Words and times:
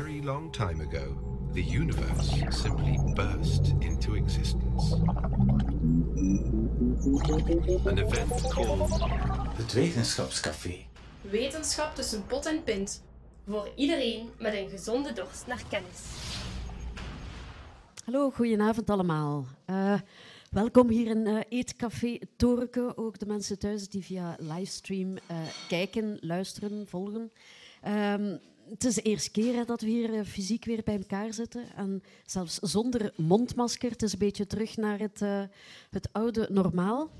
very 0.00 0.22
long 0.22 0.50
time 0.50 0.80
ago, 0.80 1.04
the 1.52 1.62
universe 1.62 2.30
simply 2.50 2.98
burst 3.14 3.74
into 3.80 4.14
existence. 4.14 4.92
An 7.86 7.98
event 7.98 8.32
called 8.50 8.90
Het 9.56 9.72
Wetenschapscafé. 9.72 10.86
Wetenschap 11.20 11.94
tussen 11.94 12.26
pot 12.26 12.46
en 12.46 12.62
pint. 12.62 13.02
Voor 13.46 13.68
iedereen 13.76 14.30
met 14.38 14.54
een 14.54 14.68
gezonde 14.68 15.12
dorst 15.12 15.46
naar 15.46 15.62
kennis. 15.68 16.00
Hallo, 18.04 18.30
goedenavond 18.30 18.90
allemaal. 18.90 19.46
Uh, 19.66 20.00
welkom 20.50 20.88
hier 20.88 21.06
in 21.06 21.26
uh, 21.26 21.40
Eetcafé 21.48 22.18
Torke. 22.36 22.96
Ook 22.96 23.18
de 23.18 23.26
mensen 23.26 23.58
thuis 23.58 23.88
die 23.88 24.04
via 24.04 24.36
livestream 24.38 25.12
uh, 25.12 25.18
kijken, 25.68 26.16
luisteren, 26.20 26.86
volgen. 26.86 27.32
Um, 27.88 28.40
het 28.68 28.84
is 28.84 28.94
de 28.94 29.02
eerste 29.02 29.30
keer 29.30 29.66
dat 29.66 29.80
we 29.80 29.88
hier 29.88 30.24
fysiek 30.24 30.64
weer 30.64 30.82
bij 30.84 30.96
elkaar 30.96 31.32
zitten. 31.32 31.74
En 31.74 32.02
zelfs 32.26 32.58
zonder 32.58 33.12
mondmasker. 33.16 33.90
Het 33.90 34.02
is 34.02 34.12
een 34.12 34.18
beetje 34.18 34.46
terug 34.46 34.76
naar 34.76 34.98
het, 34.98 35.20
het 35.90 36.08
oude 36.12 36.48
normaal. 36.50 37.10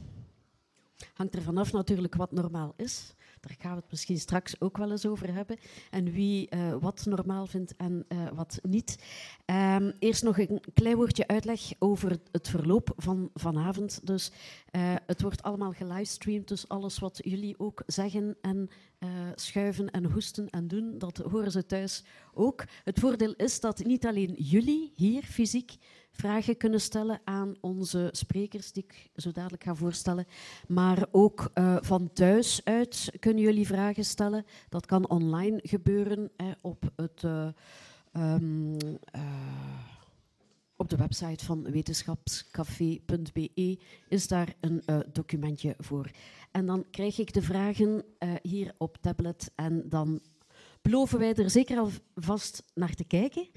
Hangt 1.14 1.34
er 1.34 1.42
vanaf 1.42 1.72
natuurlijk 1.72 2.14
wat 2.14 2.32
normaal 2.32 2.74
is. 2.76 3.14
Daar 3.42 3.56
gaan 3.58 3.74
we 3.74 3.80
het 3.80 3.90
misschien 3.90 4.18
straks 4.18 4.60
ook 4.60 4.76
wel 4.76 4.90
eens 4.90 5.06
over 5.06 5.34
hebben. 5.34 5.58
En 5.90 6.12
wie 6.12 6.54
uh, 6.54 6.74
wat 6.80 7.04
normaal 7.04 7.46
vindt 7.46 7.76
en 7.76 8.04
uh, 8.08 8.28
wat 8.34 8.58
niet. 8.62 8.98
Um, 9.46 9.92
eerst 9.98 10.22
nog 10.22 10.38
een 10.38 10.60
klein 10.74 10.96
woordje 10.96 11.26
uitleg 11.26 11.60
over 11.78 12.18
het 12.30 12.48
verloop 12.48 12.92
van 12.96 13.30
vanavond. 13.34 14.06
Dus 14.06 14.32
uh, 14.72 14.94
het 15.06 15.22
wordt 15.22 15.42
allemaal 15.42 15.72
gelivestreamd. 15.72 16.48
Dus 16.48 16.68
alles 16.68 16.98
wat 16.98 17.20
jullie 17.24 17.58
ook 17.58 17.82
zeggen 17.86 18.36
en 18.40 18.68
schuiven 19.34 19.90
en 19.90 20.04
hoesten 20.04 20.50
en 20.50 20.68
doen, 20.68 20.98
dat 20.98 21.16
horen 21.16 21.50
ze 21.50 21.66
thuis 21.66 22.04
ook. 22.34 22.64
Het 22.84 22.98
voordeel 22.98 23.32
is 23.32 23.60
dat 23.60 23.84
niet 23.84 24.06
alleen 24.06 24.32
jullie 24.32 24.92
hier 24.96 25.22
fysiek 25.22 25.76
vragen 26.12 26.56
kunnen 26.56 26.80
stellen 26.80 27.20
aan 27.24 27.54
onze 27.60 28.08
sprekers, 28.12 28.72
die 28.72 28.84
ik 28.88 29.10
zo 29.16 29.32
dadelijk 29.32 29.64
ga 29.64 29.74
voorstellen. 29.74 30.26
Maar 30.68 31.06
ook 31.10 31.50
uh, 31.54 31.76
van 31.80 32.12
thuis 32.12 32.60
uit 32.64 33.12
kunnen 33.18 33.42
jullie 33.42 33.66
vragen 33.66 34.04
stellen. 34.04 34.44
Dat 34.68 34.86
kan 34.86 35.08
online 35.08 35.60
gebeuren 35.62 36.30
hè, 36.36 36.52
op, 36.60 36.90
het, 36.96 37.22
uh, 37.22 37.48
um, 38.12 38.72
uh, 38.72 38.78
op 40.76 40.90
de 40.90 40.96
website 40.96 41.44
van 41.44 41.62
wetenschapscafé.be 41.62 43.78
is 44.08 44.28
daar 44.28 44.54
een 44.60 44.82
documentje 45.12 45.74
voor. 45.78 46.10
En 46.50 46.66
dan 46.66 46.84
krijg 46.90 47.18
ik 47.18 47.32
de 47.32 47.42
vragen 47.42 48.04
hier 48.42 48.74
op 48.78 48.96
tablet 49.00 49.50
en 49.54 49.88
dan 49.88 50.20
beloven 50.82 51.18
wij 51.18 51.34
er 51.34 51.50
zeker 51.50 51.78
alvast 51.78 52.64
naar 52.74 52.94
te 52.94 53.04
kijken. 53.04 53.48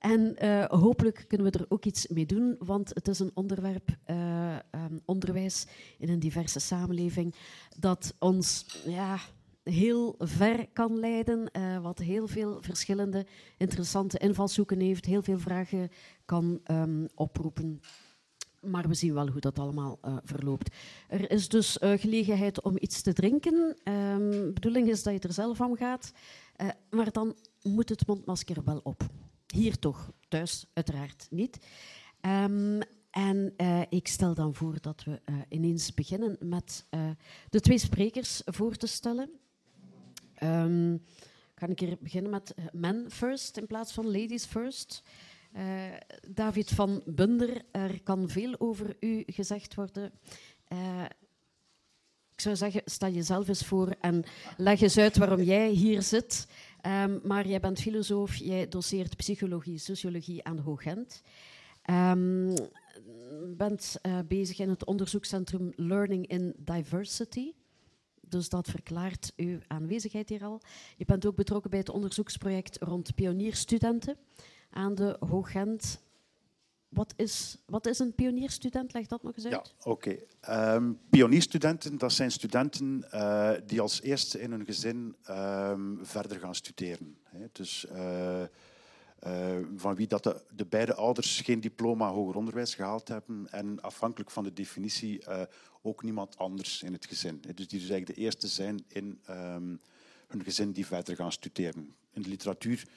En 0.00 0.36
uh, 0.44 0.64
hopelijk 0.64 1.24
kunnen 1.28 1.52
we 1.52 1.58
er 1.58 1.66
ook 1.68 1.84
iets 1.84 2.06
mee 2.06 2.26
doen, 2.26 2.56
want 2.58 2.88
het 2.94 3.08
is 3.08 3.18
een 3.18 3.30
onderwerp, 3.34 3.88
uh, 4.06 4.56
um, 4.70 5.00
onderwijs 5.04 5.66
in 5.98 6.08
een 6.08 6.18
diverse 6.18 6.60
samenleving, 6.60 7.34
dat 7.78 8.14
ons 8.18 8.66
ja, 8.86 9.18
heel 9.62 10.14
ver 10.18 10.68
kan 10.72 10.98
leiden, 10.98 11.50
uh, 11.52 11.82
wat 11.82 11.98
heel 11.98 12.26
veel 12.26 12.62
verschillende 12.62 13.26
interessante 13.56 14.18
invalshoeken 14.18 14.80
heeft, 14.80 15.04
heel 15.04 15.22
veel 15.22 15.38
vragen 15.38 15.88
kan 16.24 16.60
um, 16.70 17.08
oproepen. 17.14 17.80
Maar 18.60 18.88
we 18.88 18.94
zien 18.94 19.14
wel 19.14 19.28
hoe 19.28 19.40
dat 19.40 19.58
allemaal 19.58 19.98
verloopt. 20.24 20.74
Er 21.08 21.30
is 21.30 21.48
dus 21.48 21.78
gelegenheid 21.80 22.62
om 22.62 22.76
iets 22.78 23.02
te 23.02 23.12
drinken. 23.12 23.76
De 23.84 24.50
bedoeling 24.54 24.88
is 24.88 25.02
dat 25.02 25.12
je 25.12 25.20
er 25.20 25.32
zelf 25.32 25.60
aan 25.60 25.76
gaat. 25.76 26.12
Maar 26.90 27.12
dan 27.12 27.36
moet 27.62 27.88
het 27.88 28.06
mondmasker 28.06 28.64
wel 28.64 28.80
op. 28.82 29.02
Hier 29.54 29.78
toch, 29.78 30.12
thuis 30.28 30.66
uiteraard 30.72 31.26
niet. 31.30 31.58
Um, 32.20 32.80
en 33.10 33.54
uh, 33.56 33.80
ik 33.88 34.08
stel 34.08 34.34
dan 34.34 34.54
voor 34.54 34.80
dat 34.80 35.04
we 35.04 35.20
uh, 35.30 35.36
ineens 35.48 35.94
beginnen 35.94 36.36
met 36.40 36.84
uh, 36.90 37.10
de 37.48 37.60
twee 37.60 37.78
sprekers 37.78 38.42
voor 38.44 38.76
te 38.76 38.86
stellen. 38.86 39.30
Um, 40.42 41.04
ga 41.54 41.66
ik 41.66 41.80
hier 41.80 41.96
beginnen 42.00 42.30
met 42.30 42.54
men 42.72 43.10
first 43.10 43.56
in 43.56 43.66
plaats 43.66 43.92
van 43.92 44.06
ladies 44.06 44.44
first. 44.44 45.02
David 46.28 46.70
van 46.70 47.02
Bunder, 47.06 47.62
er 47.70 48.02
kan 48.02 48.28
veel 48.28 48.60
over 48.60 48.96
u 49.00 49.22
gezegd 49.26 49.74
worden. 49.74 50.12
ik 52.32 52.40
zou 52.40 52.56
zeggen, 52.56 52.82
sta 52.84 53.08
jezelf 53.08 53.48
eens 53.48 53.64
voor 53.64 53.88
en 54.00 54.24
leg 54.56 54.80
eens 54.80 54.98
uit 54.98 55.16
waarom 55.16 55.42
jij 55.42 55.70
hier 55.70 56.02
zit. 56.02 56.46
Um, 56.86 57.20
maar 57.24 57.48
jij 57.48 57.60
bent 57.60 57.80
filosoof, 57.80 58.34
jij 58.34 58.68
doseert 58.68 59.16
psychologie, 59.16 59.78
sociologie 59.78 60.44
aan 60.44 60.58
Hoogent. 60.58 61.22
Um, 61.90 62.54
bent 63.56 63.96
uh, 64.02 64.18
bezig 64.28 64.58
in 64.58 64.68
het 64.68 64.84
onderzoekscentrum 64.84 65.72
Learning 65.76 66.26
in 66.26 66.54
Diversity. 66.58 67.52
Dus 68.20 68.48
dat 68.48 68.68
verklaart 68.68 69.32
uw 69.36 69.58
aanwezigheid 69.66 70.28
hier 70.28 70.44
al. 70.44 70.60
Je 70.96 71.04
bent 71.04 71.26
ook 71.26 71.36
betrokken 71.36 71.70
bij 71.70 71.78
het 71.78 71.90
onderzoeksproject 71.90 72.76
rond 72.80 73.14
pionierstudenten 73.14 74.16
aan 74.70 74.94
de 74.94 75.16
Hoogent. 75.28 76.00
Wat 76.90 77.12
is, 77.16 77.56
wat 77.66 77.86
is 77.86 77.98
een 77.98 78.14
pionierstudent? 78.14 78.92
Leg 78.92 79.06
dat 79.06 79.22
nog 79.22 79.36
eens 79.36 79.44
uit. 79.44 79.54
Ja, 79.54 79.90
oké. 79.90 80.18
Okay. 80.44 80.74
Um, 80.76 81.00
pionierstudenten, 81.10 81.98
dat 81.98 82.12
zijn 82.12 82.30
studenten 82.30 83.04
uh, 83.14 83.52
die 83.66 83.80
als 83.80 84.02
eerste 84.02 84.40
in 84.40 84.50
hun 84.50 84.64
gezin 84.64 85.16
um, 85.28 85.98
verder 86.02 86.38
gaan 86.38 86.54
studeren. 86.54 87.16
Hè. 87.22 87.46
Dus 87.52 87.86
uh, 87.92 88.42
uh, 89.26 89.56
van 89.76 89.94
wie 89.94 90.06
dat 90.06 90.22
de, 90.22 90.42
de, 90.54 90.66
beide 90.66 90.94
ouders 90.94 91.40
geen 91.40 91.60
diploma 91.60 92.08
hoger 92.08 92.36
onderwijs 92.36 92.74
gehaald 92.74 93.08
hebben 93.08 93.46
en 93.50 93.80
afhankelijk 93.80 94.30
van 94.30 94.44
de 94.44 94.52
definitie 94.52 95.22
ook 95.82 96.02
niemand 96.02 96.38
anders 96.38 96.82
in 96.82 96.92
het 96.92 97.06
gezin. 97.06 97.42
Hè. 97.46 97.54
Dus 97.54 97.68
die 97.68 97.80
dus 97.80 97.88
eigenlijk 97.90 98.18
de 98.18 98.24
eerste 98.24 98.48
zijn 98.48 98.84
in 98.88 99.20
um, 99.30 99.80
hun 100.26 100.44
gezin 100.44 100.72
die 100.72 100.86
verder 100.86 101.16
gaan 101.16 101.32
studeren. 101.32 101.94
In 102.12 102.22
de 102.22 102.28
literatuur 102.28 102.88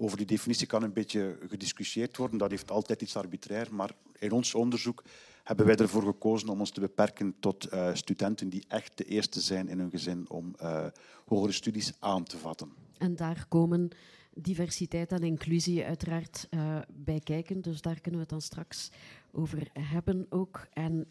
over 0.00 0.16
die 0.16 0.26
definitie 0.26 0.66
kan 0.66 0.82
een 0.82 0.92
beetje 0.92 1.38
gediscussieerd 1.48 2.16
worden. 2.16 2.38
Dat 2.38 2.50
heeft 2.50 2.70
altijd 2.70 3.02
iets 3.02 3.16
arbitrair. 3.16 3.74
Maar 3.74 3.94
in 4.18 4.32
ons 4.32 4.54
onderzoek 4.54 5.04
hebben 5.44 5.66
wij 5.66 5.76
ervoor 5.76 6.02
gekozen 6.02 6.48
om 6.48 6.60
ons 6.60 6.70
te 6.70 6.80
beperken 6.80 7.34
tot 7.40 7.72
uh, 7.72 7.94
studenten 7.94 8.48
die 8.48 8.64
echt 8.68 8.92
de 8.94 9.04
eerste 9.04 9.40
zijn 9.40 9.68
in 9.68 9.78
hun 9.78 9.90
gezin 9.90 10.30
om 10.30 10.54
uh, 10.62 10.86
hogere 11.26 11.52
studies 11.52 11.92
aan 11.98 12.24
te 12.24 12.36
vatten. 12.36 12.72
En 12.98 13.16
daar 13.16 13.46
komen 13.48 13.88
diversiteit 14.34 15.12
en 15.12 15.22
inclusie 15.22 15.84
uiteraard 15.84 16.46
uh, 16.50 16.78
bij 16.88 17.20
kijken. 17.20 17.60
Dus 17.60 17.80
daar 17.80 18.00
kunnen 18.00 18.12
we 18.12 18.26
het 18.26 18.28
dan 18.28 18.40
straks 18.40 18.90
over 19.32 19.68
hebben 19.72 20.26
ook. 20.28 20.66
En 20.72 21.08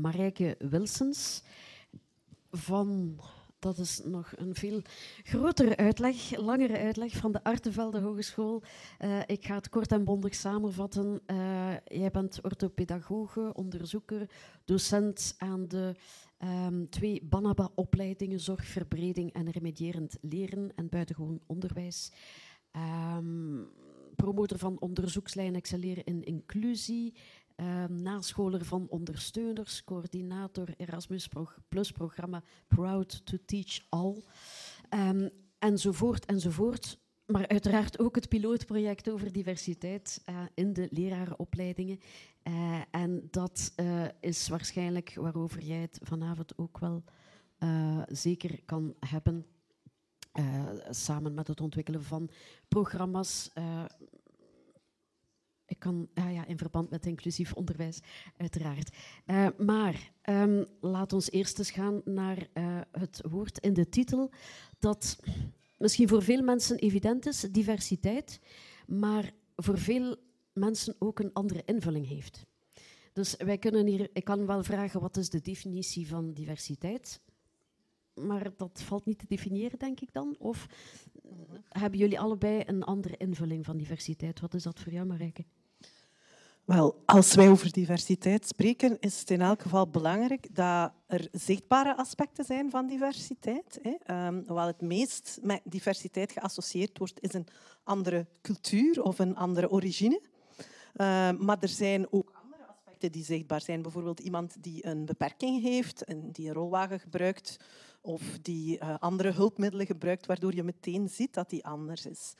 Marijke 0.00 0.56
Wilsens 0.58 1.42
van 2.50 3.18
dat 3.64 3.78
is 3.78 4.00
nog 4.04 4.32
een 4.36 4.54
veel 4.54 4.82
grotere 5.22 5.76
uitleg, 5.76 6.36
langere 6.36 6.78
uitleg 6.78 7.16
van 7.16 7.32
de 7.32 7.44
Artevelde 7.44 8.00
Hogeschool. 8.00 8.62
Uh, 9.00 9.20
ik 9.26 9.44
ga 9.44 9.54
het 9.54 9.68
kort 9.68 9.92
en 9.92 10.04
bondig 10.04 10.34
samenvatten. 10.34 11.20
Uh, 11.26 11.72
jij 11.84 12.10
bent 12.10 12.40
orthopedagoge, 12.42 13.52
onderzoeker, 13.54 14.30
docent 14.64 15.34
aan 15.38 15.68
de 15.68 15.94
um, 16.38 16.88
twee 16.88 17.22
Banaba-opleidingen 17.22 18.40
Zorgverbreding 18.40 19.32
en 19.32 19.50
Remedierend 19.50 20.16
Leren 20.20 20.72
en 20.74 20.88
Buitengewoon 20.88 21.40
Onderwijs. 21.46 22.12
Um, 23.16 23.68
promotor 24.16 24.58
van 24.58 24.80
onderzoekslijn 24.80 25.54
Excelleren 25.54 26.04
in 26.04 26.24
Inclusie, 26.24 27.14
uh, 27.56 27.84
nascholer 27.88 28.64
van 28.64 28.86
ondersteuners, 28.88 29.84
coördinator 29.84 30.68
Erasmus 30.76 31.28
Plus 31.68 31.92
programma 31.92 32.42
Proud 32.68 33.26
to 33.26 33.36
Teach 33.46 33.86
All, 33.88 34.22
um, 34.90 35.30
enzovoort, 35.58 36.24
enzovoort. 36.24 36.98
Maar 37.26 37.48
uiteraard 37.48 37.98
ook 37.98 38.14
het 38.14 38.28
pilootproject 38.28 39.10
over 39.10 39.32
diversiteit 39.32 40.22
uh, 40.28 40.36
in 40.54 40.72
de 40.72 40.88
lerarenopleidingen. 40.90 42.00
Uh, 42.42 42.80
en 42.90 43.28
dat 43.30 43.72
uh, 43.76 44.04
is 44.20 44.48
waarschijnlijk 44.48 45.14
waarover 45.14 45.62
jij 45.62 45.80
het 45.80 45.98
vanavond 46.02 46.58
ook 46.58 46.78
wel 46.78 47.04
zeker 48.06 48.62
kan 48.64 48.94
hebben. 49.00 49.46
samen 50.90 51.34
met 51.34 51.46
het 51.46 51.60
ontwikkelen 51.60 52.02
van 52.02 52.30
programma's 52.68 53.50
ik 55.66 55.78
kan, 55.78 56.08
ah 56.14 56.32
ja, 56.32 56.46
in 56.46 56.58
verband 56.58 56.90
met 56.90 57.06
inclusief 57.06 57.52
onderwijs, 57.52 58.00
uiteraard. 58.36 58.96
Uh, 59.26 59.48
maar 59.58 60.12
um, 60.24 60.66
laat 60.80 61.12
ons 61.12 61.30
eerst 61.30 61.58
eens 61.58 61.70
gaan 61.70 62.00
naar 62.04 62.48
uh, 62.54 62.80
het 62.92 63.20
woord 63.30 63.58
in 63.58 63.72
de 63.72 63.88
titel, 63.88 64.30
dat 64.78 65.20
misschien 65.78 66.08
voor 66.08 66.22
veel 66.22 66.42
mensen 66.42 66.78
evident 66.78 67.26
is, 67.26 67.40
diversiteit, 67.40 68.40
maar 68.86 69.32
voor 69.56 69.78
veel 69.78 70.16
mensen 70.52 70.96
ook 70.98 71.18
een 71.18 71.32
andere 71.32 71.62
invulling 71.64 72.08
heeft. 72.08 72.46
Dus 73.12 73.36
wij 73.36 73.58
kunnen 73.58 73.86
hier, 73.86 74.10
ik 74.12 74.24
kan 74.24 74.46
wel 74.46 74.62
vragen, 74.62 75.00
wat 75.00 75.16
is 75.16 75.30
de 75.30 75.40
definitie 75.40 76.08
van 76.08 76.32
diversiteit? 76.32 77.20
Maar 78.14 78.50
dat 78.56 78.82
valt 78.84 79.04
niet 79.04 79.18
te 79.18 79.26
definiëren, 79.28 79.78
denk 79.78 80.00
ik 80.00 80.12
dan? 80.12 80.36
Of 80.38 80.66
hebben 81.68 81.98
jullie 81.98 82.20
allebei 82.20 82.62
een 82.66 82.82
andere 82.82 83.16
invulling 83.16 83.64
van 83.64 83.76
diversiteit? 83.76 84.40
Wat 84.40 84.54
is 84.54 84.62
dat 84.62 84.80
voor 84.80 84.92
jou, 84.92 85.06
Marijke? 85.06 85.44
Wel, 86.64 87.02
als 87.04 87.34
wij 87.34 87.48
over 87.48 87.72
diversiteit 87.72 88.46
spreken, 88.46 89.00
is 89.00 89.20
het 89.20 89.30
in 89.30 89.40
elk 89.40 89.62
geval 89.62 89.88
belangrijk 89.88 90.54
dat 90.54 90.92
er 91.06 91.28
zichtbare 91.32 91.96
aspecten 91.96 92.44
zijn 92.44 92.70
van 92.70 92.86
diversiteit. 92.86 93.78
Hè. 93.82 94.26
Um, 94.26 94.44
wat 94.46 94.66
het 94.66 94.80
meest 94.80 95.38
met 95.42 95.60
diversiteit 95.64 96.32
geassocieerd 96.32 96.98
wordt, 96.98 97.22
is 97.22 97.32
een 97.32 97.46
andere 97.82 98.26
cultuur 98.42 99.02
of 99.02 99.18
een 99.18 99.36
andere 99.36 99.70
origine. 99.70 100.20
Uh, 100.96 101.30
maar 101.30 101.56
er 101.60 101.68
zijn 101.68 102.12
ook 102.12 102.43
die 103.10 103.24
zichtbaar 103.24 103.60
zijn. 103.60 103.82
Bijvoorbeeld 103.82 104.20
iemand 104.20 104.62
die 104.62 104.86
een 104.86 105.04
beperking 105.04 105.62
heeft 105.62 106.04
en 106.04 106.30
die 106.32 106.48
een 106.48 106.54
rolwagen 106.54 107.00
gebruikt 107.00 107.56
of 108.00 108.22
die 108.42 108.78
uh, 108.78 108.94
andere 108.98 109.32
hulpmiddelen 109.32 109.86
gebruikt, 109.86 110.26
waardoor 110.26 110.54
je 110.54 110.62
meteen 110.62 111.08
ziet 111.08 111.34
dat 111.34 111.50
die 111.50 111.64
anders 111.64 112.06
is. 112.06 112.34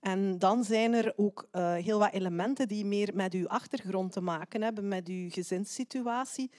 En 0.00 0.38
dan 0.38 0.64
zijn 0.64 0.92
er 0.92 1.12
ook 1.16 1.48
uh, 1.52 1.74
heel 1.74 1.98
wat 1.98 2.12
elementen 2.12 2.68
die 2.68 2.84
meer 2.84 3.10
met 3.14 3.34
uw 3.34 3.48
achtergrond 3.48 4.12
te 4.12 4.20
maken 4.20 4.62
hebben, 4.62 4.88
met 4.88 5.08
uw 5.08 5.30
gezinssituatie, 5.30 6.50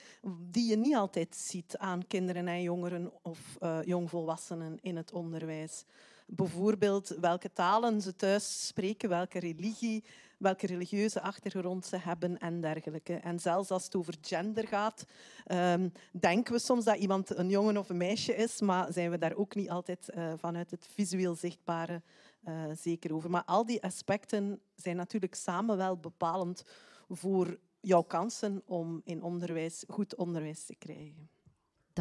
die 0.52 0.70
je 0.70 0.78
niet 0.78 0.96
altijd 0.96 1.36
ziet 1.36 1.78
aan 1.78 2.08
kinderen 2.08 2.48
en 2.48 2.62
jongeren 2.62 3.12
of 3.22 3.58
uh, 3.62 3.80
jongvolwassenen 3.84 4.78
in 4.82 4.96
het 4.96 5.12
onderwijs. 5.12 5.86
Bijvoorbeeld 6.28 7.08
welke 7.08 7.52
talen 7.54 8.02
ze 8.02 8.16
thuis 8.16 8.68
spreken, 8.68 9.10
welke 9.10 9.40
religie, 9.40 10.04
welke 10.40 10.68
religieuze 10.68 11.22
achtergrond 11.22 11.86
ze 11.86 11.98
hebben 11.98 12.38
en 12.38 12.62
dergelijke. 12.62 13.14
En 13.14 13.40
zelfs 13.40 13.72
als 13.72 13.84
het 13.84 13.96
over 13.96 14.16
gender 14.22 14.68
gaat, 14.68 15.06
um, 15.52 15.92
denken 16.12 16.54
we 16.54 16.60
soms 16.60 16.86
dat 16.86 16.98
iemand 16.98 17.38
een 17.38 17.50
jongen 17.50 17.78
of 17.78 17.90
een 17.90 17.98
meisje 17.98 18.36
is, 18.36 18.62
maar 18.62 18.94
zijn 18.94 19.12
we 19.12 19.18
daar 19.18 19.36
ook 19.36 19.56
niet 19.56 19.70
altijd 19.70 20.12
uh, 20.16 20.34
vanuit 20.38 20.72
het 20.72 20.88
visueel 20.94 21.36
zichtbare 21.36 22.02
uh, 22.48 22.64
zeker 22.76 23.14
over. 23.14 23.30
Maar 23.30 23.44
al 23.46 23.66
die 23.66 23.84
aspecten 23.84 24.60
zijn 24.76 24.96
natuurlijk 24.96 25.36
samen 25.36 25.78
wel 25.78 25.98
bepalend 25.98 26.64
voor 27.10 27.60
jouw 27.80 28.02
kansen 28.02 28.62
om 28.66 29.02
in 29.04 29.24
onderwijs 29.24 29.84
goed 29.88 30.16
onderwijs 30.16 30.66
te 30.66 30.76
krijgen. 30.76 31.30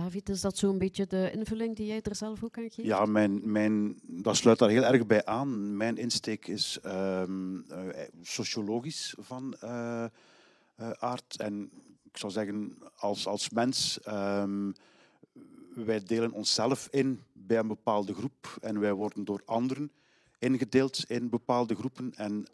David, 0.03 0.29
is 0.29 0.41
dat 0.41 0.59
zo'n 0.59 0.79
beetje 0.79 1.07
de 1.07 1.31
invulling 1.33 1.77
die 1.77 1.87
jij 1.87 2.01
er 2.03 2.15
zelf 2.15 2.45
ook 2.45 2.59
aan 2.59 2.71
geeft? 2.71 2.89
Ja, 2.89 3.07
mijn, 3.07 3.53
mijn, 3.53 4.01
dat 4.03 4.37
sluit 4.37 4.59
daar 4.59 4.69
heel 4.69 4.85
erg 4.85 5.07
bij 5.07 5.25
aan. 5.25 5.77
Mijn 5.77 5.97
insteek 5.97 6.47
is 6.47 6.79
um, 6.85 7.65
uh, 7.71 7.79
sociologisch 8.23 9.15
van 9.19 9.57
uh, 9.65 10.05
uh, 10.81 10.91
aard. 10.91 11.37
En 11.37 11.71
ik 12.05 12.17
zou 12.17 12.33
zeggen, 12.33 12.79
als, 12.97 13.27
als 13.27 13.51
mens, 13.51 13.99
um, 14.09 14.75
wij 15.75 16.03
delen 16.05 16.33
onszelf 16.33 16.89
in 16.91 17.23
bij 17.33 17.59
een 17.59 17.69
bepaalde 17.69 18.15
groep 18.15 18.57
en 18.61 18.81
wij 18.81 18.93
worden 18.93 19.25
door 19.25 19.43
anderen 19.45 19.91
ingedeeld 20.39 21.05
in 21.09 21.29
bepaalde 21.29 21.75
groepen. 21.75 22.15
En 22.15 22.47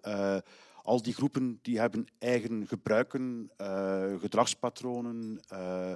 al 0.85 1.03
die 1.03 1.15
groepen 1.15 1.59
die 1.63 1.79
hebben 1.79 2.07
eigen 2.19 2.67
gebruiken, 2.67 3.51
uh, 3.61 4.21
gedragspatronen, 4.21 5.41
uh, 5.53 5.93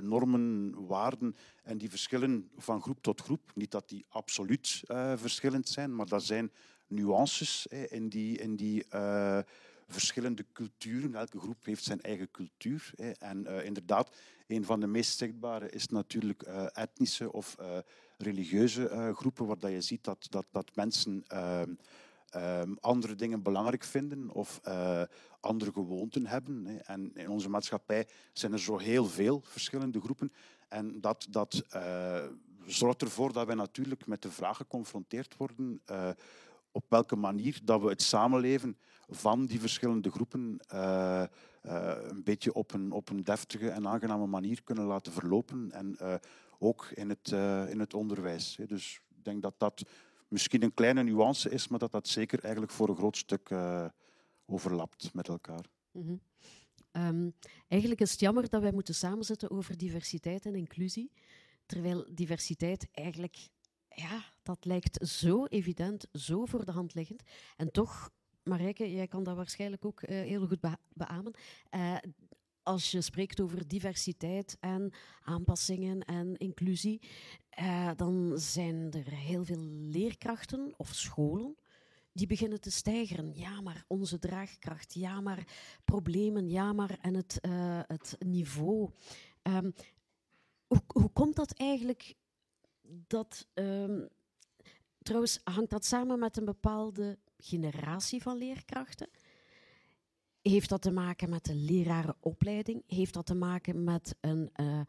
normen, 0.00 0.74
waarden. 0.86 1.36
En 1.62 1.78
die 1.78 1.90
verschillen 1.90 2.50
van 2.56 2.82
groep 2.82 3.02
tot 3.02 3.20
groep. 3.20 3.50
Niet 3.54 3.70
dat 3.70 3.88
die 3.88 4.04
absoluut 4.08 4.82
verschillend 5.16 5.68
zijn, 5.68 5.94
maar 5.94 6.06
dat 6.06 6.22
zijn 6.22 6.52
nuances 6.86 7.66
in 7.66 8.08
die, 8.08 8.38
in 8.38 8.56
die 8.56 8.86
verschillende 9.86 10.44
culturen. 10.52 11.14
Elke 11.14 11.38
groep 11.38 11.64
heeft 11.64 11.84
zijn 11.84 12.00
eigen 12.00 12.30
cultuur. 12.30 12.90
En 13.18 13.46
inderdaad, 13.64 14.16
een 14.46 14.64
van 14.64 14.80
de 14.80 14.86
meest 14.86 15.18
zichtbare 15.18 15.70
is 15.70 15.88
natuurlijk 15.88 16.42
etnische 16.72 17.32
of 17.32 17.56
religieuze 18.18 19.12
groepen, 19.14 19.46
waar 19.46 19.58
dat 19.58 19.70
je 19.70 19.80
ziet 19.80 20.04
dat, 20.04 20.26
dat, 20.30 20.46
dat 20.50 20.70
mensen 20.74 21.24
uh, 22.36 22.62
andere 22.80 23.14
dingen 23.14 23.42
belangrijk 23.42 23.84
vinden 23.84 24.30
of 24.30 24.60
eh, 24.62 25.02
andere 25.40 25.72
gewoonten 25.72 26.26
hebben. 26.26 26.66
Hè. 26.66 26.76
En 26.76 27.10
in 27.14 27.28
onze 27.28 27.48
maatschappij 27.48 28.08
zijn 28.32 28.52
er 28.52 28.60
zo 28.60 28.78
heel 28.78 29.04
veel 29.04 29.40
verschillende 29.44 30.00
groepen. 30.00 30.32
En 30.68 31.00
dat, 31.00 31.26
dat 31.30 31.64
eh, 31.68 32.24
zorgt 32.66 33.02
ervoor 33.02 33.32
dat 33.32 33.46
wij 33.46 33.54
natuurlijk 33.54 34.06
met 34.06 34.22
de 34.22 34.30
vraag 34.30 34.56
geconfronteerd 34.56 35.36
worden 35.36 35.82
op 36.72 36.84
welke 36.88 37.16
manier 37.16 37.60
dat 37.64 37.80
we 37.80 37.88
het 37.88 38.02
samenleven 38.02 38.78
van 39.08 39.46
die 39.46 39.60
verschillende 39.60 40.10
groepen 40.10 40.58
een 41.62 42.22
beetje 42.24 42.52
op 42.52 42.72
een, 42.72 42.92
op 42.92 43.08
een 43.08 43.24
deftige 43.24 43.70
en 43.70 43.88
aangename 43.88 44.26
manier 44.26 44.62
kunnen 44.62 44.84
laten 44.84 45.12
verlopen. 45.12 45.72
En 45.72 45.96
ook 46.58 46.86
in 46.94 47.08
het, 47.08 47.28
in 47.70 47.80
het 47.80 47.94
onderwijs. 47.94 48.58
Dus 48.66 49.00
ik 49.16 49.24
denk 49.24 49.42
dat 49.42 49.54
dat 49.58 49.84
misschien 50.28 50.62
een 50.62 50.74
kleine 50.74 51.02
nuance 51.02 51.50
is, 51.50 51.68
maar 51.68 51.78
dat 51.78 51.92
dat 51.92 52.08
zeker 52.08 52.42
eigenlijk 52.42 52.72
voor 52.72 52.88
een 52.88 52.96
groot 52.96 53.16
stuk 53.16 53.50
uh, 53.50 53.86
overlapt 54.46 55.14
met 55.14 55.28
elkaar. 55.28 55.64
-hmm. 55.92 56.20
um, 56.92 57.34
eigenlijk 57.68 58.00
is 58.00 58.10
het 58.10 58.20
jammer 58.20 58.48
dat 58.48 58.62
wij 58.62 58.72
moeten 58.72 58.94
samenzitten 58.94 59.50
over 59.50 59.76
diversiteit 59.76 60.46
en 60.46 60.54
inclusie, 60.54 61.12
terwijl 61.66 62.06
diversiteit 62.10 62.88
eigenlijk, 62.92 63.48
ja, 63.88 64.24
dat 64.42 64.64
lijkt 64.64 65.08
zo 65.08 65.44
evident, 65.44 66.06
zo 66.12 66.44
voor 66.44 66.64
de 66.64 66.72
hand 66.72 66.94
liggend. 66.94 67.22
En 67.56 67.72
toch 67.72 68.10
Marijke, 68.44 68.92
jij 68.92 69.06
kan 69.06 69.22
dat 69.22 69.36
waarschijnlijk 69.36 69.84
ook 69.84 70.02
uh, 70.02 70.08
heel 70.08 70.46
goed 70.46 70.60
be 70.60 70.76
beamen. 70.92 71.34
Uh, 71.70 71.96
als 72.64 72.90
je 72.90 73.00
spreekt 73.00 73.40
over 73.40 73.68
diversiteit 73.68 74.56
en 74.60 74.92
aanpassingen 75.22 76.00
en 76.04 76.36
inclusie, 76.36 77.00
eh, 77.50 77.90
dan 77.96 78.32
zijn 78.38 78.92
er 78.92 79.10
heel 79.12 79.44
veel 79.44 79.64
leerkrachten 79.88 80.74
of 80.76 80.94
scholen 80.94 81.56
die 82.14 82.26
beginnen 82.26 82.60
te 82.60 82.70
stijgen. 82.70 83.32
Ja, 83.34 83.60
maar 83.60 83.84
onze 83.86 84.18
draagkracht, 84.18 84.94
ja, 84.94 85.20
maar 85.20 85.46
problemen, 85.84 86.48
ja, 86.48 86.72
maar 86.72 86.98
en 87.00 87.14
het, 87.14 87.38
uh, 87.42 87.80
het 87.86 88.16
niveau. 88.18 88.90
Um, 89.42 89.72
hoe, 90.66 90.82
hoe 90.86 91.10
komt 91.10 91.36
dat 91.36 91.52
eigenlijk 91.52 92.14
dat. 92.82 93.46
Um, 93.54 94.08
trouwens, 94.98 95.40
hangt 95.44 95.70
dat 95.70 95.84
samen 95.84 96.18
met 96.18 96.36
een 96.36 96.44
bepaalde 96.44 97.18
generatie 97.36 98.22
van 98.22 98.36
leerkrachten? 98.36 99.08
Heeft 100.52 100.68
dat 100.68 100.82
te 100.82 100.90
maken 100.90 101.30
met 101.30 101.44
de 101.44 101.54
lerarenopleiding? 101.54 102.82
Heeft 102.86 103.14
dat 103.14 103.26
te 103.26 103.34
maken 103.34 103.84
met 103.84 104.14
een, 104.20 104.50
uh, 104.60 104.80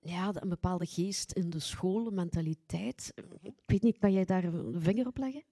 ja, 0.00 0.32
een 0.34 0.48
bepaalde 0.48 0.86
geest 0.86 1.32
in 1.32 1.50
de 1.50 1.58
school, 1.58 2.10
mentaliteit? 2.10 3.12
Ik 3.42 3.52
weet 3.66 3.82
niet, 3.82 3.98
kan 3.98 4.12
jij 4.12 4.24
daar 4.24 4.44
een 4.44 4.80
vinger 4.80 5.06
op 5.06 5.16
leggen? 5.16 5.42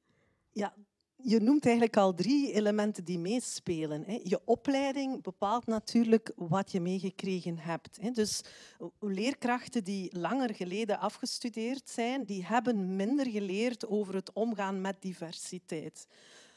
Ja, 0.52 0.74
je 1.16 1.40
noemt 1.40 1.64
eigenlijk 1.64 1.96
al 1.96 2.14
drie 2.14 2.52
elementen 2.52 3.04
die 3.04 3.18
meespelen. 3.18 4.04
Je 4.28 4.40
opleiding 4.44 5.22
bepaalt 5.22 5.66
natuurlijk 5.66 6.32
wat 6.36 6.72
je 6.72 6.80
meegekregen 6.80 7.58
hebt. 7.58 8.14
Dus 8.14 8.40
leerkrachten 9.00 9.84
die 9.84 10.18
langer 10.18 10.54
geleden 10.54 10.98
afgestudeerd 10.98 11.88
zijn, 11.88 12.24
die 12.24 12.46
hebben 12.46 12.96
minder 12.96 13.30
geleerd 13.30 13.86
over 13.86 14.14
het 14.14 14.32
omgaan 14.32 14.80
met 14.80 15.02
diversiteit. 15.02 16.06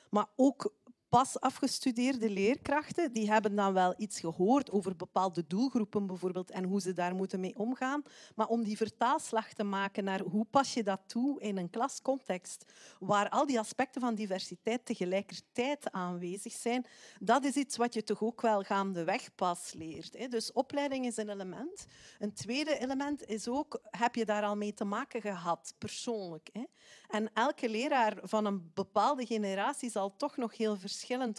Maar 0.10 0.28
ook 0.36 0.74
pas 1.10 1.40
afgestudeerde 1.40 2.30
leerkrachten 2.30 3.14
die 3.14 3.32
hebben 3.32 3.56
dan 3.56 3.74
wel 3.74 3.94
iets 3.98 4.20
gehoord 4.20 4.72
over 4.72 4.96
bepaalde 4.96 5.48
doelgroepen 5.48 6.08
bijvoorbeeld 6.08 6.52
en 6.52 6.64
hoe 6.64 6.82
ze 6.82 6.94
daar 6.94 7.16
moeten 7.16 7.40
mee 7.40 7.58
omgaan. 7.58 8.04
Maar 8.36 8.48
om 8.48 8.64
die 8.64 8.78
vertaalslag 8.78 9.54
te 9.54 9.64
maken 9.64 10.04
naar 10.04 10.20
hoe 10.20 10.46
pas 10.46 10.74
je 10.74 10.84
dat 10.84 11.02
toe 11.06 11.42
in 11.42 11.58
een 11.58 11.70
klascontext 11.70 12.74
waar 13.00 13.30
al 13.30 13.46
die 13.46 13.60
aspecten 13.60 14.02
van 14.02 14.16
diversiteit 14.16 14.86
tegelijkertijd 14.86 15.92
aanwezig 15.92 16.54
zijn, 16.54 16.86
dat 17.20 17.44
is 17.44 17.56
iets 17.56 17.78
wat 17.78 17.94
je 17.94 18.04
toch 18.04 18.24
ook 18.24 18.42
wel 18.42 18.64
gaandeweg 18.64 19.36
pas 19.36 19.74
leert. 19.74 20.32
Dus 20.32 20.52
opleiding 20.52 21.06
is 21.06 21.18
een 21.18 21.30
element. 21.30 21.86
Een 22.20 22.34
tweede 22.34 22.78
element 22.78 23.26
is 23.26 23.48
ook, 23.48 23.82
heb 23.84 24.16
je 24.16 24.26
daar 24.26 24.44
al 24.44 24.56
mee 24.56 24.74
te 24.74 24.86
maken 24.86 25.22
gehad, 25.22 25.74
persoonlijk? 25.78 26.50
En 27.08 27.34
elke 27.34 27.70
leraar 27.70 28.18
van 28.22 28.46
een 28.46 28.72
bepaalde 28.74 29.26
generatie 29.26 29.90
zal 29.90 30.16
toch 30.16 30.38
nog 30.38 30.58
heel 30.58 30.78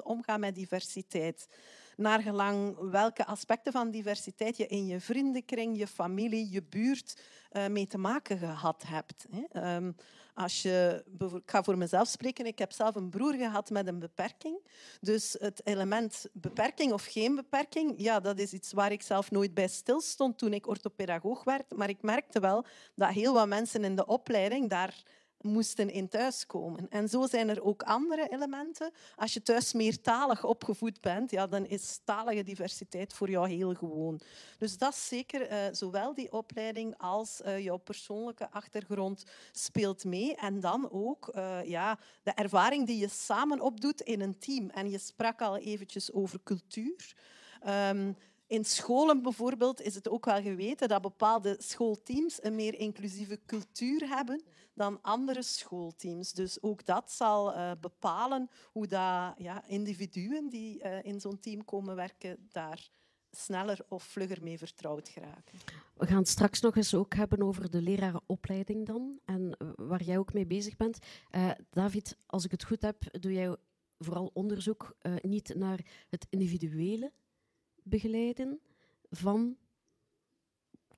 omgaan 0.03 0.41
met 0.41 0.55
diversiteit. 0.55 1.49
Naar 1.97 2.21
gelang 2.23 2.79
welke 2.91 3.27
aspecten 3.27 3.73
van 3.73 3.91
diversiteit 3.91 4.57
je 4.57 4.67
in 4.67 4.87
je 4.87 5.00
vriendenkring, 5.00 5.79
je 5.79 5.87
familie, 5.87 6.50
je 6.50 6.62
buurt 6.62 7.21
uh, 7.53 7.67
mee 7.67 7.87
te 7.87 7.99
maken 7.99 8.38
gehad 8.38 8.85
hebt. 8.87 9.27
Um, 9.53 9.95
als 10.38 10.62
je, 10.62 11.05
ik 11.19 11.50
ga 11.50 11.62
voor 11.62 11.79
mezelf 11.79 12.09
spreken. 12.09 12.47
Ik 12.47 12.59
heb 12.59 12.73
zelf 12.73 12.95
een 12.95 13.11
broer 13.11 13.35
gehad 13.35 13.71
met 13.71 13.87
een 13.87 13.99
beperking. 13.99 14.61
Dus 15.00 15.37
het 15.38 15.61
element 15.65 16.27
beperking 16.33 16.93
of 16.93 17.05
geen 17.05 17.35
beperking, 17.35 17.95
ja, 17.97 18.21
dat 18.21 18.38
is 18.38 18.53
iets 18.53 18.73
waar 18.73 18.93
ik 18.93 19.03
zelf 19.03 19.31
nooit 19.31 19.55
bij 19.55 19.69
stilstond 19.69 20.38
toen 20.38 20.53
ik 20.53 20.67
orthopedagoog 20.67 21.45
werd. 21.45 21.77
Maar 21.77 21.88
ik 21.88 22.03
merkte 22.03 22.41
wel 22.41 22.65
dat 22.95 23.09
heel 23.09 23.33
wat 23.33 23.49
mensen 23.49 23.85
in 23.85 23.97
de 23.97 24.07
opleiding 24.07 24.71
daar 24.71 25.03
moesten 25.49 25.90
in 25.90 26.09
thuiskomen. 26.09 26.87
En 26.90 27.09
zo 27.09 27.26
zijn 27.26 27.49
er 27.49 27.62
ook 27.62 27.83
andere 27.83 28.28
elementen. 28.31 28.90
Als 29.17 29.33
je 29.33 29.43
thuis 29.43 29.73
meertalig 29.73 30.45
opgevoed 30.45 31.00
bent, 31.00 31.31
ja, 31.31 31.47
dan 31.47 31.67
is 31.67 32.00
talige 32.05 32.43
diversiteit 32.43 33.12
voor 33.12 33.31
jou 33.31 33.49
heel 33.49 33.75
gewoon. 33.75 34.21
Dus 34.59 34.78
dat 34.78 34.93
is 34.93 35.09
zeker, 35.09 35.50
uh, 35.50 35.59
zowel 35.73 36.14
die 36.14 36.33
opleiding 36.33 36.95
als 36.99 37.40
uh, 37.47 37.59
jouw 37.64 37.76
persoonlijke 37.76 38.50
achtergrond 38.50 39.25
speelt 39.52 40.05
mee. 40.05 40.37
En 40.37 40.61
dan 40.61 40.90
ook 40.90 41.33
uh, 41.35 41.64
ja, 41.64 41.99
de 42.23 42.31
ervaring 42.31 42.87
die 42.87 42.99
je 42.99 43.09
samen 43.09 43.61
opdoet 43.61 44.00
in 44.00 44.21
een 44.21 44.38
team. 44.38 44.71
En 44.71 44.90
je 44.90 44.99
sprak 44.99 45.40
al 45.40 45.57
eventjes 45.57 46.12
over 46.12 46.40
cultuur. 46.45 47.14
Um, 47.67 48.17
in 48.49 48.64
scholen 48.64 49.23
bijvoorbeeld 49.23 49.81
is 49.81 49.95
het 49.95 50.09
ook 50.09 50.25
wel 50.25 50.43
geweten 50.43 50.88
dat 50.88 51.02
bepaalde 51.02 51.57
schoolteams 51.59 52.45
een 52.45 52.55
meer 52.55 52.75
inclusieve 52.75 53.40
cultuur 53.47 54.09
hebben 54.09 54.43
dan 54.75 54.99
andere 55.02 55.43
schoolteams. 55.43 56.33
Dus 56.33 56.62
ook 56.62 56.87
dat 56.87 57.12
zal 57.12 57.55
uh, 57.55 57.71
bepalen 57.81 58.50
hoe 58.73 58.87
dat, 58.87 59.35
ja, 59.37 59.67
individuen 59.67 60.49
die 60.49 60.85
uh, 60.85 61.05
in 61.05 61.21
zo'n 61.21 61.40
team 61.40 61.64
komen 61.64 61.97
werken 61.97 62.49
daar 62.52 62.90
sneller 63.31 63.81
of 63.88 64.02
vlugger 64.02 64.43
mee 64.43 64.59
vertrouwd 64.59 65.09
geraken. 65.09 65.59
We 65.95 66.07
gaan 66.07 66.26
straks 66.26 66.61
nog 66.61 66.76
eens 66.76 66.95
ook 66.95 67.14
hebben 67.14 67.43
over 67.43 67.71
de 67.71 67.83
lerarenopleiding 67.83 68.87
dan 68.87 69.19
en 69.25 69.57
eh, 69.59 69.69
waar 69.76 70.02
jij 70.02 70.19
ook 70.19 70.33
mee 70.33 70.47
bezig 70.47 70.76
bent. 70.76 70.99
David, 71.71 72.17
als 72.26 72.45
ik 72.45 72.50
het 72.50 72.64
goed 72.64 72.83
heb, 72.83 73.21
doe 73.21 73.33
jij 73.33 73.57
vooral 73.99 74.31
onderzoek 74.33 74.97
niet 75.23 75.55
naar 75.55 75.81
het 76.09 76.26
individuele 76.31 77.12
begeleiden 77.88 78.61
van 79.11 79.57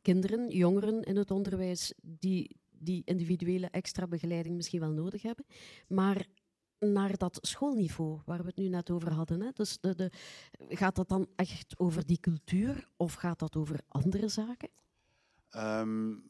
kinderen, 0.03 0.51
jongeren 0.51 1.03
in 1.03 1.17
het 1.17 1.31
onderwijs 1.31 1.93
die 2.03 2.59
die 2.83 3.03
individuele 3.05 3.67
extra 3.67 4.07
begeleiding 4.07 4.57
misschien 4.57 4.81
wel 4.81 4.93
nodig 4.93 5.23
hebben, 5.23 5.45
maar 5.89 6.27
naar 6.79 7.17
dat 7.17 7.39
schoolniveau 7.43 8.21
waar 8.25 8.39
we 8.39 8.47
het 8.47 8.57
nu 8.57 8.69
net 8.69 8.91
over 8.91 9.13
hadden. 9.13 9.41
Hè? 9.41 9.51
Dus 9.55 9.79
de, 9.81 9.95
de, 9.95 10.11
gaat 10.69 10.97
dat 10.97 11.09
dan 11.09 11.29
echt 11.37 11.79
over 11.79 12.07
die 12.07 12.21
cultuur 12.21 12.89
of 12.97 13.15
gaat 13.15 13.39
dat 13.39 13.57
over 13.57 13.81
andere 13.89 14.29
zaken? 14.29 14.69
Um, 15.57 16.23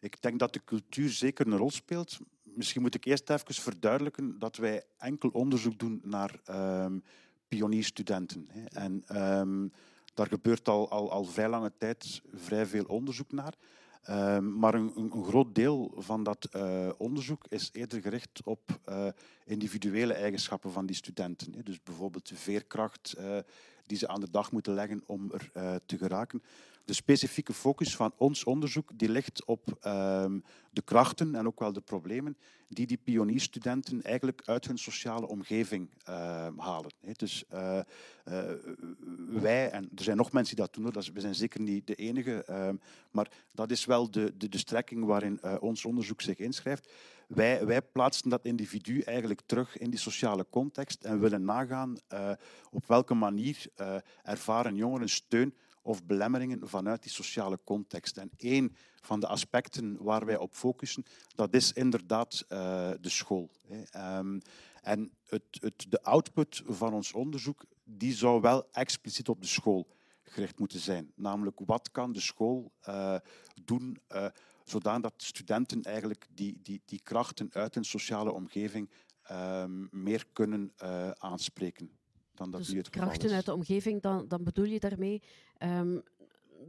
ik 0.00 0.22
denk 0.22 0.38
dat 0.38 0.52
de 0.52 0.64
cultuur 0.64 1.10
zeker 1.10 1.46
een 1.46 1.56
rol 1.56 1.70
speelt. 1.70 2.18
Misschien 2.42 2.82
moet 2.82 2.94
ik 2.94 3.04
eerst 3.04 3.30
even 3.30 3.54
verduidelijken 3.54 4.38
dat 4.38 4.56
wij 4.56 4.84
enkel 4.98 5.28
onderzoek 5.28 5.78
doen 5.78 6.00
naar 6.04 6.40
um, 6.50 7.02
pionierstudenten. 7.48 8.46
Hè. 8.48 8.64
En 8.64 9.22
um, 9.38 9.72
daar 10.14 10.26
gebeurt 10.26 10.68
al, 10.68 10.90
al, 10.90 11.10
al 11.10 11.24
vrij 11.24 11.48
lange 11.48 11.72
tijd 11.78 12.22
vrij 12.34 12.66
veel 12.66 12.84
onderzoek 12.84 13.32
naar. 13.32 13.54
Uh, 14.10 14.38
maar 14.38 14.74
een, 14.74 14.92
een, 14.96 15.24
groot 15.24 15.54
deel 15.54 15.94
van 15.96 16.22
dat 16.22 16.48
uh, 16.56 16.88
onderzoek 16.96 17.44
is 17.48 17.70
eerder 17.72 18.00
gericht 18.00 18.40
op 18.44 18.80
uh, 18.88 19.06
individuele 19.44 20.12
eigenschappen 20.12 20.72
van 20.72 20.86
die 20.86 20.96
studenten. 20.96 21.64
Dus 21.64 21.82
bijvoorbeeld 21.82 22.28
de 22.28 22.36
veerkracht 22.36 23.12
eh, 23.12 23.38
die 23.86 23.98
ze 23.98 24.08
aan 24.08 24.20
de 24.20 24.30
dag 24.30 24.52
moeten 24.52 24.74
leggen 24.74 25.02
om 25.06 25.32
er 25.32 25.80
te 25.86 25.98
geraken. 25.98 26.42
De 26.84 26.92
specifieke 26.92 27.52
focus 27.52 27.96
van 27.96 28.12
ons 28.16 28.44
onderzoek 28.44 28.90
die 28.94 29.08
ligt 29.08 29.44
op 29.44 29.76
ehm, 29.80 30.38
de 30.70 30.82
krachten 30.82 31.34
en 31.34 31.46
ook 31.46 31.58
wel 31.58 31.72
de 31.72 31.80
problemen 31.80 32.36
die 32.68 32.86
die 32.86 32.96
pionierstudenten 32.96 34.02
eigenlijk 34.02 34.42
uit 34.44 34.66
hun 34.66 34.78
sociale 34.78 35.28
omgeving 35.28 35.90
ehm, 36.04 36.58
halen. 36.58 36.90
Dus 37.12 37.44
uh, 37.52 37.80
uh, 38.28 38.50
wij, 39.28 39.70
en 39.70 39.88
er 39.94 40.04
zijn 40.04 40.16
nog 40.16 40.32
mensen 40.32 40.56
die 40.56 40.64
dat 40.64 40.74
doen, 40.74 40.90
dat 40.90 41.06
we 41.06 41.20
zijn 41.20 41.34
zeker 41.34 41.60
niet 41.60 41.86
de 41.86 41.94
enige, 41.94 42.44
ehm, 42.44 42.76
maar 43.10 43.30
dat 43.52 43.70
is 43.70 43.84
wel 43.84 44.10
de, 44.10 44.36
de, 44.36 44.48
de 44.48 44.58
strekking 44.58 45.04
waarin 45.04 45.38
uh, 45.44 45.54
ons 45.60 45.84
onderzoek 45.84 46.20
zich 46.20 46.38
inschrijft. 46.38 46.92
Wij, 47.28 47.66
wij, 47.66 47.82
plaatsen 47.82 48.30
dat 48.30 48.44
individu 48.44 49.00
eigenlijk 49.00 49.40
terug 49.46 49.78
in 49.78 49.90
die 49.90 49.98
sociale 49.98 50.46
context 50.50 51.04
en 51.04 51.20
willen 51.20 51.44
nagaan 51.44 51.96
op 52.70 52.86
welke 52.86 53.14
manier 53.14 53.66
ervaren 54.22 54.76
jongeren 54.76 55.08
steun 55.08 55.54
of 55.84 56.04
belemmeringen 56.04 56.68
vanuit 56.68 57.02
die 57.02 57.12
sociale 57.12 57.58
context. 57.64 58.16
En 58.16 58.30
één 58.36 58.76
van 59.00 59.20
de 59.20 59.26
aspecten 59.26 59.96
waar 60.02 60.24
wij 60.24 60.36
op 60.36 60.54
focussen, 60.54 61.04
dat 61.34 61.54
is 61.54 61.72
inderdaad 61.72 62.44
uh, 62.48 62.90
de 63.00 63.08
school. 63.08 63.50
Um, 63.96 64.40
en 64.82 65.12
het, 65.28 65.42
het, 65.60 65.86
de 65.88 66.02
output 66.02 66.62
van 66.66 66.92
ons 66.92 67.12
onderzoek 67.12 67.64
die 67.84 68.14
zou 68.14 68.40
wel 68.40 68.68
expliciet 68.72 69.28
op 69.28 69.40
de 69.40 69.46
school 69.46 69.86
gericht 70.22 70.58
moeten 70.58 70.80
zijn. 70.80 71.12
Namelijk, 71.14 71.60
wat 71.64 71.90
kan 71.90 72.12
de 72.12 72.20
school 72.20 72.72
uh, 72.88 73.16
doen 73.64 73.98
uh, 74.12 74.26
zodat 74.64 75.12
studenten 75.16 75.82
eigenlijk 75.82 76.26
die, 76.30 76.60
die, 76.62 76.82
die 76.84 77.00
krachten 77.02 77.50
uit 77.52 77.74
hun 77.74 77.84
sociale 77.84 78.32
omgeving 78.32 78.90
um, 79.30 79.88
meer 79.90 80.24
kunnen 80.32 80.72
aanspreken 81.18 81.90
dan 82.34 82.50
dat 82.50 82.60
dus 82.60 82.70
nu 82.70 82.78
het 82.78 82.90
krachten 82.90 83.30
uit 83.30 83.44
de 83.44 83.54
omgeving, 83.54 84.02
dan, 84.02 84.28
dan 84.28 84.44
bedoel 84.44 84.64
je 84.64 84.80
daarmee... 84.80 85.22
Um, 85.58 86.02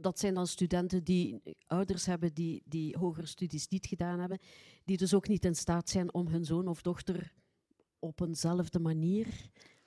dat 0.00 0.18
zijn 0.18 0.34
dan 0.34 0.46
studenten 0.46 1.04
die 1.04 1.42
ouders 1.66 2.06
hebben 2.06 2.34
die, 2.34 2.62
die 2.64 2.96
hogere 2.98 3.26
studies 3.26 3.68
niet 3.68 3.86
gedaan 3.86 4.18
hebben, 4.18 4.38
die 4.84 4.96
dus 4.96 5.14
ook 5.14 5.28
niet 5.28 5.44
in 5.44 5.54
staat 5.54 5.88
zijn 5.88 6.14
om 6.14 6.26
hun 6.26 6.44
zoon 6.44 6.68
of 6.68 6.82
dochter 6.82 7.32
op 7.98 8.20
eenzelfde 8.20 8.78
manier 8.78 9.26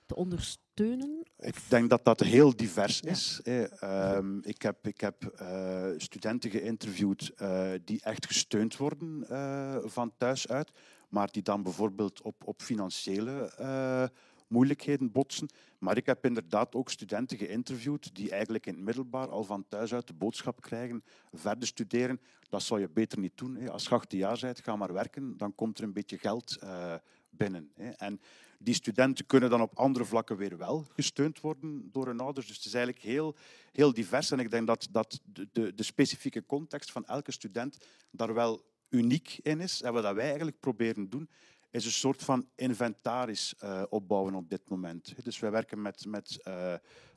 te 0.06 0.16
ondersteunen? 0.16 1.22
Ik 1.38 1.56
denk 1.68 1.90
dat 1.90 2.04
dat 2.04 2.20
heel 2.20 2.56
divers 2.56 3.00
is. 3.00 3.40
Ja. 3.42 4.16
Um, 4.16 4.40
ik 4.44 4.62
heb, 4.62 4.86
ik 4.86 5.00
heb 5.00 5.36
uh, 5.42 5.86
studenten 5.96 6.50
geïnterviewd 6.50 7.32
uh, 7.42 7.70
die 7.84 8.02
echt 8.02 8.26
gesteund 8.26 8.76
worden 8.76 9.26
uh, 9.30 9.76
van 9.84 10.12
thuis 10.16 10.48
uit, 10.48 10.70
maar 11.08 11.28
die 11.30 11.42
dan 11.42 11.62
bijvoorbeeld 11.62 12.22
op, 12.22 12.46
op 12.46 12.62
financiële 12.62 14.10
moeilijkheden 14.50 15.12
botsen. 15.12 15.48
Maar 15.78 15.96
ik 15.96 16.06
heb 16.06 16.24
inderdaad 16.24 16.74
ook 16.74 16.90
studenten 16.90 17.38
geïnterviewd 17.38 18.14
die 18.14 18.30
eigenlijk 18.30 18.66
in 18.66 18.74
het 18.74 18.84
middelbaar 18.84 19.28
al 19.28 19.44
van 19.44 19.64
thuis 19.68 19.94
uit 19.94 20.06
de 20.06 20.12
boodschap 20.12 20.60
krijgen, 20.60 21.04
verder 21.32 21.68
studeren, 21.68 22.20
dat 22.48 22.62
zou 22.62 22.80
je 22.80 22.88
beter 22.88 23.18
niet 23.18 23.38
doen. 23.38 23.68
Als 23.68 23.84
je 23.84 23.90
18 23.90 24.18
jaar 24.18 24.38
bent, 24.40 24.60
ga 24.60 24.76
maar 24.76 24.92
werken, 24.92 25.36
dan 25.36 25.54
komt 25.54 25.78
er 25.78 25.84
een 25.84 25.92
beetje 25.92 26.18
geld 26.18 26.58
uh, 26.62 26.94
binnen. 27.30 27.72
En 27.96 28.20
die 28.58 28.74
studenten 28.74 29.26
kunnen 29.26 29.50
dan 29.50 29.60
op 29.60 29.78
andere 29.78 30.04
vlakken 30.04 30.36
weer 30.36 30.56
wel 30.56 30.86
gesteund 30.92 31.40
worden 31.40 31.88
door 31.92 32.06
hun 32.06 32.20
ouders. 32.20 32.46
Dus 32.46 32.56
het 32.56 32.64
is 32.64 32.74
eigenlijk 32.74 33.04
heel, 33.04 33.36
heel 33.72 33.92
divers. 33.92 34.30
En 34.30 34.38
ik 34.38 34.50
denk 34.50 34.66
dat, 34.66 34.88
dat 34.90 35.20
de, 35.24 35.48
de, 35.52 35.74
de 35.74 35.82
specifieke 35.82 36.46
context 36.46 36.92
van 36.92 37.06
elke 37.06 37.32
student 37.32 37.86
daar 38.10 38.34
wel 38.34 38.64
uniek 38.88 39.38
in 39.42 39.60
is. 39.60 39.82
En 39.82 39.92
wat 39.92 40.14
wij 40.14 40.26
eigenlijk 40.26 40.60
proberen 40.60 41.10
doen, 41.10 41.28
is 41.70 41.84
een 41.84 41.90
soort 41.90 42.22
van 42.22 42.48
inventaris 42.54 43.54
uh, 43.64 43.82
opbouwen 43.88 44.34
op 44.34 44.48
dit 44.50 44.68
moment. 44.68 45.24
Dus 45.24 45.38
wij 45.38 45.50
werken 45.50 45.82
met, 45.82 46.06
met 46.06 46.40
uh, 46.48 46.74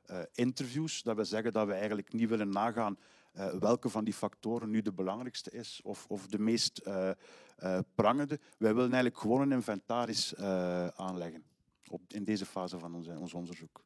uh, 0.10 0.20
interviews. 0.34 1.02
Dat 1.02 1.16
we 1.16 1.24
zeggen 1.24 1.54
dat 1.54 1.68
we 1.68 1.74
eigenlijk 1.74 2.14
niet 2.14 2.30
willen 2.30 2.50
nagaan 2.50 2.98
welke 3.60 3.90
van 3.90 4.04
die 4.04 4.14
factoren 4.14 4.70
nu 4.70 4.82
de 4.82 4.94
belangrijkste 4.94 5.52
is 5.52 5.82
of, 5.84 6.06
of 6.08 6.28
de 6.28 6.40
meest 6.40 6.82
prangende. 7.96 8.40
Wij 8.58 8.74
willen 8.74 8.92
eigenlijk 8.92 9.18
gewoon 9.18 9.42
een 9.42 9.52
inventaris 9.52 10.36
aanleggen 10.96 11.44
op, 11.90 12.02
in 12.08 12.24
deze 12.24 12.46
fase 12.46 12.80
van 12.80 12.96
ons, 12.96 13.08
ons 13.08 13.34
onderzoek. 13.34 13.84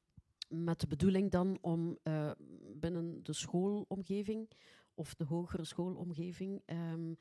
Met 0.48 0.80
de 0.80 0.88
bedoeling 0.88 1.32
dan 1.32 1.58
om 1.62 1.98
binnen 2.74 3.24
de 3.24 3.34
schoolomgeving 3.34 4.50
of 4.94 5.16
de 5.16 5.24
hogere 5.24 5.64
schoolomgeving 5.64 6.62
um, 6.66 7.18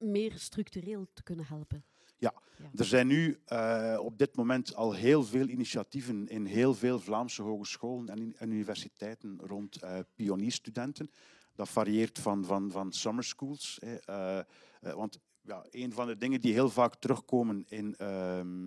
meer 0.00 0.32
structureel 0.38 1.06
te 1.12 1.22
kunnen 1.22 1.46
helpen. 1.46 1.84
Ja, 2.20 2.34
ja. 2.56 2.70
er 2.74 2.84
zijn 2.84 3.06
nu 3.06 3.40
uh, 3.48 3.98
op 4.02 4.18
dit 4.18 4.36
moment 4.36 4.74
al 4.74 4.92
heel 4.92 5.24
veel 5.24 5.48
initiatieven 5.48 6.28
in 6.28 6.44
heel 6.44 6.74
veel 6.74 7.00
Vlaamse 7.00 7.42
hogescholen 7.42 8.08
en, 8.08 8.34
en 8.36 8.50
universiteiten 8.50 9.40
rond 9.42 9.82
uh, 9.84 9.98
pionierstudenten. 10.14 11.10
Dat 11.54 11.68
varieert 11.68 12.18
van, 12.18 12.44
van, 12.44 12.70
van 12.70 12.92
summer 12.92 13.24
schools. 13.24 13.80
Hè, 13.84 13.96
uh, 14.10 14.94
want 14.94 15.18
ja, 15.40 15.64
een 15.70 15.92
van 15.92 16.06
de 16.06 16.16
dingen 16.16 16.40
die 16.40 16.52
heel 16.52 16.70
vaak 16.70 16.94
terugkomen 16.94 17.64
in 17.68 17.96
ehm, 17.96 18.66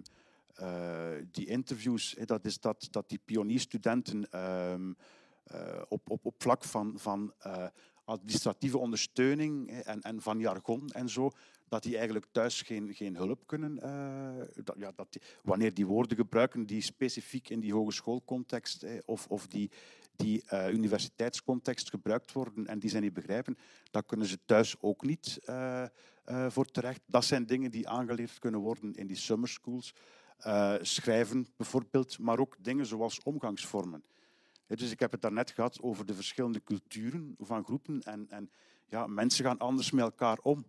die 1.32 1.46
interviews, 1.46 2.16
hè, 2.18 2.26
dat 2.26 2.46
is 2.46 2.60
dat, 2.60 2.88
dat 2.92 3.10
die 3.10 3.22
pionierstudenten 3.26 4.40
um, 4.72 4.96
op, 5.88 6.10
op, 6.10 6.26
op 6.26 6.42
vlak 6.42 6.64
van, 6.64 6.94
van 7.00 7.34
administratieve 8.06 8.78
ondersteuning 8.78 9.72
en, 9.72 10.02
en 10.02 10.22
van 10.22 10.40
jargon 10.40 10.90
en 10.90 11.10
zo, 11.10 11.32
dat 11.68 11.84
die 11.84 11.96
eigenlijk 11.96 12.26
thuis 12.32 12.62
geen, 12.62 12.94
geen 12.94 13.16
hulp 13.16 13.48
kunnen. 13.48 13.76
Dat, 14.64 14.76
ja, 14.78 14.92
dat 14.96 15.18
wanneer 15.44 15.74
die 15.74 15.86
woorden 15.86 16.18
gebruiken 16.18 16.66
die 16.66 16.82
specifiek 16.82 17.50
in 17.50 17.60
die 17.60 17.74
hogeschoolcontext 17.74 18.84
eh, 18.84 19.00
of, 19.06 19.28
of 19.28 19.48
die, 19.48 19.72
die 20.16 20.44
uh, 20.54 20.68
universiteitscontext 20.70 21.90
gebruikt 21.90 22.32
worden 22.32 22.68
en 22.68 22.80
die 22.80 22.90
ze 22.90 23.00
niet 23.00 23.14
begrijpen, 23.14 23.58
dat 23.92 24.06
kunnen 24.06 24.28
ze 24.28 24.40
thuis 24.46 24.76
ook 24.82 25.04
niet 25.06 25.40
uh, 25.46 25.86
voor 26.48 26.66
terecht. 26.66 27.02
Dat 27.06 27.26
zijn 27.26 27.46
dingen 27.46 27.72
die 27.72 27.90
aangeleerd 27.90 28.40
kunnen 28.40 28.60
worden 28.60 28.94
in 28.94 29.08
die 29.08 29.18
summer 29.18 29.50
schools. 29.50 29.94
schrijven 30.82 31.48
bijvoorbeeld, 31.58 32.20
maar 32.20 32.40
ook 32.40 32.56
dingen 32.60 32.86
zoals 32.86 33.24
omgangsvormen. 33.24 34.04
Dus 34.68 34.92
ik 34.92 35.00
heb 35.00 35.12
het 35.12 35.22
daarnet 35.22 35.52
gehad 35.52 35.82
over 35.82 36.06
de 36.06 36.14
verschillende 36.14 36.64
culturen 36.64 37.36
van 37.40 37.64
groepen. 37.64 38.02
En, 38.04 38.30
en 38.30 38.52
ja, 38.86 39.08
mensen 39.08 39.46
gaan 39.46 39.58
anders 39.58 39.92
met 39.92 40.04
elkaar 40.04 40.38
om. 40.42 40.66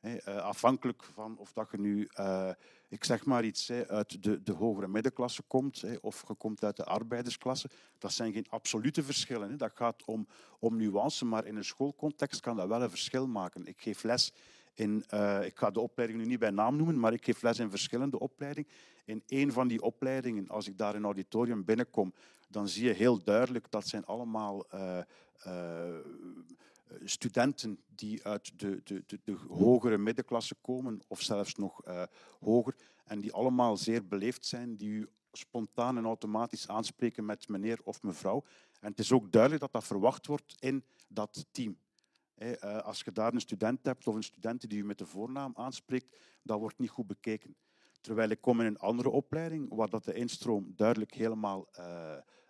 Eh, 0.00 0.36
afhankelijk 0.36 1.02
van 1.02 1.38
of 1.38 1.52
dat 1.52 1.68
je 1.70 1.78
nu, 1.78 2.08
eh, 2.14 2.50
ik 2.88 3.04
zeg 3.04 3.24
maar 3.24 3.44
iets, 3.44 3.70
uit 3.70 4.22
de, 4.22 4.42
de 4.42 4.52
hogere 4.52 4.88
middenklasse 4.88 5.42
komt 5.42 5.84
of 6.00 6.24
je 6.28 6.34
komt 6.34 6.64
uit 6.64 6.76
de 6.76 6.84
arbeidersklasse. 6.84 7.70
Dat 7.98 8.12
zijn 8.12 8.32
geen 8.32 8.46
absolute 8.48 9.02
verschillen. 9.02 9.58
Dat 9.58 9.72
gaat 9.74 10.04
om, 10.04 10.26
om 10.58 10.76
nuance, 10.76 11.24
maar 11.24 11.46
in 11.46 11.56
een 11.56 11.64
schoolcontext 11.64 12.40
kan 12.40 12.56
dat 12.56 12.68
wel 12.68 12.82
een 12.82 12.90
verschil 12.90 13.26
maken. 13.26 13.66
Ik 13.66 13.80
geef 13.80 14.02
les 14.02 14.32
in, 14.74 15.04
eh, 15.08 15.44
ik 15.44 15.56
ga 15.56 15.70
de 15.70 15.80
opleiding 15.80 16.20
nu 16.20 16.26
niet 16.26 16.38
bij 16.38 16.50
naam 16.50 16.76
noemen, 16.76 17.00
maar 17.00 17.12
ik 17.12 17.24
geef 17.24 17.42
les 17.42 17.58
in 17.58 17.70
verschillende 17.70 18.18
opleidingen. 18.18 18.70
In 19.04 19.22
één 19.26 19.52
van 19.52 19.68
die 19.68 19.82
opleidingen, 19.82 20.48
als 20.48 20.68
ik 20.68 20.78
daar 20.78 20.90
in 20.90 20.96
een 20.96 21.04
auditorium 21.04 21.64
binnenkom, 21.64 22.14
dan 22.54 22.68
zie 22.68 22.84
je 22.84 22.92
heel 22.92 23.22
duidelijk 23.22 23.70
dat 23.70 23.88
zijn 23.88 24.04
allemaal 24.04 24.66
uh, 24.74 24.98
uh, 25.46 25.96
studenten 27.04 27.78
die 27.86 28.24
uit 28.24 28.58
de, 28.58 28.80
de, 28.84 29.02
de, 29.06 29.20
de, 29.24 29.36
hogere 29.48 29.98
middenklasse 29.98 30.54
komen, 30.60 31.00
of 31.06 31.22
zelfs 31.22 31.54
nog 31.54 31.80
hoger, 32.40 32.74
en 33.04 33.20
die 33.20 33.32
allemaal 33.32 33.76
zeer 33.76 34.06
beleefd 34.06 34.46
zijn, 34.46 34.76
die 34.76 34.88
u 34.88 35.08
spontaan 35.32 35.96
en 35.96 36.04
automatisch 36.04 36.68
aanspreken 36.68 37.24
met 37.24 37.48
meneer 37.48 37.78
of 37.84 38.02
mevrouw. 38.02 38.44
En 38.80 38.90
het 38.90 38.98
is 38.98 39.12
ook 39.12 39.32
duidelijk 39.32 39.62
dat 39.62 39.72
dat 39.72 39.84
verwacht 39.84 40.26
wordt 40.26 40.56
in 40.58 40.84
dat 41.08 41.46
team. 41.50 41.78
Als 42.82 43.00
je 43.00 43.12
daar 43.12 43.32
een 43.32 43.40
student 43.40 43.78
hebt 43.82 44.06
of 44.06 44.14
een 44.14 44.22
student 44.22 44.68
die 44.68 44.78
je 44.78 44.84
met 44.84 44.98
de 44.98 45.06
voornaam 45.06 45.52
aanspreekt, 45.56 46.16
dat 46.42 46.58
wordt 46.58 46.78
niet 46.78 46.90
goed 46.90 47.06
bekeken. 47.06 47.56
Terwijl 48.00 48.28
ik 48.28 48.40
kom 48.40 48.60
in 48.60 48.66
een 48.66 48.78
andere 48.78 49.10
opleiding 49.10 49.74
waar 49.74 49.90
dat 49.90 50.04
de 50.04 50.14
instroom 50.14 50.72
duidelijk 50.76 51.14
helemaal 51.14 51.68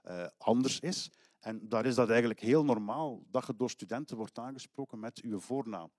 uh, 0.08 0.26
anders 0.38 0.80
is. 0.80 1.10
En 1.38 1.68
daar 1.68 1.86
is 1.86 1.94
dat 1.94 2.08
eigenlijk 2.08 2.40
heel 2.40 2.64
normaal 2.64 3.22
dat 3.30 3.46
je 3.46 3.56
door 3.56 3.70
studenten 3.70 4.16
wordt 4.16 4.38
aangesproken 4.38 5.00
met 5.00 5.20
uw 5.20 5.40
voornaam. 5.40 5.90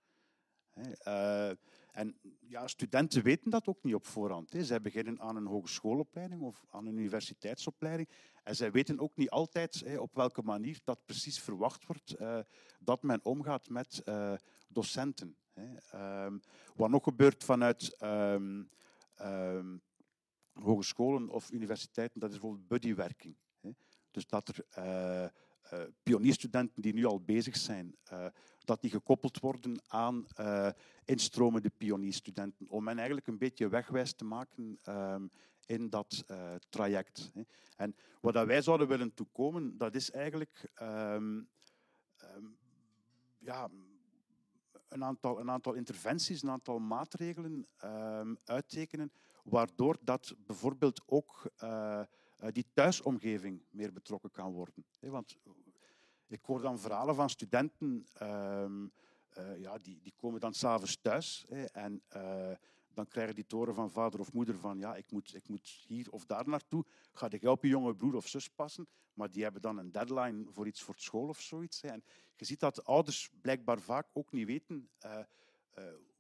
Uh, 1.08 1.50
en 1.92 2.20
ja, 2.40 2.68
studenten 2.68 3.24
weten 3.24 3.52
dat 3.52 3.68
ook 3.68 3.84
niet 3.84 3.96
op 3.96 4.06
voorhand. 4.06 4.54
Hè. 4.54 4.64
Zij 4.64 4.82
beginnen 4.82 5.22
aan 5.22 5.36
een 5.36 5.46
hogeschoolopleiding 5.46 6.42
of 6.42 6.66
aan 6.70 6.86
een 6.86 6.98
universiteitsopleiding. 6.98 8.10
En 8.44 8.56
zij 8.56 8.72
weten 8.72 9.00
ook 9.00 9.16
niet 9.16 9.30
altijd 9.30 9.82
hè, 9.86 9.98
op 9.98 10.16
welke 10.16 10.42
manier 10.42 10.80
dat 10.84 11.06
precies 11.06 11.40
verwacht 11.40 11.86
wordt 11.86 12.20
uh, 12.20 12.40
dat 12.80 13.04
men 13.04 13.26
omgaat 13.26 13.70
met 13.70 14.04
docenten. 14.68 15.38
Hè. 15.54 16.26
Um, 16.26 16.42
wat 16.76 16.90
nog 16.90 17.04
gebeurt 17.04 17.44
vanuit 17.44 18.02
um, 18.04 18.70
um, 19.22 19.82
hogescholen 20.54 21.30
of 21.30 21.52
universiteiten, 21.52 22.20
dat 22.20 22.30
is 22.32 22.40
bijvoorbeeld 22.40 22.68
buddywerking. 22.68 23.36
Dus 24.16 24.28
dat 24.28 24.48
er 24.48 24.66
uh, 25.74 25.82
pionierstudenten 26.04 26.82
die 26.82 26.94
nu 26.94 27.06
al 27.06 27.20
bezig 27.20 27.56
zijn, 27.56 27.96
uh, 28.12 28.26
dat 28.64 28.82
die 28.82 28.90
gekoppeld 28.90 29.40
worden 29.40 29.82
aan 29.88 30.26
instromende 31.06 31.70
pionierstudenten, 31.70 32.70
om 32.70 32.88
hen 32.88 32.98
eigenlijk 32.98 33.28
een 33.28 33.38
beetje 33.38 33.68
wegwijs 33.68 34.14
te 34.14 34.26
maken 34.26 34.80
um, 34.90 35.30
in 35.66 35.90
dat 35.90 36.26
traject. 36.70 37.32
En 37.76 37.96
wat 38.22 38.46
wij 38.46 38.62
zouden 38.62 38.88
willen 38.88 39.14
toekomen, 39.14 39.78
dat 39.78 39.96
is 39.96 40.12
eigenlijk 40.12 40.72
um, 40.82 41.50
um, 42.36 42.58
ja, 43.38 43.70
een, 44.90 45.04
aantal, 45.04 45.40
een 45.40 45.50
aantal 45.50 45.74
interventies, 45.74 46.42
een 46.42 46.50
aantal 46.50 46.80
maatregelen 46.80 47.68
uittekenen, 48.46 49.12
waardoor 49.44 49.98
dat 50.02 50.36
bijvoorbeeld 50.46 51.02
ook 51.06 51.52
die 52.52 52.66
thuisomgeving 52.74 53.66
meer 53.70 53.94
betrokken 53.94 54.32
kan 54.32 54.52
worden. 54.52 54.86
Want 55.00 55.38
ik 56.28 56.42
hoor 56.42 56.62
dan 56.62 56.80
verhalen 56.80 57.16
van 57.16 57.30
studenten, 57.30 58.06
um, 58.22 58.92
uh, 59.38 59.60
ja, 59.60 59.78
die, 59.78 60.00
die 60.02 60.14
komen 60.16 60.40
dan 60.40 60.54
s'avonds 60.54 61.02
thuis 61.02 61.46
hè, 61.50 61.64
en 61.66 62.04
dan 62.94 63.08
krijgen 63.08 63.36
die 63.36 63.46
toren 63.46 63.76
van 63.76 63.92
vader 63.92 64.20
of 64.20 64.34
moeder 64.34 64.58
van 64.58 64.80
ja, 64.80 64.96
ik 64.96 65.12
moet, 65.12 65.36
ik 65.36 65.48
moet 65.48 65.84
hier 65.88 66.12
of 66.12 66.26
daar 66.26 66.48
naartoe. 66.48 66.86
Ga 67.14 67.28
jij 67.28 67.50
op 67.50 67.64
je 67.64 67.70
jonge 67.70 67.96
broer 67.96 68.16
of 68.16 68.28
zus 68.28 68.50
passen? 68.50 68.88
Maar 69.14 69.32
die 69.32 69.44
hebben 69.44 69.62
dan 69.62 69.78
een 69.78 69.92
deadline 69.92 70.46
voor 70.52 70.68
iets 70.68 70.82
voor 70.82 70.96
school 70.98 71.28
of 71.28 71.42
zoiets. 71.42 71.82
Hè. 71.82 71.88
En 71.88 72.04
je 72.36 72.46
ziet 72.46 72.60
dat 72.60 72.86
ouders 72.86 73.30
blijkbaar 73.42 73.80
vaak 73.80 74.08
ook 74.14 74.32
niet 74.32 74.48
weten 74.48 74.90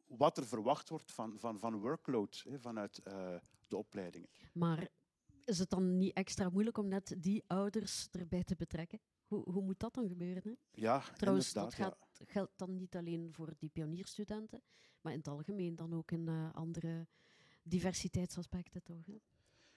wat 0.07 0.37
er 0.37 0.45
verwacht 0.45 0.89
wordt 0.89 1.11
van, 1.11 1.39
van, 1.39 1.59
van 1.59 1.79
workload 1.79 2.43
hè, 2.49 2.59
vanuit 2.59 3.01
de 3.67 3.77
opleidingen. 3.77 4.29
Maar 4.53 4.89
is 5.45 5.59
het 5.59 5.69
dan 5.69 5.97
niet 5.97 6.13
extra 6.13 6.49
moeilijk 6.49 6.77
om 6.77 6.87
net 6.87 7.15
die 7.17 7.43
ouders 7.47 8.07
erbij 8.11 8.43
te 8.43 8.55
betrekken? 8.55 8.99
Hoe, 9.27 9.49
hoe 9.51 9.63
moet 9.63 9.79
dat 9.79 9.93
dan 9.93 10.07
gebeuren? 10.07 10.41
Hè? 10.43 10.53
Ja, 10.71 10.99
Trouwens, 10.99 11.53
dat 11.53 11.73
gaat, 11.73 11.97
ja. 12.11 12.25
geldt 12.27 12.51
dan 12.55 12.75
niet 12.75 12.95
alleen 12.95 13.33
voor 13.33 13.53
die 13.57 13.69
pionierstudenten, 13.69 14.61
maar 15.01 15.11
in 15.11 15.17
het 15.17 15.27
algemeen 15.27 15.75
dan 15.75 15.93
ook 15.93 16.11
in 16.11 16.27
uh, 16.27 16.53
andere 16.53 17.07
diversiteitsaspecten, 17.63 18.83
toch? 18.83 19.05
Hè? 19.05 19.15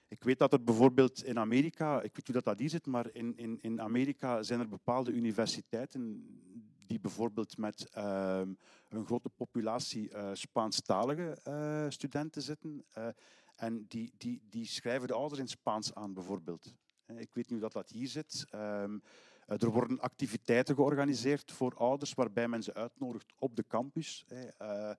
Ik 0.07 0.23
weet 0.23 0.39
dat 0.39 0.53
er 0.53 0.63
bijvoorbeeld 0.63 1.23
in 1.23 1.39
Amerika, 1.39 2.01
ik 2.01 2.15
weet 2.15 2.25
hoe 2.25 2.35
dat, 2.35 2.43
dat 2.43 2.59
hier 2.59 2.69
zit, 2.69 2.85
maar 2.85 3.13
in, 3.13 3.37
in, 3.37 3.61
in 3.61 3.81
Amerika 3.81 4.43
zijn 4.43 4.59
er 4.59 4.67
bepaalde 4.67 5.11
universiteiten 5.11 6.25
die 6.85 6.99
bijvoorbeeld 6.99 7.57
met 7.57 7.91
uh, 7.97 8.41
een 8.89 9.05
grote 9.05 9.29
populatie 9.29 10.09
uh, 10.09 10.29
Spaanstalige 10.33 11.37
uh, 11.47 11.85
studenten 11.89 12.41
zitten. 12.41 12.85
En 13.59 13.85
die, 13.87 14.13
die, 14.17 14.41
die 14.49 14.65
schrijven 14.65 15.07
de 15.07 15.13
ouders 15.13 15.39
in 15.39 15.47
Spaans 15.47 15.93
aan, 15.93 16.13
bijvoorbeeld. 16.13 16.73
Ik 17.05 17.29
weet 17.33 17.49
niet 17.49 17.59
hoe 17.59 17.69
dat, 17.69 17.89
hier 17.89 18.07
zit. 18.07 18.45
Um, 18.55 19.01
er 19.45 19.69
worden 19.69 19.99
activiteiten 19.99 20.75
georganiseerd 20.75 21.51
voor 21.51 21.75
ouders 21.75 22.13
waarbij 22.13 22.47
men 22.47 22.63
ze 22.63 22.73
uitnodigt 22.73 23.33
op 23.37 23.55
de 23.55 23.65
campus 23.67 24.25
uh, 24.27 24.39
uh, 24.61 24.91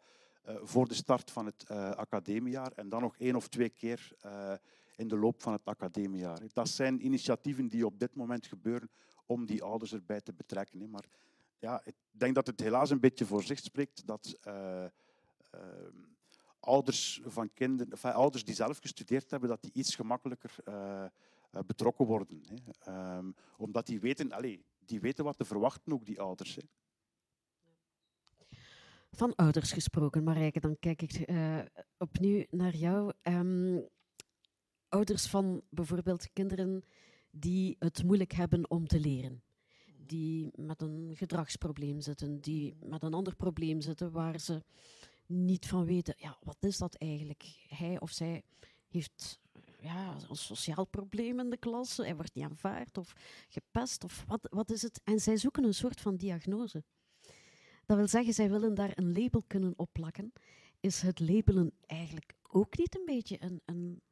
voor 0.62 0.88
de 0.88 0.94
start 0.94 1.30
van 1.30 1.46
het 1.46 1.64
uh, 1.70 1.90
academiejaar 1.90 2.72
en 2.72 2.88
dan 2.88 3.00
nog 3.00 3.16
één 3.16 3.36
of 3.36 3.48
twee 3.48 3.68
keer 3.68 4.12
in 4.96 5.08
de 5.08 5.16
loop 5.16 5.42
van 5.42 5.52
het 5.52 5.64
academiejaar. 5.64 6.40
Dat 6.52 6.68
zijn 6.68 7.04
initiatieven 7.04 7.68
die 7.68 7.86
op 7.86 7.98
dit 7.98 8.14
moment 8.14 8.46
gebeuren 8.46 8.90
om 9.26 9.46
die 9.46 9.62
ouders 9.62 9.92
erbij 9.92 10.20
te 10.20 10.32
betrekken. 10.32 10.90
Maar 10.90 11.04
ja, 11.58 11.80
ik 11.84 11.94
denk 12.10 12.34
dat 12.34 12.46
het 12.46 12.60
helaas 12.60 12.90
een 12.90 13.00
beetje 13.00 13.26
voor 13.26 13.42
zich 13.42 13.58
spreekt 13.58 14.06
dat 14.06 14.38
ehm, 14.40 14.88
ouders 16.60 17.20
van 17.24 17.52
kinderen, 17.52 17.92
enfin, 17.92 18.12
ouders 18.12 18.44
die 18.44 18.54
zelf 18.54 18.78
gestudeerd 18.78 19.30
hebben, 19.30 19.48
dat 19.48 19.62
die 19.62 19.72
iets 19.72 19.94
gemakkelijker 19.94 20.54
uh, 20.68 21.04
betrokken 21.66 22.06
worden. 22.06 22.42
Hè. 22.46 23.16
Um, 23.16 23.34
omdat 23.56 23.86
die 23.86 24.00
weten, 24.00 24.32
allez, 24.32 24.58
die 24.78 25.00
weten 25.00 25.24
wat 25.24 25.36
te 25.36 25.44
verwachten, 25.44 25.92
ook 25.92 26.04
die 26.04 26.20
ouders. 26.20 26.58
Van 29.10 29.34
ouders 29.34 29.72
gesproken, 29.72 30.24
Marijke, 30.24 30.60
dan 30.60 30.76
kijk 30.78 31.02
ik 31.02 31.28
uh, 31.28 31.58
opnieuw 31.98 32.44
naar 32.50 32.76
jou. 32.76 33.12
Um, 33.22 33.88
ouders 34.88 35.26
van 35.26 35.62
bijvoorbeeld 35.68 36.32
kinderen 36.32 36.84
die 37.30 37.76
het 37.78 38.04
moeilijk 38.04 38.32
hebben 38.32 38.70
om 38.70 38.86
te 38.86 39.00
leren. 39.00 39.42
Die 40.06 40.50
met 40.54 40.82
een 40.82 41.12
gedragsprobleem 41.14 42.00
zitten, 42.00 42.40
die 42.40 42.76
met 42.82 43.02
een 43.02 43.14
ander 43.14 43.36
probleem 43.36 43.80
zitten 43.80 44.10
waar 44.10 44.38
ze 44.38 44.62
niet 45.30 45.66
van 45.66 45.84
weten, 45.84 46.14
ja, 46.16 46.36
wat 46.42 46.56
is 46.60 46.78
dat 46.78 46.94
eigenlijk? 46.94 47.66
Hij 47.68 48.00
of 48.00 48.10
zij 48.10 48.42
heeft 48.88 49.40
ja, 49.80 50.16
een 50.28 50.36
sociaal 50.36 50.84
probleem 50.84 51.40
in 51.40 51.50
de 51.50 51.56
klas, 51.56 51.96
hij 51.96 52.16
wordt 52.16 52.34
niet 52.34 52.44
aanvaard 52.44 52.98
of 52.98 53.12
gepest, 53.48 54.04
of 54.04 54.24
wat, 54.26 54.46
wat 54.50 54.70
is 54.70 54.82
het? 54.82 55.00
En 55.04 55.20
zij 55.20 55.36
zoeken 55.36 55.64
een 55.64 55.74
soort 55.74 56.00
van 56.00 56.16
diagnose. 56.16 56.84
Dat 57.86 57.96
wil 57.96 58.08
zeggen, 58.08 58.34
zij 58.34 58.50
willen 58.50 58.74
daar 58.74 58.92
een 58.94 59.12
label 59.12 59.42
kunnen 59.46 59.72
opplakken. 59.76 60.32
Is 60.80 61.02
het 61.02 61.20
labelen 61.20 61.72
eigenlijk 61.86 62.34
ook 62.42 62.78
niet 62.78 62.96
een 62.96 63.04
beetje 63.04 63.42
een, 63.42 63.60
een 63.64 64.02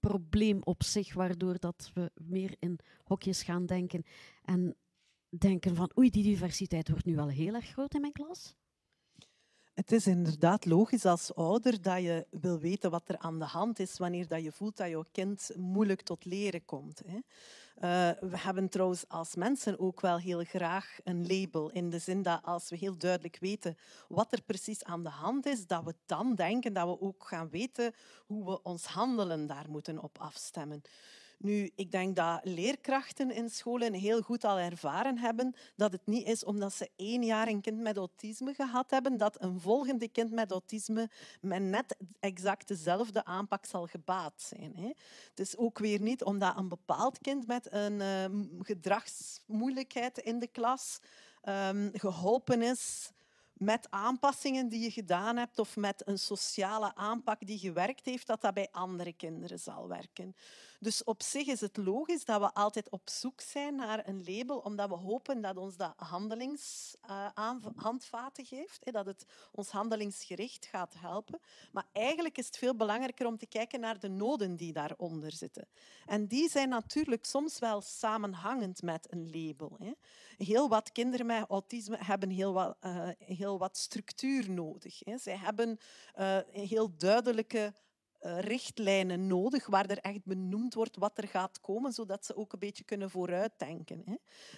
probleem 0.00 0.60
op 0.62 0.82
zich, 0.82 1.14
waardoor 1.14 1.58
dat 1.58 1.90
we 1.94 2.10
meer 2.14 2.56
in 2.58 2.78
hokjes 3.04 3.42
gaan 3.42 3.66
denken 3.66 4.04
en 4.42 4.76
denken 5.28 5.76
van 5.76 5.90
oei, 5.98 6.10
die 6.10 6.22
diversiteit 6.22 6.88
wordt 6.88 7.04
nu 7.04 7.14
wel 7.14 7.28
heel 7.28 7.54
erg 7.54 7.66
groot 7.66 7.94
in 7.94 8.00
mijn 8.00 8.12
klas? 8.12 8.54
Het 9.80 9.92
is 9.92 10.06
inderdaad 10.06 10.64
logisch 10.64 11.04
als 11.04 11.34
ouder 11.34 11.82
dat 11.82 12.02
je 12.02 12.26
wil 12.30 12.58
weten 12.58 12.90
wat 12.90 13.08
er 13.08 13.18
aan 13.18 13.38
de 13.38 13.44
hand 13.44 13.78
is 13.78 13.98
wanneer 13.98 14.28
dat 14.28 14.42
je 14.42 14.52
voelt 14.52 14.76
dat 14.76 14.88
je 14.88 15.04
kind 15.12 15.50
moeilijk 15.56 16.02
tot 16.02 16.24
leren 16.24 16.64
komt. 16.64 17.02
Uh, 17.06 17.20
we 18.20 18.38
hebben 18.38 18.68
trouwens 18.68 19.04
als 19.08 19.34
mensen 19.34 19.78
ook 19.78 20.00
wel 20.00 20.18
heel 20.18 20.44
graag 20.44 20.98
een 21.04 21.26
label. 21.26 21.70
In 21.70 21.90
de 21.90 21.98
zin 21.98 22.22
dat 22.22 22.40
als 22.42 22.70
we 22.70 22.76
heel 22.76 22.96
duidelijk 22.96 23.36
weten 23.40 23.76
wat 24.08 24.32
er 24.32 24.42
precies 24.42 24.84
aan 24.84 25.02
de 25.02 25.08
hand 25.08 25.46
is, 25.46 25.66
dat 25.66 25.84
we 25.84 25.94
dan 26.06 26.34
denken 26.34 26.72
dat 26.72 26.86
we 26.86 27.00
ook 27.00 27.24
gaan 27.26 27.48
weten 27.48 27.94
hoe 28.26 28.44
we 28.44 28.62
ons 28.62 28.86
handelen 28.86 29.46
daar 29.46 29.66
moeten 29.68 30.02
op 30.02 30.18
afstemmen. 30.18 30.82
Nu, 31.42 31.70
ik 31.74 31.90
denk 31.90 32.16
dat 32.16 32.40
leerkrachten 32.42 33.30
in 33.30 33.50
scholen 33.50 33.92
heel 33.92 34.20
goed 34.20 34.44
al 34.44 34.58
ervaren 34.58 35.18
hebben 35.18 35.54
dat 35.76 35.92
het 35.92 36.06
niet 36.06 36.26
is 36.26 36.44
omdat 36.44 36.72
ze 36.72 36.90
één 36.96 37.22
jaar 37.22 37.48
een 37.48 37.60
kind 37.60 37.80
met 37.80 37.96
autisme 37.96 38.54
gehad 38.54 38.90
hebben, 38.90 39.16
dat 39.16 39.42
een 39.42 39.60
volgende 39.60 40.08
kind 40.08 40.30
met 40.30 40.50
autisme 40.50 41.10
met 41.40 41.62
net 41.62 41.96
exact 42.18 42.68
dezelfde 42.68 43.24
aanpak 43.24 43.64
zal 43.64 43.86
gebaat 43.86 44.42
zijn. 44.42 44.94
Het 45.28 45.40
is 45.40 45.56
ook 45.56 45.78
weer 45.78 46.00
niet 46.00 46.24
omdat 46.24 46.56
een 46.56 46.68
bepaald 46.68 47.18
kind 47.18 47.46
met 47.46 47.72
een 47.72 48.00
uh, 48.00 48.46
gedragsmoeilijkheid 48.58 50.18
in 50.18 50.38
de 50.38 50.48
klas 50.48 50.98
um, 51.44 51.90
geholpen 51.92 52.62
is 52.62 53.10
met 53.52 53.86
aanpassingen 53.90 54.68
die 54.68 54.80
je 54.80 54.90
gedaan 54.90 55.36
hebt 55.36 55.58
of 55.58 55.76
met 55.76 56.02
een 56.06 56.18
sociale 56.18 56.94
aanpak 56.94 57.46
die 57.46 57.58
gewerkt 57.58 58.04
heeft, 58.04 58.26
dat 58.26 58.40
dat 58.40 58.54
bij 58.54 58.68
andere 58.70 59.12
kinderen 59.12 59.58
zal 59.58 59.88
werken. 59.88 60.34
Dus 60.82 61.04
op 61.04 61.22
zich 61.22 61.46
is 61.46 61.60
het 61.60 61.76
logisch 61.76 62.24
dat 62.24 62.40
we 62.40 62.54
altijd 62.54 62.90
op 62.90 63.10
zoek 63.10 63.40
zijn 63.40 63.74
naar 63.74 64.08
een 64.08 64.24
label, 64.24 64.58
omdat 64.58 64.88
we 64.88 64.94
hopen 64.94 65.40
dat 65.40 65.56
ons 65.56 65.76
dat 65.76 65.92
handelingshandvaten 65.96 68.44
geeft, 68.44 68.92
dat 68.92 69.06
het 69.06 69.26
ons 69.52 69.70
handelingsgericht 69.70 70.66
gaat 70.66 70.94
helpen. 70.98 71.40
Maar 71.72 71.86
eigenlijk 71.92 72.38
is 72.38 72.46
het 72.46 72.56
veel 72.56 72.76
belangrijker 72.76 73.26
om 73.26 73.38
te 73.38 73.46
kijken 73.46 73.80
naar 73.80 73.98
de 73.98 74.08
noden 74.08 74.56
die 74.56 74.72
daaronder 74.72 75.32
zitten. 75.32 75.68
En 76.06 76.26
die 76.26 76.50
zijn 76.50 76.68
natuurlijk 76.68 77.24
soms 77.24 77.58
wel 77.58 77.80
samenhangend 77.80 78.82
met 78.82 79.12
een 79.12 79.30
label. 79.30 79.78
Heel 80.36 80.68
wat 80.68 80.92
kinderen 80.92 81.26
met 81.26 81.44
autisme 81.48 81.96
hebben 82.00 82.30
heel 82.30 82.52
wat, 82.52 82.76
uh, 82.80 83.08
heel 83.18 83.58
wat 83.58 83.76
structuur 83.76 84.50
nodig. 84.50 85.02
Zij 85.16 85.36
hebben 85.36 85.78
uh, 86.18 86.38
heel 86.50 86.96
duidelijke 86.96 87.72
richtlijnen 88.20 89.26
nodig 89.26 89.66
waar 89.66 89.86
er 89.86 89.98
echt 89.98 90.24
benoemd 90.24 90.74
wordt 90.74 90.96
wat 90.96 91.18
er 91.18 91.28
gaat 91.28 91.60
komen, 91.60 91.92
zodat 91.92 92.24
ze 92.24 92.36
ook 92.36 92.52
een 92.52 92.58
beetje 92.58 92.84
kunnen 92.84 93.10
vooruitdenken. 93.10 94.02
Hè. 94.04 94.14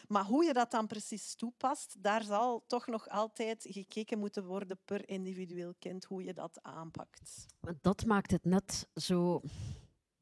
Maar 0.09 0.25
hoe 0.25 0.45
je 0.45 0.53
dat 0.53 0.71
dan 0.71 0.87
precies 0.87 1.35
toepast, 1.35 2.03
daar 2.03 2.23
zal 2.23 2.65
toch 2.67 2.87
nog 2.87 3.09
altijd 3.09 3.67
gekeken 3.71 4.19
moeten 4.19 4.45
worden 4.45 4.79
per 4.85 5.09
individueel 5.09 5.75
kind 5.79 6.05
hoe 6.05 6.25
je 6.25 6.35
dat 6.35 6.59
aanpakt. 6.63 7.47
Dat 7.81 8.05
maakt 8.05 8.31
het 8.31 8.45
net 8.45 8.89
zo 8.95 9.41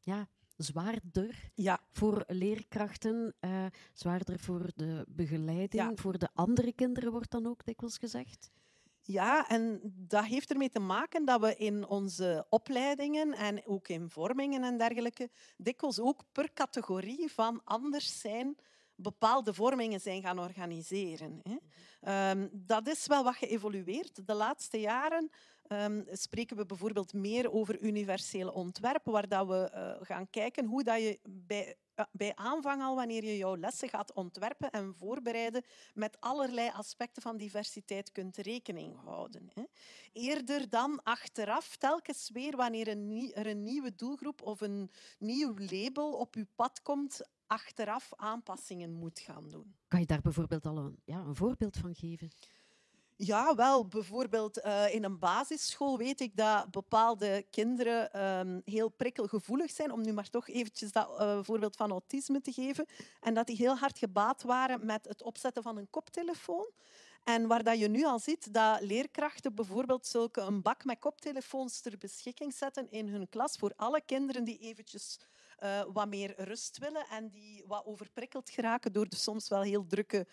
ja, 0.00 0.28
zwaarder 0.56 1.50
ja. 1.54 1.80
voor 1.92 2.24
leerkrachten, 2.26 3.34
uh, 3.40 3.66
zwaarder 3.92 4.38
voor 4.38 4.70
de 4.74 5.04
begeleiding, 5.08 5.82
Ja. 5.82 5.94
voor 5.94 6.18
de 6.18 6.28
andere 6.34 6.72
kinderen 6.72 7.12
wordt 7.12 7.30
dan 7.30 7.46
ook 7.46 7.64
dikwijls 7.64 7.98
gezegd. 7.98 8.50
Ja, 9.10 9.48
en 9.48 9.80
dat 9.84 10.24
heeft 10.24 10.50
ermee 10.50 10.70
te 10.70 10.80
maken 10.80 11.24
dat 11.24 11.40
we 11.40 11.56
in 11.56 11.86
onze 11.86 12.46
opleidingen 12.48 13.32
en 13.32 13.66
ook 13.66 13.88
in 13.88 14.10
vormingen 14.10 14.64
en 14.64 14.78
dergelijke 14.78 15.30
dikwijls 15.56 16.00
ook 16.00 16.24
per 16.32 16.52
categorie 16.52 17.32
van 17.32 17.60
anders 17.64 18.20
zijn 18.20 18.56
bepaalde 18.94 19.54
vormingen 19.54 20.00
zijn 20.00 20.22
gaan 20.22 20.38
organiseren. 20.38 21.40
Hè. 21.42 21.56
Ehm, 22.00 22.48
dat 22.52 22.88
is 22.88 23.06
wel 23.06 23.24
wat 23.24 23.34
geëvolueerd. 23.34 24.26
De 24.26 24.34
laatste 24.34 24.80
jaren 24.80 25.30
ehm, 25.66 26.02
spreken 26.10 26.56
we 26.56 26.66
bijvoorbeeld 26.66 27.12
meer 27.12 27.52
over 27.52 27.80
universele 27.80 28.52
ontwerpen, 28.52 29.12
waar 29.12 29.28
dat 29.28 29.46
we 29.46 29.70
eh, 29.70 29.96
gaan 30.00 30.30
kijken 30.30 30.66
hoe 30.66 30.82
dat 30.84 31.00
je 31.00 31.18
bij 31.28 31.76
bij 32.12 32.34
aanvang 32.34 32.82
al, 32.82 32.96
wanneer 32.96 33.24
je 33.24 33.36
jouw 33.36 33.56
lessen 33.56 33.88
gaat 33.88 34.12
ontwerpen 34.12 34.70
en 34.70 34.94
voorbereiden, 34.94 35.64
met 35.94 36.16
allerlei 36.20 36.70
aspecten 36.74 37.22
van 37.22 37.36
diversiteit 37.36 38.12
kunt 38.12 38.36
rekening 38.36 38.96
houden. 39.04 39.50
Eerder 40.12 40.68
dan 40.68 41.02
achteraf, 41.02 41.76
telkens 41.76 42.30
weer 42.32 42.56
wanneer 42.56 42.88
er 43.34 43.46
een 43.46 43.64
nieuwe 43.64 43.94
doelgroep 43.94 44.42
of 44.42 44.60
een 44.60 44.90
nieuw 45.18 45.54
label 45.56 46.12
op 46.12 46.34
je 46.34 46.46
pad 46.54 46.82
komt, 46.82 47.28
achteraf 47.46 48.12
aanpassingen 48.16 48.92
moet 48.92 49.20
gaan 49.20 49.48
doen. 49.48 49.74
Kan 49.88 50.00
je 50.00 50.06
daar 50.06 50.20
bijvoorbeeld 50.20 50.66
al 50.66 50.78
een, 50.78 50.96
ja, 51.04 51.18
een 51.18 51.36
voorbeeld 51.36 51.76
van 51.76 51.94
geven? 51.94 52.30
Ja, 53.22 53.54
wel. 53.54 53.86
Bijvoorbeeld 53.86 54.60
eh, 54.60 54.94
in 54.94 55.04
een 55.04 55.18
basisschool 55.18 55.98
weet 55.98 56.20
ik 56.20 56.36
dat 56.36 56.70
bepaalde 56.70 57.46
kinderen 57.50 58.12
ehm, 58.12 58.60
heel 58.64 58.88
prikkelgevoelig 58.88 59.70
zijn, 59.70 59.92
om 59.92 60.00
nu 60.00 60.12
maar 60.12 60.28
toch 60.28 60.48
eventjes 60.48 60.92
dat 60.92 61.18
eh, 61.18 61.38
voorbeeld 61.42 61.76
van 61.76 61.90
autisme 61.90 62.40
te 62.40 62.52
geven. 62.52 62.86
En 63.20 63.34
dat 63.34 63.46
die 63.46 63.56
heel 63.56 63.76
hard 63.76 63.98
gebaat 63.98 64.42
waren 64.42 64.86
met 64.86 65.04
het 65.08 65.22
opzetten 65.22 65.62
van 65.62 65.76
een 65.76 65.90
koptelefoon. 65.90 66.70
En 67.24 67.46
waar 67.46 67.62
dat 67.62 67.78
je 67.78 67.88
nu 67.88 68.04
al 68.04 68.18
ziet 68.18 68.52
dat 68.54 68.80
leerkrachten 68.80 69.54
bijvoorbeeld 69.54 70.06
zulke 70.06 70.40
een 70.40 70.62
bak 70.62 70.84
met 70.84 70.98
koptelefoons 70.98 71.80
ter 71.80 71.98
beschikking 71.98 72.54
zetten 72.54 72.90
in 72.90 73.08
hun 73.08 73.28
klas 73.28 73.56
voor 73.56 73.72
alle 73.76 74.02
kinderen 74.06 74.44
die 74.44 74.58
eventjes 74.58 75.18
eh, 75.58 75.82
wat 75.92 76.08
meer 76.08 76.34
rust 76.36 76.78
willen 76.78 77.06
en 77.10 77.28
die 77.28 77.64
wat 77.66 77.84
overprikkeld 77.84 78.50
geraken 78.50 78.92
door 78.92 79.08
de 79.08 79.16
soms 79.16 79.48
wel 79.48 79.62
heel 79.62 79.86
drukke 79.86 80.26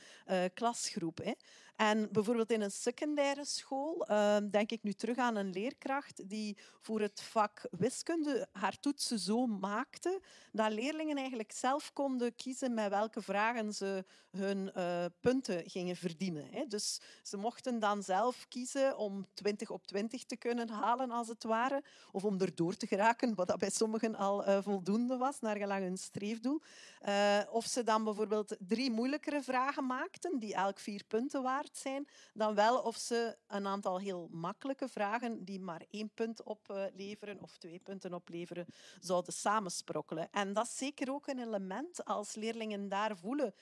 klasgroep. 0.54 1.18
Hè. 1.18 1.32
En 1.78 2.12
bijvoorbeeld 2.12 2.52
in 2.52 2.62
een 2.62 2.72
secundaire 2.72 3.46
school 3.46 4.06
eh, 4.06 4.38
denk 4.52 4.72
ik 4.72 4.84
nu 4.84 4.94
terug 4.94 5.18
aan 5.18 5.36
een 5.36 5.50
leerkracht 5.50 6.30
die 6.30 6.58
voor 6.82 7.02
het 7.02 7.22
vak 7.22 7.68
wiskunde 7.72 8.48
haar 8.52 8.80
toetsen 8.80 9.20
zo 9.20 9.46
maakte 9.46 10.22
dat 10.52 10.72
leerlingen 10.72 11.18
eigenlijk 11.18 11.52
zelf 11.52 11.94
konden 11.94 12.36
kiezen 12.36 12.74
met 12.74 12.90
welke 12.90 13.22
vragen 13.22 13.74
ze 13.74 14.06
hun 14.32 14.72
eh, 14.74 15.06
punten 15.20 15.70
gingen 15.70 15.96
verdienen. 15.96 16.48
Hè. 16.52 16.66
Dus 16.68 17.02
ze 17.24 17.38
mochten 17.38 17.80
dan 17.80 18.04
zelf 18.04 18.46
kiezen 18.48 18.98
om 18.98 19.28
20 19.34 19.70
op 19.70 19.88
20 19.88 20.24
te 20.24 20.38
kunnen 20.38 20.70
halen, 20.70 21.12
als 21.12 21.28
het 21.28 21.44
ware, 21.44 21.84
of 22.12 22.24
om 22.24 22.42
erdoor 22.42 22.76
te 22.76 22.88
geraken, 22.88 23.36
wat 23.36 23.48
dat 23.48 23.58
bij 23.58 23.70
sommigen 23.70 24.16
al 24.16 24.46
eh, 24.46 24.58
voldoende 24.62 25.18
was, 25.18 25.40
naar 25.40 25.58
gelang 25.58 25.84
hun 25.84 25.98
streefdoel. 25.98 26.62
Eh, 27.00 27.40
of 27.50 27.66
ze 27.66 27.84
dan 27.84 28.04
bijvoorbeeld 28.04 28.56
drie 28.60 28.92
moeilijkere 28.92 29.42
vragen 29.42 29.86
maakten, 29.86 30.40
die 30.40 30.54
elk 30.54 30.80
vier 30.80 31.04
punten 31.08 31.44
waard 31.68 31.78
zijn, 31.78 32.08
dan 32.34 32.56
wel 32.56 32.80
of 32.80 32.96
ze 32.96 33.38
een 33.48 33.68
aantal 33.68 34.00
heel 34.00 34.28
makkelijke 34.32 34.88
vragen, 34.88 35.44
die 35.46 35.60
maar 35.60 35.86
één 35.90 36.10
punt 36.14 36.44
opleveren 36.44 37.42
of 37.42 37.58
twee 37.58 37.80
punten 37.80 38.14
opleveren, 38.14 38.66
zouden 39.00 39.34
samensprokkelen. 39.34 40.28
En 40.32 40.54
dat 40.54 40.66
is 40.66 40.78
zeker 40.78 41.12
ook 41.12 41.28
een 41.28 41.40
element 41.40 42.06
als 42.06 42.36
leerlingen 42.36 42.90
daar 42.90 43.18
voelen 43.18 43.54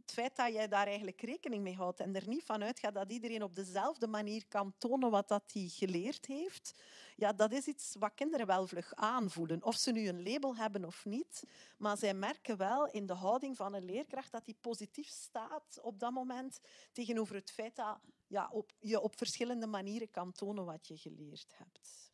het 0.00 0.12
feit 0.12 0.36
dat 0.36 0.52
jij 0.52 0.68
daar 0.68 0.86
eigenlijk 0.86 1.20
rekening 1.20 1.62
mee 1.62 1.74
houdt 1.74 2.00
en 2.00 2.14
er 2.14 2.28
niet 2.28 2.44
van 2.44 2.62
uitgaat 2.62 2.94
dat 2.94 3.12
iedereen 3.12 3.42
op 3.42 3.54
dezelfde 3.54 4.06
manier 4.06 4.44
kan 4.48 4.74
tonen 4.78 5.10
wat 5.10 5.28
dat 5.28 5.50
hij 5.52 5.68
geleerd 5.68 6.26
heeft, 6.26 6.74
ja, 7.16 7.32
dat 7.32 7.52
is 7.52 7.66
iets 7.66 7.96
wat 7.98 8.14
kinderen 8.14 8.46
wel 8.46 8.66
vlug 8.66 8.94
aanvoelen. 8.94 9.64
Of 9.64 9.76
ze 9.76 9.92
nu 9.92 10.08
een 10.08 10.22
label 10.22 10.56
hebben 10.56 10.84
of 10.84 11.04
niet, 11.04 11.44
maar 11.78 11.96
zij 11.96 12.14
merken 12.14 12.56
wel 12.56 12.86
in 12.90 13.06
de 13.06 13.12
houding 13.12 13.56
van 13.56 13.74
een 13.74 13.84
leerkracht 13.84 14.32
dat 14.32 14.44
die 14.44 14.56
positief 14.60 15.08
staat 15.08 15.78
op 15.82 15.98
dat 15.98 16.12
moment 16.12 16.60
tegenover 16.92 17.34
het 17.34 17.50
feit 17.50 17.76
dat 17.76 17.98
ja, 18.26 18.48
op, 18.52 18.72
je 18.78 19.00
op 19.00 19.16
verschillende 19.16 19.66
manieren 19.66 20.10
kan 20.10 20.32
tonen 20.32 20.64
wat 20.64 20.88
je 20.88 20.96
geleerd 20.96 21.54
hebt. 21.56 22.12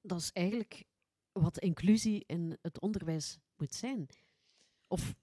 Dat 0.00 0.20
is 0.20 0.32
eigenlijk 0.32 0.84
wat 1.32 1.58
inclusie 1.58 2.24
in 2.26 2.58
het 2.62 2.80
onderwijs 2.80 3.38
moet 3.56 3.74
zijn. 3.74 4.08
Of 4.86 5.14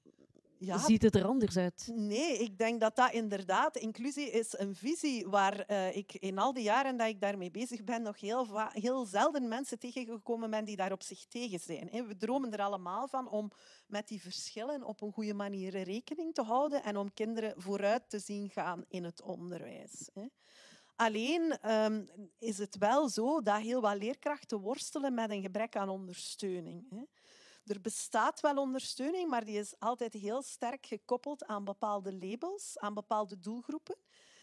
Ja, 0.58 0.78
ziet 0.78 1.02
het 1.02 1.16
er 1.16 1.26
anders 1.26 1.58
uit? 1.58 1.92
Nee, 1.94 2.38
ik 2.38 2.58
denk 2.58 2.82
dat 2.82 2.96
dat 2.96 3.12
inderdaad, 3.12 3.78
inclusie 3.78 4.30
is 4.32 4.58
een 4.58 4.76
visie 4.76 5.28
waar 5.28 5.60
eh, 5.60 5.96
ik 5.96 6.14
in 6.14 6.38
al 6.38 6.54
die 6.54 6.64
jaren 6.64 6.98
dat 6.98 7.08
ik 7.08 7.22
daarmee 7.22 7.52
bezig 7.52 7.84
ben 7.84 8.02
nog 8.02 8.20
heel, 8.20 8.48
heel 8.72 9.06
zelden 9.06 9.48
mensen 9.48 9.80
tegengekomen 9.80 10.50
ben 10.50 10.66
die 10.66 10.76
daar 10.76 10.92
op 10.92 11.04
zich 11.04 11.26
tegen 11.26 11.60
zijn. 11.60 11.90
We 12.08 12.18
dromen 12.18 12.52
er 12.52 12.62
allemaal 12.62 13.08
van 13.08 13.30
om 13.30 13.52
met 13.88 14.08
die 14.08 14.22
verschillen 14.22 14.84
op 14.84 15.02
een 15.02 15.12
goede 15.12 15.34
manier 15.34 15.84
rekening 15.84 16.34
te 16.34 16.44
houden 16.44 16.84
en 16.84 16.98
om 16.98 17.14
kinderen 17.14 17.54
vooruit 17.58 18.10
te 18.10 18.20
zien 18.20 18.50
gaan 18.50 18.86
in 18.88 19.04
het 19.04 19.22
onderwijs. 19.22 20.10
Alleen 20.96 21.58
ehm, 21.62 22.06
is 22.40 22.58
het 22.58 22.78
wel 22.78 23.10
zo 23.10 23.42
dat 23.42 23.62
heel 23.62 23.82
wat 23.82 23.98
leerkrachten 23.98 24.60
worstelen 24.60 25.14
met 25.14 25.30
een 25.30 25.42
gebrek 25.42 25.76
aan 25.76 25.90
ondersteuning. 25.90 27.08
Er 27.66 27.82
bestaat 27.82 28.42
wel 28.42 28.58
ondersteuning, 28.58 29.30
maar 29.30 29.46
die 29.46 29.60
is 29.60 29.74
altijd 29.80 30.14
heel 30.14 30.42
sterk 30.42 30.86
gekoppeld 30.86 31.46
aan 31.46 31.64
bepaalde 31.64 32.14
labels, 32.14 32.80
aan 32.80 32.94
bepaalde 32.94 33.40
doelgroepen. 33.40 33.96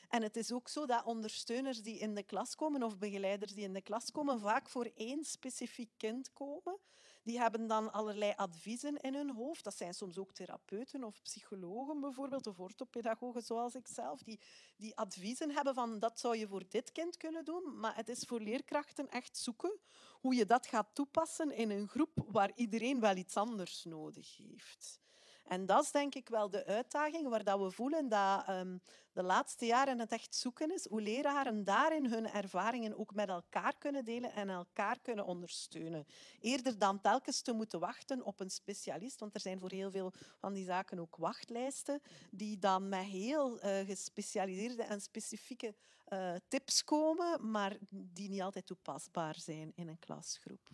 En 0.08 0.22
het 0.22 0.36
is 0.36 0.52
ook 0.52 0.68
zo 0.68 0.86
dat 0.86 1.04
ondersteuners 1.04 1.82
die 1.82 1.98
in 1.98 2.14
de 2.14 2.22
klas 2.22 2.54
komen 2.54 2.82
of 2.82 2.98
begeleiders 2.98 3.54
die 3.54 3.64
in 3.64 3.72
de 3.72 3.80
klas 3.80 4.10
komen, 4.10 4.40
vaak 4.40 4.68
voor 4.68 4.90
één 4.94 5.24
specifiek 5.24 5.90
kind 5.96 6.32
komen. 6.32 6.78
Die 7.22 7.38
hebben 7.38 7.66
dan 7.66 7.92
allerlei 7.92 8.32
adviezen 8.36 8.96
in 8.96 9.14
hun 9.14 9.30
hoofd. 9.30 9.64
Dat 9.64 9.76
zijn 9.76 9.94
soms 9.94 10.18
ook 10.18 10.32
therapeuten 10.32 11.04
of 11.04 11.22
psychologen 11.22 12.00
bijvoorbeeld, 12.00 12.46
of 12.46 12.58
orthopedagogen 12.58 13.42
zoals 13.42 13.74
ik 13.74 13.88
zelf, 13.88 14.22
die, 14.22 14.40
die 14.76 14.96
adviezen 14.96 15.50
hebben 15.50 15.74
van 15.74 15.98
dat 15.98 16.20
zou 16.20 16.36
je 16.36 16.46
voor 16.46 16.64
dit 16.68 16.92
kind 16.92 17.16
kunnen 17.16 17.44
doen. 17.44 17.78
Maar 17.78 17.96
het 17.96 18.08
is 18.08 18.24
voor 18.24 18.40
leerkrachten 18.40 19.08
echt 19.08 19.36
zoeken 19.38 19.78
hoe 20.20 20.34
je 20.34 20.46
dat 20.46 20.66
gaat 20.66 20.94
toepassen 20.94 21.50
in 21.56 21.70
een 21.70 21.88
groep 21.88 22.24
waar 22.26 22.52
iedereen 22.54 23.00
wel 23.00 23.16
iets 23.16 23.36
anders 23.36 23.84
nodig 23.84 24.36
heeft. 24.36 25.01
En 25.44 25.66
dat 25.66 25.84
is 25.84 25.90
denk 25.90 26.14
ik 26.14 26.28
wel 26.28 26.50
de 26.50 26.66
uitdaging 26.66 27.28
waar 27.28 27.44
dat 27.44 27.60
we 27.60 27.70
voelen 27.70 28.08
dat 28.08 28.44
ehm, 28.46 28.76
de 29.12 29.22
laatste 29.22 29.66
jaren 29.66 29.98
het 29.98 30.12
echt 30.12 30.34
zoeken 30.34 30.72
is 30.72 30.86
hoe 30.88 31.02
leraren 31.02 31.64
daarin 31.64 32.06
hun 32.06 32.30
ervaringen 32.30 32.98
ook 32.98 33.14
met 33.14 33.28
elkaar 33.28 33.76
kunnen 33.78 34.04
delen 34.04 34.32
en 34.32 34.48
elkaar 34.48 35.00
kunnen 35.00 35.24
ondersteunen. 35.24 36.06
Eerder 36.40 36.78
dan 36.78 37.00
telkens 37.00 37.42
te 37.42 37.52
moeten 37.52 37.80
wachten 37.80 38.24
op 38.24 38.40
een 38.40 38.50
specialist, 38.50 39.20
want 39.20 39.34
er 39.34 39.40
zijn 39.40 39.58
voor 39.58 39.70
heel 39.70 39.90
veel 39.90 40.12
van 40.38 40.52
die 40.52 40.64
zaken 40.64 40.98
ook 40.98 41.16
wachtlijsten, 41.16 42.00
die 42.30 42.58
dan 42.58 42.88
met 42.88 43.04
heel 43.04 43.60
eh, 43.60 43.86
gespecialiseerde 43.86 44.82
en 44.82 45.00
specifieke 45.00 45.74
eh, 46.04 46.34
tips 46.48 46.84
komen, 46.84 47.50
maar 47.50 47.76
die 47.90 48.28
niet 48.28 48.42
altijd 48.42 48.66
toepasbaar 48.66 49.38
zijn 49.38 49.72
in 49.74 49.88
een 49.88 49.98
klasgroep. 49.98 50.70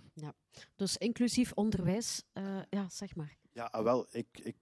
Dus 0.76 0.96
inclusief 0.96 1.52
onderwijs, 1.52 2.22
eh, 2.33 2.62
ja, 2.70 2.88
zeg 2.88 3.16
maar. 3.16 3.37
Ja, 3.59 3.64
ah, 3.64 3.83
wel, 3.83 4.07
ik, 4.11 4.38
ik, 4.42 4.57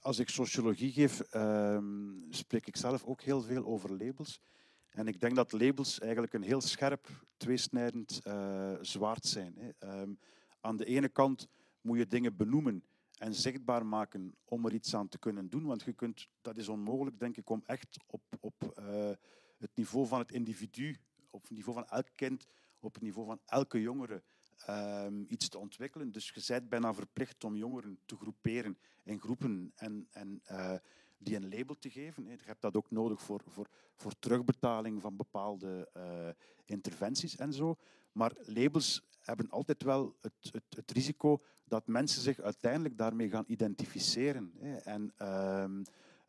als 0.00 0.18
ik 0.18 0.28
sociologie 0.28 0.92
geef, 0.92 1.20
ehm, 1.20 2.30
spreek 2.30 2.66
ik 2.66 2.76
zelf 2.76 3.04
ook 3.04 3.22
heel 3.22 3.42
veel 3.42 3.64
over 3.64 3.90
labels. 3.96 4.40
En 4.88 5.06
ik 5.06 5.20
denk 5.20 5.36
dat 5.36 5.52
labels 5.52 6.00
eigenlijk 6.00 6.32
een 6.32 6.42
heel 6.42 6.60
scherp, 6.60 7.26
tweesnijdend 7.36 8.20
uh, 8.26 8.72
zwaard 8.80 9.26
zijn. 9.26 9.54
Hè. 9.58 9.70
Ehm, 9.78 10.14
aan 10.60 10.76
de 10.76 10.84
ene 10.84 11.08
kant 11.08 11.48
moet 11.80 11.98
je 11.98 12.06
dingen 12.06 12.36
benoemen 12.36 12.84
en 13.18 13.34
zichtbaar 13.34 13.86
maken 13.86 14.34
om 14.44 14.66
er 14.66 14.74
iets 14.74 14.94
aan 14.94 15.08
te 15.08 15.18
kunnen 15.18 15.48
doen. 15.48 15.64
Want 15.66 15.82
je 15.82 15.92
kunt, 15.92 16.28
dat 16.40 16.56
is 16.56 16.68
onmogelijk, 16.68 17.18
denk 17.18 17.36
ik, 17.36 17.50
om 17.50 17.62
echt 17.66 17.96
op, 18.06 18.22
op 18.40 18.74
uh, 18.78 19.10
het 19.58 19.70
niveau 19.74 20.06
van 20.06 20.18
het 20.18 20.32
individu, 20.32 20.96
op 21.30 21.42
het 21.42 21.50
niveau 21.50 21.74
van 21.74 21.88
elk 21.88 22.08
kind, 22.14 22.46
op 22.80 22.94
het 22.94 23.02
niveau 23.02 23.26
van 23.26 23.40
elke 23.44 23.80
jongere 23.80 24.22
um, 24.68 25.24
iets 25.28 25.48
te 25.48 25.58
ontwikkelen. 25.58 26.12
Dus 26.12 26.30
je 26.34 26.42
bent 26.46 26.68
bijna 26.68 26.94
verplicht 26.94 27.44
om 27.44 27.56
jongeren 27.56 27.98
te 28.06 28.16
groeperen 28.16 28.78
in 29.02 29.20
groepen 29.20 29.72
en, 29.74 30.06
en 30.10 30.42
uh, 30.50 30.74
die 31.18 31.36
een 31.36 31.48
label 31.48 31.78
te 31.78 31.90
geven. 31.90 32.24
Je 32.24 32.38
hebt 32.44 32.62
dat 32.62 32.76
ook 32.76 32.90
nodig 32.90 33.20
voor, 33.20 33.42
voor, 33.46 33.66
voor 33.94 34.12
terugbetaling 34.18 35.00
van 35.00 35.16
bepaalde 35.16 35.88
uh, 35.96 36.28
interventies 36.64 37.36
en 37.36 37.52
zo. 37.52 37.76
Maar 38.12 38.32
labels 38.44 39.02
hebben 39.20 39.50
altijd 39.50 39.82
wel 39.82 40.16
het, 40.20 40.32
het, 40.40 40.64
het, 40.68 40.90
risico 40.90 41.42
dat 41.64 41.86
mensen 41.86 42.22
zich 42.22 42.40
uiteindelijk 42.40 42.98
daarmee 42.98 43.28
gaan 43.28 43.44
identificeren. 43.46 44.52
En 44.84 45.12
uh, 45.18 45.64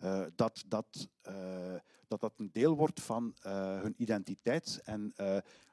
uh, 0.03 0.25
dat, 0.35 0.63
dat, 0.67 1.09
dat 2.07 2.21
dat 2.21 2.33
een 2.37 2.49
deel 2.51 2.75
wordt 2.75 3.01
van 3.01 3.35
uh, 3.45 3.81
hun 3.81 3.93
identiteit. 3.97 4.81
En 4.83 5.13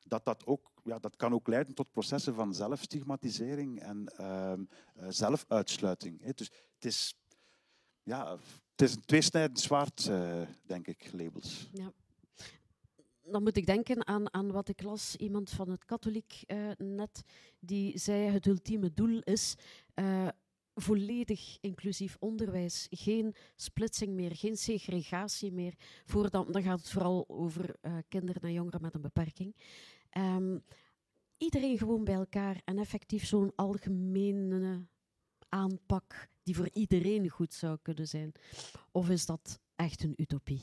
dat, 0.04 0.24
dat, 0.24 0.46
ook, 0.46 0.70
ja, 0.84 0.98
dat 0.98 1.16
kan 1.16 1.32
ook 1.32 1.48
leiden 1.48 1.74
tot 1.74 1.92
processen 1.92 2.34
van 2.34 2.54
zelfstigmatisering 2.54 3.80
en 3.80 4.06
ehm, 4.16 4.64
zelfuitsluiting. 5.08 6.22
Hè. 6.22 6.32
Dus 6.32 6.50
het 6.74 6.84
is, 6.84 7.14
ja, 8.02 8.38
het 8.70 8.82
is 8.82 8.94
een 8.94 9.04
tweesnijdend 9.04 9.60
zwaard, 9.60 10.10
denk 10.66 10.86
ik, 10.86 11.10
labels. 11.12 11.68
Ja 11.72 11.92
dan 13.26 13.42
moet 13.42 13.56
ik 13.56 13.66
denken 13.66 14.06
aan, 14.06 14.34
aan 14.34 14.50
wat 14.50 14.68
ik 14.68 14.82
las, 14.82 15.16
iemand 15.16 15.50
van 15.50 15.70
het 15.70 15.84
katholiek 15.84 16.42
net, 16.76 17.22
die 17.58 17.98
zei 17.98 18.30
het 18.30 18.46
ultieme 18.46 18.92
doel 18.94 19.18
is 19.18 19.54
volledig 20.74 21.58
inclusief 21.60 22.16
onderwijs. 22.20 22.86
Geen 22.90 23.34
splitsing 23.56 24.14
meer, 24.14 24.36
geen 24.36 24.56
segregatie 24.56 25.52
meer. 25.52 25.74
Voor 26.04 26.30
dan, 26.30 26.52
dan 26.52 26.62
gaat 26.62 26.78
het 26.78 26.90
vooral 26.90 27.24
over 27.28 27.76
uh, 27.82 27.96
kinderen 28.08 28.42
en 28.42 28.52
jongeren 28.52 28.82
met 28.82 28.94
een 28.94 29.00
beperking. 29.00 29.56
Um, 30.18 30.62
iedereen 31.38 31.78
gewoon 31.78 32.04
bij 32.04 32.14
elkaar 32.14 32.60
en 32.64 32.78
effectief 32.78 33.26
zo'n 33.26 33.52
algemene 33.54 34.86
aanpak 35.48 36.28
die 36.42 36.56
voor 36.56 36.68
iedereen 36.72 37.28
goed 37.28 37.54
zou 37.54 37.78
kunnen 37.82 38.08
zijn. 38.08 38.32
Of 38.92 39.10
is 39.10 39.26
dat 39.26 39.60
echt 39.76 40.02
een 40.02 40.14
utopie? 40.16 40.62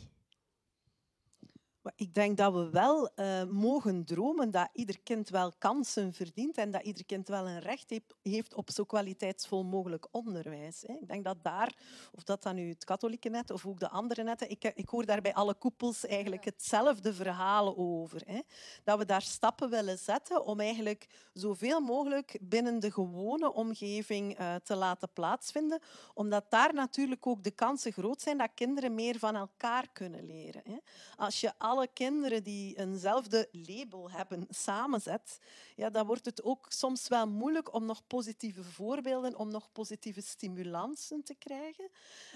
Maar 1.82 1.94
ik 1.96 2.14
denk 2.14 2.38
dat 2.38 2.54
we 2.54 2.70
wel 2.70 3.10
uh, 3.16 3.44
mogen 3.44 4.06
dromen 4.06 4.52
dat 4.52 4.70
ieder 4.74 5.00
kind 5.00 5.30
wel 5.30 5.52
kansen 5.58 6.14
verdient 6.14 6.58
en 6.58 6.72
dat 6.72 6.84
ieder 6.84 7.06
kind 7.06 7.28
wel 7.28 7.48
een 7.48 7.60
recht 7.60 7.94
heeft, 8.22 8.54
op 8.54 8.72
zo 8.72 8.84
kwaliteitsvol 8.84 9.64
mogelijk 9.64 10.08
onderwijs. 10.12 10.84
Hè. 10.88 10.94
Ik 10.94 11.08
denk 11.08 11.24
dat 11.24 11.44
daar, 11.44 11.76
of 12.16 12.24
dat 12.24 12.44
dan 12.44 12.56
nu 12.56 12.70
het 12.70 12.84
katholieke 12.84 13.30
net 13.30 13.52
of 13.52 13.66
ook 13.66 13.80
de 13.80 13.90
andere 13.90 14.24
netten, 14.24 14.50
ik, 14.50 14.72
ik 14.76 14.90
hoor 14.90 15.06
daar 15.06 15.22
bij 15.22 15.34
alle 15.34 15.54
koepels 15.54 16.06
eigenlijk 16.06 16.46
hetzelfde 16.46 17.14
verhaal 17.14 17.78
over. 17.78 18.22
Hè. 18.26 18.40
Dat 18.84 18.98
we 18.98 19.06
daar 19.06 19.22
stappen 19.22 19.70
willen 19.70 19.98
zetten 19.98 20.46
om 20.46 20.60
eigenlijk 20.60 21.08
zoveel 21.34 21.80
mogelijk 21.80 22.38
binnen 22.42 22.80
de 22.80 22.92
gewone 22.92 23.54
omgeving 23.54 24.40
uh, 24.40 24.56
te 24.56 24.76
laten 24.76 25.10
plaatsvinden, 25.14 25.80
omdat 26.14 26.46
daar 26.50 26.74
natuurlijk 26.74 27.28
ook 27.28 27.44
de 27.44 27.52
kansen 27.52 27.92
groot 27.92 28.22
zijn 28.22 28.38
dat 28.38 28.50
kinderen 28.56 28.96
meer 28.96 29.20
van 29.20 29.36
elkaar 29.36 29.88
kunnen 29.94 30.26
leren. 30.26 30.62
Hè. 30.66 30.78
Als 31.16 31.42
je 31.42 31.52
alle 31.72 31.88
kinderen 31.94 32.44
die 32.44 32.78
eenzelfde 32.78 33.48
label 33.52 34.12
hebben 34.12 34.48
samenzet, 34.50 35.40
ja, 35.82 35.90
dan 35.90 36.06
wordt 36.06 36.26
het 36.26 36.44
ook 36.44 36.66
soms 36.70 37.08
wel 37.08 37.28
moeilijk 37.28 37.74
om 37.74 37.86
nog 37.86 38.02
positieve 38.08 38.64
voorbeelden, 38.64 39.38
om 39.38 39.52
nog 39.52 39.72
positieve 39.72 40.22
stimulansen 40.22 41.24
te 41.24 41.36
krijgen. 41.36 41.90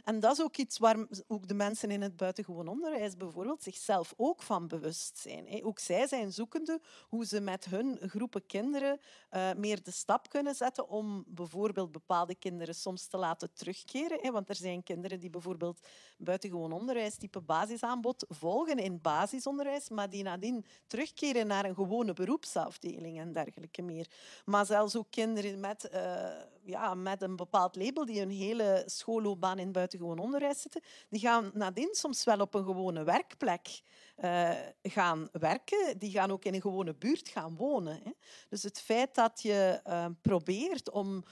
En 0.04 0.20
dat 0.20 0.32
is 0.32 0.44
ook 0.44 0.58
iets 0.58 0.78
waar 0.78 0.98
ook 1.28 1.48
de 1.48 1.54
mensen 1.54 1.92
in 1.92 2.02
het 2.02 2.16
buitengewoon 2.16 2.68
onderwijs 2.68 3.18
bijvoorbeeld 3.18 3.64
zichzelf 3.64 4.14
ook 4.18 4.42
van 4.42 4.68
bewust 4.68 5.18
zijn. 5.18 5.64
Ook 5.64 5.80
zij 5.80 6.08
zijn 6.08 6.34
zoekende 6.34 6.82
hoe 7.08 7.26
ze 7.26 7.40
met 7.40 7.66
hun 7.66 8.00
groepen 8.02 8.46
kinderen 8.46 9.00
uh, 9.32 9.54
meer 9.54 9.84
de 9.84 9.92
stap 9.92 10.30
kunnen 10.30 10.56
zetten 10.56 10.88
om 10.88 11.24
bijvoorbeeld 11.28 11.92
bepaalde 11.92 12.36
kinderen 12.36 12.76
soms 12.76 13.08
te 13.08 13.18
laten 13.18 13.54
terugkeren. 13.54 14.32
Want 14.32 14.50
er 14.50 14.56
zijn 14.56 14.84
kinderen 14.84 15.20
die 15.20 15.30
bijvoorbeeld 15.30 15.88
buitengewoon 16.18 16.72
onderwijs 16.72 17.16
type 17.16 17.42
basisaanbod 17.42 18.26
volgen 18.30 18.78
in 18.78 19.02
basis 19.02 19.34
basisonderwijs, 19.36 19.90
maar 19.90 20.10
die 20.10 20.24
nadien 20.24 20.66
terugkeren 20.88 21.48
naar 21.48 21.66
een 21.66 21.76
gewone 21.76 22.14
beroepsafdeling 22.14 23.20
dergelijke 23.36 23.82
meer. 23.82 24.08
Maar 24.46 24.66
zelfs 24.66 24.96
ook 24.96 25.08
kinderen 25.10 25.60
met, 25.60 25.90
uh, 25.94 26.30
ja, 26.64 26.94
met 26.94 27.22
een 27.22 27.36
bepaald 27.36 27.76
label 27.76 28.06
die 28.06 28.22
een 28.22 28.30
hele 28.30 28.84
schoolloopbaan 28.86 29.60
in 29.60 29.72
buitengewoon 29.72 30.20
onderwijs 30.20 30.62
zitten, 30.62 30.82
die 31.10 31.20
gaan 31.20 31.52
nadien 31.54 31.90
soms 31.92 32.24
wel 32.24 32.40
op 32.40 32.54
een 32.54 32.66
gewone 32.66 33.04
werkplek 33.04 33.82
uh, 34.18 34.52
gaan 34.84 35.30
werken. 35.32 35.98
Die 35.98 36.12
gaan 36.12 36.32
ook 36.32 36.46
in 36.46 36.54
een 36.54 36.62
gewone 36.62 36.96
buurt 36.96 37.30
gaan 37.30 37.56
wonen. 37.56 38.00
Hè. 38.04 38.12
Dus 38.50 38.64
het 38.64 38.80
feit 38.80 39.16
dat 39.16 39.42
je 39.42 39.82
uh, 39.88 40.06
probeert 40.22 40.92
om 40.92 41.24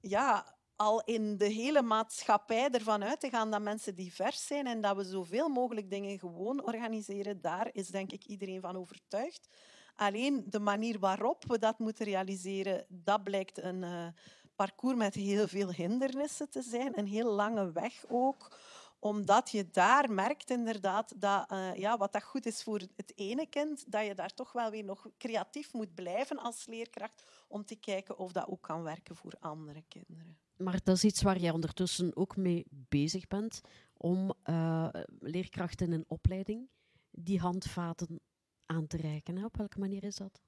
ja, 0.00 0.56
al 0.76 1.02
in 1.04 1.36
de 1.36 1.48
hele 1.48 1.82
maatschappij 1.82 2.70
ervan 2.70 3.04
uit 3.04 3.20
te 3.20 3.30
gaan 3.30 3.50
dat 3.50 3.60
mensen 3.60 3.94
divers 3.94 4.46
zijn 4.46 4.66
en 4.66 4.80
dat 4.80 4.96
we 4.96 5.04
zoveel 5.04 5.48
mogelijk 5.48 5.90
dingen 5.90 6.18
gewoon 6.18 6.64
organiseren, 6.64 7.40
daar 7.40 7.68
is 7.72 7.88
denk 7.88 8.12
ik 8.12 8.24
iedereen 8.24 8.60
van 8.60 8.76
overtuigd. 8.76 9.48
Alleen 9.94 10.44
de 10.46 10.60
manier 10.60 10.98
waarop 10.98 11.44
we 11.46 11.58
dat 11.58 11.78
moeten 11.78 12.04
realiseren, 12.04 12.84
dat 12.88 13.22
blijkt 13.22 13.62
een 13.62 13.82
uh, 13.82 14.06
parcours 14.56 14.96
met 14.96 15.14
heel 15.14 15.48
veel 15.48 15.72
hindernissen 15.72 16.50
te 16.50 16.62
zijn, 16.62 16.98
een 16.98 17.06
heel 17.06 17.32
lange 17.32 17.72
weg 17.72 18.04
ook 18.08 18.50
omdat 19.02 19.50
je 19.50 19.70
daar 19.70 20.12
merkt 20.12 20.50
inderdaad 20.50 21.20
dat 21.20 21.52
uh, 21.52 21.74
ja, 21.74 21.96
wat 21.96 22.12
dat 22.12 22.22
goed 22.22 22.46
is 22.46 22.62
voor 22.62 22.80
het 22.96 23.12
ene 23.14 23.46
kind, 23.46 23.92
dat 23.92 24.06
je 24.06 24.14
daar 24.14 24.34
toch 24.34 24.52
wel 24.52 24.70
weer 24.70 24.84
nog 24.84 25.08
creatief 25.18 25.72
moet 25.72 25.94
blijven 25.94 26.38
als 26.38 26.66
leerkracht 26.66 27.24
om 27.48 27.64
te 27.64 27.76
kijken 27.76 28.18
of 28.18 28.32
dat 28.32 28.48
ook 28.48 28.62
kan 28.62 28.82
werken 28.82 29.16
voor 29.16 29.34
andere 29.40 29.82
kinderen. 29.88 30.38
Maar 30.56 30.80
dat 30.84 30.96
is 30.96 31.04
iets 31.04 31.22
waar 31.22 31.38
jij 31.38 31.50
ondertussen 31.50 32.16
ook 32.16 32.36
mee 32.36 32.66
bezig 32.70 33.26
bent, 33.28 33.60
om 33.96 34.32
uh, 34.44 34.88
leerkrachten 35.18 35.92
in 35.92 36.04
opleiding 36.08 36.68
die 37.10 37.38
handvaten 37.38 38.20
aan 38.72 38.86
te 38.86 38.96
reiken. 38.96 39.44
Op 39.44 39.56
welke 39.56 39.78
manier 39.78 40.04
is 40.04 40.16
dat? 40.16 40.42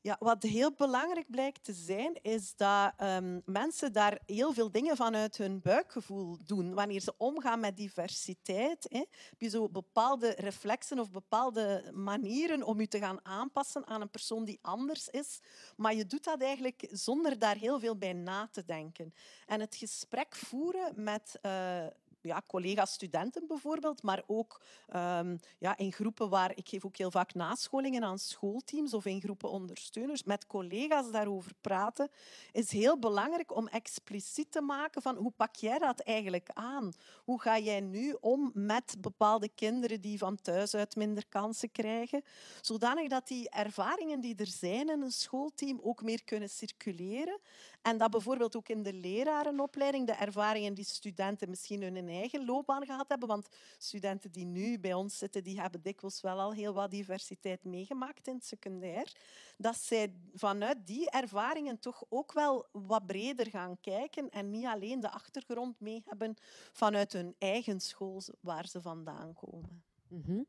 Ja, 0.00 0.16
wat 0.18 0.42
heel 0.42 0.72
belangrijk 0.72 1.30
blijkt 1.30 1.64
te 1.64 1.72
zijn, 1.72 2.18
is 2.22 2.56
dat 2.56 2.92
um, 3.02 3.42
mensen 3.44 3.92
daar 3.92 4.18
heel 4.26 4.52
veel 4.52 4.70
dingen 4.70 4.96
vanuit 4.96 5.36
hun 5.36 5.60
buikgevoel 5.60 6.38
doen. 6.44 6.74
Wanneer 6.74 7.00
ze 7.00 7.14
omgaan 7.16 7.60
met 7.60 7.76
diversiteit, 7.76 8.86
hè, 8.88 8.98
heb 9.30 9.40
je 9.40 9.48
zo 9.48 9.68
bepaalde 9.68 10.34
reflexen 10.36 10.98
of 10.98 11.10
bepaalde 11.10 11.90
manieren 11.94 12.62
om 12.62 12.80
je 12.80 12.88
te 12.88 12.98
gaan 12.98 13.24
aanpassen 13.24 13.86
aan 13.86 14.00
een 14.00 14.10
persoon 14.10 14.44
die 14.44 14.58
anders 14.62 15.08
is. 15.08 15.40
Maar 15.76 15.94
je 15.94 16.06
doet 16.06 16.24
dat 16.24 16.42
eigenlijk 16.42 16.88
zonder 16.90 17.38
daar 17.38 17.56
heel 17.56 17.80
veel 17.80 17.96
bij 17.96 18.12
na 18.12 18.48
te 18.52 18.64
denken. 18.64 19.14
En 19.46 19.60
het 19.60 19.76
gesprek 19.76 20.34
voeren 20.34 20.92
met 21.02 21.38
uh, 21.42 21.86
ja, 22.26 22.42
collega-studenten 22.46 23.46
bijvoorbeeld, 23.46 24.02
maar 24.02 24.22
ook 24.26 24.60
um, 24.94 25.38
ja, 25.58 25.76
in 25.76 25.92
groepen 25.92 26.28
waar 26.28 26.52
ik 26.54 26.68
geef 26.68 26.84
ook 26.84 26.96
heel 26.96 27.10
vaak 27.10 27.34
nascholingen 27.34 28.04
aan 28.04 28.18
schoolteams 28.18 28.94
of 28.94 29.06
in 29.06 29.20
groepen 29.20 29.50
ondersteuners, 29.50 30.24
met 30.24 30.46
collega's 30.46 31.10
daarover 31.10 31.52
praten, 31.60 32.10
is 32.52 32.70
heel 32.70 32.98
belangrijk 32.98 33.56
om 33.56 33.68
expliciet 33.68 34.52
te 34.52 34.60
maken 34.60 35.02
van 35.02 35.16
hoe 35.16 35.32
pak 35.36 35.54
jij 35.54 35.78
dat 35.78 36.00
eigenlijk 36.00 36.50
aan? 36.52 36.92
Hoe 37.24 37.40
ga 37.40 37.58
jij 37.58 37.80
nu 37.80 38.16
om 38.20 38.50
met 38.54 38.96
bepaalde 38.98 39.48
kinderen 39.48 40.00
die 40.00 40.18
van 40.18 40.36
thuis 40.42 40.74
uit 40.74 40.96
minder 40.96 41.26
kansen 41.28 41.72
krijgen, 41.72 42.22
zodanig 42.60 43.08
dat 43.08 43.28
die 43.28 43.50
ervaringen 43.50 44.20
die 44.20 44.36
er 44.36 44.46
zijn 44.46 44.90
in 44.90 45.02
een 45.02 45.12
schoolteam 45.12 45.80
ook 45.82 46.02
meer 46.02 46.24
kunnen 46.24 46.48
circuleren 46.48 47.40
en 47.82 47.98
dat 47.98 48.10
bijvoorbeeld 48.10 48.56
ook 48.56 48.68
in 48.68 48.82
de 48.82 48.92
lerarenopleiding 48.92 50.06
de 50.06 50.12
ervaringen 50.12 50.74
die 50.74 50.84
studenten 50.84 51.50
misschien 51.50 51.82
hun 51.82 51.96
eigen 52.16 52.44
loopbaan 52.44 52.86
gehad 52.86 53.08
hebben. 53.08 53.28
Want 53.28 53.48
studenten 53.78 54.32
die 54.32 54.44
nu 54.44 54.78
bij 54.78 54.94
ons 54.94 55.18
zitten, 55.18 55.44
die 55.44 55.60
hebben 55.60 55.82
dikwijls 55.82 56.20
wel 56.20 56.40
al 56.40 56.52
heel 56.52 56.74
wat 56.74 56.90
diversiteit 56.90 57.64
meegemaakt 57.64 58.26
in 58.28 58.34
het 58.34 58.46
secundair. 58.46 59.16
Dat 59.56 59.76
zij 59.76 60.14
vanuit 60.34 60.86
die 60.86 61.10
ervaringen 61.10 61.78
toch 61.78 62.04
ook 62.08 62.32
wel 62.32 62.66
wat 62.72 63.06
breder 63.06 63.46
gaan 63.46 63.80
kijken 63.80 64.30
en 64.30 64.50
niet 64.50 64.66
alleen 64.66 65.00
de 65.00 65.10
achtergrond 65.10 65.80
mee 65.80 66.02
hebben 66.04 66.34
vanuit 66.72 67.12
hun 67.12 67.34
eigen 67.38 67.80
school 67.80 68.22
waar 68.40 68.66
ze 68.66 68.80
vandaan 68.80 69.34
komen. 69.34 69.84
-hmm. 70.08 70.46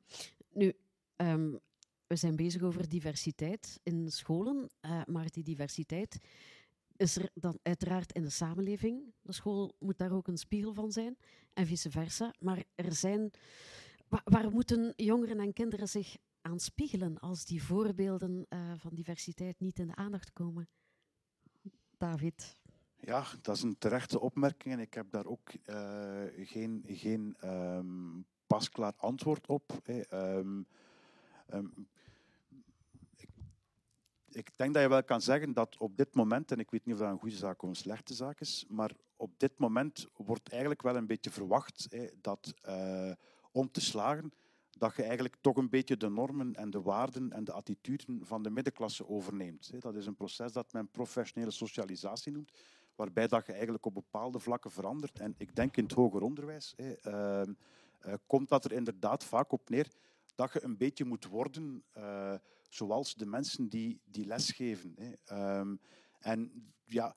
Nu, 0.53 0.73
um, 1.15 1.59
we 2.07 2.15
zijn 2.15 2.35
bezig 2.35 2.61
over 2.61 2.89
diversiteit 2.89 3.79
in 3.83 4.11
scholen, 4.11 4.69
uh, 4.81 5.01
maar 5.05 5.29
die 5.29 5.43
diversiteit 5.43 6.17
is 6.97 7.17
er 7.17 7.29
dan 7.33 7.59
uiteraard 7.61 8.13
in 8.13 8.23
de 8.23 8.29
samenleving. 8.29 9.13
De 9.21 9.33
school 9.33 9.75
moet 9.79 9.97
daar 9.97 10.11
ook 10.11 10.27
een 10.27 10.37
spiegel 10.37 10.73
van 10.73 10.91
zijn 10.91 11.17
en 11.53 11.65
vice 11.65 11.91
versa. 11.91 12.33
Maar 12.39 12.63
er 12.75 12.93
zijn. 12.93 13.31
Waar 14.23 14.51
moeten 14.51 14.93
jongeren 14.95 15.39
en 15.39 15.53
kinderen 15.53 15.87
zich 15.87 16.17
aan 16.41 16.59
spiegelen 16.59 17.19
als 17.19 17.45
die 17.45 17.63
voorbeelden 17.63 18.45
uh, 18.49 18.73
van 18.75 18.93
diversiteit 18.93 19.59
niet 19.59 19.79
in 19.79 19.87
de 19.87 19.95
aandacht 19.95 20.33
komen? 20.33 20.69
David. 21.97 22.59
Ja, 22.95 23.25
dat 23.41 23.55
is 23.55 23.61
een 23.61 23.77
terechte 23.77 24.19
opmerking 24.19 24.73
en 24.73 24.79
ik 24.79 24.93
heb 24.93 25.11
daar 25.11 25.25
ook 25.25 25.53
uh, 25.65 26.23
geen, 26.35 26.83
geen 26.87 27.37
um, 27.43 28.25
pasklaar 28.47 28.93
antwoord 28.95 29.47
op. 29.47 29.71
Ik, 29.83 30.07
ik, 34.37 34.57
denk 34.57 34.73
dat 34.73 34.83
je 34.83 34.89
wel 34.89 35.03
kan 35.03 35.21
zeggen 35.21 35.53
dat 35.53 35.77
op 35.77 35.97
dit 35.97 36.15
moment, 36.15 36.51
en 36.51 36.59
ik 36.59 36.71
weet 36.71 36.85
niet 36.85 36.95
of 36.95 37.01
dat 37.01 37.09
een 37.09 37.19
goede 37.19 37.35
zaak 37.35 37.61
of 37.61 37.69
een 37.69 37.75
slechte 37.75 38.13
zaak 38.13 38.39
is, 38.39 38.65
maar 38.69 38.91
op 39.15 39.39
dit 39.39 39.57
moment 39.57 40.07
wordt 40.15 40.49
eigenlijk 40.49 40.81
wel 40.81 40.95
een 40.95 41.07
beetje 41.07 41.29
verwacht 41.29 41.95
dat 42.21 42.53
uh, 42.69 43.11
om 43.51 43.71
te 43.71 43.81
slagen, 43.81 44.33
dat 44.77 44.95
je 44.95 45.03
eigenlijk 45.03 45.35
toch 45.41 45.57
een 45.57 45.69
beetje 45.69 45.97
de 45.97 46.09
normen 46.09 46.55
en 46.55 46.69
de 46.69 46.81
waarden 46.81 47.31
en 47.31 47.43
de 47.43 47.51
attituden 47.51 48.25
van 48.25 48.43
de 48.43 48.49
middenklasse 48.49 49.07
overneemt. 49.07 49.81
Dat 49.81 49.95
is 49.95 50.05
een 50.05 50.15
proces 50.15 50.51
dat 50.51 50.73
men 50.73 50.89
professionele 50.91 51.51
socialisatie 51.51 52.31
noemt, 52.31 52.51
waarbij 52.95 53.27
dat 53.27 53.45
je 53.45 53.51
eigenlijk 53.51 53.85
op 53.85 53.93
bepaalde 53.93 54.39
vlakken 54.39 54.71
verandert. 54.71 55.19
En 55.19 55.35
ik 55.37 55.55
denk 55.55 55.77
in 55.77 55.83
het 55.83 55.93
hoger 55.93 56.21
onderwijs 56.21 56.73
uh, 56.77 56.91
uh, 57.05 57.41
komt 58.27 58.49
dat 58.49 58.65
er 58.65 58.71
inderdaad 58.71 59.23
vaak 59.23 59.51
op 59.51 59.69
neer 59.69 59.87
dat 60.37 60.53
je 60.53 60.63
een 60.63 60.77
beetje 60.77 61.05
moet 61.05 61.25
worden 61.25 61.83
uh, 61.97 62.35
zoals 62.69 63.15
de 63.15 63.25
mensen 63.25 63.67
die, 63.67 63.99
die 64.05 64.25
lesgeven. 64.25 64.95
Um, 65.31 65.79
en 66.19 66.71
ja, 66.85 67.15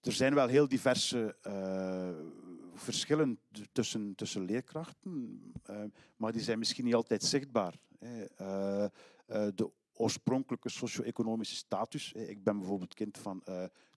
er 0.00 0.12
zijn 0.12 0.34
wel 0.34 0.46
heel 0.46 0.68
diverse 0.68 1.36
uh, 1.46 2.10
verschillen 2.74 3.38
tussen, 3.72 4.14
tussen 4.14 4.44
leerkrachten, 4.44 5.42
uh, 5.70 5.82
maar 6.16 6.32
die 6.32 6.42
zijn 6.42 6.58
misschien 6.58 6.84
niet 6.84 6.94
altijd 6.94 7.22
zichtbaar. 7.22 7.74
Uh, 8.00 8.86
de 9.54 9.70
oorspronkelijke 9.92 10.68
socio-economische 10.68 11.54
status. 11.54 12.12
Ik 12.12 12.44
ben 12.44 12.58
bijvoorbeeld 12.58 12.94
kind 12.94 13.18
van 13.18 13.42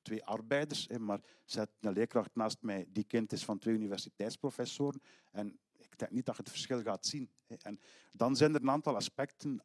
twee 0.02 0.24
arbeiders, 0.24 0.88
maar 0.88 1.22
zet 1.46 1.70
een 1.80 1.94
leerkracht 1.94 2.36
naast 2.36 2.62
mij 2.62 2.88
die 2.90 3.04
kind 3.04 3.32
is 3.32 3.46
van 3.46 3.60
twee 3.60 3.76
universiteitsprofessoren. 3.76 5.02
En 5.32 5.60
denk 6.00 6.12
niet 6.12 6.26
dat 6.26 6.36
je 6.36 6.42
het 6.42 6.52
verschil 6.52 6.82
gaat 6.82 7.06
zien. 7.06 7.30
En 7.62 7.80
dan 8.12 8.36
zijn 8.36 8.56
er 8.56 8.62
een 8.62 8.70
aantal 8.70 8.96
aspecten 8.96 9.62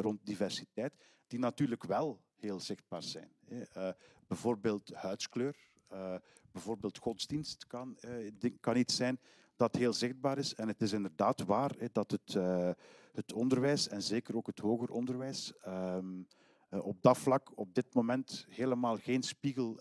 rond 0.00 0.26
diversiteit 0.26 0.94
die 1.26 1.38
natuurlijk 1.38 1.84
wel 1.84 2.20
heel 2.34 2.60
zichtbaar 2.60 3.02
zijn. 3.02 3.32
bijvoorbeeld 4.26 4.94
huidskleur. 4.94 5.56
Uh, 5.92 6.14
bijvoorbeeld 6.52 6.98
godsdienst 6.98 7.66
kan, 7.66 7.98
kan 8.60 8.76
iets 8.76 8.96
zijn 8.96 9.20
dat 9.56 9.76
heel 9.76 9.92
zichtbaar 9.92 10.38
is. 10.38 10.54
En 10.54 10.68
het 10.68 10.82
is 10.82 10.92
inderdaad 10.92 11.44
waar 11.44 11.76
dat 11.92 12.10
het, 12.10 12.32
het 13.12 13.32
onderwijs, 13.32 13.88
en 13.88 14.02
zeker 14.02 14.36
ook 14.36 14.46
het 14.46 14.58
hoger 14.58 14.90
onderwijs, 14.90 15.52
um, 15.66 16.26
op 16.70 17.02
dat 17.02 17.18
vlak 17.18 17.52
op 17.54 17.74
dit 17.74 17.94
moment 17.94 18.46
helemaal 18.48 18.96
geen 18.96 19.22
spiegel 19.22 19.80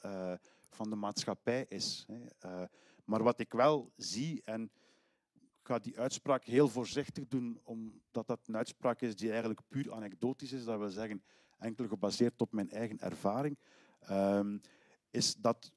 van 0.69 0.89
de 0.89 0.95
maatschappij 0.95 1.65
is. 1.69 2.05
Maar 3.05 3.23
wat 3.23 3.39
ik 3.39 3.53
wel 3.53 3.91
zie, 3.95 4.41
en 4.45 4.71
ga 5.63 5.79
die 5.79 5.99
uitspraak 5.99 6.43
heel 6.43 6.67
voorzichtig 6.67 7.27
doen, 7.27 7.59
omdat 7.63 8.27
dat 8.27 8.39
een 8.47 8.55
uitspraak 8.55 9.01
is 9.01 9.15
die 9.15 9.29
eigenlijk 9.29 9.59
puur 9.67 9.93
anekdotisch 9.93 10.51
is, 10.51 10.65
dat 10.65 10.77
wil 10.77 10.89
zeggen 10.89 11.23
enkel 11.57 11.87
gebaseerd 11.87 12.41
op 12.41 12.51
mijn 12.51 12.69
eigen 12.69 12.99
ervaring, 12.99 13.57
um, 14.09 14.61
is 15.11 15.35
dat 15.35 15.71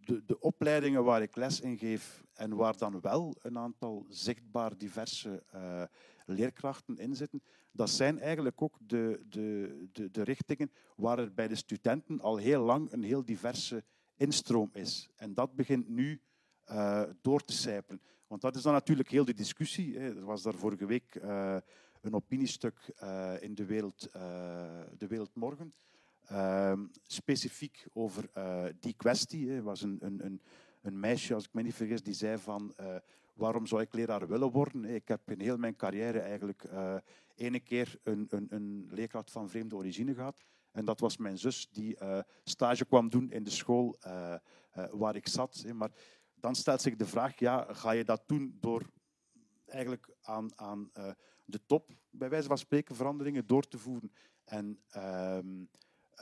de, 0.00 0.24
de 0.24 0.40
opleidingen 0.40 1.04
waar 1.04 1.22
ik 1.22 1.36
les 1.36 1.60
in 1.60 1.78
geef 1.78 2.24
en 2.34 2.56
waar 2.56 2.76
dan 2.76 3.00
wel 3.00 3.36
een 3.42 3.58
aantal 3.58 4.06
zichtbaar 4.08 4.76
diverse 4.76 5.42
uh, 5.54 5.82
leerkrachten 6.26 6.98
in 6.98 7.16
zitten, 7.16 7.42
dat 7.72 7.90
zijn 7.90 8.18
eigenlijk 8.18 8.62
ook 8.62 8.78
de, 8.80 9.24
de, 9.28 9.88
de, 9.92 10.10
de 10.10 10.22
richtingen 10.22 10.72
waar 10.96 11.18
er 11.18 11.34
bij 11.34 11.48
de 11.48 11.54
studenten 11.54 12.20
al 12.20 12.36
heel 12.36 12.62
lang 12.62 12.92
een 12.92 13.02
heel 13.02 13.24
diverse 13.24 13.84
instroom 14.16 14.70
is. 14.72 15.08
En 15.16 15.34
dat 15.34 15.54
begint 15.54 15.88
nu 15.88 16.20
uh, 16.70 17.02
door 17.20 17.40
te 17.40 17.52
sijpelen. 17.52 18.00
Want 18.26 18.40
dat 18.40 18.56
is 18.56 18.62
dan 18.62 18.72
natuurlijk 18.72 19.10
heel 19.10 19.24
de 19.24 19.34
discussie. 19.34 19.98
Hè. 19.98 20.16
Er 20.16 20.24
was 20.24 20.42
daar 20.42 20.54
vorige 20.54 20.86
week 20.86 21.14
uh, 21.14 21.56
een 22.00 22.14
opiniestuk 22.14 22.92
in 23.40 23.54
de 23.54 23.64
wereld, 23.64 24.08
de 24.98 25.06
wereld 25.06 25.34
Morgen 25.34 25.74
Ehm, 26.28 26.84
specifiek 27.06 27.86
over 27.92 28.30
die 28.80 28.94
kwestie. 28.96 29.50
Er 29.50 29.62
was 29.62 29.82
een, 29.82 29.98
een, 30.00 30.40
een, 30.82 31.00
meisje, 31.00 31.34
als 31.34 31.44
ik 31.44 31.52
me 31.52 31.62
niet 31.62 31.74
vergis, 31.74 32.02
die 32.02 32.14
zei 32.14 32.38
van 32.38 32.74
waarom 33.32 33.66
zou 33.66 33.82
ik 33.82 33.94
leraar 33.94 34.28
willen 34.28 34.50
worden? 34.50 34.84
Ik 34.84 35.08
heb 35.08 35.30
in 35.30 35.40
heel 35.40 35.56
mijn 35.56 35.76
carrière 35.76 36.18
eigenlijk 36.18 36.64
uh, 36.64 36.96
ene 37.34 37.60
keer 37.60 37.98
een, 38.02 38.26
een, 38.30 38.46
een 38.50 38.88
leerkracht 38.90 39.30
van 39.30 39.48
vreemde 39.48 39.76
origine 39.76 40.14
gehad. 40.14 40.44
En 40.72 40.84
dat 40.84 41.00
was 41.00 41.16
mijn 41.16 41.38
zus 41.38 41.68
die 41.70 41.98
stage 42.44 42.84
kwam 42.84 43.08
doen 43.08 43.30
in 43.30 43.44
de 43.44 43.50
school 43.50 43.96
waar 44.90 45.16
ik 45.16 45.28
zat. 45.28 45.64
Maar 45.74 45.90
dan 46.40 46.54
stelt 46.54 46.82
zich 46.82 46.96
de 46.96 47.06
vraag, 47.06 47.38
ja, 47.38 47.66
ga 47.70 47.90
je 47.90 48.04
dat 48.04 48.22
doen 48.26 48.56
door 48.60 48.90
eigenlijk 49.66 50.08
aan, 50.22 50.58
aan 50.58 50.90
de 51.44 51.60
top, 51.66 51.90
bij 52.10 52.28
wijze 52.28 52.48
van 52.48 52.58
spreken, 52.58 52.94
veranderingen 52.94 53.46
door 53.46 53.68
te 53.68 53.78
voeren 53.78 54.12
en... 54.44 54.80
Ehm, 54.88 55.64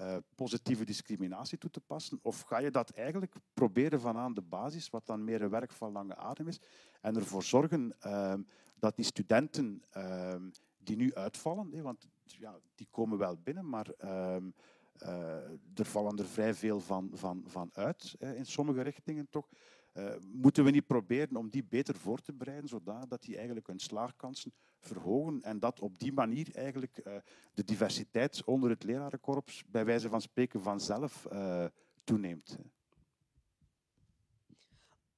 uh, 0.00 0.16
positieve 0.35 0.85
discriminatie 0.85 1.59
toe 1.59 1.70
te 1.70 1.81
passen? 1.81 2.18
Of 2.22 2.40
ga 2.40 2.59
je 2.59 2.70
dat 2.70 2.90
eigenlijk 2.90 3.35
proberen 3.55 4.00
van 4.00 4.16
aan 4.16 4.35
de 4.35 4.42
basis, 4.42 4.90
wat 4.90 5.07
dan 5.07 5.24
meer 5.24 5.42
een 5.42 5.50
werk 5.50 5.72
van 5.72 5.92
lange 5.92 6.16
adem 6.16 6.48
is, 6.48 6.61
en 7.00 7.16
ervoor 7.16 7.42
zorgen 7.42 7.96
uh, 8.07 8.35
dat 8.79 8.96
die 8.96 9.05
studenten 9.05 9.83
uh, 9.96 10.35
die 10.79 10.96
nu 10.96 11.14
uitvallen, 11.14 11.83
want 11.83 12.09
ja, 12.24 12.59
die 12.74 12.88
komen 12.90 13.18
wel 13.18 13.37
binnen, 13.37 13.68
maar 13.68 13.88
ehm, 13.98 14.50
eh, 14.98 15.50
er 15.74 15.85
vallen 15.85 16.18
er 16.18 16.26
vrij 16.26 16.55
veel 16.55 16.81
van, 16.81 17.11
van, 17.14 17.44
van 17.46 17.70
uit, 17.72 18.14
in 18.18 18.46
sommige 18.46 18.83
richtingen 18.83 19.26
toch. 19.31 19.48
Uh, 19.97 20.15
moeten 20.33 20.65
we 20.65 20.71
niet 20.71 20.87
proberen 20.87 21.37
om 21.37 21.49
die 21.49 21.65
beter 21.65 21.95
voor 21.95 22.21
te 22.21 22.33
bereiden, 22.33 22.69
zodat 22.69 23.23
die 23.23 23.37
eigenlijk 23.37 23.67
hun 23.67 23.79
slaagkansen 23.79 24.53
verhogen 24.81 25.43
en 25.43 25.59
dat 25.59 25.81
op 25.81 25.99
die 25.99 26.13
manier 26.13 26.55
eigenlijk 26.55 27.01
uh, 27.05 27.15
de 27.55 27.65
diversiteit 27.65 28.45
onder 28.45 28.71
het 28.71 28.85
lerarenkorps 28.85 29.65
bij 29.67 29.85
wijze 29.85 30.09
van 30.09 30.21
spreken 30.21 30.63
vanzelf 30.63 31.27
uh, 31.33 31.65
toeneemt. 32.05 32.59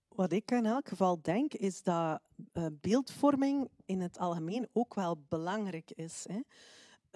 Wat 0.08 0.32
ik 0.32 0.50
in 0.50 0.66
elk 0.66 0.88
geval 0.88 1.22
denk, 1.22 1.54
is 1.54 1.82
dat 1.82 2.20
beeldvorming 2.72 3.68
in 3.84 4.00
het 4.00 4.18
algemeen 4.18 4.68
ook 4.72 4.94
wel 4.94 5.24
belangrijk 5.28 5.90
is. 5.90 6.24
Hè. 6.28 6.40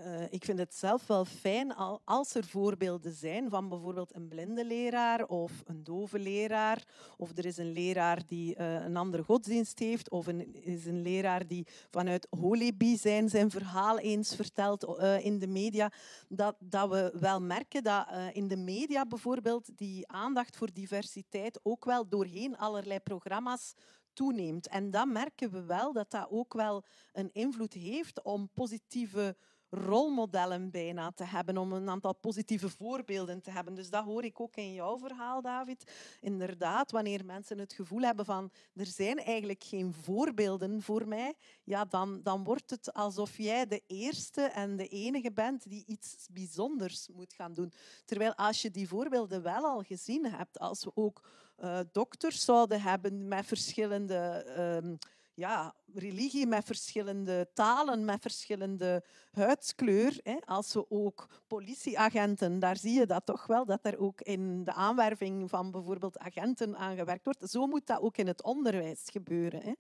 Uh, 0.07 0.23
ik 0.31 0.45
vind 0.45 0.59
het 0.59 0.75
zelf 0.75 1.07
wel 1.07 1.25
fijn 1.25 1.75
als 2.05 2.35
er 2.35 2.45
voorbeelden 2.45 3.13
zijn 3.13 3.51
van 3.51 3.69
bijvoorbeeld 3.69 4.15
een 4.15 4.29
blinde 4.29 4.65
leraar 4.65 5.27
of 5.27 5.53
een 5.65 5.85
dove 5.85 6.19
leraar. 6.19 6.85
Of 7.17 7.37
er 7.37 7.45
is 7.45 7.57
een 7.57 7.73
leraar 7.73 8.27
die 8.27 8.59
uh, 8.59 8.85
een 8.85 8.97
andere 8.97 9.23
godsdienst 9.23 9.79
heeft. 9.79 10.11
Of 10.11 10.27
een, 10.27 10.55
is 10.65 10.87
een 10.87 11.03
leraar 11.03 11.47
die 11.47 11.67
vanuit 11.91 12.27
Holebi 12.31 12.97
zijn, 12.97 13.29
zijn 13.29 13.51
verhaal 13.51 13.99
eens 13.99 14.35
vertelt 14.35 14.85
uh, 14.85 15.25
in 15.25 15.39
de 15.39 15.47
media. 15.49 15.93
Dat, 16.29 16.57
dat 16.59 16.91
we 16.91 17.13
wel 17.21 17.41
merken 17.41 17.83
dat 17.83 18.07
in 18.33 18.49
de 18.49 18.57
media 18.57 19.07
bijvoorbeeld 19.07 19.79
die 19.79 20.09
aandacht 20.09 20.57
voor 20.57 20.73
diversiteit 20.73 21.61
ook 21.63 21.85
wel 21.85 22.09
doorheen 22.09 22.57
allerlei 22.57 23.01
programma's 23.01 23.75
toeneemt. 24.13 24.69
En 24.69 24.91
dan 24.91 25.13
merken 25.13 25.51
we 25.51 25.65
wel 25.65 25.93
dat 25.93 26.11
dat 26.11 26.27
ook 26.31 26.55
wel 26.55 26.85
een 27.13 27.31
invloed 27.33 27.73
heeft 27.73 28.23
om 28.23 28.51
positieve 28.55 29.37
rolmodellen 29.75 30.71
bijna 30.71 31.11
te 31.11 31.25
hebben, 31.25 31.59
om 31.59 31.73
een 31.73 31.89
aantal 31.89 32.15
positieve 32.15 32.69
voorbeelden 32.69 33.43
te 33.43 33.51
hebben. 33.51 33.75
Dus 33.75 33.91
dat 33.91 34.05
hoor 34.05 34.25
ik 34.25 34.41
ook 34.41 34.57
in 34.57 34.73
jouw 34.73 34.99
verhaal, 34.99 35.43
David. 35.43 35.93
Inderdaad, 36.21 36.91
wanneer 36.91 37.25
mensen 37.25 37.59
het 37.59 37.73
gevoel 37.73 38.01
hebben 38.01 38.25
van 38.25 38.51
er 38.75 38.87
zijn 38.87 39.19
eigenlijk 39.19 39.65
geen 39.65 39.93
voorbeelden 39.93 40.83
voor 40.83 41.09
mij, 41.09 41.35
ja, 41.65 41.85
dan, 41.85 42.21
dan 42.23 42.45
wordt 42.45 42.71
het 42.71 42.93
alsof 42.93 43.37
jij 43.37 43.67
de 43.67 43.83
eerste 43.87 44.43
en 44.43 44.77
de 44.77 44.89
enige 44.89 45.33
bent 45.33 45.69
die 45.69 45.85
iets 45.87 46.27
bijzonders 46.31 47.09
moet 47.13 47.33
gaan 47.33 47.55
doen. 47.55 47.73
Terwijl 48.05 48.35
als 48.35 48.63
je 48.63 48.71
die 48.71 48.89
voorbeelden 48.89 49.43
wel 49.43 49.65
al 49.65 49.83
gezien 49.83 50.27
hebt, 50.27 50.59
als 50.59 50.85
we 50.85 50.91
ook 50.95 51.29
uh, 51.59 51.79
dokters 51.93 52.45
zouden 52.45 52.83
hebben 52.83 53.29
met 53.29 53.47
verschillende... 53.47 54.47
Uh, 54.85 54.93
ja, 55.35 55.75
religie 55.95 56.47
met 56.47 56.65
verschillende 56.65 57.51
talen, 57.55 58.05
met 58.05 58.21
verschillende 58.21 59.05
huidskleur. 59.31 60.21
Hè. 60.23 60.37
Als 60.45 60.73
we 60.73 60.91
ook 60.91 61.43
politieagenten, 61.47 62.59
daar 62.59 62.77
zie 62.77 62.99
je 62.99 63.07
dat 63.07 63.27
toch 63.27 63.47
wel, 63.47 63.65
dat 63.65 63.79
er 63.83 63.99
ook 63.99 64.21
in 64.21 64.65
de 64.65 64.73
aanwerving 64.73 65.51
van 65.51 65.71
bijvoorbeeld 65.71 66.19
agenten 66.19 66.77
aan 66.77 66.97
gewerkt 66.97 67.25
wordt. 67.25 67.51
Zo 67.51 67.67
moet 67.67 67.87
dat 67.87 68.01
ook 68.01 68.17
in 68.17 68.27
het 68.27 68.43
onderwijs 68.43 69.03
gebeuren. 69.11 69.63
Hè. 69.63 69.73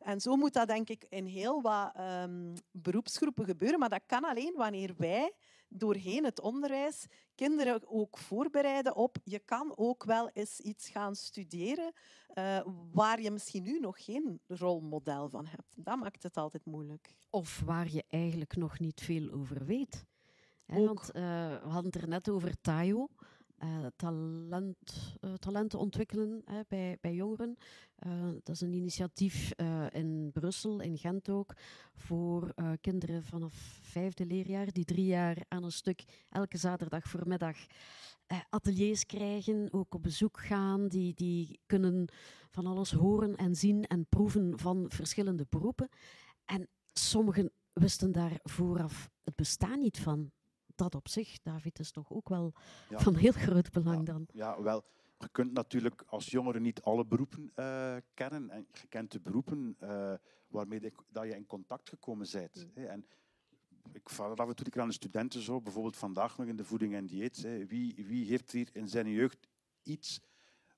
En 0.00 0.20
zo 0.20 0.36
moet 0.36 0.52
dat 0.52 0.68
denk 0.68 0.88
ik 0.88 1.06
in 1.08 1.26
heel 1.26 1.62
wat 1.62 1.92
um, 2.00 2.52
beroepsgroepen 2.70 3.44
gebeuren. 3.44 3.78
Maar 3.78 3.88
dat 3.88 4.02
kan 4.06 4.24
alleen 4.24 4.54
wanneer 4.56 4.94
wij 4.96 5.32
doorheen 5.78 6.24
het 6.24 6.40
onderwijs 6.40 7.06
kinderen 7.34 7.82
ook 7.86 8.18
voorbereiden 8.18 8.96
op 8.96 9.16
je 9.24 9.38
kan 9.38 9.72
ook 9.76 10.04
wel 10.04 10.30
eens 10.32 10.60
iets 10.60 10.88
gaan 10.88 11.16
studeren 11.16 11.92
uh, 12.34 12.60
waar 12.92 13.20
je 13.20 13.30
misschien 13.30 13.62
nu 13.62 13.78
nog 13.78 14.04
geen 14.04 14.40
rolmodel 14.46 15.28
van 15.28 15.46
hebt. 15.46 15.74
Dat 15.76 15.96
maakt 15.96 16.22
het 16.22 16.36
altijd 16.36 16.64
moeilijk. 16.64 17.14
Of 17.30 17.62
waar 17.64 17.90
je 17.90 18.04
eigenlijk 18.08 18.56
nog 18.56 18.78
niet 18.78 19.00
veel 19.00 19.32
over 19.32 19.64
weet. 19.64 20.04
Hè, 20.64 20.84
want 20.84 21.00
uh, 21.00 21.12
we 21.62 21.68
hadden 21.68 21.92
het 21.92 22.02
er 22.02 22.08
net 22.08 22.28
over 22.28 22.60
Tayo. 22.60 23.08
Uh, 23.62 23.86
talent, 23.96 25.16
uh, 25.20 25.34
talenten 25.34 25.78
ontwikkelen 25.78 26.42
hè, 26.44 26.60
bij, 26.68 26.98
bij 27.00 27.14
jongeren. 27.14 27.56
Uh, 28.06 28.12
dat 28.42 28.54
is 28.54 28.60
een 28.60 28.72
initiatief 28.72 29.52
in 29.92 30.30
Brussel, 30.32 30.80
in 30.80 30.98
Gent 30.98 31.28
ook, 31.28 31.54
voor 31.94 32.54
kinderen 32.80 33.24
vanaf 33.24 33.78
vijfde 33.82 34.26
leerjaar, 34.26 34.72
die 34.72 34.84
drie 34.84 35.06
jaar 35.06 35.44
aan 35.48 35.64
een 35.64 35.72
stuk 35.72 36.04
elke 36.28 36.58
zaterdag 36.58 37.08
voormiddag 37.08 37.56
ateliers 38.50 39.06
krijgen, 39.06 39.68
ook 39.72 39.94
op 39.94 40.02
bezoek 40.02 40.40
gaan, 40.40 40.88
die, 40.88 41.14
die 41.14 41.60
kunnen 41.66 42.08
van 42.50 42.66
alles 42.66 42.92
horen 42.92 43.36
en 43.36 43.54
zien 43.54 43.84
en 43.84 44.06
proeven 44.08 44.58
van 44.58 44.84
verschillende 44.88 45.46
beroepen. 45.48 45.88
En 46.44 46.68
sommigen 46.92 47.50
wisten 47.72 48.12
daar 48.12 48.38
vooraf 48.42 49.10
het 49.24 49.36
bestaan 49.36 49.78
niet 49.78 49.98
van 49.98 50.30
dat 50.76 50.94
op 50.94 51.08
zich, 51.08 51.38
David, 51.42 51.78
is 51.78 51.90
toch 51.90 52.12
ook 52.12 52.28
wel 52.28 52.52
van 52.90 53.14
heel 53.14 53.32
groot 53.32 53.72
belang 53.72 54.06
dan. 54.06 54.26
Ja, 54.32 54.62
wel. 54.62 54.84
Je 55.18 55.28
kunt 55.28 55.52
natuurlijk 55.52 56.04
als 56.06 56.30
jongere 56.30 56.60
niet 56.60 56.82
alle 56.82 57.06
beroepen 57.06 57.52
uh, 57.56 57.96
kennen. 58.14 58.50
En 58.50 58.66
je 58.72 58.86
kent 58.86 59.12
de 59.12 59.20
beroepen 59.20 59.76
uh, 59.82 60.14
waarmee 60.48 60.80
de, 60.80 60.92
dat 61.08 61.24
je 61.24 61.36
in 61.36 61.46
contact 61.46 61.88
gekomen 61.88 62.28
bent. 62.32 62.66
Mm. 62.74 62.84
En 62.84 63.06
ik 63.92 64.10
vraag 64.10 64.34
dat 64.34 64.48
en 64.48 64.54
toe 64.54 64.82
aan 64.82 64.88
de 64.88 64.94
studenten 64.94 65.42
zo, 65.42 65.60
bijvoorbeeld 65.60 65.96
vandaag 65.96 66.38
nog 66.38 66.46
in 66.46 66.56
de 66.56 66.64
voeding 66.64 66.94
en 66.94 67.06
dieet. 67.06 67.42
Hè. 67.42 67.66
Wie, 67.66 68.04
wie 68.06 68.26
heeft 68.26 68.52
hier 68.52 68.68
in 68.72 68.88
zijn 68.88 69.08
jeugd 69.08 69.48
iets 69.82 70.20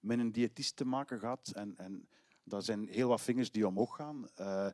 met 0.00 0.18
een 0.18 0.32
diëtist 0.32 0.76
te 0.76 0.84
maken 0.84 1.18
gehad? 1.18 1.52
En, 1.54 1.76
en 1.76 2.08
dat 2.44 2.64
zijn 2.64 2.88
heel 2.88 3.08
wat 3.08 3.20
vingers 3.20 3.50
die 3.50 3.66
omhoog 3.66 3.96
gaan. 3.96 4.28
Uh, 4.40 4.68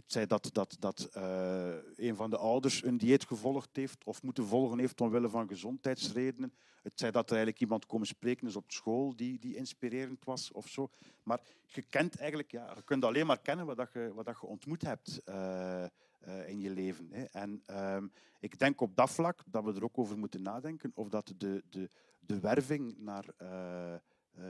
het 0.00 0.12
zij 0.12 0.26
dat, 0.26 0.50
dat, 0.52 0.76
dat 0.78 1.08
uh, 1.16 1.74
een 1.96 2.16
van 2.16 2.30
de 2.30 2.36
ouders 2.36 2.84
een 2.84 2.98
dieet 2.98 3.24
gevolgd 3.24 3.76
heeft 3.76 4.04
of 4.04 4.22
moeten 4.22 4.46
volgen 4.46 4.78
heeft 4.78 5.00
omwille 5.00 5.28
van 5.28 5.48
gezondheidsredenen. 5.48 6.52
Het 6.82 6.92
zij 6.94 7.10
dat 7.10 7.24
er 7.24 7.30
eigenlijk 7.30 7.60
iemand 7.60 7.86
komen 7.86 8.06
spreken 8.06 8.46
is 8.46 8.56
op 8.56 8.70
school 8.70 9.16
die, 9.16 9.38
die 9.38 9.56
inspirerend 9.56 10.24
was 10.24 10.52
of 10.52 10.68
zo. 10.68 10.90
Maar 11.22 11.40
je 11.66 11.82
kent 11.82 12.16
eigenlijk, 12.16 12.50
ja, 12.50 12.72
je 12.76 12.82
kunt 12.82 13.04
alleen 13.04 13.26
maar 13.26 13.40
kennen 13.40 13.66
wat, 13.66 13.76
dat 13.76 13.92
je, 13.92 14.12
wat 14.14 14.24
dat 14.24 14.36
je 14.40 14.46
ontmoet 14.46 14.82
hebt 14.82 15.20
uh, 15.28 15.84
uh, 16.28 16.48
in 16.48 16.60
je 16.60 16.70
leven. 16.70 17.08
Hè. 17.10 17.24
En 17.24 17.62
uh, 17.70 18.02
ik 18.40 18.58
denk 18.58 18.80
op 18.80 18.96
dat 18.96 19.10
vlak 19.10 19.42
dat 19.46 19.64
we 19.64 19.74
er 19.74 19.84
ook 19.84 19.98
over 19.98 20.18
moeten 20.18 20.42
nadenken 20.42 20.92
of 20.94 21.08
dat 21.08 21.32
de, 21.36 21.64
de, 21.70 21.88
de 22.20 22.40
werving 22.40 22.98
naar 22.98 23.24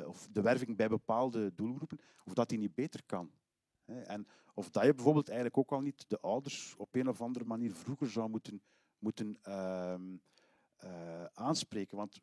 of 0.07 0.29
de 0.33 0.43
werving 0.43 0.77
bij 0.77 0.89
bepaalde 0.89 1.55
doelgroepen, 1.55 2.01
of 2.25 2.35
dat 2.35 2.49
die 2.49 2.59
niet 2.59 2.75
beter 2.75 3.03
kan. 3.07 3.31
En 3.91 4.27
of 4.55 4.71
dat 4.71 4.85
je 4.85 4.95
bijvoorbeeld 4.95 5.29
eigenlijk 5.29 5.59
ook 5.59 5.73
al 5.73 5.81
niet 5.81 6.05
de 6.09 6.21
ouders 6.21 6.75
op 6.77 6.95
een 6.95 7.09
of 7.09 7.21
andere 7.21 7.45
manier 7.45 7.75
vroeger 7.75 8.11
zou 8.11 8.31
moeten, 8.31 8.63
moeten 8.99 9.39
uh, 9.49 9.95
uh, 10.85 11.25
aanspreken. 11.25 11.97
Want 11.97 12.17
ik 12.17 12.23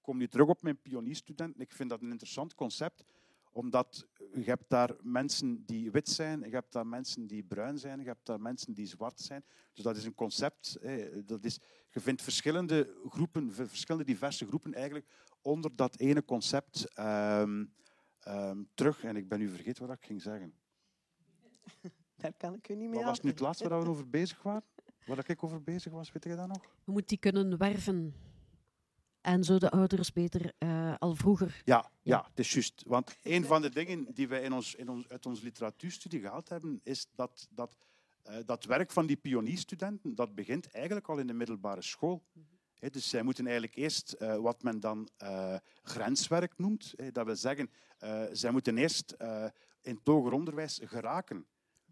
kom 0.00 0.16
nu 0.16 0.28
terug 0.28 0.48
op 0.48 0.62
mijn 0.62 0.80
pionierstudenten. 0.80 1.60
Ik 1.60 1.72
vind 1.72 1.90
dat 1.90 2.02
een 2.02 2.10
interessant 2.10 2.54
concept, 2.54 3.04
omdat 3.52 4.06
je 4.32 4.44
hebt 4.44 4.68
daar 4.68 4.96
mensen 5.02 5.64
die 5.66 5.90
wit 5.90 6.08
zijn, 6.08 6.40
je 6.40 6.50
hebt 6.54 6.72
daar 6.72 6.86
mensen 6.86 7.26
die 7.26 7.42
bruin 7.42 7.78
zijn, 7.78 8.00
je 8.00 8.06
hebt 8.06 8.26
daar 8.26 8.40
mensen 8.40 8.74
die 8.74 8.86
zwart 8.86 9.20
zijn. 9.20 9.44
Dus 9.72 9.84
dat 9.84 9.96
is 9.96 10.04
een 10.04 10.14
concept. 10.14 10.78
Dat 11.24 11.44
is, 11.44 11.60
je 11.90 12.00
vindt 12.00 12.22
verschillende 12.22 13.00
groepen, 13.08 13.52
verschillende 13.52 14.06
diverse 14.06 14.46
groepen 14.46 14.74
eigenlijk 14.74 15.06
onder 15.42 15.76
dat 15.76 15.98
ene 15.98 16.24
concept 16.24 16.98
um, 16.98 17.74
um, 18.28 18.68
terug. 18.74 19.04
En 19.04 19.16
ik 19.16 19.28
ben 19.28 19.38
nu 19.38 19.48
vergeten 19.48 19.86
wat 19.86 19.96
ik 19.96 20.04
ging 20.04 20.22
zeggen. 20.22 20.54
Daar 22.16 22.32
kan 22.36 22.54
ik 22.54 22.68
u 22.68 22.74
niet 22.74 22.88
mee 22.88 22.98
Wat 22.98 23.08
was 23.08 23.20
nu 23.20 23.30
het 23.30 23.40
laatste 23.40 23.68
waar 23.68 23.82
we 23.82 23.88
over 23.94 24.08
bezig 24.08 24.42
waren? 24.42 24.62
Waar 25.06 25.30
ik 25.30 25.42
over 25.44 25.62
bezig 25.62 25.92
was, 25.92 26.12
weet 26.12 26.24
je 26.24 26.36
dat 26.36 26.48
nog? 26.48 26.62
We 26.84 26.92
moeten 26.92 27.06
die 27.08 27.18
kunnen 27.18 27.58
werven. 27.58 28.14
En 29.20 29.44
zo 29.44 29.58
de 29.58 29.70
ouders 29.70 30.12
beter 30.12 30.52
uh, 30.58 30.94
al 30.98 31.14
vroeger. 31.14 31.62
Ja, 31.64 31.90
ja, 32.02 32.24
het 32.28 32.38
is 32.38 32.52
juist. 32.52 32.82
Want 32.86 33.16
een 33.22 33.44
van 33.44 33.62
de 33.62 33.70
dingen 33.70 34.14
die 34.14 34.28
wij 34.28 34.42
in 34.42 34.52
ons, 34.52 34.74
in 34.74 34.88
ons, 34.88 35.08
uit 35.08 35.26
onze 35.26 35.42
literatuurstudie 35.42 36.20
gehaald 36.20 36.48
hebben, 36.48 36.80
is 36.82 37.06
dat, 37.14 37.48
dat 37.50 37.76
uh, 38.28 38.36
dat 38.46 38.64
werk 38.64 38.90
van 38.90 39.06
die 39.06 39.16
pionierstudenten, 39.16 40.14
dat 40.14 40.34
begint 40.34 40.70
eigenlijk 40.70 41.08
al 41.08 41.18
in 41.18 41.26
de 41.26 41.32
middelbare 41.32 41.82
school. 41.82 42.24
-hmm. 42.32 42.90
dus 42.90 43.08
zij 43.08 43.22
moeten 43.22 43.44
eigenlijk 43.44 43.76
eerst 43.76 44.16
uh, 44.18 44.36
wat 44.36 44.62
men 44.62 44.80
dan 44.80 45.08
grenswerk 45.82 46.58
noemt. 46.58 46.94
dat 47.12 47.26
wil 47.26 47.36
zeggen, 47.36 47.70
zij 48.32 48.50
moeten 48.50 48.78
eerst 48.78 49.14
in 49.82 49.94
het 49.94 50.06
hoger 50.06 50.32
onderwijs 50.32 50.80
geraken. 50.84 51.46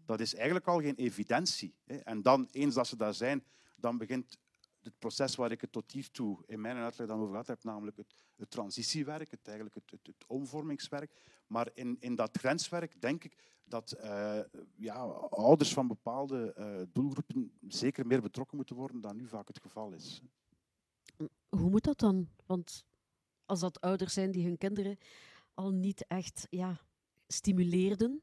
Dat 0.07 0.19
is 0.19 0.35
eigenlijk 0.35 0.67
al 0.67 0.81
geen 0.81 0.95
evidentie. 0.95 1.75
En 1.85 2.21
dan, 2.21 2.47
eens 2.51 2.75
dat 2.75 2.87
ze 2.87 2.95
daar 2.95 3.13
zijn, 3.13 3.43
dan 3.75 3.97
begint 3.97 4.37
het 4.81 4.99
proces 4.99 5.35
waar 5.35 5.51
ik 5.51 5.61
het 5.61 5.71
tot 5.71 5.91
hiertoe 5.91 6.43
in 6.45 6.61
mijn 6.61 6.77
uitleg 6.77 7.07
dan 7.07 7.19
over 7.19 7.29
gehad 7.29 7.47
heb, 7.47 7.63
namelijk 7.63 7.97
het, 7.97 8.13
het 8.35 8.49
transitiewerk, 8.49 9.31
het, 9.31 9.47
eigenlijk 9.47 9.75
het, 9.75 9.99
het, 10.03 10.25
omvormingswerk. 10.27 11.11
Maar 11.47 11.69
in, 11.73 11.97
in 11.99 12.15
dat 12.15 12.37
grenswerk 12.37 13.01
denk 13.01 13.23
ik 13.23 13.37
dat 13.63 13.95
uh, 14.03 14.39
ja, 14.75 14.95
ouders 15.29 15.73
van 15.73 15.87
bepaalde 15.87 16.55
uh, 16.57 16.81
doelgroepen 16.93 17.51
zeker 17.67 18.07
meer 18.07 18.21
betrokken 18.21 18.57
moeten 18.57 18.75
worden 18.75 19.01
dan 19.01 19.15
nu 19.15 19.27
vaak 19.27 19.47
het 19.47 19.59
geval 19.61 19.91
is. 19.91 20.21
Hoe 21.49 21.69
moet 21.69 21.83
dat 21.83 21.99
dan? 21.99 22.29
Want 22.45 22.85
als 23.45 23.59
dat 23.59 23.81
ouders 23.81 24.13
zijn 24.13 24.31
die 24.31 24.45
hun 24.45 24.57
kinderen 24.57 24.97
al 25.53 25.71
niet 25.71 26.05
echt 26.07 26.47
ja, 26.49 26.81
stimuleerden 27.27 28.21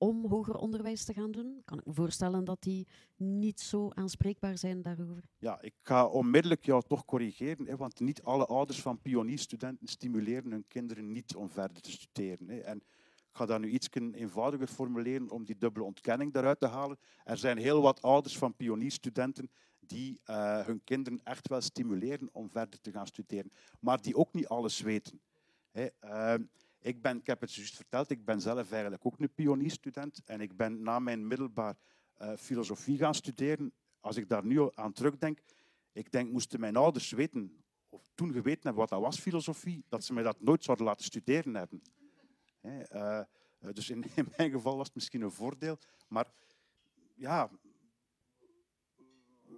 om 0.00 0.26
hoger 0.26 0.56
onderwijs 0.56 1.04
te 1.04 1.12
gaan 1.12 1.30
doen? 1.30 1.62
Kan 1.64 1.78
ik 1.78 1.86
me 1.86 1.92
voorstellen 1.92 2.44
dat 2.44 2.62
die 2.62 2.86
niet 3.16 3.60
zo 3.60 3.90
aanspreekbaar 3.90 4.58
zijn 4.58 4.82
daarover? 4.82 5.22
Ja, 5.38 5.60
ik 5.62 5.74
ga 5.82 6.06
onmiddellijk 6.06 6.64
jou 6.64 6.82
toch 6.86 7.04
corrigeren, 7.04 7.66
hè, 7.66 7.76
want 7.76 8.00
niet 8.00 8.22
alle 8.22 8.46
ouders 8.46 8.82
van 8.82 9.00
pionierstudenten 9.00 9.86
stimuleren 9.86 10.50
hun 10.50 10.64
kinderen 10.68 11.12
niet 11.12 11.34
om 11.34 11.50
verder 11.50 11.82
te 11.82 11.90
studeren. 11.90 12.48
Hè. 12.48 12.58
En 12.58 12.76
ik 13.16 13.36
ga 13.36 13.46
dat 13.46 13.60
nu 13.60 13.68
iets 13.68 13.88
eenvoudiger 13.90 14.66
formuleren 14.66 15.30
om 15.30 15.44
die 15.44 15.58
dubbele 15.58 15.84
ontkenning 15.84 16.32
daaruit 16.32 16.60
te 16.60 16.66
halen. 16.66 16.98
Er 17.24 17.38
zijn 17.38 17.58
heel 17.58 17.82
wat 17.82 18.02
ouders 18.02 18.38
van 18.38 18.56
pionierstudenten 18.56 19.50
die 19.80 20.20
uh, 20.26 20.60
hun 20.66 20.84
kinderen 20.84 21.20
echt 21.22 21.48
wel 21.48 21.60
stimuleren 21.60 22.28
om 22.32 22.50
verder 22.50 22.80
te 22.80 22.90
gaan 22.90 23.06
studeren, 23.06 23.52
maar 23.80 24.02
die 24.02 24.16
ook 24.16 24.32
niet 24.32 24.48
alles 24.48 24.80
weten. 24.80 25.20
Hè. 25.70 25.88
Uh, 26.04 26.46
ik, 26.80 27.02
ben, 27.02 27.16
ik 27.16 27.26
heb 27.26 27.40
het 27.40 27.54
juist 27.54 27.76
verteld, 27.76 28.10
ik 28.10 28.24
ben 28.24 28.40
zelf 28.40 28.72
eigenlijk 28.72 29.06
ook 29.06 29.18
een 29.18 29.34
pionierstudent 29.34 30.22
en 30.24 30.40
ik 30.40 30.56
ben 30.56 30.82
na 30.82 30.98
mijn 30.98 31.26
middelbaar 31.26 31.76
uh, 32.18 32.36
filosofie 32.36 32.98
gaan 32.98 33.14
studeren. 33.14 33.72
Als 34.00 34.16
ik 34.16 34.28
daar 34.28 34.44
nu 34.44 34.68
aan 34.74 34.92
terugdenk, 34.92 35.40
ik 35.92 36.12
denk, 36.12 36.30
moesten 36.30 36.60
mijn 36.60 36.76
ouders 36.76 37.10
weten, 37.10 37.64
of 37.88 38.10
toen 38.14 38.32
geweten 38.32 38.62
hebben 38.62 38.80
wat 38.80 38.88
dat 38.88 39.00
was, 39.00 39.20
filosofie, 39.20 39.84
dat 39.88 40.04
ze 40.04 40.12
mij 40.12 40.22
dat 40.22 40.40
nooit 40.40 40.64
zouden 40.64 40.86
laten 40.86 41.04
studeren 41.04 41.54
hebben. 41.54 41.82
He, 42.60 42.94
uh, 42.94 43.24
dus 43.72 43.90
in, 43.90 44.04
mijn 44.36 44.50
geval 44.50 44.76
was 44.76 44.86
het 44.86 44.94
misschien 44.94 45.22
een 45.22 45.30
voordeel, 45.30 45.78
maar 46.08 46.32
ja, 47.14 47.50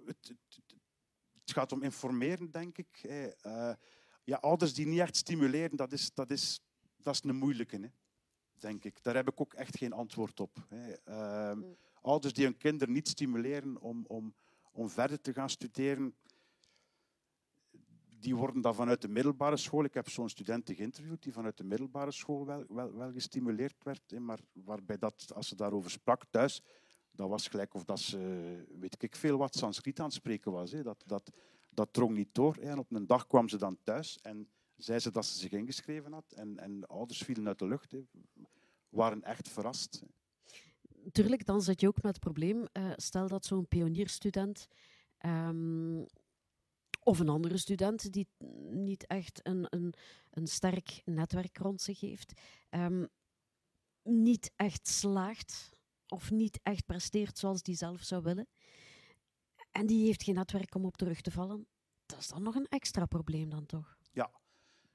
het, 0.05 0.35
gaat 1.45 1.71
om 1.71 1.83
informeren, 1.83 2.51
denk 2.51 2.77
ik. 2.77 3.01
Ja, 4.25 4.35
ouders 4.35 4.73
die 4.73 4.85
niet 4.85 4.99
echt 4.99 5.15
stimuleren, 5.15 5.77
dat 5.77 5.91
is, 5.91 6.13
dat 6.13 6.31
is 6.31 6.61
dat 7.03 7.13
is 7.13 7.23
een 7.23 7.35
moeilijke, 7.35 7.77
hè, 7.77 7.87
denk 8.59 8.83
ik. 8.83 9.03
Daar 9.03 9.15
heb 9.15 9.29
ik 9.29 9.41
ook 9.41 9.53
echt 9.53 9.77
geen 9.77 9.93
antwoord 9.93 10.39
op. 10.39 10.65
Hè. 10.69 10.93
Uh, 11.07 11.63
ouders 12.01 12.33
die 12.33 12.45
hun 12.45 12.57
kinderen 12.57 12.93
niet 12.93 13.07
stimuleren 13.07 13.81
om, 13.81 14.05
om, 14.07 14.33
om 14.71 14.89
verder 14.89 15.21
te 15.21 15.33
gaan 15.33 15.49
studeren, 15.49 16.15
die 18.19 18.35
worden 18.35 18.61
dan 18.61 18.75
vanuit 18.75 19.01
de 19.01 19.07
middelbare 19.07 19.57
school. 19.57 19.83
Ik 19.83 19.93
heb 19.93 20.09
zo'n 20.09 20.29
studenten 20.29 20.75
geïnterviewd 20.75 21.23
die 21.23 21.33
vanuit 21.33 21.57
de 21.57 21.63
middelbare 21.63 22.11
school 22.11 22.45
wel, 22.45 22.65
wel, 22.67 22.93
wel 22.93 23.11
gestimuleerd 23.11 23.83
werd, 23.83 24.11
hè, 24.11 24.19
maar 24.19 24.39
waarbij 24.53 24.97
dat, 24.97 25.31
als 25.33 25.47
ze 25.47 25.55
daarover 25.55 25.91
sprak 25.91 26.25
thuis, 26.29 26.61
dat 27.15 27.29
was 27.29 27.47
gelijk 27.47 27.73
of 27.73 27.83
dat 27.83 27.99
ze, 27.99 28.17
weet 28.79 29.03
ik 29.03 29.15
veel 29.15 29.37
wat, 29.37 29.55
Sanskriet 29.55 29.99
aan 29.99 30.05
het 30.05 30.13
spreken 30.13 30.51
was. 30.51 30.71
Hè. 30.71 30.83
Dat, 30.83 31.03
dat, 31.05 31.31
dat 31.69 31.93
drong 31.93 32.15
niet 32.15 32.33
door. 32.33 32.55
Hè. 32.55 32.69
En 32.69 32.77
op 32.77 32.91
een 32.91 33.07
dag 33.07 33.27
kwam 33.27 33.49
ze 33.49 33.57
dan 33.57 33.77
thuis 33.83 34.19
en 34.21 34.49
zei 34.75 34.99
ze 34.99 35.11
dat 35.11 35.25
ze 35.25 35.37
zich 35.39 35.51
ingeschreven 35.51 36.13
had. 36.13 36.31
En, 36.31 36.59
en 36.59 36.79
de 36.79 36.87
ouders 36.87 37.21
vielen 37.21 37.47
uit 37.47 37.59
de 37.59 37.67
lucht, 37.67 37.91
hè. 37.91 38.01
waren 38.89 39.23
echt 39.23 39.49
verrast. 39.49 40.03
Tuurlijk, 41.11 41.45
dan 41.45 41.61
zit 41.61 41.81
je 41.81 41.87
ook 41.87 42.01
met 42.01 42.11
het 42.11 42.19
probleem. 42.19 42.67
Uh, 42.73 42.91
stel 42.95 43.27
dat 43.27 43.45
zo'n 43.45 43.67
pionierstudent 43.67 44.67
um, 45.25 46.07
of 47.03 47.19
een 47.19 47.29
andere 47.29 47.57
student 47.57 48.11
die 48.11 48.27
niet 48.69 49.07
echt 49.07 49.39
een, 49.43 49.65
een, 49.69 49.93
een 50.29 50.47
sterk 50.47 51.01
netwerk 51.05 51.57
rond 51.57 51.81
zich 51.81 51.99
heeft, 51.99 52.41
um, 52.69 53.07
niet 54.03 54.51
echt 54.55 54.87
slaagt 54.87 55.71
of 56.07 56.31
niet 56.31 56.59
echt 56.63 56.85
presteert 56.85 57.37
zoals 57.37 57.61
die 57.61 57.75
zelf 57.75 58.01
zou 58.01 58.23
willen. 58.23 58.47
en 59.71 59.85
die 59.85 60.05
heeft 60.05 60.23
geen 60.23 60.35
netwerk 60.35 60.75
om 60.75 60.85
op 60.85 60.97
terug 60.97 61.21
te 61.21 61.31
vallen. 61.31 61.67
Dat 62.05 62.19
is 62.19 62.27
dan 62.27 62.43
nog 62.43 62.55
een 62.55 62.67
extra 62.67 63.05
probleem 63.05 63.49
dan 63.49 63.65
toch? 63.65 63.97
Ja, 64.11 64.31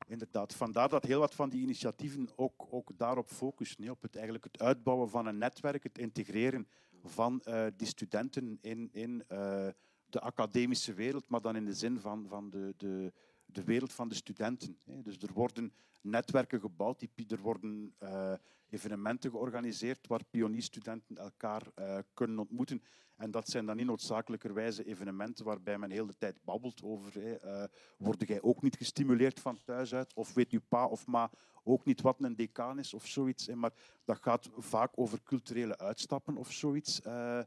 inderdaad. 0.09 0.54
Vandaar 0.54 0.88
dat 0.88 1.04
heel 1.04 1.20
wat 1.20 1.34
van 1.34 1.48
die 1.48 1.62
initiatieven 1.62 2.28
ook, 2.36 2.66
ook 2.70 2.90
daarop 2.96 3.28
focussen. 3.28 3.80
nee, 3.80 3.90
Op 3.90 4.02
het, 4.02 4.14
eigenlijk 4.14 4.44
het 4.44 4.62
uitbouwen 4.62 5.09
van 5.09 5.26
een 5.26 5.38
netwerk, 5.38 5.82
het 5.82 5.98
integreren 5.98 6.68
van 7.04 7.40
eh, 7.40 7.66
die 7.76 7.86
studenten 7.86 8.59
in, 8.61 8.88
in 8.92 9.24
eh, 9.28 9.68
de 10.06 10.20
academische 10.20 10.94
wereld, 10.94 11.28
maar 11.28 11.40
dan 11.40 11.56
in 11.56 11.64
de 11.64 11.74
zin 11.74 12.00
van, 12.00 12.26
van 12.28 12.50
de, 12.50 12.74
de, 12.76 13.12
de 13.53 13.64
wereld 13.64 13.92
van 13.92 14.09
de 14.09 14.14
studenten. 14.14 14.78
Dus 14.84 15.16
er 15.18 15.32
worden 15.32 15.72
netwerken 16.01 16.61
gebouwd, 16.61 17.07
er 17.28 17.40
worden 17.40 17.94
eh, 17.99 18.32
evenementen 18.70 19.30
georganiseerd 19.30 20.07
waar 20.07 20.24
pionierstudenten 20.24 21.16
elkaar 21.16 21.62
eh, 21.74 21.99
kunnen 22.14 22.38
ontmoeten. 22.38 22.82
En 23.16 23.30
dat 23.30 23.49
zijn 23.49 23.66
dan 23.66 23.76
niet 23.76 23.86
noodzakelijkerwijze 23.86 24.84
evenementen 24.84 25.44
waarbij 25.44 25.78
men 25.78 25.90
heel 25.90 26.07
de 26.07 26.18
tijd 26.18 26.44
babbelt 26.44 26.82
over 26.82 27.36
eh, 27.36 27.64
word 27.96 28.28
jij 28.28 28.42
ook 28.42 28.62
niet 28.62 28.76
gestimuleerd 28.76 29.40
van 29.40 29.59
thuis 29.64 29.94
uit? 29.94 30.14
Of 30.14 30.34
weet 30.34 30.51
uw 30.51 30.61
pa 30.68 30.86
of 30.86 31.07
ma 31.07 31.30
ook 31.68 31.84
niet 31.84 32.00
wat 32.00 32.22
een 32.22 32.36
decaan 32.36 32.78
is 32.78 32.94
of 32.94 33.06
zoiets? 33.06 33.48
Maar 33.48 33.72
dat 34.04 34.18
gaat 34.22 34.48
vaak 34.56 34.92
over 34.94 35.22
culturele 35.22 35.78
uitstappen 35.78 36.36
of 36.36 36.52
zoiets. 36.52 37.02
Eh, 37.02 37.38
eh, 37.38 37.46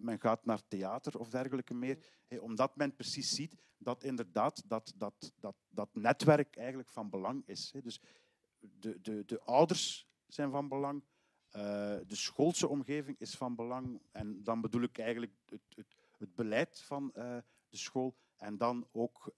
men 0.00 0.20
gaat 0.20 0.44
naar 0.44 0.62
theater 0.68 1.18
of 1.18 1.28
dergelijke 1.28 1.74
meer. 1.74 1.98
omdat 2.40 2.76
men 2.76 2.94
precies 2.94 3.34
ziet 3.34 3.54
dat 3.78 4.04
inderdaad 4.04 4.62
dat, 4.66 4.92
dat, 4.96 5.32
dat, 5.40 5.54
dat 5.68 5.88
netwerk 5.92 6.56
eigenlijk 6.56 6.88
van 6.88 7.10
belang 7.10 7.42
is. 7.46 7.72
Dus 7.82 8.00
de, 8.58 9.00
de, 9.00 9.24
de 9.24 9.40
ouders 9.40 10.06
zijn 10.26 10.50
van 10.50 10.68
belang. 10.68 11.02
eh, 11.50 11.60
de 12.06 12.16
schoolse 12.16 12.68
omgeving 12.68 13.18
is 13.18 13.34
van 13.34 13.54
belang. 13.54 14.02
En 14.12 14.42
dan 14.42 14.60
bedoel 14.60 14.82
ik 14.82 14.98
eigenlijk 14.98 15.32
het, 15.44 15.62
het, 15.74 15.96
het 16.18 16.34
beleid 16.34 16.80
van 16.80 17.10
de 17.68 17.76
school. 17.76 18.14
En 18.36 18.56
dan 18.56 18.88
ook 18.92 19.34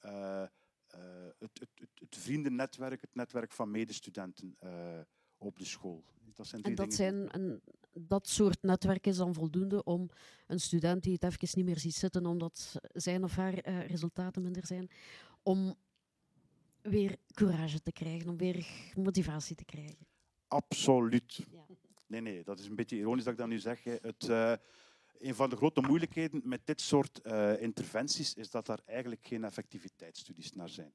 het, 1.38 1.58
het, 1.58 1.70
het, 1.74 1.88
het 1.94 2.16
vriendennetwerk, 2.16 3.00
het 3.00 3.14
netwerk 3.14 3.52
van 3.52 3.70
medestudenten 3.70 4.56
eh, 4.58 5.00
op 5.38 5.58
de 5.58 5.64
school. 5.64 6.04
Dat 6.34 6.46
zijn 6.46 6.62
En 6.62 6.74
dat, 6.74 6.94
zijn 6.94 7.34
een, 7.34 7.60
dat 7.92 8.28
soort 8.28 8.62
netwerk 8.62 9.06
is 9.06 9.16
dan 9.16 9.34
voldoende 9.34 9.84
om 9.84 10.08
een 10.46 10.60
student 10.60 11.02
die 11.02 11.12
het 11.12 11.24
even 11.24 11.48
niet 11.52 11.64
meer 11.64 11.78
ziet 11.78 11.94
zitten 11.94 12.26
omdat 12.26 12.76
zijn 12.92 13.24
of 13.24 13.36
haar 13.36 13.58
eh, 13.58 13.86
resultaten 13.86 14.42
minder 14.42 14.66
zijn, 14.66 14.90
om 15.42 15.74
weer 16.82 17.16
courage 17.32 17.82
te 17.82 17.92
krijgen, 17.92 18.28
om 18.28 18.36
weer 18.36 18.66
motivatie 18.94 19.56
te 19.56 19.64
krijgen. 19.64 20.06
Absoluut. 20.48 21.44
Ja. 21.50 21.66
Nee, 22.06 22.20
nee, 22.20 22.44
dat 22.44 22.58
is 22.58 22.66
een 22.66 22.74
beetje 22.74 22.96
ironisch 22.96 23.24
dat 23.24 23.32
ik 23.32 23.38
dat 23.38 23.48
nu 23.48 23.58
zeg. 23.58 23.84
Het, 23.84 24.28
eh, 24.28 24.52
een 25.18 25.34
van 25.34 25.50
de 25.50 25.56
grote 25.56 25.80
moeilijkheden 25.80 26.40
met 26.44 26.60
dit 26.64 26.80
soort 26.80 27.20
eh, 27.20 27.60
interventies 27.62 28.34
is 28.34 28.50
dat 28.50 28.66
daar 28.66 28.80
eigenlijk 28.84 29.26
geen 29.26 29.44
effectiviteitsstudies 29.44 30.52
naar 30.52 30.68
zijn. 30.68 30.94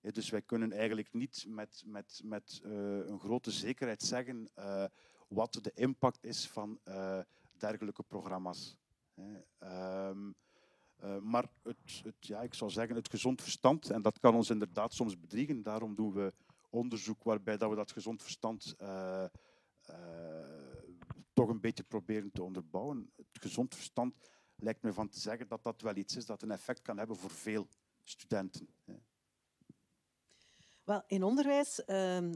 Dus 0.00 0.30
wij 0.30 0.42
kunnen 0.42 0.72
eigenlijk 0.72 1.12
niet 1.12 1.44
met, 1.48 1.82
met, 1.86 2.20
met 2.24 2.60
eh, 2.64 2.70
een 3.06 3.20
grote 3.20 3.50
zekerheid 3.50 4.02
zeggen 4.02 4.50
eh, 4.54 4.84
wat 5.28 5.58
de 5.62 5.72
impact 5.74 6.24
is 6.24 6.48
van 6.48 6.80
dergelijke 7.58 8.02
programma's. 8.02 8.78
Ehm, 9.58 10.30
eh, 10.96 11.18
maar 11.18 11.48
het, 11.62 11.76
het, 12.04 12.14
ja, 12.20 12.40
ik 12.40 12.54
zou 12.54 12.70
zeggen, 12.70 12.96
het 12.96 13.10
gezond 13.10 13.42
verstand, 13.42 13.90
en 13.90 14.02
dat 14.02 14.18
kan 14.18 14.34
ons 14.34 14.50
inderdaad 14.50 14.94
soms 14.94 15.20
bedriegen, 15.20 15.62
daarom 15.62 15.94
doen 15.94 16.12
we 16.12 16.32
onderzoek 16.70 17.22
waarbij 17.22 17.56
dat 17.56 17.70
we 17.70 17.76
dat 17.76 17.92
gezond 17.92 18.22
verstand 18.22 18.74
toch 21.40 21.48
een 21.48 21.60
beetje 21.60 21.82
proberen 21.82 22.30
te 22.30 22.42
onderbouwen. 22.42 23.12
Het 23.16 23.26
gezond 23.40 23.74
verstand 23.74 24.14
lijkt 24.56 24.82
me 24.82 24.92
van 24.92 25.08
te 25.08 25.20
zeggen 25.20 25.48
dat 25.48 25.62
dat 25.62 25.80
wel 25.80 25.96
iets 25.96 26.16
is 26.16 26.26
dat 26.26 26.42
een 26.42 26.50
effect 26.50 26.82
kan 26.82 26.98
hebben 26.98 27.16
voor 27.16 27.30
veel 27.30 27.68
studenten. 28.04 28.68
Wel, 30.84 31.02
in 31.06 31.22
onderwijs 31.22 31.84
ehm, 31.84 32.32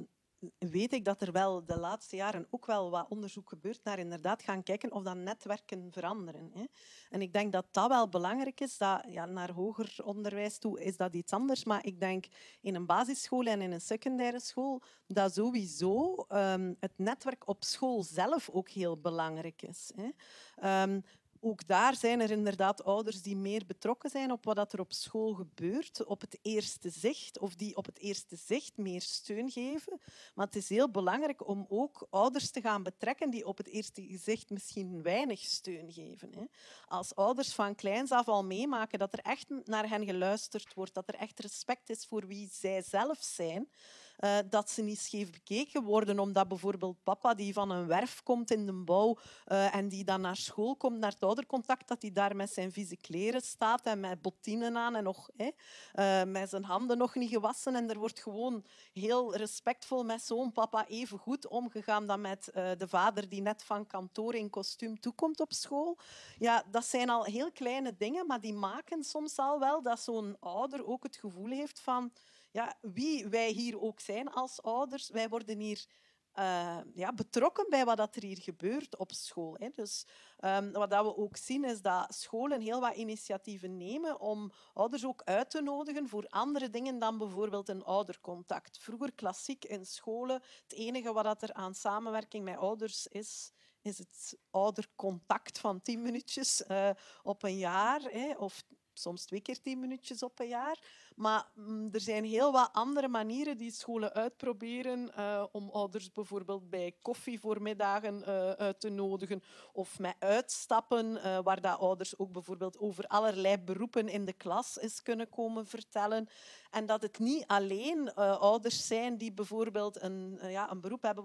weet 0.58 0.92
ik 0.92 1.04
dat 1.04 1.22
er 1.22 1.32
wel 1.32 1.64
de 1.64 1.78
laatste 1.78 2.16
jaren 2.16 2.46
ook 2.50 2.66
wel 2.66 2.90
wat 2.90 3.08
onderzoek 3.08 3.48
gebeurt 3.48 3.80
naar 3.84 3.98
inderdaad 3.98 4.42
gaan 4.42 4.62
kijken 4.62 4.92
of 4.92 5.02
dat 5.02 5.16
netwerken 5.16 5.88
veranderen. 5.92 6.50
Hè. 6.54 6.64
En 7.10 7.22
ik 7.22 7.32
denk 7.32 7.52
dat 7.52 7.66
dat 7.70 7.88
wel 7.88 8.08
belangrijk 8.08 8.60
is. 8.60 8.78
Dat, 8.78 9.04
ja, 9.08 9.24
naar 9.24 9.50
hoger 9.50 9.96
onderwijs 10.04 10.58
toe 10.58 10.82
is 10.82 10.96
dat 10.96 11.14
iets 11.14 11.32
anders. 11.32 11.64
Maar 11.64 11.86
ik 11.86 12.00
denk 12.00 12.26
in 12.60 12.74
een 12.74 12.86
basisschool 12.86 13.44
en 13.44 13.60
in 13.60 13.72
een 13.72 13.80
secundaire 13.80 14.40
school 14.40 14.82
dat 15.06 15.34
sowieso 15.34 16.14
ehm, 16.28 16.74
het 16.80 16.92
netwerk 16.96 17.48
op 17.48 17.64
school 17.64 18.02
zelf 18.02 18.50
ook 18.50 18.68
heel 18.68 19.00
belangrijk 19.00 19.62
is. 19.62 19.92
Hè. 19.96 20.08
Ehm, 20.56 21.00
ook 21.44 21.66
daar 21.66 21.96
zijn 21.96 22.20
er 22.20 22.30
inderdaad 22.30 22.84
ouders 22.84 23.22
die 23.22 23.36
meer 23.36 23.66
betrokken 23.66 24.10
zijn 24.10 24.32
op 24.32 24.44
wat 24.44 24.72
er 24.72 24.80
op 24.80 24.92
school 24.92 25.34
gebeurt, 25.34 26.04
op 26.04 26.20
het 26.20 26.38
eerste 26.42 26.90
zicht, 26.90 27.38
of 27.38 27.54
die 27.54 27.76
op 27.76 27.86
het 27.86 27.98
eerste 27.98 28.36
zicht 28.36 28.76
meer 28.76 29.00
steun 29.00 29.50
geven. 29.50 30.00
Maar 30.34 30.46
het 30.46 30.56
is 30.56 30.68
heel 30.68 30.90
belangrijk 30.90 31.48
om 31.48 31.66
ook 31.68 32.06
ouders 32.10 32.50
te 32.50 32.60
gaan 32.60 32.82
betrekken 32.82 33.30
die 33.30 33.46
op 33.46 33.56
het 33.56 33.68
eerste 33.68 34.06
gezicht 34.06 34.50
misschien 34.50 35.02
weinig 35.02 35.40
steun 35.40 35.92
geven. 35.92 36.50
Als 36.86 37.14
ouders 37.14 37.54
van 37.54 37.74
kleins 37.74 38.10
af 38.10 38.28
al 38.28 38.44
meemaken 38.44 38.98
dat 38.98 39.12
er 39.12 39.18
echt 39.18 39.46
naar 39.64 39.88
hen 39.88 40.04
geluisterd 40.04 40.74
wordt, 40.74 40.94
dat 40.94 41.08
er 41.08 41.14
echt 41.14 41.40
respect 41.40 41.90
is 41.90 42.06
voor 42.06 42.26
wie 42.26 42.48
zij 42.52 42.82
zelf 42.82 43.18
zijn, 43.20 43.68
eh, 44.16 44.38
dat 44.50 44.70
ze 44.70 44.82
niet 44.82 44.98
scheef 44.98 45.30
bekeken 45.30 45.82
worden, 45.82 46.18
omdat 46.18 46.48
bijvoorbeeld 46.48 47.02
papa 47.02 47.34
die 47.34 47.52
van 47.52 47.70
een 47.70 47.86
werf 47.86 48.22
komt 48.22 48.50
in 48.50 48.66
de 48.66 48.72
bouw 48.72 49.18
eh, 49.44 49.74
en 49.74 49.88
die 49.88 50.04
dan 50.04 50.20
naar 50.20 50.36
school 50.36 50.76
komt, 50.76 50.98
naar 50.98 51.10
het 51.12 51.22
oudercontact, 51.22 51.88
dat 51.88 52.02
hij 52.02 52.12
daar 52.12 52.36
met 52.36 52.52
zijn 52.52 52.72
vieze 52.72 52.96
kleren 52.96 53.40
staat 53.40 53.86
en 53.86 54.00
met 54.00 54.22
bottinen 54.22 54.76
aan 54.76 54.96
en 54.96 55.04
nog 55.04 55.30
hè, 55.36 55.50
eh, 55.92 56.30
met 56.30 56.50
zijn 56.50 56.64
handen 56.64 56.98
nog 56.98 57.14
niet 57.14 57.30
gewassen. 57.30 57.74
En 57.74 57.90
er 57.90 57.98
wordt 57.98 58.20
gewoon 58.20 58.64
heel 58.92 59.36
respectvol 59.36 60.04
met 60.04 60.22
zo'n 60.22 60.52
papa 60.52 60.86
even 60.86 61.18
goed 61.18 61.48
omgegaan 61.48 62.06
dan 62.06 62.20
met 62.20 62.50
de 62.54 62.88
vader 62.88 63.28
die 63.28 63.42
net 63.42 63.62
van 63.62 63.86
kantoor 63.86 64.34
in 64.34 64.50
kostuum 64.50 65.00
toekomt 65.00 65.40
op 65.40 65.52
school. 65.52 65.98
Ja, 66.38 66.64
dat 66.70 66.84
zijn 66.84 67.10
al 67.10 67.24
heel 67.24 67.52
kleine 67.52 67.94
dingen, 67.96 68.26
maar 68.26 68.40
die 68.40 68.54
maken 68.54 69.04
soms 69.04 69.38
al 69.38 69.58
wel 69.58 69.82
dat 69.82 70.00
zo'n 70.00 70.36
ouder 70.40 70.86
ook 70.86 71.02
het 71.02 71.16
gevoel 71.16 71.50
heeft 71.50 71.80
van 71.80 72.12
ja, 72.54 72.76
wie 72.80 73.28
wij 73.28 73.50
hier 73.50 73.80
ook 73.80 74.00
zijn 74.00 74.30
als 74.30 74.62
ouders, 74.62 75.08
wij 75.08 75.28
worden 75.28 75.58
hier 75.58 75.86
eh, 76.32 76.78
ja, 76.94 77.12
betrokken 77.12 77.66
bij 77.68 77.84
wat 77.84 77.96
dat 77.96 78.16
er 78.16 78.22
hier 78.22 78.40
gebeurt 78.40 78.96
op 78.96 79.12
school. 79.12 79.56
Hè. 79.58 79.68
Dus 79.68 80.06
ehm, 80.38 80.72
wat 80.72 80.90
dat 80.90 81.04
we 81.04 81.16
ook 81.16 81.36
zien 81.36 81.64
is 81.64 81.80
dat 81.82 82.14
scholen 82.14 82.60
heel 82.60 82.80
wat 82.80 82.96
initiatieven 82.96 83.76
nemen 83.76 84.20
om 84.20 84.52
ouders 84.72 85.06
ook 85.06 85.22
uit 85.24 85.50
te 85.50 85.62
nodigen 85.62 86.08
voor 86.08 86.26
andere 86.28 86.70
dingen 86.70 86.98
dan 86.98 87.18
bijvoorbeeld 87.18 87.68
een 87.68 87.84
oudercontact. 87.84 88.78
Vroeger 88.78 89.12
klassiek 89.12 89.64
in 89.64 89.86
scholen, 89.86 90.42
het 90.62 90.72
enige 90.72 91.12
wat 91.12 91.24
dat 91.24 91.42
er 91.42 91.52
aan 91.52 91.74
samenwerking 91.74 92.44
met 92.44 92.56
ouders 92.56 93.06
is, 93.06 93.52
is 93.82 93.98
het 93.98 94.38
oudercontact 94.50 95.58
van 95.58 95.82
tien 95.82 96.02
minuutjes 96.02 96.66
eh, 96.66 96.90
op 97.22 97.42
een 97.42 97.58
jaar. 97.58 98.00
Hè, 98.00 98.34
of 98.36 98.64
soms 98.98 99.24
twee 99.24 99.40
keer 99.40 99.60
tien 99.60 99.80
minuutjes 99.80 100.22
op 100.22 100.38
een 100.38 100.48
jaar. 100.48 100.78
Maar 101.14 101.46
mm, 101.54 101.88
er 101.92 102.00
zijn 102.00 102.24
heel 102.24 102.52
wat 102.52 102.70
andere 102.72 103.08
manieren 103.08 103.56
die 103.56 103.70
scholen 103.72 104.12
uitproberen 104.12 105.14
eh, 105.14 105.44
om 105.52 105.70
ouders 105.70 106.12
bijvoorbeeld 106.12 106.70
bij 106.70 106.94
koffievoormiddagen 107.02 108.24
eh 108.24 108.50
uit 108.50 108.80
te 108.80 108.88
nodigen 108.88 109.42
of 109.72 109.98
met 109.98 110.14
uitstappen, 110.18 111.22
eh, 111.22 111.38
waar 111.42 111.60
dat 111.60 111.78
ouders 111.78 112.18
ook 112.18 112.32
bijvoorbeeld 112.32 112.78
over 112.78 113.06
allerlei 113.06 113.58
beroepen 113.58 114.08
in 114.08 114.24
de 114.24 114.32
klas 114.32 114.78
eens 114.80 115.02
kunnen 115.02 115.28
komen 115.28 115.66
vertellen. 115.66 116.28
En 116.70 116.86
dat 116.86 117.02
het 117.02 117.18
niet 117.18 117.46
alleen 117.46 118.14
ouders 118.14 118.86
zijn 118.86 119.16
die 119.18 119.32
bijvoorbeeld 119.32 120.02
een, 120.02 120.38
ja, 120.42 120.70
een 120.70 120.80
beroep 120.80 121.02
hebben 121.02 121.24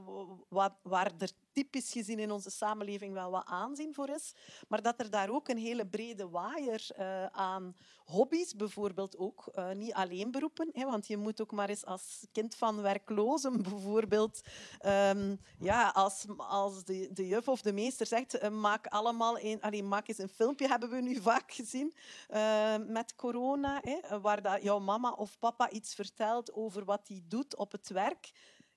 wa- 0.50 0.78
waar 0.82 1.12
er 1.18 1.32
typisch 1.52 1.92
gezien 1.92 2.20
in 2.20 2.32
onze 2.32 2.50
samenleving 2.50 3.14
wel 3.14 3.32
wat 3.32 3.46
aanzien 3.46 3.94
voor 3.94 4.10
is, 4.10 4.34
maar 4.68 4.82
dat 4.82 5.00
er 5.00 5.10
daar 5.10 5.30
ook 5.30 5.48
een 5.48 5.58
hele 5.58 5.88
brede 5.88 6.30
waaier 6.30 6.88
eh, 6.96 7.26
aan 7.26 7.76
hobby's 8.10 8.56
bijvoorbeeld 8.56 9.18
ook, 9.18 9.48
eh, 9.54 9.72
niet 9.72 9.94
alleen 9.94 10.32
beroepen, 10.32 10.70
hè, 10.74 10.86
want 10.86 11.08
je 11.08 11.18
moet 11.18 11.42
ook 11.42 11.52
maar 11.52 11.70
eens 11.70 11.86
als 11.86 12.28
kind 12.32 12.56
van 12.56 12.82
werklozen 12.82 13.62
bijvoorbeeld, 13.70 14.42
ehm, 14.80 15.36
ja, 15.60 15.90
als, 15.90 16.26
als 16.38 16.84
de, 16.84 17.10
de 17.14 17.28
juf 17.28 17.48
of 17.48 17.62
de 17.62 17.74
meester 17.74 18.06
zegt, 18.06 18.38
eh, 18.38 18.50
maak 18.50 18.88
allemaal 18.88 19.40
een, 19.40 19.88
maak 19.88 20.08
eens 20.08 20.18
een 20.18 20.30
filmpje, 20.30 20.68
hebben 20.68 20.90
we 20.90 21.02
nu 21.02 21.22
vaak 21.32 21.52
gezien 21.52 21.94
eh, 22.28 22.76
met 22.88 23.16
corona, 23.16 23.82
hè, 23.84 24.20
waar 24.20 24.42
dat 24.42 24.64
jouw 24.64 24.80
mama 24.80 25.12
of 25.12 25.40
papa 25.40 25.70
iets 25.70 25.96
vertelt 25.96 26.54
over 26.54 26.86
wat 26.86 27.08
hij 27.08 27.22
doet 27.28 27.56
op 27.56 27.72
het 27.72 27.90
werk. 27.90 28.32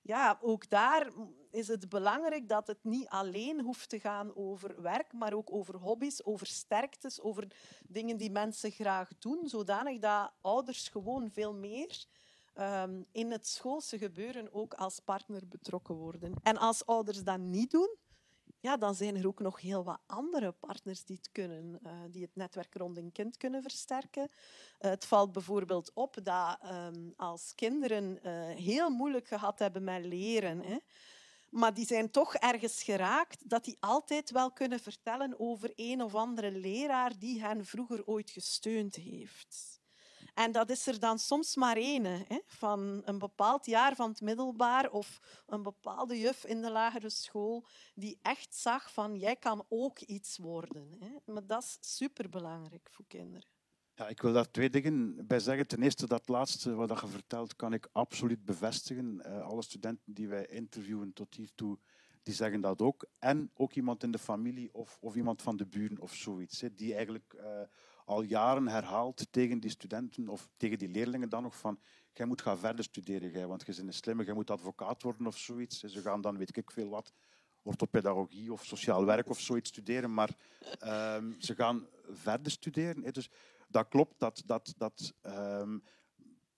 Ja, 0.05 0.37
ook 0.41 0.69
daar 0.69 1.11
is 1.51 1.67
het 1.67 1.89
belangrijk 1.89 2.49
dat 2.49 2.67
het 2.67 2.83
niet 2.83 3.07
alleen 3.07 3.61
hoeft 3.61 3.89
te 3.89 3.99
gaan 3.99 4.35
over 4.35 4.81
werk, 4.81 5.13
maar 5.13 5.33
ook 5.33 5.51
over 5.51 5.75
hobby's, 5.75 6.21
over 6.23 6.47
sterktes, 6.47 7.21
over 7.21 7.47
dingen 7.87 8.17
die 8.17 8.31
mensen 8.31 8.71
graag 8.71 9.09
doen, 9.19 9.47
zodanig 9.49 9.99
dat 9.99 10.31
ouders 10.41 10.87
gewoon 10.87 11.31
veel 11.31 11.53
meer 11.53 12.05
ehm, 12.53 13.01
in 13.11 13.31
het 13.31 13.47
schoolse 13.47 13.97
gebeuren 13.97 14.53
ook 14.53 14.73
als 14.73 14.99
partner 14.99 15.47
betrokken 15.47 15.95
worden. 15.95 16.33
En 16.41 16.57
als 16.57 16.85
ouders 16.85 17.23
dat 17.23 17.39
niet 17.39 17.71
doen, 17.71 17.97
ja, 18.63 18.77
dan 18.77 18.95
zijn 18.95 19.15
er 19.15 19.27
ook 19.27 19.39
nog 19.39 19.61
heel 19.61 19.83
wat 19.83 19.99
andere 20.05 20.51
partners 20.51 21.03
die 21.03 21.15
het 21.15 21.31
kunnen, 21.31 21.79
uh, 21.85 21.91
die 22.11 22.21
het 22.21 22.35
netwerk 22.35 22.75
rond 22.75 22.97
een 22.97 23.11
kind 23.11 23.37
kunnen 23.37 23.61
versterken. 23.61 24.29
Uh, 24.31 24.89
het 24.89 25.05
valt 25.05 25.31
bijvoorbeeld 25.31 25.91
op 25.93 26.17
dat 26.23 26.57
um, 26.71 27.13
als 27.17 27.55
kinderen 27.55 28.19
uh, 28.23 28.49
heel 28.55 28.89
moeilijk 28.89 29.27
gehad 29.27 29.59
hebben 29.59 29.83
met 29.83 30.05
leren, 30.05 30.59
hè, 30.59 30.77
maar 31.49 31.73
die 31.73 31.85
zijn 31.85 32.11
toch 32.11 32.35
ergens 32.35 32.83
geraakt, 32.83 33.49
dat 33.49 33.63
die 33.63 33.77
altijd 33.79 34.31
wel 34.31 34.51
kunnen 34.51 34.79
vertellen 34.79 35.39
over 35.39 35.71
een 35.75 36.03
of 36.03 36.15
andere 36.15 36.51
leraar 36.51 37.19
die 37.19 37.41
hen 37.41 37.65
vroeger 37.65 38.05
ooit 38.05 38.29
gesteund 38.29 38.95
heeft. 38.95 39.81
En 40.33 40.51
dat 40.51 40.69
is 40.69 40.87
er 40.87 40.99
dan 40.99 41.19
soms 41.19 41.55
maar 41.55 41.77
één, 41.77 42.25
van 42.45 43.01
een 43.05 43.19
bepaald 43.19 43.65
jaar 43.65 43.95
van 43.95 44.09
het 44.09 44.21
middelbaar 44.21 44.91
of 44.91 45.19
een 45.45 45.63
bepaalde 45.63 46.19
juf 46.19 46.45
in 46.45 46.61
de 46.61 46.71
lagere 46.71 47.09
school 47.09 47.65
die 47.95 48.19
echt 48.21 48.55
zag 48.55 48.93
van 48.93 49.17
jij 49.17 49.35
kan 49.35 49.65
ook 49.69 49.99
iets 49.99 50.37
worden. 50.37 50.95
Hè. 50.99 51.33
Maar 51.33 51.47
dat 51.47 51.63
is 51.63 51.77
superbelangrijk 51.95 52.89
voor 52.91 53.05
kinderen. 53.07 53.47
Ja, 53.95 54.07
ik 54.07 54.21
wil 54.21 54.33
daar 54.33 54.51
twee 54.51 54.69
dingen 54.69 55.27
bij 55.27 55.39
zeggen. 55.39 55.67
Ten 55.67 55.81
eerste, 55.81 56.07
dat 56.07 56.27
laatste 56.27 56.73
wat 56.73 56.99
je 56.99 57.07
vertelt, 57.07 57.55
kan 57.55 57.73
ik 57.73 57.89
absoluut 57.91 58.45
bevestigen. 58.45 59.23
Uh, 59.25 59.41
alle 59.41 59.61
studenten 59.61 60.13
die 60.13 60.27
wij 60.27 60.45
interviewen 60.45 61.13
tot 61.13 61.35
hiertoe, 61.35 61.79
die 62.23 62.33
zeggen 62.33 62.61
dat 62.61 62.81
ook. 62.81 63.05
En 63.19 63.51
ook 63.53 63.73
iemand 63.73 64.03
in 64.03 64.11
de 64.11 64.17
familie 64.17 64.73
of, 64.73 64.97
of 65.01 65.15
iemand 65.15 65.41
van 65.41 65.57
de 65.57 65.65
buren 65.65 65.99
of 65.99 66.13
zoiets, 66.13 66.63
die 66.73 66.93
eigenlijk 66.93 67.33
uh, 67.37 67.61
al 68.05 68.21
jaren 68.21 68.67
herhaalt 68.67 69.27
tegen 69.31 69.59
die 69.59 69.69
studenten 69.69 70.29
of 70.29 70.49
tegen 70.57 70.77
die 70.77 70.89
leerlingen 70.89 71.29
dan 71.29 71.43
nog 71.43 71.57
van 71.57 71.79
jij 72.13 72.25
moet 72.25 72.41
gaan 72.41 72.57
verder 72.57 72.83
studeren, 72.83 73.31
jij, 73.31 73.47
want 73.47 73.65
je 73.65 73.73
bent 73.75 73.87
een 73.87 73.93
slimme, 73.93 74.23
jij 74.23 74.33
moet 74.33 74.49
advocaat 74.49 75.01
worden 75.01 75.27
of 75.27 75.37
zoiets. 75.37 75.79
Ze 75.79 76.01
gaan 76.01 76.21
dan 76.21 76.37
weet 76.37 76.57
ik 76.57 76.71
veel 76.71 76.89
wat, 76.89 77.13
orthopedagogie 77.61 78.51
of 78.51 78.65
sociaal 78.65 79.05
werk 79.05 79.29
of 79.29 79.39
zoiets 79.39 79.69
studeren, 79.69 80.13
maar 80.13 80.29
um, 80.83 81.35
ze 81.39 81.55
gaan 81.55 81.87
verder 82.09 82.51
studeren. 82.51 83.13
Dus 83.13 83.29
dat 83.67 83.87
klopt 83.87 84.19
dat, 84.19 84.43
dat, 84.45 84.73
dat, 84.77 85.13
um, 85.21 85.83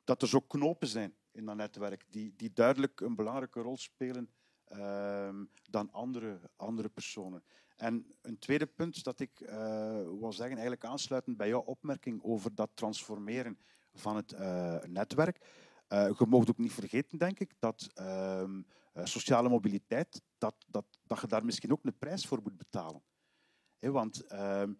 dat 0.03 0.21
er 0.21 0.27
zo 0.27 0.39
knopen 0.39 0.87
zijn 0.87 1.15
in 1.31 1.45
dat 1.45 1.55
netwerk 1.55 2.05
die, 2.09 2.33
die 2.35 2.53
duidelijk 2.53 3.01
een 3.01 3.15
belangrijke 3.15 3.61
rol 3.61 3.77
spelen 3.77 4.29
um, 4.71 5.49
dan 5.69 5.91
andere, 5.91 6.39
andere 6.55 6.89
personen. 6.89 7.43
En 7.75 8.05
een 8.21 8.39
tweede 8.39 8.65
punt 8.65 9.03
dat 9.03 9.19
ik 9.19 9.39
uh, 9.39 9.49
wil 10.19 10.31
zeggen, 10.33 10.55
eigenlijk 10.55 10.85
aansluitend 10.85 11.37
bij 11.37 11.47
jouw 11.47 11.61
opmerking 11.61 12.23
over 12.23 12.55
dat 12.55 12.69
transformeren 12.73 13.57
van 13.93 14.15
het 14.15 14.31
uh, 14.31 14.77
netwerk. 14.83 15.39
Uh, 15.89 16.09
je 16.17 16.25
mag 16.25 16.49
ook 16.49 16.57
niet 16.57 16.73
vergeten, 16.73 17.17
denk 17.17 17.39
ik, 17.39 17.53
dat 17.59 17.89
ehm, 17.93 18.61
sociale 19.03 19.49
mobiliteit, 19.49 20.21
dat, 20.37 20.55
dat, 20.67 20.85
dat 21.03 21.21
je 21.21 21.27
daar 21.27 21.45
misschien 21.45 21.71
ook 21.71 21.85
een 21.85 21.97
prijs 21.97 22.25
voor 22.25 22.39
moet 22.43 22.57
betalen. 22.57 23.01
Want 23.79 24.25
ehm, 24.25 24.73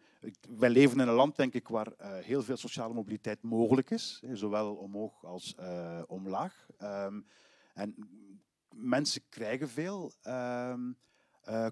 wij 0.49 0.69
leven 0.69 0.99
in 0.99 1.07
een 1.07 1.13
land, 1.13 1.36
denk 1.36 1.53
ik, 1.53 1.67
waar 1.67 1.93
heel 2.21 2.43
veel 2.43 2.57
sociale 2.57 2.93
mobiliteit 2.93 3.41
mogelijk 3.41 3.89
is, 3.89 4.23
zowel 4.31 4.75
omhoog 4.75 5.25
als 5.25 5.55
omlaag. 6.07 6.67
En 7.73 7.95
mensen 8.76 9.21
krijgen 9.30 9.69
veel 9.69 10.13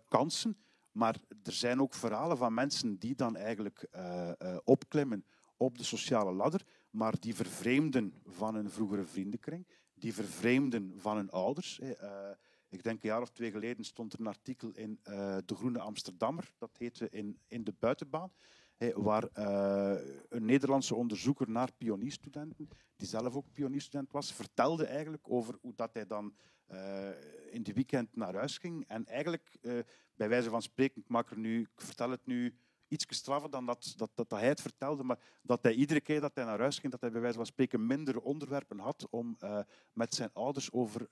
kansen, 0.08 0.58
maar 0.91 1.16
er 1.43 1.51
zijn 1.51 1.82
ook 1.82 1.93
verhalen 1.93 2.38
van 2.38 2.54
mensen 2.54 2.97
die 2.97 3.16
dan 3.16 3.36
eigenlijk 3.36 3.88
uh, 3.95 4.32
uh, 4.39 4.58
opklimmen 4.64 5.26
op 5.58 5.78
de 5.78 5.84
sociale 5.84 6.34
ladder, 6.34 6.66
maar 6.89 7.20
die 7.20 7.36
vervreemden 7.36 8.14
van 8.26 8.56
hun 8.56 8.70
vroegere 8.70 9.06
vriendenkring, 9.06 9.68
die 9.93 10.14
vervreemden 10.14 10.93
van 10.97 11.16
hun 11.16 11.30
ouders. 11.30 11.80
Ik 12.70 12.84
denk 12.84 13.04
een 13.04 13.10
jaar 13.10 13.22
of 13.22 13.30
twee 13.30 13.51
geleden 13.51 13.84
stond 13.84 14.14
er 14.14 14.20
een 14.20 14.28
artikel 14.28 14.72
in 14.72 14.99
De 15.45 15.56
Groene 15.56 15.80
Amsterdammer, 15.80 16.54
dat 16.58 16.78
heette 16.78 17.10
In, 17.10 17.39
in 17.47 17.64
de 17.64 17.74
Buitenbaan, 17.80 18.32
waar 18.93 19.30
een 20.30 20.45
Nederlandse 20.45 20.95
onderzoeker 20.95 21.49
naar 21.49 21.72
pionierstudenten, 21.78 22.70
die 22.95 23.08
zelf 23.08 23.36
ook 23.36 23.54
pionierstudent 23.54 24.12
was, 24.12 24.34
vertelde 24.34 24.86
eigenlijk 24.86 25.30
over 25.30 25.58
hoe 25.62 25.74
dat 25.76 25.93
hij 25.93 26.06
dan 26.06 26.36
in 27.51 27.64
de 27.64 27.74
weekend 27.74 28.16
naar 28.16 28.36
huis 28.36 28.57
ging 28.57 28.88
en 28.88 29.05
eigenlijk 29.05 29.57
bij 30.16 30.30
wijze 30.30 30.49
van 30.49 30.61
spreken, 30.61 31.01
ik, 31.01 31.09
maak 31.09 31.36
nu, 31.36 31.68
vertel 31.76 32.09
het 32.09 32.26
nu 32.26 32.55
iets 32.88 33.05
straffer 33.09 33.49
dan 33.49 33.66
dat, 33.66 33.93
dat, 33.97 34.09
dat, 34.16 34.32
hij 34.32 34.47
het 34.47 34.61
vertelde, 34.61 35.03
maar 35.03 35.20
dat 35.41 35.64
hij 35.64 35.74
iedere 35.74 36.01
keer 36.01 36.22
dat 36.22 36.36
hij 36.36 36.45
naar 36.45 36.59
huis 36.59 36.80
ging, 36.80 36.91
dat 36.91 37.01
hij 37.01 37.11
bij 37.11 37.22
wijze 37.22 37.38
van 37.38 37.45
spreken 37.45 37.88
minder 37.88 38.22
onderwerpen 38.22 38.80
had 38.80 39.07
om 39.09 39.38
uh, 39.39 39.59
met 39.93 40.14
zijn 40.14 40.30
ouders 40.34 40.72
over 40.72 41.07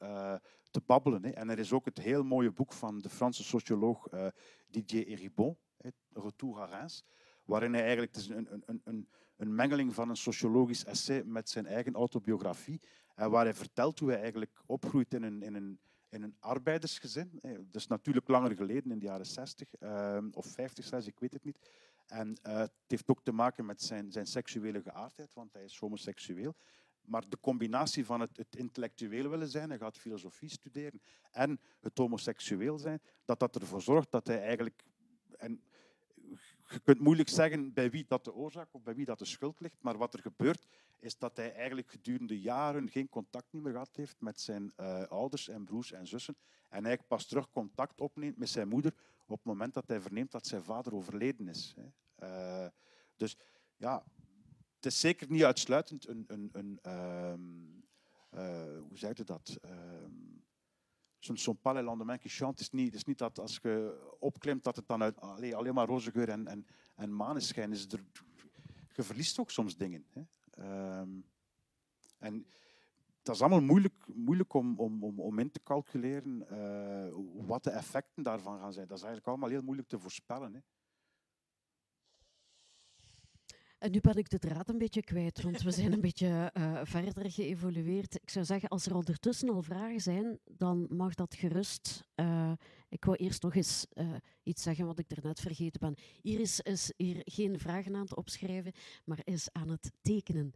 te 0.72 0.82
babbelen. 0.86 1.24
Hè. 1.24 1.30
En 1.30 1.49
er 1.49 1.60
is 1.60 1.74
ook 1.74 1.86
het 1.86 1.97
heel 1.97 2.24
mooie 2.24 2.52
boek 2.52 2.74
van 2.74 2.99
de 2.99 3.10
Franse 3.10 3.43
socioloog 3.43 4.12
uh, 4.14 4.28
Didier 4.68 5.08
Eribon, 5.08 5.58
Retour 6.14 6.60
à 6.60 6.66
Reims, 6.66 7.04
waarin 7.45 7.74
hij 7.74 7.82
eigenlijk, 7.82 8.16
het 8.16 8.24
is 8.24 8.30
een, 8.30 8.47
een, 8.66 8.82
een, 8.84 9.10
een 9.38 9.56
mengeling 9.56 9.93
van 9.93 10.10
een 10.10 10.18
sociologisch 10.18 10.86
essay 10.86 11.24
met 11.24 11.49
zijn 11.49 11.66
eigen 11.66 11.93
autobiografie, 11.93 12.82
waar 13.30 13.43
hij 13.43 13.53
vertelt 13.53 13.99
hoe 13.99 14.09
hij 14.09 14.19
eigenlijk 14.19 14.61
opgroeit 14.65 15.13
in 15.13 15.24
een, 15.24 15.41
in 15.41 15.55
een 15.55 15.80
in 16.11 16.24
een 16.24 16.36
arbeidersgezin. 16.39 17.39
Dat 17.41 17.76
is 17.76 17.88
natuurlijk 17.88 18.28
langer 18.28 18.55
geleden, 18.55 18.91
in 18.91 18.99
de 18.99 19.05
jaren 19.05 19.26
60 19.26 19.74
ehm, 19.74 20.30
of 20.34 20.45
50 20.45 20.86
zelfs, 20.86 21.07
ik 21.07 21.19
weet 21.19 21.34
het 21.34 21.43
niet. 21.43 21.57
En 22.07 22.38
uh, 22.47 22.57
het 22.57 22.72
heeft 22.88 23.09
ook 23.09 23.24
te 23.24 23.32
maken 23.32 23.65
met 23.65 23.82
zijn, 23.82 24.11
zijn 24.11 24.26
seksuele 24.26 24.82
geaardheid, 24.82 25.34
want 25.34 25.53
hij 25.53 25.63
is 25.63 25.78
homoseksueel. 25.78 26.55
Maar 27.01 27.30
de 27.30 27.39
combinatie 27.39 28.05
van 28.05 28.19
het, 28.19 28.38
het 28.38 28.55
intellectueel 28.55 29.30
willen 29.30 29.47
zijn, 29.47 29.69
hij 29.69 29.78
gaat 29.78 29.97
filosofie 29.97 30.49
studeren, 30.49 31.01
en 31.32 31.59
het 31.80 31.97
homoseksueel 31.97 32.78
zijn, 32.78 33.01
dat 33.26 33.39
dat 33.39 33.55
ervoor 33.55 33.82
zorgt 33.82 34.11
dat 34.11 34.28
hij 34.28 34.41
eigenlijk... 34.41 34.84
En 35.38 35.63
je 36.72 36.80
kunt 36.80 36.99
moeilijk 36.99 37.30
zeggen 37.30 37.74
bij 37.74 37.89
wie 37.89 38.05
dat 38.07 38.24
de 38.24 38.34
oorzaak 38.34 38.67
of 38.72 38.84
bij 38.84 38.95
wie 38.95 39.05
dat 39.05 39.19
de 39.19 39.26
schuld 39.26 39.59
ligt, 39.59 39.82
maar 39.82 39.97
wat 39.97 40.13
er 40.13 40.22
gebeurt 40.22 40.67
is 40.99 41.17
dat 41.17 41.38
hij 41.38 41.53
eigenlijk 41.53 41.89
gedurende 41.89 42.39
jaren 42.39 42.89
geen 42.89 43.09
contact 43.09 43.53
meer 43.53 43.72
gehad 43.72 43.95
heeft 43.95 44.15
met 44.19 44.41
zijn 44.41 44.74
uh, 44.78 45.03
ouders 45.03 45.49
en 45.49 45.63
broers 45.63 45.91
en 45.91 46.07
zussen 46.07 46.36
en 46.63 46.72
eigenlijk 46.72 47.07
pas 47.07 47.26
terug 47.26 47.51
contact 47.51 48.01
opneemt 48.01 48.38
met 48.38 48.49
zijn 48.49 48.67
moeder 48.67 48.93
op 49.26 49.38
het 49.38 49.45
moment 49.45 49.74
dat 49.74 49.88
hij 49.88 50.01
verneemt 50.01 50.32
dat 50.32 50.47
zijn 50.47 50.63
vader 50.63 50.95
overleden 50.95 51.47
is. 51.47 51.76
Hè. 51.76 51.88
Uh, 52.63 52.69
dus 53.15 53.38
ja, 53.78 54.03
het 54.76 54.86
is 54.86 54.99
zeker 54.99 55.30
niet 55.30 55.43
uitsluitend 55.43 56.07
een, 56.07 56.24
een, 56.28 56.49
een 56.51 56.91
um, 57.32 57.84
uh, 58.34 58.78
hoe 58.88 58.97
zeg 58.97 59.17
je 59.17 59.24
dat? 59.24 59.59
Zo'n 61.22 61.38
zo 61.38 61.53
pas 61.53 61.74
le 61.74 61.84
lendemain 61.84 62.19
qui 62.19 62.30
chante. 62.30 62.61
Is 62.61 62.69
niet, 62.69 62.93
is 62.93 63.03
niet 63.03 63.17
dat 63.17 63.39
als 63.39 63.59
je 63.61 64.15
opklimt 64.19 64.63
dat 64.63 64.76
het 64.76 64.88
dan 64.88 65.01
uit, 65.01 65.19
alleen, 65.19 65.53
alleen 65.53 65.74
maar 65.74 65.88
roze 65.88 66.11
geur 66.11 66.30
en, 66.30 66.47
en, 66.47 66.65
en 66.95 67.15
maneschijn 67.15 67.72
is. 67.72 67.91
Er, 67.91 68.03
je 68.93 69.03
verliest 69.03 69.39
ook 69.39 69.51
soms 69.51 69.78
dingen. 69.78 70.05
Hè. 70.09 70.22
Um, 70.99 71.26
en 72.19 72.45
dat 73.22 73.36
is 73.36 73.41
allemaal 73.41 73.61
moeilijk, 73.61 74.07
moeilijk 74.07 74.53
om, 74.53 74.80
om, 74.80 75.03
om, 75.03 75.19
om 75.19 75.39
in 75.39 75.51
te 75.51 75.63
calculeren 75.63 76.45
uh, 76.51 77.45
wat 77.47 77.63
de 77.63 77.69
effecten 77.69 78.24
daarvan 78.24 78.59
gaan 78.59 78.74
zijn. 78.74 78.88
Dat 78.88 78.97
is 78.97 79.03
eigenlijk 79.03 79.32
allemaal 79.32 79.49
heel 79.49 79.63
moeilijk 79.65 79.88
te 79.88 79.99
voorspellen. 79.99 80.53
Hè. 80.53 80.59
En 83.82 83.92
nu 83.92 84.02
ben 84.02 84.16
ik 84.16 84.30
de 84.30 84.40
draad 84.40 84.70
een 84.70 84.78
beetje 84.78 85.04
kwijt, 85.04 85.42
want 85.42 85.62
we 85.62 85.72
zijn 85.72 85.94
een 85.94 86.02
beetje 86.02 86.52
uh, 86.54 86.80
verder 86.84 87.32
geëvolueerd. 87.32 88.16
Ik 88.16 88.30
zou 88.30 88.46
zeggen, 88.46 88.70
als 88.70 88.86
er 88.86 88.96
ondertussen 88.96 89.50
al 89.50 89.62
vragen 89.62 90.00
zijn, 90.00 90.40
dan 90.46 90.86
mag 90.90 91.14
dat 91.16 91.36
gerust. 91.36 92.08
Uh, 92.16 92.52
ik 92.90 93.06
wou 93.06 93.18
eerst 93.18 93.42
nog 93.42 93.56
eens 93.56 93.86
iets 94.44 94.64
zeggen 94.64 94.86
wat 94.86 95.00
ik 95.00 95.12
er 95.12 95.24
net 95.24 95.40
vergeten 95.40 95.80
ben. 95.80 95.96
Iris 96.22 96.60
is 96.60 96.94
hier 96.98 97.22
geen 97.24 97.60
vragen 97.60 97.96
aan 97.96 98.02
het 98.02 98.16
opschrijven, 98.16 98.72
maar 99.06 99.20
is 99.24 99.50
aan 99.52 99.70
het 99.70 99.92
tekenen. 100.02 100.54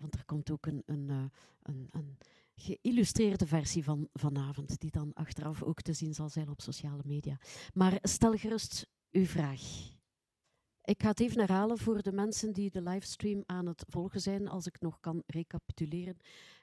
want 0.00 0.14
er 0.14 0.24
komt 0.24 0.50
ook 0.50 0.66
een, 0.66 0.82
een, 0.86 1.30
een, 1.62 1.88
een 1.90 2.18
geïllustreerde 2.54 3.46
versie 3.46 3.84
van 3.84 4.08
vanavond, 4.12 4.80
die 4.80 4.90
dan 4.90 5.12
achteraf 5.14 5.62
ook 5.62 5.80
te 5.80 5.92
zien 5.92 6.14
zal 6.14 6.28
zijn 6.28 6.48
op 6.48 6.60
sociale 6.60 7.02
media. 7.04 7.38
Maar 7.72 7.98
stel 8.02 8.32
gerust 8.32 8.86
uw 9.10 9.26
vraag. 9.26 9.93
Ik 10.84 11.02
ga 11.02 11.08
het 11.08 11.20
even 11.20 11.38
herhalen 11.38 11.78
voor 11.78 12.02
de 12.02 12.12
mensen 12.12 12.52
die 12.52 12.70
de 12.70 12.82
livestream 12.82 13.42
aan 13.46 13.66
het 13.66 13.84
volgen 13.88 14.20
zijn, 14.20 14.48
als 14.48 14.66
ik 14.66 14.80
nog 14.80 15.00
kan 15.00 15.22
recapituleren. 15.26 16.16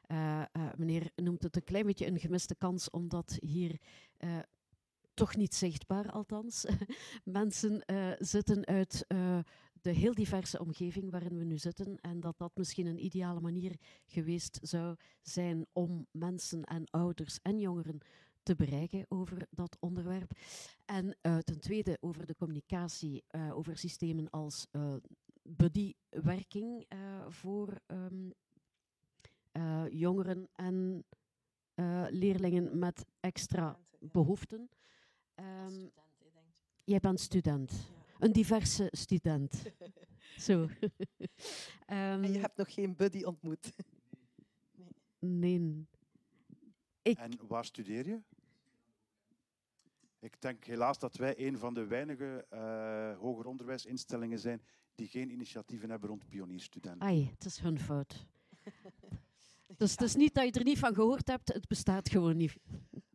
Uh, 0.07 0.41
uh, 0.53 0.69
meneer 0.77 1.11
noemt 1.15 1.43
het 1.43 1.55
een 1.55 1.63
klein 1.63 1.85
beetje 1.85 2.07
een 2.07 2.19
gemiste 2.19 2.55
kans, 2.55 2.89
omdat 2.89 3.37
hier 3.39 3.79
uh, 4.19 4.39
toch 5.13 5.35
niet 5.35 5.55
zichtbaar, 5.55 6.11
althans, 6.11 6.65
mensen 7.23 7.83
zitten 8.19 8.65
uit 8.65 9.05
de 9.81 9.91
heel 9.91 10.13
diverse 10.13 10.59
omgeving 10.59 11.11
waarin 11.11 11.37
we 11.37 11.43
nu 11.43 11.57
zitten 11.57 11.97
en 12.01 12.19
dat 12.19 12.37
dat 12.37 12.51
misschien 12.55 12.85
een 12.85 13.05
ideale 13.05 13.41
manier 13.41 13.75
geweest 14.05 14.59
zou 14.61 14.95
zijn 15.21 15.65
om 15.73 16.07
mensen 16.11 16.63
en 16.63 16.89
ouders 16.89 17.39
en 17.41 17.59
jongeren 17.59 18.01
te 18.43 18.55
bereiken 18.55 19.05
over 19.09 19.47
dat 19.49 19.77
onderwerp. 19.79 20.31
En 20.85 21.05
uh, 21.21 21.37
ten 21.37 21.59
tweede 21.59 21.97
over 22.01 22.25
de 22.25 22.35
communicatie, 22.35 23.23
uh, 23.31 23.57
over 23.57 23.77
systemen 23.77 24.29
als 24.29 24.67
uh, 24.71 24.93
buddywerking 25.43 26.85
voor 27.27 27.79
um, 27.87 28.33
jongeren 29.89 30.49
en 30.55 31.05
leerlingen 32.09 32.79
met 32.79 33.05
extra 33.19 33.79
behoeften. 33.99 34.69
Um, 35.35 35.91
jij 36.83 36.99
bent 36.99 37.19
student. 37.19 37.71
Een 38.19 38.31
diverse 38.31 38.87
student. 38.91 39.63
Zo. 40.47 40.67
En 41.85 42.21
je 42.21 42.27
Ehm, 42.27 42.41
hebt 42.41 42.57
nog 42.57 42.73
geen 42.73 42.95
buddy 42.95 43.23
ontmoet. 43.23 43.71
nee. 45.19 45.87
Ik, 47.01 47.17
En 47.17 47.47
waar 47.47 47.65
studeer 47.65 48.07
je? 48.07 48.21
Ik 50.21 50.41
denk 50.41 50.65
helaas 50.65 50.99
dat 50.99 51.15
wij 51.15 51.33
een 51.37 51.57
van 51.57 51.73
de 51.73 51.85
weinige 51.85 52.45
eh, 52.49 53.17
hoger 53.17 53.45
onderwijsinstellingen 53.45 54.39
zijn 54.39 54.61
die 54.95 55.07
geen 55.07 55.31
initiatieven 55.31 55.89
hebben 55.89 56.09
rond 56.09 56.27
pionierstudenten. 56.27 57.01
ai, 57.07 57.29
het 57.33 57.45
is 57.45 57.59
hun 57.59 57.79
fout. 57.79 58.25
Dus 59.77 59.91
het 59.91 60.01
is 60.01 60.15
niet 60.15 60.33
dat 60.33 60.45
je 60.45 60.51
er 60.51 60.63
niet 60.63 60.79
van 60.79 60.93
gehoord 60.93 61.27
hebt, 61.27 61.53
het 61.53 61.67
bestaat 61.67 62.09
gewoon 62.09 62.37
niet. 62.37 62.55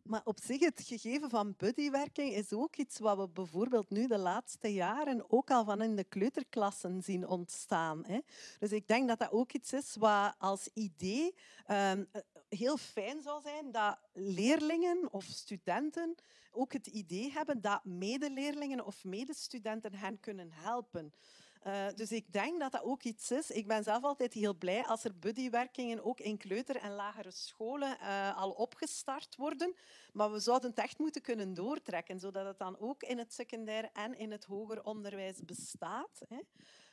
Maar 0.03 0.21
op 0.23 0.39
zich, 0.43 0.59
het 0.59 0.81
gegeven 0.85 1.29
van 1.29 1.53
buddywerking 1.57 2.33
is 2.33 2.53
ook 2.53 2.75
iets 2.75 2.99
wat 2.99 3.17
we 3.17 3.29
bijvoorbeeld 3.29 3.89
nu 3.89 4.07
de 4.07 4.17
laatste 4.17 4.73
jaren 4.73 5.31
ook 5.31 5.51
al 5.51 5.65
van 5.65 5.81
in 5.81 5.95
de 5.95 6.03
kleuterklassen 6.03 7.03
zien 7.03 7.27
ontstaan. 7.27 8.05
Hè. 8.05 8.19
Dus 8.59 8.71
ik 8.71 8.87
denk 8.87 9.07
dat 9.07 9.19
dat 9.19 9.31
ook 9.31 9.53
iets 9.53 9.73
is 9.73 9.95
wat 9.95 10.35
als 10.37 10.69
idee 10.73 11.35
ehm, 11.65 12.03
eh, 12.11 12.21
heel 12.49 12.77
fijn 12.77 13.21
zou 13.21 13.41
zijn 13.41 13.71
dat 13.71 13.97
leerlingen 14.13 15.13
of 15.13 15.23
studenten 15.23 16.15
ook 16.51 16.73
het 16.73 16.87
idee 16.87 17.31
hebben 17.31 17.61
dat 17.61 17.85
medeleerlingen 17.85 18.85
of 18.85 19.03
medestudenten 19.03 19.93
hen 19.93 20.19
kunnen 20.19 20.51
helpen. 20.51 21.13
Eh, 21.61 21.87
dus 21.95 22.11
ik 22.11 22.33
denk 22.33 22.59
dat 22.59 22.71
dat 22.71 22.83
ook 22.83 23.03
iets 23.03 23.31
is. 23.31 23.51
Ik 23.51 23.67
ben 23.67 23.83
zelf 23.83 24.03
altijd 24.03 24.33
heel 24.33 24.55
blij 24.55 24.85
als 24.85 25.03
er 25.03 25.19
buddywerkingen 25.19 26.03
ook 26.03 26.19
in 26.19 26.37
kleuter- 26.37 26.75
en 26.75 26.91
lagere 26.91 27.31
scholen 27.31 27.99
eh, 27.99 28.37
al 28.37 28.51
opgestart 28.51 29.35
worden. 29.35 29.75
Maar 30.13 30.31
we 30.31 30.39
zouden 30.39 30.69
het 30.69 30.79
echt 30.79 30.99
moeten 30.99 31.21
kunnen 31.21 31.53
doortrekken, 31.53 32.19
zodat 32.19 32.45
het 32.45 32.57
dan 32.57 32.79
ook 32.79 33.03
in 33.03 33.17
het 33.17 33.33
secundair 33.33 33.89
en 33.93 34.17
in 34.17 34.31
het 34.31 34.45
hoger 34.45 34.83
onderwijs 34.83 35.45
bestaat. 35.45 36.21
Hè. 36.27 36.39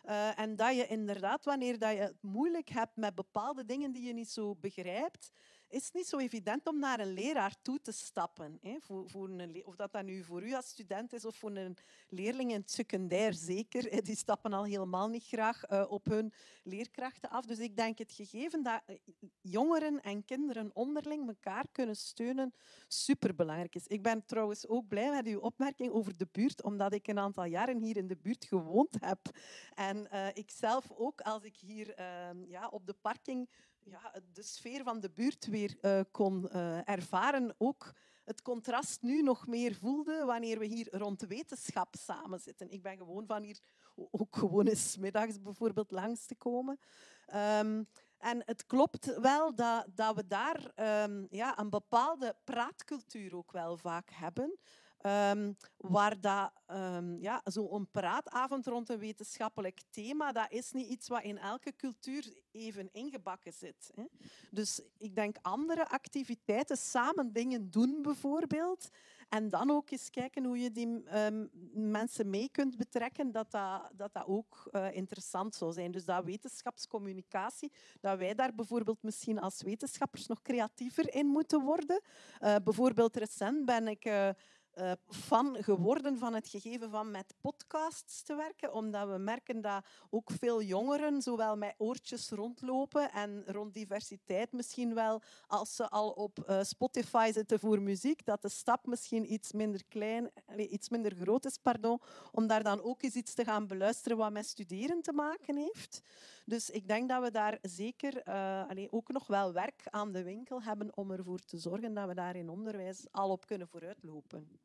Eh, 0.05 0.39
en 0.39 0.57
dat 0.57 0.77
je 0.77 0.87
inderdaad, 0.87 1.45
wanneer 1.45 1.79
dat 1.79 1.93
je 1.93 1.99
het 1.99 2.23
moeilijk 2.23 2.69
hebt 2.69 2.97
met 2.97 3.15
bepaalde 3.15 3.65
dingen 3.65 3.93
die 3.93 4.07
je 4.07 4.13
niet 4.13 4.31
zo 4.31 4.55
begrijpt, 4.55 5.31
is 5.75 5.91
niet 5.93 6.07
zo 6.07 6.18
evident 6.18 6.66
om 6.66 6.79
naar 6.79 7.01
een 7.01 7.12
leraar 7.12 7.55
toe 7.62 7.81
te 7.81 7.93
stappen. 7.93 8.59
Hè. 8.62 8.77
Voor, 8.81 9.11
voor 9.11 9.29
een, 9.29 9.62
of 9.64 9.77
dat 9.77 9.93
dat 9.93 10.05
nu 10.05 10.25
voor 10.25 10.43
u 10.43 10.55
als 10.55 10.68
student 10.68 11.12
is 11.12 11.25
of 11.25 11.37
voor 11.37 11.57
een 11.57 11.77
leerling 12.09 12.51
in 12.51 12.61
het 12.61 12.70
secundair 12.70 13.35
zeker. 13.35 14.05
Die 14.05 14.16
stappen 14.16 14.53
al 14.53 14.64
helemaal 14.64 15.09
niet 15.09 15.25
graag 15.25 15.64
eh, 15.64 15.85
op 15.89 16.05
hun 16.05 16.33
leerkrachten 16.62 17.31
af. 17.31 17.45
Dus 17.45 17.59
ik 17.59 17.77
denk 17.77 17.99
het 17.99 18.12
gegeven 18.12 18.62
dat 18.62 18.83
eh, 18.87 18.97
jongeren 19.41 20.03
en 20.03 20.25
kinderen 20.25 20.70
onderling 20.75 21.29
elkaar 21.29 21.64
kunnen 21.72 21.97
steunen 21.97 22.55
superbelangrijk 22.89 23.75
is. 23.75 23.87
Ik 23.87 24.03
ben 24.03 24.25
trouwens 24.25 24.66
ook 24.66 24.89
blij 24.89 25.11
met 25.11 25.27
uw 25.27 25.41
opmerking 25.41 25.93
over 25.93 26.16
de 26.16 26.29
buurt, 26.33 26.62
omdat 26.62 26.93
ik 26.93 27.07
een 27.07 27.18
aantal 27.18 27.45
jaren 27.45 27.79
hier 27.79 27.97
in 27.97 28.07
de 28.07 28.16
buurt 28.16 28.45
gewoond 28.45 28.97
heb. 29.01 29.20
En 29.75 30.11
eh, 30.11 30.27
ik 30.33 30.51
zelf 30.51 30.91
ook, 30.91 31.20
als 31.20 31.43
ik 31.43 31.57
hier 31.57 31.95
ehm, 31.95 32.45
ja, 32.47 32.68
op 32.68 32.87
de 32.87 32.95
parking 33.01 33.49
ja, 33.85 34.12
de 34.32 34.43
sfeer 34.43 34.82
van 34.82 35.01
de 35.01 35.11
buurt 35.11 35.47
weer 35.47 35.76
eh, 35.80 36.01
kon 36.11 36.49
eh, 36.49 36.89
ervaren, 36.89 37.55
ook 37.59 37.93
het 38.24 38.43
contrast 38.43 39.03
nu 39.03 39.22
nog 39.22 39.47
meer 39.47 39.74
voelde 39.74 40.24
wanneer 40.24 40.59
we 40.59 40.64
hier 40.64 40.89
rond 40.91 41.20
wetenschap 41.20 41.95
samen 41.99 42.41
zitten. 42.41 42.70
Ik 42.70 42.82
ben 42.82 42.97
gewoon 42.97 43.26
van 43.26 43.43
hier 43.43 43.59
ook 44.11 44.37
gewoon 44.37 44.66
eens 44.66 44.97
middags 44.97 45.41
bijvoorbeeld 45.41 45.91
langs 45.91 46.26
te 46.26 46.35
komen. 46.35 46.78
Ehm, 47.26 47.82
en 48.18 48.43
het 48.45 48.66
klopt 48.66 49.20
wel 49.20 49.55
dat, 49.55 49.87
dat 49.95 50.14
we 50.16 50.26
daar 50.26 50.70
ehm, 50.74 51.26
ja, 51.30 51.59
een 51.59 51.70
bepaalde 51.70 52.37
praatcultuur 52.45 53.37
ook 53.37 53.53
wel 53.53 53.76
vaak 53.76 54.11
hebben. 54.11 54.59
Ehm, 55.05 55.53
waar 55.77 56.21
dat, 56.21 56.53
ehm, 56.67 57.17
ja, 57.17 57.41
zo'n 57.45 57.89
praatavond 57.91 58.67
rond 58.67 58.89
een 58.89 58.99
wetenschappelijk 58.99 59.81
thema, 59.91 60.33
dat 60.33 60.47
is 60.53 60.73
niet 60.73 60.89
iets 60.89 61.09
wat 61.09 61.23
in 61.23 61.39
elke 61.39 61.73
cultuur 61.77 62.43
even 62.51 62.89
ingebakken 62.93 63.53
zit. 63.53 63.91
Hè. 63.95 64.05
Dus 64.51 64.81
ik 64.99 65.15
denk 65.15 65.37
andere 65.43 65.89
activiteiten, 65.89 66.77
samen 66.77 67.33
dingen 67.33 67.71
doen 67.71 67.99
bijvoorbeeld, 68.03 68.89
en 69.29 69.49
dan 69.49 69.71
ook 69.71 69.91
eens 69.91 70.11
kijken 70.11 70.45
hoe 70.45 70.59
je 70.59 70.71
die 70.73 71.03
ehm, 71.05 71.47
mensen 71.73 72.31
mee 72.31 72.49
kunt 72.51 72.77
betrekken, 72.77 73.33
dat 73.33 73.51
dat, 73.51 73.91
dat, 73.97 74.13
dat 74.13 74.27
ook 74.27 74.69
eh, 74.71 74.93
interessant 74.93 75.55
zou 75.55 75.73
zijn. 75.73 75.91
Dus 75.91 76.05
dat 76.05 76.25
wetenschapscommunicatie, 76.25 77.73
dat 78.01 78.19
wij 78.19 78.35
daar 78.35 78.55
bijvoorbeeld 78.55 79.03
misschien 79.03 79.41
als 79.41 79.63
wetenschappers 79.63 80.27
nog 80.27 80.43
creatiever 80.43 81.15
in 81.15 81.27
moeten 81.27 81.61
worden. 81.61 82.01
Eh, 82.39 82.55
bijvoorbeeld 82.65 83.17
recent 83.17 83.65
ben 83.65 83.89
ik... 83.89 84.05
eh, 84.05 84.29
fan 85.09 85.57
geworden 85.61 86.18
van 86.18 86.35
het 86.35 86.49
gegeven 86.49 86.91
van 86.91 87.11
met 87.11 87.35
podcasts 87.41 88.22
te 88.22 88.35
werken, 88.35 88.72
omdat 88.72 89.09
we 89.09 89.18
merken 89.18 89.61
dat 89.61 89.85
ook 90.11 90.31
veel 90.31 90.62
jongeren 90.62 91.22
zowel 91.22 91.57
met 91.57 91.75
oortjes 91.79 92.31
rondlopen 92.31 93.12
en 93.12 93.45
rond 93.47 93.75
diversiteit 93.75 94.53
misschien 94.53 94.95
wel, 94.95 95.22
als 95.47 95.77
ze 95.77 95.89
al 95.89 96.11
op 96.11 96.39
eh, 96.39 96.62
Spotify 96.62 97.31
zitten 97.33 97.59
voor 97.59 97.83
muziek, 97.83 98.25
dat 98.25 98.43
de 98.43 98.49
stap 98.49 98.87
misschien 98.87 99.33
iets 99.33 99.53
minder 99.53 99.85
klein, 99.89 100.31
iets 100.57 100.89
minder 100.89 101.14
groot 101.14 101.45
is, 101.45 101.59
pardon, 101.59 102.01
om 102.33 102.47
daar 102.47 102.62
dan 102.62 102.83
ook 102.83 103.03
eens 103.03 103.14
iets 103.14 103.35
te 103.35 103.45
gaan 103.45 103.66
beluisteren 103.66 104.16
wat 104.16 104.33
met 104.33 104.47
studeren 104.47 105.03
te 105.03 105.12
maken 105.12 105.57
heeft. 105.57 106.03
Dus 106.45 106.70
ik 106.70 106.89
denk 106.89 107.09
dat 107.09 107.22
we 107.22 107.31
daar 107.31 107.59
zeker 107.62 108.22
eh, 108.22 108.68
allee, 108.68 108.93
ook 108.93 109.12
nog 109.12 109.27
wel 109.27 109.53
werk 109.53 109.83
aan 109.85 110.12
de 110.12 110.22
winkel 110.22 110.62
hebben 110.62 110.97
om 110.97 111.11
ervoor 111.11 111.39
te 111.39 111.59
zorgen 111.59 111.95
dat 111.95 112.09
we 112.09 112.14
daar 112.14 112.37
in 112.37 112.49
onderwijs 112.49 113.07
al 113.11 113.31
op 113.31 113.47
kunnen 113.47 113.68
vooruitlopen. 113.68 114.64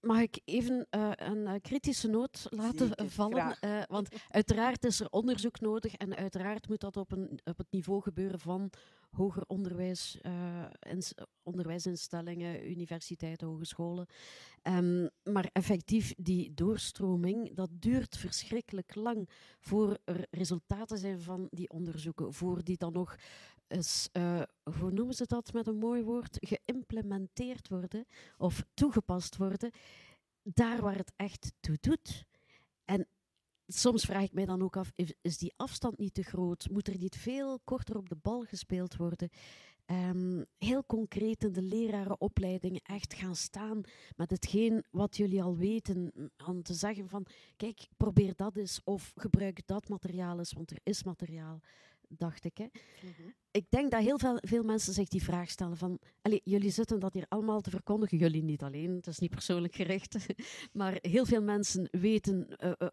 Mag 0.00 0.20
ik 0.20 0.40
even 0.44 0.86
eh, 0.90 1.10
een 1.14 1.46
eh, 1.46 1.54
kritische 1.62 2.08
noot 2.08 2.46
laten 2.50 2.86
Zeker, 2.86 3.10
vallen? 3.10 3.56
Eh, 3.60 3.82
want 3.88 4.08
uiteraard 4.28 4.84
is 4.84 5.00
er 5.00 5.10
onderzoek 5.10 5.60
nodig 5.60 5.94
en 5.94 6.16
uiteraard 6.16 6.68
moet 6.68 6.80
dat 6.80 6.96
op, 6.96 7.12
een, 7.12 7.40
op 7.44 7.58
het 7.58 7.66
niveau 7.70 8.02
gebeuren 8.02 8.40
van 8.40 8.70
hoger 9.10 9.42
onderwijs, 9.46 10.18
ins- 10.80 11.14
onderwijsinstellingen, 11.42 12.70
universiteiten, 12.70 13.46
hogescholen. 13.46 14.06
Ehm, 14.68 15.06
maar 15.22 15.48
effectief, 15.52 16.14
die 16.16 16.54
doorstroming, 16.54 17.54
dat 17.54 17.70
duurt 17.72 18.16
verschrikkelijk 18.16 18.94
lang 18.94 19.28
voor 19.60 19.98
er 20.04 20.26
resultaten 20.30 20.98
zijn 20.98 21.20
van 21.20 21.48
die 21.50 21.70
onderzoeken, 21.70 22.32
voor 22.32 22.64
die 22.64 22.76
dan 22.76 22.92
nog 22.92 23.16
eh, 24.12 24.42
hoe 24.78 24.90
noemen 24.90 25.14
ze 25.14 25.26
dat 25.26 25.52
met 25.52 25.66
een 25.66 25.78
mooi 25.78 26.02
woord, 26.02 26.36
geïmplementeerd 26.40 27.68
worden 27.68 28.06
of 28.38 28.64
toegepast 28.74 29.36
worden, 29.36 29.70
daar 30.42 30.80
waar 30.80 30.96
het 30.96 31.12
echt 31.16 31.52
toe 31.60 31.76
doet. 31.80 32.24
En 32.84 33.08
soms 33.66 34.04
vraag 34.04 34.22
ik 34.22 34.32
mij 34.32 34.46
dan 34.46 34.62
ook 34.62 34.76
af, 34.76 34.92
is 35.20 35.38
die 35.38 35.54
afstand 35.56 35.98
niet 35.98 36.14
te 36.14 36.22
groot? 36.22 36.68
Moet 36.70 36.88
er 36.88 36.98
niet 36.98 37.16
veel 37.16 37.60
korter 37.64 37.96
op 37.96 38.08
de 38.08 38.16
bal 38.22 38.40
gespeeld 38.40 38.96
worden? 38.96 39.30
Ehm, 39.88 40.42
heel 40.58 40.84
concreet 40.86 41.44
in 41.44 41.52
de 41.52 41.62
lerarenopleidingen 41.62 42.80
echt 42.82 43.14
gaan 43.14 43.36
staan 43.36 43.80
met 44.16 44.30
hetgeen 44.30 44.84
wat 44.90 45.16
jullie 45.16 45.42
al 45.42 45.56
weten. 45.56 46.10
m, 46.14 46.26
Aan 46.36 46.62
te 46.62 46.74
zeggen 46.74 47.08
van, 47.08 47.26
kijk, 47.56 47.88
probeer 47.96 48.32
dat 48.36 48.56
eens 48.56 48.80
of 48.84 49.12
gebruik 49.16 49.66
dat 49.66 49.88
materiaal 49.88 50.38
eens, 50.38 50.52
want 50.52 50.70
er 50.70 50.78
is 50.82 51.02
materiaal, 51.02 51.60
dacht 52.08 52.44
ik. 52.44 52.58
Hè. 52.58 52.66
Ik 53.50 53.64
denk 53.68 53.90
dat 53.90 54.02
heel 54.02 54.18
veel, 54.18 54.38
veel 54.40 54.62
mensen 54.62 54.92
zich 54.92 55.08
die 55.08 55.22
vraag 55.22 55.50
stellen 55.50 55.76
van, 55.76 55.98
allee, 56.22 56.40
jullie 56.44 56.70
zitten 56.70 57.00
dat 57.00 57.14
hier 57.14 57.26
allemaal 57.28 57.60
te 57.60 57.70
verkondigen, 57.70 58.18
jullie 58.18 58.42
niet 58.42 58.62
alleen, 58.62 58.94
het 58.94 59.06
is 59.06 59.18
niet 59.18 59.30
persoonlijk 59.30 59.74
gericht, 59.74 60.16
maar 60.72 60.98
heel 61.00 61.26
veel 61.26 61.42
mensen 61.42 61.88
weten 61.90 62.56
eh, 62.56 62.72
eh, 62.78 62.88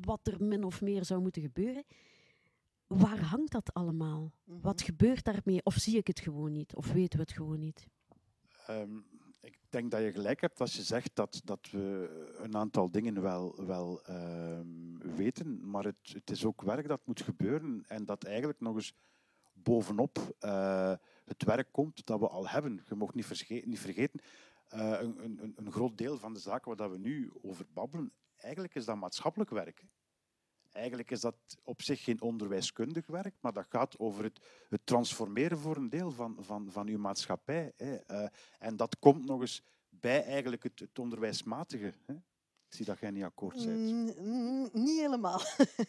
wat 0.00 0.20
er 0.26 0.44
min 0.44 0.64
of 0.64 0.80
meer 0.80 1.04
zou 1.04 1.20
moeten 1.20 1.42
gebeuren. 1.42 1.84
Waar 2.88 3.20
hangt 3.20 3.52
dat 3.52 3.74
allemaal? 3.74 4.32
Wat 4.44 4.82
gebeurt 4.82 5.24
daarmee? 5.24 5.60
Of 5.64 5.74
zie 5.74 5.96
ik 5.96 6.06
het 6.06 6.20
gewoon 6.20 6.52
niet? 6.52 6.74
Of 6.74 6.92
weten 6.92 7.18
we 7.18 7.24
het 7.24 7.34
gewoon 7.34 7.58
niet? 7.58 7.86
Ehm, 8.66 8.96
ik 9.40 9.58
denk 9.68 9.90
dat 9.90 10.00
je 10.02 10.12
gelijk 10.12 10.40
hebt 10.40 10.60
als 10.60 10.74
je 10.76 10.82
zegt 10.82 11.10
dat, 11.14 11.40
dat 11.44 11.70
we 11.70 12.08
een 12.42 12.56
aantal 12.56 12.90
dingen 12.90 13.22
wel, 13.22 13.64
wel 13.66 14.02
ehm, 14.02 14.98
weten, 15.16 15.70
maar 15.70 15.84
het, 15.84 15.98
het 16.12 16.30
is 16.30 16.44
ook 16.44 16.62
werk 16.62 16.88
dat 16.88 17.06
moet 17.06 17.22
gebeuren 17.22 17.84
en 17.88 18.04
dat 18.04 18.24
eigenlijk 18.24 18.60
nog 18.60 18.74
eens 18.74 18.94
bovenop 19.52 20.34
eh, 20.38 20.94
het 21.24 21.44
werk 21.44 21.72
komt 21.72 22.06
dat 22.06 22.20
we 22.20 22.28
al 22.28 22.48
hebben. 22.48 22.82
Je 22.88 22.94
mag 22.94 23.14
niet, 23.14 23.26
versche- 23.26 23.62
niet 23.64 23.78
vergeten, 23.80 24.20
eh, 24.68 25.00
een, 25.00 25.24
een, 25.24 25.52
een 25.56 25.72
groot 25.72 25.98
deel 25.98 26.18
van 26.18 26.32
de 26.32 26.40
zaken 26.40 26.76
waar 26.76 26.90
we 26.90 26.98
nu 26.98 27.30
over 27.42 27.66
babbelen, 27.72 28.12
eigenlijk 28.36 28.74
is 28.74 28.84
dat 28.84 28.96
maatschappelijk 28.96 29.50
werk. 29.50 29.86
Eigenlijk 30.78 31.10
is 31.10 31.20
dat 31.20 31.36
op 31.64 31.82
zich 31.82 32.04
geen 32.04 32.20
onderwijskundig 32.20 33.06
werk, 33.06 33.34
maar 33.40 33.52
dat 33.52 33.66
gaat 33.68 33.98
over 33.98 34.24
het, 34.24 34.40
het 34.68 34.80
transformeren 34.86 35.58
voor 35.58 35.76
een 35.76 35.88
deel 35.88 36.10
van, 36.10 36.36
van, 36.40 36.70
van 36.70 36.88
uw 36.88 36.98
maatschappij. 36.98 37.72
Hè. 37.76 37.96
Eh, 37.96 38.28
en 38.58 38.76
dat 38.76 38.98
komt 38.98 39.24
nog 39.24 39.40
eens 39.40 39.62
bij 39.88 40.24
eigenlijk 40.24 40.62
het, 40.62 40.98
onderwijsmatige. 40.98 41.94
Hè. 42.06 42.14
Ik 42.68 42.74
zie 42.74 42.84
dat 42.84 42.98
jij 42.98 43.10
niet 43.10 43.24
akkoord 43.24 43.64
bent. 43.64 44.16
Mm, 44.16 44.68
niet 44.72 45.00
helemaal. 45.00 45.16
helemaal. 45.18 45.40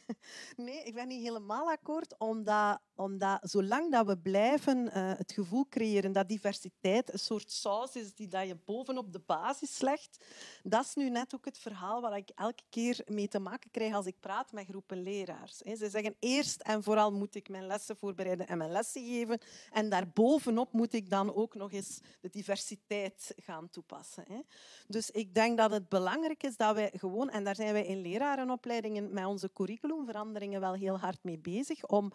nee, 0.65 0.83
ik 0.83 0.93
ben 0.93 1.07
niet 1.07 1.21
helemaal 1.21 1.69
akkoord, 1.69 2.15
omdat, 2.17 2.79
omdat 2.95 3.39
zolang 3.41 3.91
dat 3.91 4.05
we 4.05 4.17
blijven 4.17 4.77
uh, 4.85 4.91
het 4.93 5.31
gevoel 5.31 5.65
creëren 5.69 6.11
dat 6.11 6.27
diversiteit 6.27 7.13
een 7.13 7.19
soort 7.19 7.51
saus 7.51 7.95
is 7.95 8.13
die 8.13 8.27
dat 8.27 8.47
je 8.47 8.57
bovenop 8.65 9.13
de 9.13 9.21
basis 9.25 9.81
legt, 9.81 10.25
dat 10.63 10.85
is 10.85 10.95
nu 10.95 11.09
net 11.09 11.35
ook 11.35 11.45
het 11.45 11.57
verhaal 11.57 12.01
waar 12.01 12.17
ik 12.17 12.29
elke 12.35 12.63
keer 12.69 13.01
mee 13.05 13.27
te 13.27 13.39
maken 13.39 13.71
krijg 13.71 13.93
als 13.93 14.05
ik 14.05 14.19
praat 14.19 14.51
met 14.51 14.65
groepen 14.65 15.01
leraars. 15.01 15.57
Ze 15.57 15.89
zeggen 15.89 16.15
eerst 16.19 16.61
en 16.61 16.83
vooral 16.83 17.11
moet 17.11 17.35
ik 17.35 17.49
mijn 17.49 17.67
lessen 17.67 17.97
voorbereiden 17.97 18.47
en 18.47 18.57
mijn 18.57 18.71
lessen 18.71 19.05
geven 19.05 19.39
en 19.71 19.89
daarbovenop 19.89 20.73
moet 20.73 20.93
ik 20.93 21.09
dan 21.09 21.35
ook 21.35 21.55
nog 21.55 21.71
eens 21.71 21.99
de 22.21 22.29
diversiteit 22.29 23.33
gaan 23.35 23.69
toepassen. 23.69 24.45
Dus 24.87 25.11
ik 25.11 25.33
denk 25.33 25.57
dat 25.57 25.71
het 25.71 25.89
belangrijk 25.89 26.43
is 26.43 26.57
dat 26.57 26.68
wij 26.73 26.91
gewoon, 26.95 27.29
en 27.29 27.43
daar 27.43 27.55
zijn 27.55 27.73
wij 27.73 27.85
in 27.85 28.01
lerarenopleidingen 28.01 29.13
met 29.13 29.25
onze 29.25 29.51
curriculumveranderingen 29.53 30.59
wel 30.59 30.73
heel 30.73 30.99
hard 30.99 31.23
mee 31.23 31.39
bezig, 31.39 31.85
om 31.85 32.11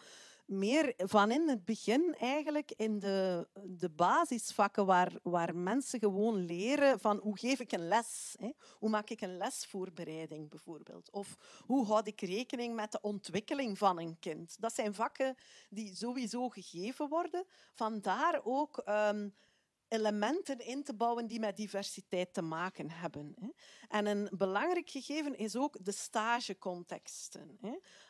meer 0.47 0.95
van 0.97 1.31
in 1.31 1.49
het 1.49 1.65
begin 1.65 2.15
eigenlijk 2.19 2.73
in 2.77 2.99
de, 2.99 3.49
de 3.63 3.91
basisvakken 3.91 4.87
waar, 4.87 5.13
waar 5.23 5.57
mensen 5.57 5.99
gewoon 5.99 6.45
leren 6.45 7.01
van 7.01 7.17
hoe 7.17 7.39
geef 7.39 7.61
ik 7.61 7.73
een 7.73 7.89
les? 7.89 8.37
Hè? 8.39 8.51
Hoe 8.79 8.91
maak 8.91 9.11
ik 9.11 9.21
een 9.21 9.37
lesvoorbereiding 9.37 10.51
bijvoorbeeld? 10.51 11.11
Of 11.11 11.37
hoe 11.67 11.87
houd 11.87 12.07
ik 12.07 12.21
rekening 12.21 12.75
met 12.75 12.93
de 12.93 13.01
ontwikkeling 13.01 13.79
van 13.79 13.99
een 14.01 14.19
kind? 14.19 14.57
Dat 14.61 14.75
zijn 14.75 14.95
vakken 14.95 15.35
die 15.71 15.95
sowieso 15.95 16.49
gegeven 16.49 17.09
worden. 17.09 17.45
Vandaar 17.73 18.41
ook... 18.45 18.83
Um, 18.89 19.35
elementen 19.95 20.59
in 20.59 20.83
te 20.83 20.95
bouwen 20.95 21.27
die 21.27 21.41
met 21.41 21.57
diversiteit 21.57 22.35
te 22.35 22.43
maken 22.43 22.91
hebben. 22.91 23.35
En 23.89 24.07
een 24.07 24.29
belangrijk 24.33 24.91
gegeven 24.91 25.39
is 25.39 25.57
ook 25.57 25.85
de 25.85 25.93
stagecontexten. 25.93 27.59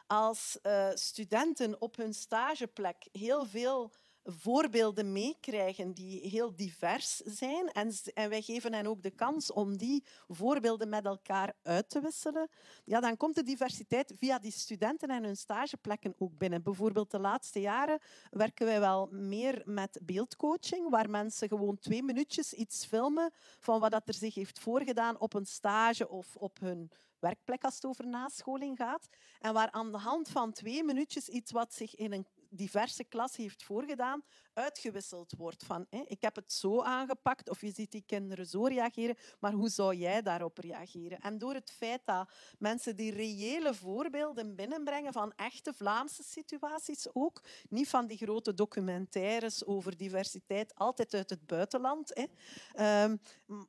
Als 0.07 0.59
eh, 0.63 0.91
studenten 0.95 1.81
op 1.81 1.97
hun 1.97 2.15
stageplek 2.15 3.09
heel 3.13 3.47
veel 3.47 3.93
voorbeelden 4.25 5.13
meekrijgen 5.13 5.93
die 5.93 6.29
heel 6.29 6.57
divers 6.57 7.17
zijn. 7.17 7.73
En, 7.73 7.93
en 8.15 8.29
wij 8.29 8.43
geven 8.43 8.73
hen 8.73 8.87
ook 8.87 9.03
de 9.03 9.11
kans 9.11 9.53
om 9.53 9.77
die 9.77 10.05
voorbeelden 10.29 10.89
met 10.89 11.05
elkaar 11.05 11.53
uit 11.63 11.91
te 11.91 12.01
wisselen. 12.01 12.49
Ja, 12.85 13.01
dan 13.01 13.17
komt 13.17 13.35
de 13.35 13.43
diversiteit 13.43 14.13
via 14.17 14.39
die 14.39 14.53
studenten 14.53 15.09
en 15.09 15.25
hun 15.25 15.37
stageplekken 15.37 16.15
ook 16.19 16.39
binnen. 16.39 16.63
Bijvoorbeeld 16.63 17.11
de 17.11 17.19
laatste 17.19 17.61
jaren 17.61 18.01
werken 18.31 18.67
wij 18.67 18.81
wel 18.81 19.09
meer 19.11 19.63
met 19.65 19.99
beeldcoaching, 20.03 20.91
waar 20.91 21.11
mensen 21.11 21.49
gewoon 21.49 21.79
twee 21.79 22.03
minuutjes 22.03 22.53
iets 22.53 22.87
filmen 22.87 23.33
van 23.59 23.81
wat 23.81 24.03
er 24.05 24.15
zich 24.15 24.35
heeft 24.35 24.59
voorgedaan 24.59 25.21
op 25.21 25.35
een 25.35 25.47
stage 25.47 26.09
of 26.09 26.37
op 26.37 26.59
hun 26.61 26.91
werkplek 27.19 27.65
als 27.65 27.75
het 27.75 27.85
over 27.85 28.07
nascholing 28.07 28.77
gaat. 28.77 29.09
En 29.41 29.53
waar 29.53 29.71
aan 29.71 29.93
de 29.93 29.99
hand 29.99 30.29
van 30.29 30.53
twee 30.53 30.85
minuutjes 30.85 31.29
iets 31.29 31.53
wat 31.53 31.75
zich 31.75 31.95
in 31.95 32.13
een 32.13 32.27
diverse 32.57 33.05
klas 33.05 33.37
heeft 33.37 33.63
voorgedaan, 33.63 34.23
uitgewisseld 34.53 35.33
wordt. 35.37 35.65
Van, 35.65 35.87
ik 35.91 36.21
heb 36.23 36.37
het 36.37 36.53
zo 36.53 36.83
aangepakt, 36.83 37.51
of 37.51 37.61
je 37.61 37.71
ziet 37.71 37.91
die 37.91 38.05
kinderen 38.07 38.47
zo 38.47 38.65
reageren, 38.65 39.17
maar 39.41 39.53
hoe 39.53 39.69
zou 39.69 39.95
jij 39.95 40.23
daarop 40.23 40.59
reageren? 40.59 41.21
En 41.21 41.39
door 41.39 41.55
het 41.55 41.71
feit 41.71 42.01
dat 42.05 42.31
mensen 42.59 42.97
die 42.97 43.13
reële 43.13 43.75
voorbeelden 43.75 44.55
binnenbrengen 44.55 45.13
van 45.13 45.33
echte 45.37 45.73
Vlaamse 45.73 46.23
situaties 46.23 47.09
ook, 47.13 47.43
niet 47.69 47.89
van 47.89 48.07
die 48.07 48.17
grote 48.17 48.55
documentaires 48.55 49.65
over 49.65 49.97
diversiteit, 49.97 50.75
altijd 50.75 51.15
uit 51.15 51.31
het 51.31 51.47
buitenland, 51.47 52.29
hè, 52.75 53.05
um, 53.05 53.21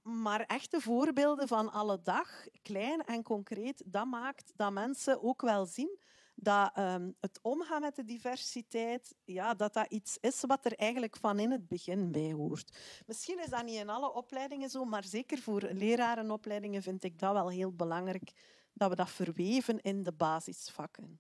maar 0.04 0.42
echte 0.42 0.82
voorbeelden 0.82 1.48
van 1.48 1.72
alle 1.72 2.02
dag, 2.02 2.48
klein 2.62 3.06
en 3.06 3.24
concreet, 3.24 3.84
dat 3.86 4.06
maakt 4.06 4.54
dat 4.56 4.72
mensen 4.72 5.24
ook 5.24 5.42
wel 5.42 5.66
zien 5.66 6.00
dat 6.36 6.78
um, 6.78 7.16
het 7.20 7.40
omgaan 7.42 7.82
met 7.82 7.96
de 7.96 8.04
diversiteit, 8.04 9.16
ja, 9.24 9.54
dat 9.54 9.74
dat 9.74 9.92
iets 9.92 10.18
is 10.20 10.42
wat 10.42 10.66
er 10.66 10.74
eigenlijk 10.74 11.18
van 11.18 11.40
in 11.40 11.52
het 11.52 11.68
begin 11.68 12.12
bij 12.12 12.32
hoort. 12.32 12.78
Misschien 13.06 13.40
is 13.40 13.50
dat 13.50 13.66
niet 13.66 13.80
in 13.80 13.90
alle 13.90 14.14
opleidingen 14.14 14.70
zo, 14.70 14.86
maar 14.86 15.04
zeker 15.04 15.38
voor 15.38 15.62
lerarenopleidingen 15.62 16.82
vind 16.82 17.04
ik 17.04 17.20
dat 17.20 17.34
wel 17.34 17.50
heel 17.50 17.72
belangrijk, 17.72 18.32
dat 18.74 18.90
we 18.90 18.96
dat 18.96 19.10
verweven 19.10 19.82
in 19.82 20.04
de 20.04 20.14
basisvakken. 20.14 21.20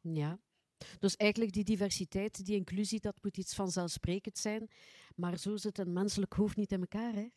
Ja, 0.00 0.38
dus 0.98 1.16
eigenlijk 1.16 1.52
die 1.52 1.64
diversiteit, 1.64 2.44
die 2.44 2.56
inclusie, 2.56 3.00
dat 3.00 3.22
moet 3.22 3.36
iets 3.36 3.54
vanzelfsprekend 3.54 4.38
zijn. 4.38 4.70
Maar 5.16 5.38
zo 5.38 5.56
zit 5.56 5.78
een 5.78 5.92
menselijk 5.92 6.32
hoofd 6.32 6.56
niet 6.56 6.72
in 6.72 6.80
elkaar. 6.80 7.12
Hè? 7.14 7.28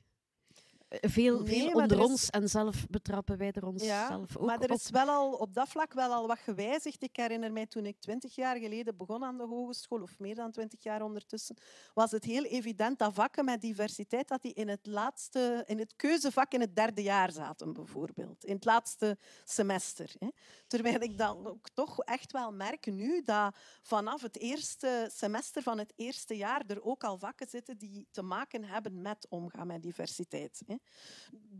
Veel, 0.89 1.45
veel 1.45 1.71
onder 1.71 1.99
ons 1.99 2.29
en 2.29 2.49
zelf 2.49 2.87
betrappen 2.89 3.37
wij 3.37 3.51
er 3.51 3.65
ons 3.65 3.83
zelf 3.83 4.37
ook 4.37 4.45
Maar 4.45 4.59
er 4.59 4.71
is 4.71 4.89
wel 4.89 5.07
al 5.07 5.31
op 5.31 5.53
dat 5.53 5.69
vlak 5.69 5.93
wel 5.93 6.13
al 6.13 6.27
wat 6.27 6.39
gewijzigd. 6.39 7.03
Ik 7.03 7.15
herinner 7.15 7.51
mij 7.51 7.65
toen 7.65 7.85
ik 7.85 7.99
twintig 7.99 8.35
jaar 8.35 8.57
geleden 8.57 8.97
begon 8.97 9.23
aan 9.23 9.37
de 9.37 9.45
hogeschool, 9.45 10.01
of 10.01 10.19
meer 10.19 10.35
dan 10.35 10.51
twintig 10.51 10.83
jaar 10.83 11.01
ondertussen, 11.01 11.55
was 11.93 12.11
het 12.11 12.23
heel 12.23 12.43
evident 12.43 12.99
dat 12.99 13.13
vakken 13.13 13.45
met 13.45 13.61
diversiteit 13.61 14.27
dat 14.27 14.41
die 14.41 14.53
in 14.53 14.67
het, 14.67 14.85
laatste, 14.85 15.63
in 15.65 15.79
het 15.79 15.95
keuzevak 15.95 16.51
in 16.53 16.61
het 16.61 16.75
derde 16.75 17.03
jaar 17.03 17.31
zaten, 17.31 17.73
bijvoorbeeld. 17.73 18.45
In 18.45 18.55
het 18.55 18.65
laatste 18.65 19.17
semester. 19.45 20.11
Hè. 20.19 20.27
Terwijl 20.67 21.01
ik 21.01 21.17
dan 21.17 21.47
ook 21.47 21.69
toch 21.73 21.99
echt 21.99 22.31
wel 22.31 22.51
merk 22.51 22.85
nu 22.85 23.21
dat 23.23 23.55
vanaf 23.81 24.21
het 24.21 24.37
eerste 24.37 25.09
semester 25.13 25.63
van 25.63 25.77
het 25.77 25.93
eerste 25.95 26.37
jaar 26.37 26.63
er 26.67 26.83
ook 26.83 27.03
al 27.03 27.17
vakken 27.17 27.47
zitten 27.47 27.77
die 27.77 28.07
te 28.11 28.21
maken 28.21 28.63
hebben 28.63 29.01
met 29.01 29.25
omgaan 29.29 29.67
met 29.67 29.81
diversiteit. 29.81 30.61
Hè. 30.65 30.75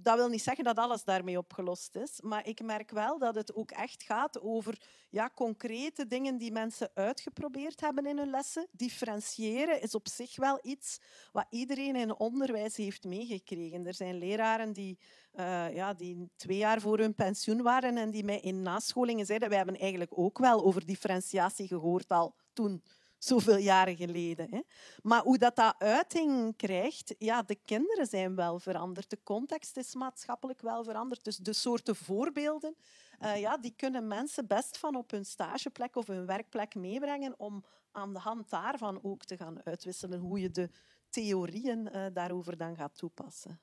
Dat 0.02 0.18
wil 0.18 0.30
niet 0.30 0.42
zeggen 0.42 0.64
dat 0.64 0.78
alles 0.78 1.04
daarmee 1.04 1.38
opgelost 1.38 1.96
is, 1.96 2.22
maar 2.22 2.48
ik 2.48 2.64
merk 2.64 2.92
wel 2.92 3.20
dat 3.20 3.36
het 3.36 3.56
ook 3.56 3.72
echt 3.72 4.04
gaat 4.04 4.42
over 4.42 4.82
ja, 5.10 5.30
concrete 5.36 6.08
dingen 6.08 6.38
die 6.38 6.52
mensen 6.52 6.92
uitgeprobeerd 6.94 7.82
hebben 7.82 8.06
in 8.06 8.18
hun 8.18 8.30
lessen. 8.30 8.68
Differentiëren 8.72 9.82
is 9.82 9.96
op 9.96 10.08
zich 10.08 10.36
wel 10.36 10.60
iets 10.62 11.00
wat 11.32 11.46
iedereen 11.50 11.96
in 11.96 12.20
onderwijs 12.20 12.76
heeft 12.76 13.04
meegekregen. 13.04 13.86
Er 13.86 13.94
zijn 13.94 14.18
leraren 14.18 14.74
die, 14.74 15.00
uh, 15.34 15.76
ja, 15.76 15.94
die 15.94 16.30
twee 16.36 16.58
jaar 16.58 16.82
voor 16.82 16.98
hun 16.98 17.16
pensioen 17.16 17.62
waren 17.62 17.98
en 17.98 18.12
die 18.12 18.24
mij 18.24 18.40
in 18.40 18.62
nascholingen 18.62 19.26
zeiden 19.26 19.50
wij 19.50 19.58
hebben 19.58 19.78
eigenlijk 19.78 20.18
ook 20.18 20.38
wel 20.38 20.64
over 20.64 20.86
differentiatie 20.86 21.68
gehoord 21.68 22.10
al 22.10 22.36
toen 22.54 22.84
zoveel 23.20 23.58
jaren 23.58 23.96
geleden. 23.96 24.50
Hè. 24.50 24.62
Maar 25.02 25.22
hoe 25.22 25.38
dat, 25.38 25.56
dat 25.56 25.76
uiting 25.78 26.56
krijgt, 26.56 27.16
ja, 27.18 27.42
de 27.42 27.56
kinderen 27.56 28.08
zijn 28.08 28.36
wel 28.36 28.60
veranderd. 28.60 29.10
De 29.10 29.24
context 29.24 29.78
is 29.78 29.96
maatschappelijk 29.96 30.62
wel 30.62 30.84
veranderd. 30.84 31.24
Dus 31.24 31.38
de 31.38 31.54
soorten 31.54 31.96
voorbeelden, 31.96 32.76
uh, 33.22 33.40
ja, 33.40 33.58
die 33.58 33.74
kunnen 33.76 34.08
mensen 34.08 34.48
best 34.48 34.78
van 34.78 34.96
op 34.96 35.12
hun 35.12 35.26
stageplek 35.26 35.96
of 35.96 36.08
hun 36.08 36.26
werkplek 36.26 36.76
meebrengen 36.76 37.40
om 37.40 37.64
aan 37.92 38.14
de 38.14 38.20
hand 38.20 38.50
daarvan 38.50 39.04
ook 39.04 39.26
te 39.26 39.38
gaan 39.38 39.66
uitwisselen 39.66 40.20
hoe 40.20 40.40
je 40.40 40.52
de 40.52 40.70
theorieën 41.10 41.90
uh, 41.96 42.06
daarover 42.14 42.58
dan 42.58 42.76
gaat 42.76 42.98
toepassen. 42.98 43.60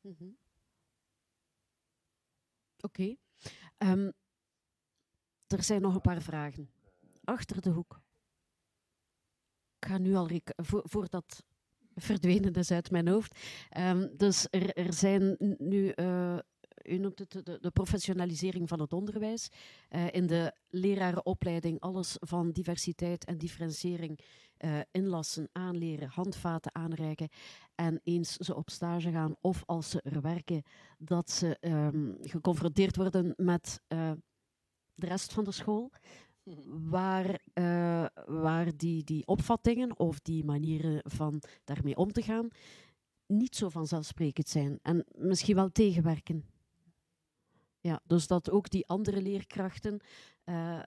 -hmm. 0.00 0.36
Oké. 2.80 3.16
Um, 3.78 4.12
er 5.46 5.62
zijn 5.62 5.82
nog 5.82 5.94
een 5.94 6.00
paar 6.00 6.22
vragen. 6.22 6.70
Achter 7.24 7.60
de 7.60 7.70
hoek 7.70 8.00
ik 9.80 9.88
ga 9.88 9.98
nu 9.98 10.14
al 10.14 10.28
voor, 10.56 10.82
voordat 10.84 11.44
verdwenen 11.94 12.52
is 12.52 12.70
uit 12.70 12.90
mijn 12.90 13.08
hoofd. 13.08 13.38
Um, 13.78 14.10
dus 14.16 14.46
er, 14.50 14.92
zijn 14.92 15.36
nu, 15.58 15.92
uh, 15.96 16.38
u 16.82 16.98
noemt 16.98 17.18
het 17.18 17.30
de, 17.30 17.58
de, 17.60 17.70
professionalisering 17.70 18.68
van 18.68 18.80
het 18.80 18.92
onderwijs. 18.92 19.48
Uh, 19.90 20.06
in 20.10 20.26
de 20.26 20.52
lerarenopleiding 20.68 21.80
alles 21.80 22.16
van 22.20 22.50
diversiteit 22.50 23.24
en 23.24 23.38
differentiëring 23.38 24.20
uh, 24.58 24.78
inlassen, 24.90 25.48
aanleren, 25.52 26.08
handvaten 26.08 26.74
aanreiken. 26.74 27.28
En 27.74 28.00
eens 28.04 28.36
ze 28.36 28.54
op 28.56 28.70
stage 28.70 29.10
gaan 29.10 29.36
of 29.40 29.62
als 29.66 29.90
ze 29.90 30.00
er 30.02 30.20
werken, 30.20 30.62
dat 30.98 31.30
ze 31.30 31.56
um, 31.60 32.16
geconfronteerd 32.20 32.96
worden 32.96 33.34
met 33.36 33.80
de 34.94 35.06
rest 35.06 35.32
van 35.32 35.44
de 35.44 35.52
school 35.52 35.90
waar, 36.66 37.40
uh, 37.54 38.06
waar 38.26 38.76
die, 38.76 39.04
die 39.04 39.26
opvattingen 39.26 39.98
of 39.98 40.20
die 40.20 40.44
manieren 40.44 41.00
van 41.04 41.42
daarmee 41.64 41.96
om 41.96 42.12
te 42.12 42.22
gaan 42.22 42.48
niet 43.26 43.56
zo 43.56 43.68
vanzelfsprekend 43.68 44.48
zijn 44.48 44.78
en 44.82 45.04
misschien 45.14 45.54
wel 45.54 45.72
tegenwerken. 45.72 46.44
Ja, 47.80 48.00
dus 48.04 48.26
dat 48.26 48.50
ook 48.50 48.70
die 48.70 48.86
andere 48.86 49.22
leerkrachten 49.22 50.00
uh, 50.44 50.82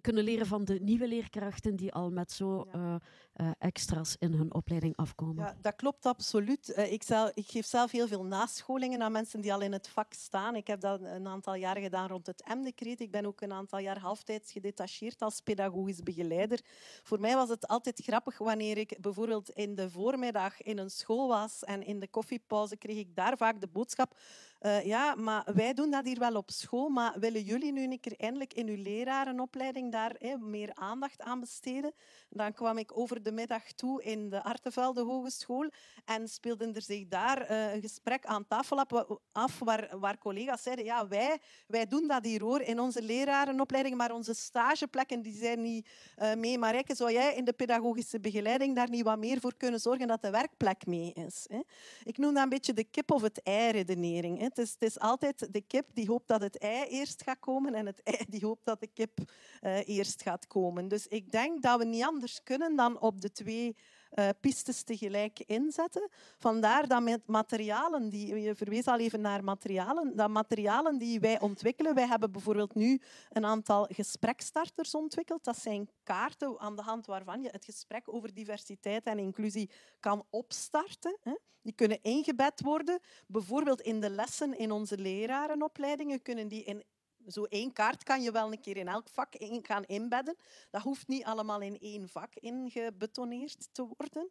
kunnen 0.00 0.24
leren 0.24 0.46
van 0.46 0.64
de 0.64 0.80
nieuwe 0.80 1.08
leerkrachten 1.08 1.76
die 1.76 1.92
al 1.92 2.10
met 2.10 2.32
zo 2.32 2.66
uh, 2.74 2.94
uh, 3.40 3.50
extra's 3.58 4.16
in 4.18 4.32
hun 4.32 4.54
opleiding 4.54 4.96
afkomen. 4.96 5.44
Ja, 5.44 5.56
dat 5.60 5.76
klopt 5.76 6.06
absoluut. 6.06 6.72
Uh, 6.76 6.92
ik, 6.92 7.02
zelf, 7.02 7.30
ik, 7.34 7.46
geef 7.46 7.66
zelf 7.66 7.90
heel 7.90 8.08
veel 8.08 8.24
nascholingen 8.24 9.02
aan 9.02 9.12
mensen 9.12 9.40
die 9.40 9.52
al 9.52 9.60
in 9.60 9.72
het 9.72 9.88
vak 9.88 10.12
staan. 10.12 10.56
Ik 10.56 10.66
heb 10.66 10.80
dat 10.80 11.00
een 11.02 11.26
aantal 11.26 11.54
jaren 11.54 11.82
gedaan 11.82 12.08
rond 12.08 12.26
het 12.26 12.44
M-decreet. 12.54 13.00
Ik 13.00 13.10
ben 13.10 13.26
ook 13.26 13.40
een 13.40 13.52
aantal 13.52 13.78
jaar 13.78 13.98
halftijds 13.98 14.52
gedetacheerd 14.52 15.22
als 15.22 15.40
pedagogisch 15.40 16.02
begeleider. 16.02 16.60
Voor 17.02 17.20
mij 17.20 17.34
was 17.34 17.48
het 17.48 17.68
altijd 17.68 18.00
grappig 18.04 18.38
wanneer 18.38 18.78
ik 18.78 18.96
bijvoorbeeld 19.00 19.50
in 19.50 19.74
de 19.74 19.90
voormiddag 19.90 20.62
in 20.62 20.78
een 20.78 20.90
school 20.90 21.28
was 21.28 21.64
en 21.64 21.82
in 21.82 21.98
de 21.98 22.08
koffiepauze 22.08 22.76
kreeg 22.76 22.96
ik 22.96 23.16
daar 23.16 23.36
vaak 23.36 23.60
de 23.60 23.68
boodschap 23.68 24.16
eh, 24.58 24.84
ja, 24.84 25.14
maar 25.14 25.44
wij 25.54 25.74
doen 25.74 25.90
dat 25.90 26.04
hier 26.04 26.18
wel 26.18 26.34
op 26.34 26.50
school, 26.50 26.88
maar 26.88 27.18
willen 27.18 27.42
jullie 27.42 27.72
nu 27.72 27.82
een 27.82 28.00
keer 28.00 28.14
eindelijk 28.16 28.54
in 28.54 28.68
uw 28.68 28.82
lerarenopleiding 28.82 29.92
daar 29.92 30.14
hè, 30.18 30.36
meer 30.36 30.70
aandacht 30.74 31.22
aan 31.22 31.40
besteden? 31.40 31.92
Dan 32.30 32.52
kwam 32.52 32.78
ik 32.78 32.98
over 32.98 33.22
de 33.22 33.32
middag 33.32 33.72
toe 33.72 34.02
in 34.02 34.28
de 34.28 34.42
Artevelde 34.42 35.02
Hogeschool 35.02 35.70
en 36.04 36.28
speelde 36.28 36.72
er 36.72 36.82
zich 36.82 37.08
daar 37.08 37.40
eh, 37.42 37.74
een 37.74 37.80
gesprek 37.80 38.26
aan 38.26 38.46
tafel 38.46 38.84
af 39.32 39.58
waar, 39.58 39.98
waar 39.98 40.18
collega's 40.18 40.62
zeiden, 40.62 40.84
ja, 40.84 41.08
wij, 41.08 41.38
wij 41.66 41.86
doen 41.86 42.06
dat 42.06 42.24
hier 42.24 42.42
hoor, 42.42 42.60
in 42.60 42.80
onze 42.80 43.02
lerarenopleiding, 43.02 43.96
maar 43.96 44.12
onze 44.12 44.34
stageplekken 44.34 45.22
die 45.22 45.36
zijn 45.36 45.62
niet 45.62 45.88
uh, 46.18 46.34
mee. 46.34 46.58
Maar 46.58 46.72
Rijke, 46.72 46.94
zou 46.94 47.12
jij 47.12 47.34
in 47.34 47.44
de 47.44 47.52
pedagogische 47.52 48.20
begeleiding 48.20 48.76
daar 48.76 48.90
niet 48.90 49.04
wat 49.04 49.18
meer 49.18 49.40
voor 49.40 49.54
kunnen 49.56 49.80
zorgen 49.80 50.06
dat 50.06 50.22
de 50.22 50.30
werkplek 50.30 50.86
mee 50.86 51.12
is? 51.12 51.46
Hè? 51.48 51.60
Ik 52.04 52.18
noem 52.18 52.34
dat 52.34 52.42
een 52.42 52.48
beetje 52.48 52.72
de 52.72 52.84
kip 52.84 53.10
of 53.10 53.22
het 53.22 53.42
ei 53.42 53.70
redenering. 53.70 54.40
Het, 54.48 54.58
is, 54.58 54.76
is 54.78 54.98
altijd 54.98 55.52
de 55.52 55.60
kip 55.60 55.86
die 55.92 56.06
hoopt 56.06 56.28
dat 56.28 56.40
het 56.40 56.58
ei 56.58 56.88
eerst 56.88 57.22
gaat 57.22 57.38
komen 57.40 57.74
en 57.74 57.86
het 57.86 58.02
ei 58.02 58.24
die 58.28 58.44
hoopt 58.44 58.64
dat 58.64 58.80
de 58.80 58.86
kip 58.86 59.18
uh, 59.62 59.88
eerst 59.88 60.22
gaat 60.22 60.46
komen. 60.46 60.88
Dus 60.88 61.06
ik 61.06 61.30
denk 61.30 61.62
dat 61.62 61.78
we 61.78 61.84
niet 61.84 62.04
anders 62.04 62.42
kunnen 62.42 62.76
dan 62.76 63.00
op 63.00 63.20
de 63.20 63.32
twee 63.32 63.76
uh, 64.14 64.28
pistes 64.40 64.82
tegelijk 64.82 65.40
inzetten. 65.40 66.08
Vandaar 66.38 66.88
dat 66.88 67.02
met 67.02 67.26
materialen, 67.26 68.08
die, 68.08 68.40
je 68.40 68.54
verwees 68.54 68.86
al 68.86 68.98
even 68.98 69.20
naar 69.20 69.44
materialen, 69.44 70.16
dat 70.16 70.28
materialen 70.28 70.98
die 70.98 71.20
wij 71.20 71.40
ontwikkelen, 71.40 71.94
wij 71.94 72.06
hebben 72.06 72.32
bijvoorbeeld 72.32 72.74
nu 72.74 73.00
een 73.28 73.44
aantal 73.44 73.88
gesprekstarters 73.90 74.94
ontwikkeld. 74.94 75.44
Dat 75.44 75.58
zijn 75.58 75.88
kaarten 76.02 76.58
aan 76.58 76.76
de 76.76 76.82
hand 76.82 77.06
waarvan 77.06 77.42
je 77.42 77.48
het 77.48 77.64
gesprek 77.64 78.14
over 78.14 78.34
diversiteit 78.34 79.04
en 79.04 79.18
inclusie 79.18 79.70
kan 80.00 80.24
opstarten. 80.30 81.18
Die 81.62 81.72
kunnen 81.72 82.02
ingebed 82.02 82.60
worden, 82.60 83.00
bijvoorbeeld 83.26 83.80
in 83.80 84.00
de 84.00 84.10
lessen 84.10 84.58
in 84.58 84.70
onze 84.70 84.98
lerarenopleidingen, 84.98 86.22
kunnen 86.22 86.48
die 86.48 86.64
in 86.64 86.84
zo 87.28 87.44
één 87.44 87.72
kaart 87.72 88.02
kan 88.02 88.22
je 88.22 88.30
wel 88.30 88.52
een 88.52 88.60
keer 88.60 88.76
in 88.76 88.88
elk 88.88 89.08
vak 89.08 89.34
gaan 89.62 89.84
inbedden. 89.84 90.36
Dat 90.70 90.82
hoeft 90.82 91.08
niet 91.08 91.24
allemaal 91.24 91.60
in 91.60 91.78
één 91.78 92.08
vak 92.08 92.34
ingebetoneerd 92.34 93.68
te 93.72 93.86
worden. 93.96 94.30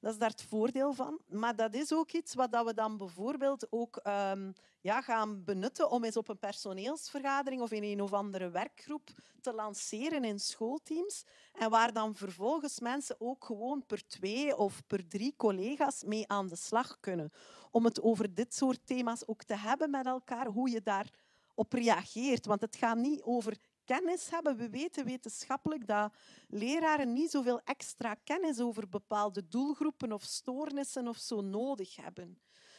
Dat 0.00 0.12
is 0.12 0.18
daar 0.18 0.30
het 0.30 0.42
voordeel 0.42 0.92
van. 0.92 1.20
Maar 1.26 1.56
dat 1.56 1.74
is 1.74 1.92
ook 1.92 2.12
iets 2.12 2.34
wat 2.34 2.64
we 2.64 2.74
dan 2.74 2.96
bijvoorbeeld 2.96 3.66
ook 3.72 4.00
um, 4.06 4.52
ja, 4.80 5.00
gaan 5.00 5.44
benutten 5.44 5.90
om 5.90 6.04
eens 6.04 6.16
op 6.16 6.28
een 6.28 6.38
personeelsvergadering 6.38 7.62
of 7.62 7.70
in 7.70 7.82
een 7.82 8.02
of 8.02 8.12
andere 8.12 8.50
werkgroep 8.50 9.10
te 9.40 9.52
lanceren 9.52 10.24
in 10.24 10.38
schoolteams. 10.38 11.24
En 11.52 11.70
waar 11.70 11.92
dan 11.92 12.14
vervolgens 12.14 12.80
mensen 12.80 13.16
ook 13.18 13.44
gewoon 13.44 13.86
per 13.86 14.06
twee 14.06 14.56
of 14.56 14.86
per 14.86 15.08
drie 15.08 15.34
collega's 15.36 16.04
mee 16.04 16.28
aan 16.28 16.48
de 16.48 16.56
slag 16.56 17.00
kunnen. 17.00 17.32
Om 17.70 17.84
het 17.84 18.02
over 18.02 18.34
dit 18.34 18.54
soort 18.54 18.86
thema's 18.86 19.22
ook 19.26 19.42
te 19.42 19.56
hebben 19.56 19.90
met 19.90 20.06
elkaar, 20.06 20.46
hoe 20.46 20.70
je 20.70 20.82
daar 20.82 21.10
op 21.58 21.72
reageert. 21.72 22.46
Want 22.46 22.60
het 22.60 22.76
gaat 22.76 22.96
niet 22.96 23.22
over 23.22 23.56
kennis 23.84 24.30
hebben. 24.30 24.56
We 24.56 24.70
weten 24.70 25.04
wetenschappelijk 25.04 25.86
dat 25.86 26.12
leraren 26.48 27.12
niet 27.12 27.30
zoveel 27.30 27.60
extra 27.64 28.14
kennis 28.24 28.60
over 28.60 28.88
bepaalde 28.88 29.48
doelgroepen 29.48 30.12
of 30.12 30.22
stoornissen 30.22 31.08
of 31.08 31.16
zo 31.16 31.40
nodig 31.40 31.96
hebben. 31.96 32.38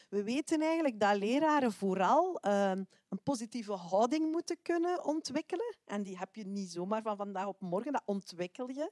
We 0.09 0.23
weten 0.23 0.61
eigenlijk 0.61 0.99
dat 0.99 1.17
leraren 1.17 1.71
vooral 1.71 2.39
uh, 2.41 2.71
een 3.09 3.23
positieve 3.23 3.73
houding 3.73 4.32
moeten 4.32 4.57
kunnen 4.61 5.05
ontwikkelen. 5.05 5.77
En 5.86 6.03
die 6.03 6.17
heb 6.17 6.36
je 6.36 6.45
niet 6.45 6.71
zomaar 6.71 7.01
van 7.01 7.17
vandaag 7.17 7.47
op 7.47 7.61
morgen, 7.61 7.91
dat 7.91 8.01
ontwikkel 8.05 8.69
je. 8.69 8.91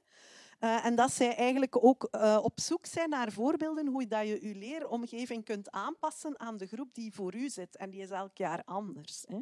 Uh, 0.60 0.84
en 0.84 0.94
dat 0.94 1.12
zij 1.12 1.34
eigenlijk 1.34 1.84
ook 1.84 2.08
uh, 2.10 2.38
op 2.42 2.60
zoek 2.60 2.86
zijn 2.86 3.08
naar 3.08 3.32
voorbeelden 3.32 3.86
hoe 3.86 4.06
dat 4.06 4.26
je 4.26 4.46
je 4.48 4.54
leeromgeving 4.54 5.44
kunt 5.44 5.70
aanpassen 5.70 6.40
aan 6.40 6.56
de 6.56 6.66
groep 6.66 6.94
die 6.94 7.12
voor 7.14 7.34
u 7.34 7.48
zit. 7.48 7.76
En 7.76 7.90
die 7.90 8.00
is 8.00 8.10
elk 8.10 8.36
jaar 8.36 8.62
anders. 8.64 9.24
Hè. 9.28 9.38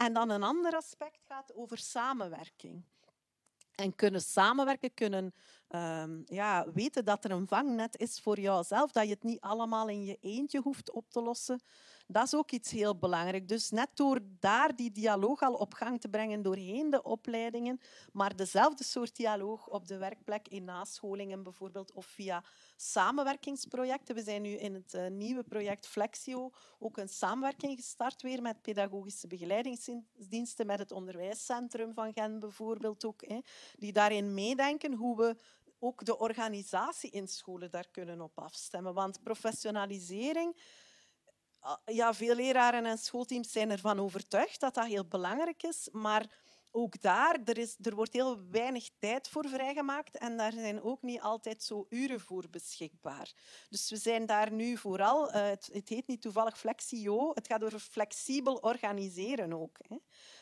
En 0.00 0.12
dan 0.12 0.30
een 0.30 0.42
ander 0.42 0.76
aspect 0.76 1.18
gaat 1.26 1.54
over 1.54 1.78
samenwerking. 1.78 2.84
En 3.74 3.94
kunnen 3.94 4.20
samenwerken, 4.20 4.94
kunnen 4.94 5.34
um, 5.68 6.22
ja, 6.26 6.72
weten 6.72 7.04
dat 7.04 7.24
er 7.24 7.30
een 7.30 7.48
vangnet 7.48 7.96
is 7.98 8.20
voor 8.20 8.40
jouzelf, 8.40 8.92
dat 8.92 9.04
je 9.04 9.10
het 9.10 9.22
niet 9.22 9.40
allemaal 9.40 9.88
in 9.88 10.04
je 10.04 10.18
eentje 10.20 10.60
hoeft 10.60 10.90
op 10.90 11.10
te 11.10 11.22
lossen, 11.22 11.60
dat 12.12 12.24
is 12.24 12.34
ook 12.34 12.50
iets 12.50 12.70
heel 12.70 12.96
belangrijk. 12.96 13.48
Dus 13.48 13.70
net 13.70 13.88
door 13.94 14.20
daar 14.40 14.76
die 14.76 14.92
dialoog 14.92 15.40
al 15.40 15.54
op 15.54 15.74
gang 15.74 16.00
te 16.00 16.08
brengen 16.08 16.42
doorheen 16.42 16.90
de 16.90 17.02
opleidingen, 17.02 17.80
maar 18.12 18.36
dezelfde 18.36 18.84
soort 18.84 19.16
dialoog 19.16 19.68
op 19.68 19.86
de 19.86 19.96
werkplek 19.96 20.48
in 20.48 20.64
nascholingen 20.64 21.42
bijvoorbeeld 21.42 21.92
of 21.92 22.06
via 22.06 22.44
samenwerkingsprojecten. 22.76 24.14
We 24.14 24.22
zijn 24.22 24.42
nu 24.42 24.50
in 24.50 24.74
het 24.74 24.94
uh, 24.94 25.06
nieuwe 25.06 25.42
project 25.42 25.86
Flexio 25.86 26.50
ook 26.78 26.96
een 26.96 27.08
samenwerking 27.08 27.76
gestart 27.76 28.22
weer 28.22 28.42
met 28.42 28.62
pedagogische 28.62 29.26
begeleidingsdiensten, 29.26 30.66
met 30.66 30.78
het 30.78 30.92
onderwijscentrum 30.92 31.94
van 31.94 32.12
Gent 32.12 32.40
bijvoorbeeld 32.40 33.04
ook, 33.04 33.24
hè, 33.26 33.38
die 33.78 33.92
daarin 33.92 34.34
meedenken 34.34 34.92
hoe 34.92 35.16
we 35.16 35.36
ook 35.78 36.04
de 36.04 36.18
organisatie 36.18 37.10
in 37.10 37.28
scholen 37.28 37.70
daar 37.70 37.88
kunnen 37.90 38.20
op 38.20 38.38
afstemmen. 38.38 38.94
Want 38.94 39.22
professionalisering 39.22 40.56
ja, 41.84 42.14
veel 42.14 42.34
leraren 42.34 42.86
en 42.86 42.98
schoolteams 42.98 43.52
zijn 43.52 43.70
ervan 43.70 44.00
overtuigd 44.00 44.60
dat 44.60 44.74
dat 44.74 44.86
heel 44.86 45.06
belangrijk 45.06 45.62
is, 45.62 45.88
maar 45.92 46.26
ook 46.70 47.00
daar, 47.00 47.38
er, 47.44 47.58
is, 47.58 47.76
er 47.82 47.94
wordt 47.94 48.12
heel 48.12 48.48
weinig 48.50 48.88
tijd 48.98 49.28
voor 49.28 49.48
vrijgemaakt 49.48 50.18
en 50.18 50.36
daar 50.36 50.52
zijn 50.52 50.82
ook 50.82 51.02
niet 51.02 51.20
altijd 51.20 51.62
zo 51.62 51.86
uren 51.88 52.20
voor 52.20 52.44
beschikbaar. 52.50 53.32
Dus 53.68 53.90
we 53.90 53.96
zijn 53.96 54.26
daar 54.26 54.52
nu 54.52 54.76
vooral, 54.76 55.28
uh, 55.28 55.34
het, 55.34 55.68
het, 55.72 55.88
heet 55.88 56.06
niet 56.06 56.22
toevallig 56.22 56.58
Flexio, 56.58 57.30
het 57.34 57.46
gaat 57.46 57.64
over 57.64 57.78
flexibel 57.80 58.54
organiseren 58.54 59.52
ook. 59.52 59.78
Hè. 59.88 59.96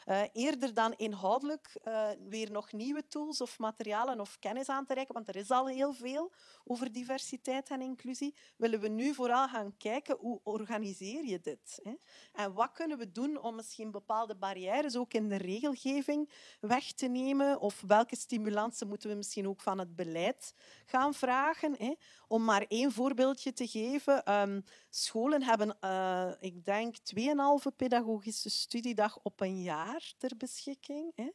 Uh, 0.09 0.23
eerder 0.33 0.75
dan 0.75 0.95
inhoudelijk 0.97 1.77
uh, 1.85 2.09
weer 2.29 2.51
nog 2.51 2.73
nieuwe 2.73 3.07
tools 3.09 3.41
of 3.41 3.59
materialen 3.59 4.21
of 4.21 4.39
kennis 4.39 4.69
aan 4.69 4.85
te 4.85 4.95
reiken, 4.95 5.15
want 5.15 5.29
er 5.29 5.37
is 5.37 5.51
al 5.51 5.67
heel 5.67 5.93
veel 5.93 6.33
over 6.65 6.93
diversiteit 6.93 7.69
en 7.69 7.81
inclusie, 7.81 8.35
willen 8.57 8.81
we 8.81 8.89
nu 8.89 9.15
vooral 9.15 9.49
gaan 9.49 9.77
kijken 9.77 10.17
hoe 10.21 10.41
organiseer 10.43 11.25
je 11.25 11.41
dit? 11.41 11.81
Hè? 11.83 11.95
En 12.33 12.53
wat 12.53 12.73
kunnen 12.73 12.99
we 12.99 13.13
doen 13.13 13.43
om 13.43 13.55
misschien 13.55 13.91
bepaalde 13.91 14.37
barrières 14.37 14.97
ook 14.97 15.13
in 15.13 15.29
de 15.29 15.37
regelgeving 15.37 16.31
weg 16.61 16.93
te 16.93 17.07
nemen? 17.07 17.61
Of 17.61 17.83
welke 17.87 18.17
stimulansen 18.17 18.89
moeten 18.89 19.11
we 19.11 19.17
misschien 19.17 19.49
ook 19.49 19.61
van 19.61 19.79
het 19.79 19.97
beleid 19.97 20.55
gaan 20.87 21.15
vragen? 21.15 21.75
Hè? 21.79 21.95
Om 22.29 22.45
maar 22.45 22.65
één 22.69 22.93
voorbeeldje 22.93 23.53
te 23.53 23.67
geven. 23.67 24.33
Um, 24.33 24.65
scholen 24.91 25.43
hebben, 25.43 25.77
uh, 25.85 26.31
ik 26.41 26.65
denk, 26.65 26.97
2,5 26.97 27.77
pedagogische 27.77 28.51
studiedag 28.51 29.19
op 29.23 29.41
een 29.41 29.63
jaar 29.63 29.98
ter 30.17 30.37
beschikking. 30.37 31.13
Hè? 31.15 31.29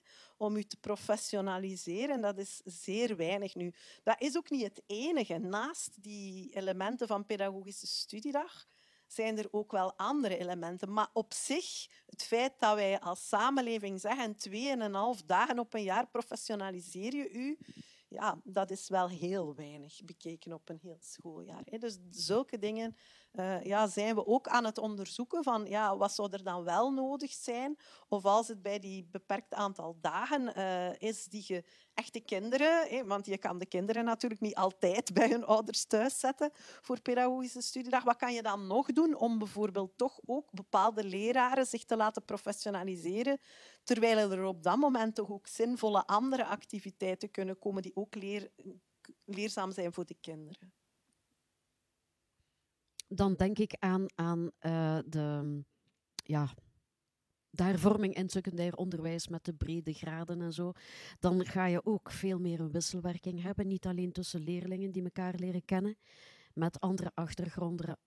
om 0.43 0.55
u 0.55 0.63
te 0.63 0.77
professionaliseren. 0.77 2.21
Dat 2.21 2.37
is 2.37 2.61
zeer 2.65 3.15
weinig 3.15 3.55
nu. 3.55 3.73
Dat 4.03 4.21
is 4.21 4.37
ook 4.37 4.49
niet 4.49 4.63
het 4.63 4.81
enige. 4.85 5.37
Naast 5.37 6.03
die 6.03 6.55
elementen 6.55 7.07
van 7.07 7.25
pedagogische 7.25 7.87
studiedag 7.87 8.65
zijn 9.07 9.37
er 9.37 9.47
ook 9.51 9.71
wel 9.71 9.97
andere 9.97 10.37
elementen. 10.37 10.93
Maar 10.93 11.09
op 11.13 11.33
zich, 11.33 11.87
het 12.05 12.23
feit 12.23 12.53
dat 12.59 12.75
wij 12.75 12.99
als 12.99 13.27
samenleving 13.27 14.01
zeggen 14.01 14.35
tweeënhalf 14.35 15.21
dagen 15.21 15.59
op 15.59 15.73
een 15.73 15.83
jaar 15.83 16.07
professionaliseer 16.07 17.15
je 17.15 17.29
u, 17.31 17.57
ja, 18.07 18.41
dat 18.43 18.71
is 18.71 18.89
wel 18.89 19.09
heel 19.09 19.55
weinig 19.55 20.03
bekeken 20.05 20.53
op 20.53 20.69
een 20.69 20.79
heel 20.81 20.99
schooljaar. 20.99 21.63
Dus 21.63 21.97
zulke 22.09 22.59
dingen 22.59 22.95
uh, 23.33 23.63
ja, 23.63 23.87
zijn 23.87 24.15
we 24.15 24.25
ook 24.25 24.47
aan 24.47 24.65
het 24.65 24.77
onderzoeken 24.77 25.43
van 25.43 25.65
ja, 25.65 25.97
wat 25.97 26.13
zou 26.13 26.31
er 26.31 26.43
dan 26.43 26.63
wel 26.63 26.91
nodig 26.91 27.31
zijn. 27.31 27.77
Of 28.07 28.25
als 28.25 28.47
het 28.47 28.61
bij 28.61 28.79
die 28.79 29.07
beperkt 29.11 29.53
aantal 29.53 29.97
dagen 30.01 30.53
uh, 30.57 31.01
is 31.01 31.25
die 31.25 31.43
je 31.47 31.63
echte 31.93 32.19
kinderen, 32.19 32.87
hè, 32.87 33.05
want 33.05 33.25
je 33.25 33.37
kan 33.37 33.57
de 33.57 33.65
kinderen 33.65 34.05
natuurlijk 34.05 34.41
niet 34.41 34.55
altijd 34.55 35.13
bij 35.13 35.29
hun 35.29 35.45
ouders 35.45 35.85
thuis 35.85 36.19
zetten 36.19 36.51
voor 36.81 37.01
pedagogische 37.01 37.61
studiedag. 37.61 38.03
Wat 38.03 38.17
kan 38.17 38.33
je 38.33 38.41
dan 38.41 38.67
nog 38.67 38.91
doen 38.91 39.15
om 39.15 39.37
bijvoorbeeld 39.37 39.97
toch 39.97 40.19
ook 40.25 40.51
bepaalde 40.51 41.03
leraren 41.03 41.65
zich 41.65 41.83
te 41.83 41.95
laten 41.95 42.25
professionaliseren, 42.25 43.39
terwijl 43.83 44.31
er 44.31 44.45
op 44.45 44.63
dat 44.63 44.77
moment 44.77 45.15
toch 45.15 45.31
ook 45.31 45.47
zinvolle 45.47 46.05
andere 46.07 46.45
activiteiten 46.45 47.31
kunnen 47.31 47.59
komen 47.59 47.81
die 47.81 47.95
ook 47.95 48.15
leer, 48.15 48.51
leerzaam 49.25 49.71
zijn 49.71 49.93
voor 49.93 50.05
de 50.05 50.17
kinderen? 50.21 50.82
Dan 53.15 53.33
denk 53.33 53.59
ik 53.59 53.75
aan, 53.79 54.05
aan 54.15 54.51
uh, 54.61 54.99
de, 55.05 55.59
ja, 56.15 56.53
de 57.49 57.63
hervorming 57.63 58.15
in 58.15 58.29
secundair 58.29 58.75
onderwijs 58.75 59.27
met 59.27 59.45
de 59.45 59.53
brede 59.53 59.93
graden 59.93 60.41
en 60.41 60.53
zo. 60.53 60.71
Dan 61.19 61.45
ga 61.45 61.65
je 61.65 61.85
ook 61.85 62.11
veel 62.11 62.39
meer 62.39 62.59
een 62.59 62.71
wisselwerking 62.71 63.41
hebben. 63.41 63.67
Niet 63.67 63.85
alleen 63.85 64.11
tussen 64.11 64.43
leerlingen 64.43 64.91
die 64.91 65.03
elkaar 65.03 65.35
leren 65.35 65.65
kennen, 65.65 65.97
met 66.53 66.79
andere 66.79 67.11
achtergronden, 67.13 67.97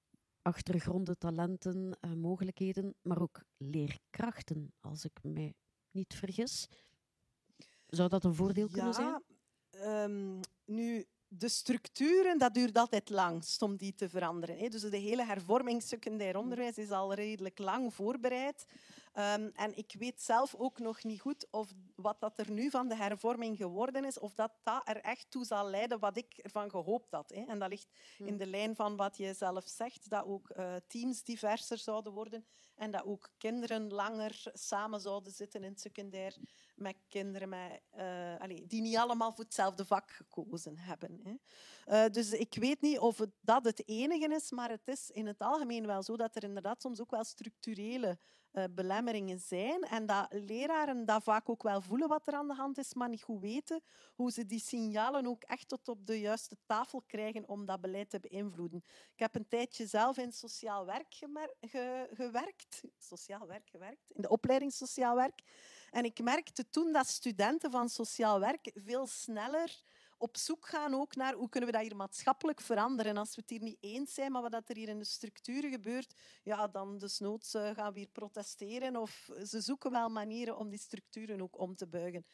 achtergronden 0.43 1.19
talenten, 1.19 1.99
uh, 2.01 2.13
mogelijkheden, 2.13 2.95
maar 3.03 3.23
ook 3.23 3.43
leerkrachten, 3.57 4.73
als 4.81 5.05
ik 5.05 5.19
mij 5.23 5.55
niet 5.91 6.15
vergis. 6.15 6.67
Zou 7.87 8.09
dat 8.09 8.25
een 8.25 8.35
voordeel 8.35 8.69
kunnen 8.69 8.95
zijn? 8.95 9.23
Um, 9.71 10.41
nu, 10.65 11.07
de 11.39 11.49
structuren, 11.49 12.39
dat 12.39 12.55
duurt 12.55 12.77
altijd 12.77 13.11
langst 13.11 13.63
om 13.63 13.77
die 13.77 13.95
te 13.95 14.09
veranderen. 14.09 14.71
Dus 14.71 14.83
de 14.83 14.97
hele 14.97 15.25
hervorming 15.25 15.83
secundair 15.83 16.37
onderwijs 16.37 16.79
is 16.79 16.91
al 16.91 17.15
redelijk 17.15 17.59
lang 17.59 17.95
voorbereid. 17.95 18.67
Ehm, 19.17 19.51
en 19.55 19.77
ik 19.77 19.95
weet 19.99 20.23
zelf 20.23 20.55
ook 20.55 20.79
nog 20.79 21.05
niet 21.05 21.21
goed 21.21 21.47
of 21.51 21.73
wat 21.95 22.21
dat 22.21 22.39
er 22.39 22.51
nu 22.51 22.71
van 22.71 22.89
de 22.89 22.97
hervorming 22.97 23.57
geworden 23.57 24.05
is, 24.05 24.19
of 24.19 24.35
dat 24.35 24.53
dat 24.63 24.89
er 24.89 25.01
echt 25.01 25.31
toe 25.31 25.45
zal 25.45 25.71
leiden 25.71 25.99
wat 25.99 26.17
ik 26.17 26.39
ervan 26.39 26.71
gehoopt 26.71 27.11
had. 27.11 27.31
Hè. 27.31 27.45
En 27.45 27.59
dat 27.59 27.69
ligt 27.69 27.89
in 28.19 28.37
de 28.37 28.47
lijn 28.47 28.77
van 28.77 28.97
wat 28.97 29.17
je 29.17 29.35
zelf 29.35 29.69
zegt, 29.69 30.11
dat 30.11 30.25
ook 30.25 30.51
eh, 30.51 30.75
teams 30.87 31.23
diverser 31.23 31.79
zouden 31.79 32.13
worden 32.13 32.47
en 32.75 32.91
dat 32.91 33.05
ook 33.05 33.31
kinderen 33.39 33.93
langer 33.93 34.43
samen 34.53 35.01
zouden 35.01 35.33
zitten 35.33 35.63
in 35.63 35.71
het 35.71 35.81
secundair 35.81 36.37
met 36.75 36.97
kinderen 37.09 37.49
met, 37.49 37.81
eh, 37.91 38.37
allee, 38.39 38.67
die 38.67 38.81
niet 38.81 38.97
allemaal 38.97 39.33
voor 39.33 39.45
hetzelfde 39.45 39.85
vak 39.85 40.11
gekozen 40.11 40.79
hebben. 40.79 41.21
Hè. 41.23 41.35
Eh, 41.85 42.13
dus 42.13 42.33
ik 42.33 42.55
weet 42.55 42.81
niet 42.81 42.99
of 42.99 43.19
het, 43.19 43.31
dat 43.41 43.65
het 43.65 43.89
enige 43.89 44.35
is, 44.35 44.51
maar 44.51 44.71
het 44.71 44.89
is 44.89 45.11
in 45.11 45.27
het 45.27 45.39
algemeen 45.39 45.87
wel 45.87 46.03
zo 46.03 46.17
dat 46.17 46.37
er 46.37 46.45
inderdaad 46.45 46.83
soms 46.83 47.01
ook 47.01 47.11
wel 47.11 47.25
structurele 47.25 48.19
eh, 48.57 48.65
belemmeringen 48.71 49.41
zijn 49.41 49.83
en 49.83 50.07
dat 50.07 50.27
leraren 50.31 51.05
dat 51.05 51.23
vaak 51.23 51.49
ook 51.49 51.63
wel 51.63 51.81
voelen 51.81 52.09
wat 52.09 52.27
er 52.27 52.35
aan 52.35 52.49
de 52.49 52.55
hand 52.55 52.79
is, 52.79 52.95
maar 52.95 53.09
niet 53.09 53.23
goed 53.23 53.41
weten 53.41 53.83
hoe 54.15 54.31
ze 54.31 54.47
die 54.47 54.61
signalen 54.61 55.27
ook 55.27 55.43
echt 55.43 55.69
tot 55.69 55.89
op 55.89 56.07
de 56.07 56.21
juiste 56.21 56.57
tafel 56.67 57.03
krijgen 57.07 57.49
om 57.49 57.67
dat 57.67 57.81
beleid 57.81 58.11
te 58.11 58.21
beïnvloeden. 58.21 58.85
Ik 59.13 59.19
heb 59.19 59.35
een 59.35 59.49
tijdje 59.49 59.87
zelf 59.87 60.17
in 60.17 60.33
sociaal 60.33 60.87
werk 60.87 61.15
gewerkt, 62.11 62.83
sociaal 62.99 63.47
werk 63.47 63.69
gewerkt, 63.69 64.11
in 64.13 64.23
de 64.23 64.29
opleiding 64.29 64.73
sociaal 64.73 65.17
werk. 65.17 65.43
En 65.91 66.05
ik 66.05 66.23
merkte 66.23 66.71
toen 66.71 66.93
dat 66.93 67.07
studenten 67.07 67.71
van 67.71 67.89
sociaal 67.89 68.41
werk 68.41 68.71
veel 68.75 69.07
sneller 69.07 69.83
op 70.19 70.37
zoek 70.37 70.67
gaan 70.67 70.95
ook 70.95 71.17
naar 71.17 71.35
hoe 71.35 71.49
kunnen 71.49 71.71
we 71.71 71.77
dat 71.77 71.87
hier 71.87 71.97
maatschappelijk 71.97 72.61
veranderen. 72.61 73.13
En 73.13 73.19
als 73.19 73.35
we 73.35 73.41
het 73.41 73.51
hier 73.51 73.63
niet 73.63 73.79
eens 73.81 74.15
zijn, 74.15 74.33
maar 74.33 74.43
wat 74.43 74.69
er 74.69 74.77
hier 74.77 74.89
in 74.89 74.99
de 74.99 75.05
structuren 75.05 75.71
gebeurt, 75.71 76.15
ja, 76.43 76.69
dan 76.69 76.99
desnoods 76.99 77.55
eh, 77.55 77.71
gaan 77.71 77.93
we 77.93 77.99
hier 77.99 78.09
protesteren. 78.13 78.97
Of 78.97 79.29
ze 79.45 79.61
zoeken 79.61 79.91
wel 79.91 80.09
manieren 80.09 80.57
om 80.57 80.69
die 80.69 80.79
structuren 80.79 81.43
ook 81.43 81.59
om 81.59 81.77
te 81.77 81.87
buigen. 81.87 82.27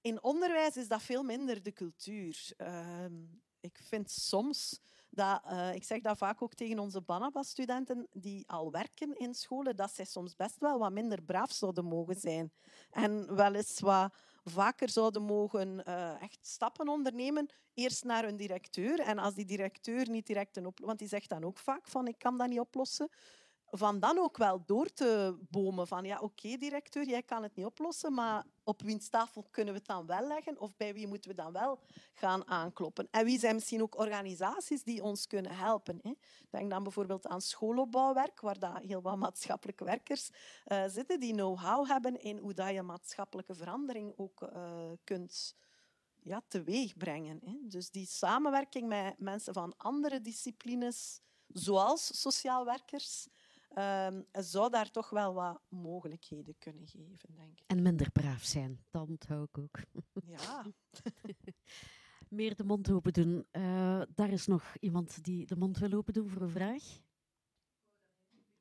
In 0.00 0.22
onderwijs 0.22 0.76
is 0.76 0.88
dat 0.88 1.02
veel 1.02 1.22
minder 1.22 1.62
de 1.62 1.72
cultuur. 1.72 2.52
Ehm, 2.56 3.14
ik 3.60 3.80
vind 3.82 4.10
soms 4.10 4.80
dat, 5.10 5.42
eh, 5.44 5.74
ik 5.74 5.84
zeg 5.84 6.00
dat 6.00 6.18
vaak 6.18 6.42
ook 6.42 6.54
tegen 6.54 6.78
onze 6.78 7.00
Banaba-studenten 7.00 8.08
die 8.12 8.48
al 8.48 8.70
werken 8.70 9.16
in 9.16 9.34
scholen, 9.34 9.76
dat 9.76 9.94
zij 9.94 10.04
soms 10.04 10.36
best 10.36 10.58
wel 10.58 10.78
wat 10.78 10.92
minder 10.92 11.22
braaf 11.22 11.52
zouden 11.52 11.84
mogen 11.84 12.16
zijn. 12.16 12.52
En 12.90 13.34
wel 13.34 13.54
eens 13.54 13.80
wat 13.80 14.14
vaker 14.50 14.88
zouden 14.90 15.22
mogen 15.22 15.84
eh, 15.84 16.22
echt 16.22 16.38
stappen 16.46 16.88
ondernemen. 16.88 17.48
Eerst 17.74 18.04
naar 18.04 18.24
hun 18.24 18.36
directeur. 18.36 19.00
En 19.00 19.18
als 19.18 19.34
die 19.34 19.44
directeur 19.44 20.10
niet 20.10 20.26
direct 20.26 20.56
een 20.56 20.66
oplossing... 20.66 20.86
Want 20.86 20.98
die 20.98 21.08
zegt 21.08 21.28
dan 21.28 21.44
ook 21.44 21.58
vaak 21.58 21.88
van, 21.88 22.08
ik 22.08 22.18
kan 22.18 22.38
dat 22.38 22.48
niet 22.48 22.60
oplossen. 22.60 23.08
Van 23.70 24.00
dan 24.00 24.18
ook 24.18 24.36
wel 24.36 24.62
door 24.66 24.92
te 24.92 25.38
bomen 25.50 25.86
van, 25.86 26.04
ja, 26.04 26.18
oké, 26.18 26.56
directeur, 26.56 27.06
jij 27.06 27.22
kan 27.22 27.42
het 27.42 27.54
niet 27.54 27.66
oplossen, 27.66 28.14
maar 28.14 28.44
op 28.64 28.82
wiens 28.82 29.08
tafel 29.08 29.46
kunnen 29.50 29.72
we 29.72 29.78
het 29.78 29.88
dan 29.88 30.06
wel 30.06 30.26
leggen? 30.26 30.60
Of 30.60 30.76
bij 30.76 30.94
wie 30.94 31.06
moeten 31.06 31.30
we 31.30 31.36
dan 31.36 31.52
wel 31.52 31.78
gaan 32.14 32.46
aankloppen? 32.48 33.08
En 33.10 33.24
wie 33.24 33.38
zijn 33.38 33.54
misschien 33.54 33.82
ook 33.82 33.98
organisaties 33.98 34.82
die 34.82 35.02
ons 35.02 35.26
kunnen 35.26 35.56
helpen? 35.56 35.98
Hè? 36.02 36.12
Denk 36.50 36.70
dan 36.70 36.82
bijvoorbeeld 36.82 37.26
aan 37.26 37.40
schoolopbouwwerk, 37.40 38.40
waar 38.40 38.58
daar 38.58 38.80
heel 38.80 39.02
wat 39.02 39.16
maatschappelijke 39.16 39.84
werkers 39.84 40.30
eh, 40.64 40.84
zitten 40.86 41.20
die 41.20 41.32
know-how 41.32 41.88
hebben 41.88 42.20
in 42.20 42.38
hoe 42.38 42.54
dat 42.54 42.70
je 42.70 42.82
maatschappelijke 42.82 43.54
verandering 43.54 44.12
ook 44.16 44.42
eh, 44.42 44.90
kunt 45.04 45.56
ja, 46.22 46.42
teweeg 46.48 46.96
brengen. 46.96 47.40
Hè? 47.44 47.58
Dus 47.62 47.90
die 47.90 48.06
samenwerking 48.06 48.88
met 48.88 49.18
mensen 49.18 49.54
van 49.54 49.74
andere 49.76 50.20
disciplines, 50.20 51.20
zoals 51.46 52.20
sociaal 52.20 52.64
werkers, 52.64 53.28
ehm, 53.78 54.22
zou 54.32 54.70
daar 54.70 54.90
toch 54.90 55.10
wel 55.10 55.34
wat 55.34 55.60
mogelijkheden 55.68 56.54
kunnen 56.58 56.86
geven, 56.86 57.34
denk 57.34 57.58
ik. 57.60 57.64
En 57.66 57.82
minder 57.82 58.10
braaf 58.10 58.42
zijn, 58.42 58.84
dat 58.90 59.08
onthoud 59.08 59.48
ik 59.48 59.58
ook. 59.58 59.78
Ja. 60.26 60.64
Meer 62.28 62.56
de 62.56 62.64
mond 62.64 62.90
open 62.90 63.12
doen. 63.12 63.46
Eh, 63.50 64.02
daar 64.14 64.30
is 64.30 64.46
nog 64.46 64.74
iemand 64.80 65.24
die 65.24 65.46
de 65.46 65.56
mond 65.56 65.78
wil 65.78 65.92
open 65.92 66.12
doen 66.12 66.28
voor 66.28 66.42
een 66.42 66.50
vraag. 66.50 66.82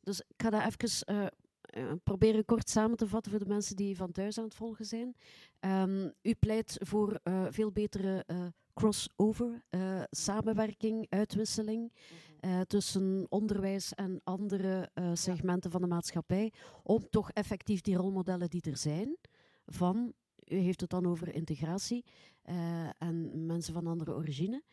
Dus 0.08 0.20
ik 0.20 0.42
ga 0.42 0.50
dat 0.50 0.66
even 0.66 1.06
eh, 1.06 1.26
eh, 1.62 1.92
proberen 2.04 2.46
kort 2.46 2.70
samen 2.70 2.98
te 2.98 3.08
vatten 3.08 3.32
voor 3.32 3.40
de 3.40 3.48
mensen 3.48 3.76
die 3.76 3.96
van 3.96 4.12
thuis 4.12 4.38
aan 4.38 4.44
het 4.44 4.54
volgen 4.54 4.86
zijn. 4.86 5.16
Ehm, 5.60 6.10
u 6.22 6.34
pleit 6.34 6.78
voor 6.80 7.20
eh, 7.24 7.46
veel 7.50 7.72
betere 7.72 8.26
crossover, 8.74 9.64
samenwerking, 10.10 11.06
uitwisseling 11.10 11.92
eh, 12.40 12.62
tussen 12.62 13.26
onderwijs 13.30 13.94
en 13.94 14.22
andere 14.24 14.90
eh, 14.94 15.12
segmenten 15.14 15.72
van 15.72 15.82
de 15.82 15.88
maatschappij, 15.88 16.54
om 16.84 17.10
toch 17.10 17.32
effectief 17.32 17.82
die 17.82 17.96
rolmodellen 17.96 18.50
die 18.50 18.62
er 18.62 18.78
zijn, 18.78 19.18
van, 19.66 20.14
u 20.48 20.56
heeft 20.56 20.82
het 20.82 20.90
dan 20.90 21.06
over 21.06 21.34
integratie 21.34 22.06
eh, 22.42 23.02
en 23.02 23.46
mensen 23.46 23.74
van 23.74 23.88
andere 23.88 24.14
origine, 24.14 24.64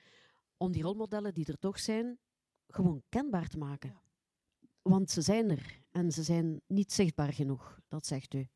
om 0.57 0.73
die 0.73 0.83
rolmodellen 0.83 1.35
die 1.35 1.47
er 1.47 1.59
toch 1.59 1.79
zijn, 1.79 2.19
gewoon 2.69 3.03
kenbaar 3.09 3.49
te 3.49 3.59
maken. 3.59 3.91
Ja. 3.91 4.03
Want 4.83 5.11
ze 5.11 5.23
zijn 5.23 5.51
er 5.51 5.81
en 5.91 6.13
ze 6.13 6.23
zijn 6.23 6.61
niet 6.67 6.93
zichtbaar 6.93 7.33
genoeg, 7.33 7.81
dat 7.89 8.07
zegt 8.07 8.35
u. 8.35 8.49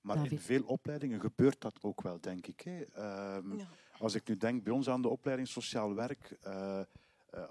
Maar 0.00 0.32
in 0.32 0.38
veel 0.38 0.62
opleidingen 0.62 1.20
gebeurt 1.20 1.60
dat 1.60 1.78
ook 1.82 2.02
wel, 2.02 2.20
denk 2.20 2.46
ik. 2.46 2.60
Hè. 2.60 2.82
Ehm, 2.82 3.56
Ja. 3.56 3.68
Als 3.98 4.14
ik 4.14 4.28
nu 4.28 4.36
denk 4.36 4.64
bij 4.64 4.72
ons 4.72 4.88
aan 4.88 5.02
de 5.02 5.08
opleiding 5.08 5.48
Sociaal 5.48 5.94
Werk, 5.94 6.38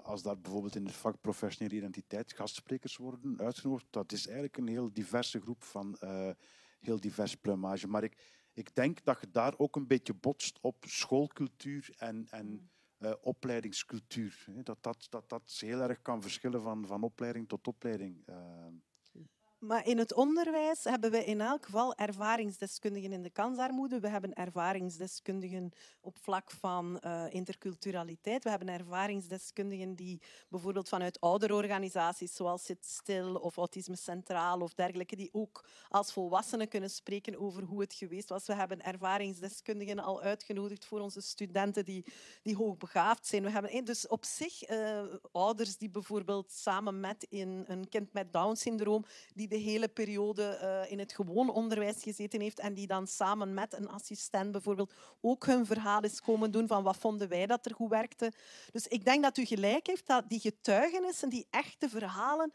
als 0.02 0.22
daar 0.22 0.40
bijvoorbeeld 0.40 0.74
in 0.76 0.84
het 0.84 0.94
vak 0.94 1.20
professionele 1.20 1.76
identiteit 1.76 2.32
gastsprekers 2.32 2.96
worden 2.96 3.40
uitgenodigd, 3.40 3.86
dat 3.90 4.12
is 4.12 4.24
eigenlijk 4.26 4.56
een 4.56 4.68
heel 4.68 4.92
diverse 4.92 5.40
groep 5.40 5.62
van 5.62 5.96
eh, 5.98 6.30
heel 6.80 7.00
divers 7.00 7.34
plumage. 7.34 7.88
Maar 7.88 8.04
ik, 8.04 8.16
ik 8.52 8.74
denk 8.74 9.04
dat 9.04 9.20
je 9.20 9.30
daar 9.30 9.54
ook 9.56 9.76
een 9.76 9.86
beetje 9.86 10.14
botst 10.14 10.58
op 10.60 10.84
schoolcultuur 10.86 11.94
en, 11.98 12.26
en 12.30 12.70
eh, 12.98 13.12
opleidingscultuur. 13.20 14.44
Dat, 14.62 14.82
dat, 14.82 15.06
dat 15.10 15.28
dat 15.28 15.56
heel 15.58 15.80
erg 15.80 16.02
kan 16.02 16.22
verschillen 16.22 16.62
van, 16.62 16.86
van 16.86 17.02
opleiding 17.02 17.48
tot 17.48 17.68
opleiding. 17.68 18.22
Ehm, 18.26 18.74
Maar 19.60 19.86
in 19.86 19.98
het 19.98 20.14
onderwijs 20.14 20.84
hebben 20.84 21.10
we 21.10 21.24
in 21.24 21.40
elk 21.40 21.64
geval 21.64 21.94
ervaringsdeskundigen 21.94 23.12
in 23.12 23.22
de 23.22 23.30
kansarmoede. 23.30 24.00
We 24.00 24.08
hebben 24.08 24.32
ervaringsdeskundigen 24.32 25.72
op 26.00 26.16
vlak 26.18 26.50
van 26.50 26.98
eh, 26.98 27.24
interculturaliteit. 27.28 28.44
We 28.44 28.50
hebben 28.50 28.68
ervaringsdeskundigen 28.68 29.94
die 29.94 30.22
bijvoorbeeld 30.48 30.88
vanuit 30.88 31.20
ouderorganisaties 31.20 32.34
zoals 32.34 32.64
Zit 32.64 32.86
Stil 32.86 33.34
of 33.34 33.56
Autisme 33.56 33.96
Centraal 33.96 34.60
of 34.60 34.74
dergelijke, 34.74 35.16
die 35.16 35.28
ook 35.32 35.68
als 35.88 36.12
volwassenen 36.12 36.68
kunnen 36.68 36.90
spreken 36.90 37.38
over 37.38 37.62
hoe 37.62 37.80
het 37.80 37.94
geweest 37.94 38.28
was. 38.28 38.46
We 38.46 38.54
hebben 38.54 38.82
ervaringsdeskundigen 38.82 39.98
al 39.98 40.22
uitgenodigd 40.22 40.84
voor 40.84 41.00
onze 41.00 41.20
studenten 41.20 41.84
die, 41.84 42.04
die 42.42 42.56
hoogbegaafd 42.56 43.26
zijn. 43.26 43.42
We 43.42 43.50
hebben 43.50 43.84
dus 43.84 44.06
op 44.06 44.24
zich 44.24 44.62
eh, 44.62 45.02
ouders 45.32 45.76
die 45.76 45.90
bijvoorbeeld 45.90 46.52
samen 46.52 47.00
met 47.00 47.26
een, 47.30 47.64
een 47.66 47.88
kind 47.88 48.12
met 48.12 48.32
Down-syndroom 48.32 49.04
die 49.34 49.48
de 49.50 49.56
hele 49.56 49.88
periode 49.88 50.42
eh, 50.42 50.90
in 50.90 50.98
het 50.98 51.12
gewoon 51.12 51.50
onderwijs 51.50 52.02
gezeten 52.02 52.40
heeft 52.40 52.58
en 52.58 52.74
die 52.74 52.86
dan 52.86 53.06
samen 53.06 53.54
met 53.54 53.74
een 53.74 53.88
assistent 53.88 54.52
bijvoorbeeld 54.52 54.92
ook 55.20 55.46
hun 55.46 55.66
verhaal 55.66 56.02
is 56.02 56.20
komen 56.20 56.50
doen 56.50 56.66
van 56.66 56.82
wat 56.82 56.96
vonden 56.96 57.28
wij 57.28 57.46
dat 57.46 57.66
er 57.66 57.74
goed 57.74 57.90
werkte. 57.90 58.32
Dus 58.72 58.86
ik 58.86 59.04
denk 59.04 59.22
dat 59.22 59.36
u 59.36 59.44
gelijk 59.44 59.86
heeft 59.86 60.06
dat 60.06 60.28
die 60.28 60.40
getuigenissen, 60.40 61.28
die 61.28 61.46
echte 61.50 61.88
verhalen, 61.88 62.52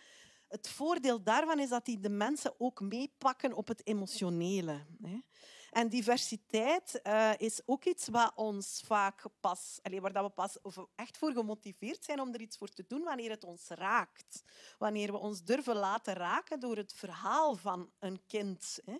het 0.48 0.70
voordeel 0.70 1.24
daarvan 1.24 1.60
is 1.60 1.70
dat 1.70 1.86
die 1.86 2.00
de 2.00 2.10
mensen 2.10 2.54
ook 2.58 2.82
meepakken 2.82 3.54
op 3.54 3.68
het 3.68 3.88
emotionele. 3.88 4.86
Hè. 5.02 5.18
En 5.76 5.89
diversiteit 5.89 7.01
eh, 7.01 7.32
is 7.38 7.61
ook 7.65 7.86
iets 7.86 8.07
wat 8.07 8.32
ons 8.36 8.82
vaak 8.86 9.24
pas, 9.39 9.79
allee, 9.82 10.01
waar 10.01 10.13
dat 10.13 10.25
we 10.25 10.29
pas 10.29 10.58
echt 10.95 11.17
voor 11.17 11.32
gemotiveerd 11.32 12.04
zijn 12.04 12.20
om 12.20 12.33
er 12.33 12.41
iets 12.41 12.58
voor 12.58 12.70
te 12.70 12.86
doen 12.87 13.04
wanneer 13.04 13.29
het 13.29 13.43
ons 13.43 13.67
raakt. 13.67 14.43
Wanneer 14.78 15.12
we 15.12 15.17
ons 15.17 15.43
durven 15.43 15.75
laten 15.75 16.13
raken 16.13 16.59
door 16.59 16.75
het 16.75 16.93
verhaal 16.93 17.55
van 17.55 17.91
een 18.00 18.21
kind. 18.28 18.79
Hè. 18.86 18.95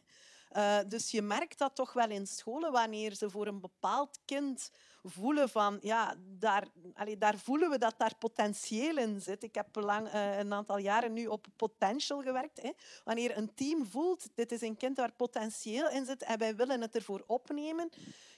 Eh, 0.56 0.77
dus 0.88 1.11
je 1.11 1.22
merkt 1.22 1.57
dat 1.57 1.76
toch 1.76 1.94
wel 1.94 2.10
in 2.10 2.27
scholen, 2.27 2.72
wanneer 2.72 3.14
ze 3.14 3.30
voor 3.30 3.48
een 3.48 3.60
bepaald 3.60 4.19
kind 4.26 4.72
voelen 5.03 5.49
van, 5.49 5.77
ja, 5.82 6.15
daar, 6.40 6.68
allee, 6.94 7.18
daar 7.18 7.38
voelen 7.38 7.69
we 7.69 7.77
dat 7.77 7.94
daar 7.98 8.15
potentieel 8.19 8.98
in 8.98 9.22
zit. 9.22 9.44
Ik 9.44 9.56
heb 9.56 9.76
lang, 9.76 10.07
eh, 10.07 10.38
een 10.38 10.53
aantal 10.53 10.77
jaren 10.77 11.14
nu 11.14 11.27
op 11.27 11.45
potential 11.56 12.22
gewerkt. 12.22 12.61
Hè. 12.61 12.72
Wanneer 13.03 13.38
een 13.38 13.53
team 13.53 13.86
voelt, 13.86 14.27
dit 14.36 14.52
is 14.52 14.61
een 14.61 14.77
kind 14.77 14.98
waar 14.98 15.11
potentieel 15.11 15.90
in 15.90 16.06
zit 16.06 16.23
en 16.23 16.38
wij 16.38 16.56
willen 16.56 16.82
het 16.82 16.95
ervoor 16.95 17.23
opnemen, 17.27 17.90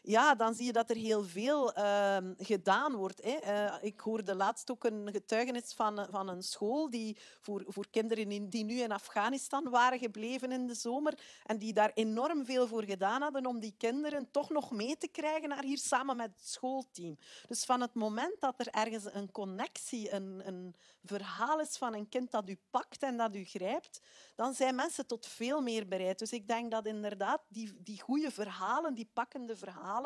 ja, 0.01 0.35
dan 0.35 0.53
zie 0.53 0.65
je 0.65 0.71
dat 0.73 0.89
er 0.89 0.95
heel 0.95 1.23
veel 1.23 1.73
ehm, 1.73 2.33
gedaan 2.37 2.95
wordt. 2.95 3.23
Hè. 3.23 3.29
Eh, 3.31 3.73
ik 3.81 3.99
hoorde 3.99 4.35
laatst 4.35 4.71
ook 4.71 4.83
een 4.83 5.09
getuigenis 5.11 5.73
van, 5.73 6.07
van 6.09 6.27
een 6.27 6.43
school 6.43 6.89
die 6.89 7.17
voor, 7.41 7.63
voor 7.67 7.89
kinderen 7.89 8.31
in- 8.31 8.49
die 8.49 8.63
nu 8.63 8.79
in 8.79 8.91
Afghanistan 8.91 9.69
waren 9.69 9.99
gebleven 9.99 10.51
in 10.51 10.67
de 10.67 10.73
zomer 10.75 11.19
en 11.45 11.57
die 11.57 11.73
daar 11.73 11.91
enorm 11.93 12.45
veel 12.45 12.67
voor 12.67 12.83
gedaan 12.83 13.21
hadden 13.21 13.45
om 13.45 13.59
die 13.59 13.75
kinderen 13.77 14.31
toch 14.31 14.49
nog 14.49 14.71
mee 14.71 14.97
te 14.97 15.07
krijgen 15.07 15.49
naar 15.49 15.63
hier 15.63 15.77
samen 15.77 16.17
met 16.17 16.31
het 16.37 16.47
schoolteam. 16.49 17.17
Dus 17.47 17.65
van 17.65 17.81
het 17.81 17.93
moment 17.93 18.39
dat 18.39 18.59
er 18.59 18.67
ergens 18.67 19.05
een 19.13 19.31
connectie, 19.31 20.13
een, 20.13 20.41
een 20.47 20.75
verhaal 21.03 21.59
is 21.59 21.77
van 21.77 21.93
een 21.93 22.09
kind 22.09 22.31
dat 22.31 22.49
u 22.49 22.59
pakt 22.69 23.03
en 23.03 23.17
dat 23.17 23.35
u 23.35 23.43
grijpt, 23.43 24.01
dan 24.35 24.53
zijn 24.53 24.75
mensen 24.75 25.07
tot 25.07 25.25
veel 25.27 25.61
meer 25.61 25.87
bereid. 25.87 26.19
Dus 26.19 26.31
ik 26.31 26.47
denk 26.47 26.71
dat 26.71 26.85
inderdaad 26.85 27.41
die, 27.47 27.83
die 27.83 28.01
goede 28.01 28.31
verhalen, 28.31 28.93
die 28.93 29.09
pakkende 29.13 29.55
verhalen, 29.55 29.96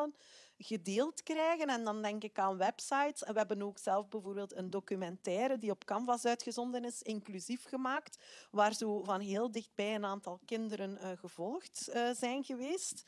gedeeld 0.58 1.22
krijgen. 1.22 1.68
En 1.68 1.84
dan 1.84 2.02
denk 2.02 2.22
ik 2.22 2.38
aan 2.38 2.56
websites. 2.56 3.20
We 3.20 3.32
hebben 3.32 3.62
ook 3.62 3.78
zelf 3.78 4.08
bijvoorbeeld 4.08 4.54
een 4.54 4.70
documentaire 4.70 5.58
die 5.58 5.70
op 5.70 5.84
Canvas 5.84 6.24
uitgezonden 6.24 6.84
is, 6.84 7.02
inclusief 7.02 7.64
gemaakt, 7.64 8.18
waar 8.50 8.74
zo 8.74 9.02
van 9.04 9.20
heel 9.20 9.50
dichtbij 9.50 9.94
een 9.94 10.04
aantal 10.04 10.40
kinderen 10.44 10.98
uh, 11.00 11.10
gevolgd 11.18 11.90
uh, 11.94 12.10
zijn 12.10 12.44
geweest. 12.44 13.04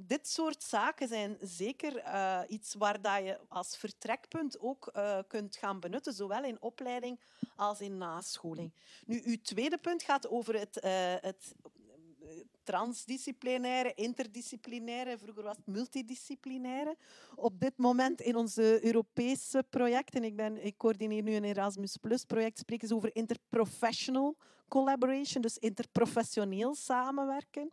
Dit 0.00 0.28
soort 0.28 0.62
zaken 0.62 1.08
zijn 1.08 1.36
zeker 1.40 1.96
uh, 1.96 2.40
iets 2.48 2.74
waar 2.74 3.02
dat 3.02 3.24
je 3.24 3.40
als 3.48 3.76
vertrekpunt 3.76 4.60
ook 4.60 4.92
kunt 5.26 5.56
gaan 5.56 5.80
benutten, 5.80 6.12
zowel 6.12 6.44
in 6.44 6.62
opleiding 6.62 7.20
als 7.56 7.80
in 7.80 7.96
nascholing. 7.96 8.72
Nu, 9.06 9.22
uw 9.24 9.40
tweede 9.42 9.78
punt 9.78 10.02
gaat 10.02 10.28
over 10.28 10.58
het, 10.58 10.78
het 11.20 11.54
transdisciplinaire, 12.62 13.92
interdisciplinaire, 13.94 15.18
vroeger 15.18 15.42
was 15.42 15.56
het 15.56 15.66
multidisciplinaire. 15.66 16.96
Op 17.34 17.60
dit 17.60 17.76
moment 17.76 18.20
in 18.20 18.36
onze 18.36 18.84
Europese 18.84 19.64
projecten, 19.70 20.24
ik, 20.24 20.36
ben, 20.36 20.64
ik 20.64 20.76
coördineer 20.76 21.22
nu 21.22 21.34
een 21.34 21.44
Erasmus 21.44 21.96
Plus 21.96 22.24
project, 22.24 22.58
spreken 22.58 22.88
ze 22.88 22.94
over 22.94 23.10
interprofessional 23.12 24.36
collaboration, 24.68 25.42
dus 25.42 25.58
interprofessioneel 25.58 26.74
samenwerken. 26.74 27.70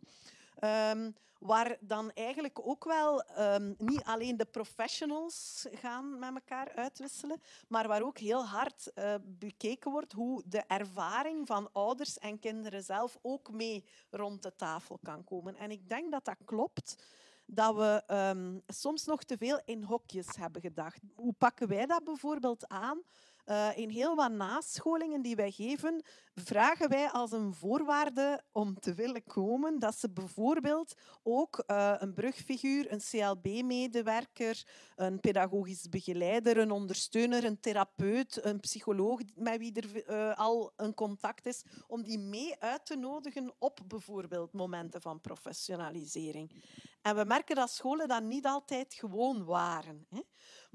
Um, 0.64 1.14
waar 1.38 1.76
dan 1.80 2.10
eigenlijk 2.10 2.66
ook 2.68 2.84
wel 2.84 3.24
um, 3.38 3.74
niet 3.78 4.04
alleen 4.04 4.36
de 4.36 4.44
professionals 4.44 5.66
gaan 5.70 6.18
met 6.18 6.34
elkaar 6.34 6.72
uitwisselen, 6.74 7.40
maar 7.68 7.88
waar 7.88 8.02
ook 8.02 8.18
heel 8.18 8.44
hard 8.44 8.90
uh, 8.94 9.14
bekeken 9.24 9.90
wordt 9.90 10.12
hoe 10.12 10.42
de 10.46 10.62
ervaring 10.66 11.46
van 11.46 11.72
ouders 11.72 12.18
en 12.18 12.38
kinderen 12.38 12.82
zelf 12.82 13.18
ook 13.22 13.50
mee 13.50 13.84
rond 14.10 14.42
de 14.42 14.54
tafel 14.56 14.98
kan 15.02 15.24
komen. 15.24 15.56
En 15.56 15.70
ik 15.70 15.88
denk 15.88 16.10
dat 16.10 16.24
dat 16.24 16.36
klopt 16.44 17.04
dat 17.46 17.74
we 17.74 18.02
um, 18.14 18.62
soms 18.66 19.04
nog 19.04 19.22
te 19.22 19.36
veel 19.36 19.60
in 19.64 19.82
hokjes 19.82 20.36
hebben 20.36 20.60
gedacht. 20.60 21.00
Hoe 21.14 21.32
pakken 21.32 21.68
wij 21.68 21.86
dat 21.86 22.04
bijvoorbeeld 22.04 22.68
aan? 22.68 23.02
Uh, 23.46 23.76
in 23.76 23.88
heel 23.88 24.14
wat 24.14 24.30
nascholingen 24.30 25.22
die 25.22 25.36
wij 25.36 25.50
geven, 25.50 26.02
vragen 26.34 26.88
wij 26.88 27.10
als 27.10 27.32
een 27.32 27.54
voorwaarde 27.54 28.42
om 28.52 28.78
te 28.78 28.94
willen 28.94 29.24
komen 29.24 29.78
dat 29.78 29.98
ze 29.98 30.10
bijvoorbeeld 30.10 30.94
ook 31.22 31.64
uh, 31.66 31.94
een 31.98 32.14
brugfiguur, 32.14 32.92
een 32.92 33.00
CLB-medewerker, 33.10 34.66
een 34.96 35.20
pedagogisch 35.20 35.88
begeleider, 35.88 36.58
een 36.58 36.70
ondersteuner, 36.70 37.44
een 37.44 37.60
therapeut, 37.60 38.44
een 38.44 38.60
psycholoog 38.60 39.20
met 39.34 39.58
wie 39.58 39.72
er 39.72 40.10
uh, 40.10 40.38
al 40.38 40.72
een 40.76 40.94
contact 40.94 41.46
is, 41.46 41.64
om 41.86 42.02
die 42.02 42.18
mee 42.18 42.60
uit 42.60 42.86
te 42.86 42.96
nodigen 42.96 43.54
op 43.58 43.80
bijvoorbeeld 43.86 44.52
momenten 44.52 45.00
van 45.00 45.20
professionalisering. 45.20 46.64
En 47.02 47.16
we 47.16 47.24
merken 47.24 47.56
dat 47.56 47.70
scholen 47.70 48.08
dat 48.08 48.22
niet 48.22 48.46
altijd 48.46 48.94
gewoon 48.94 49.44
waren. 49.44 50.06
Hè. 50.10 50.20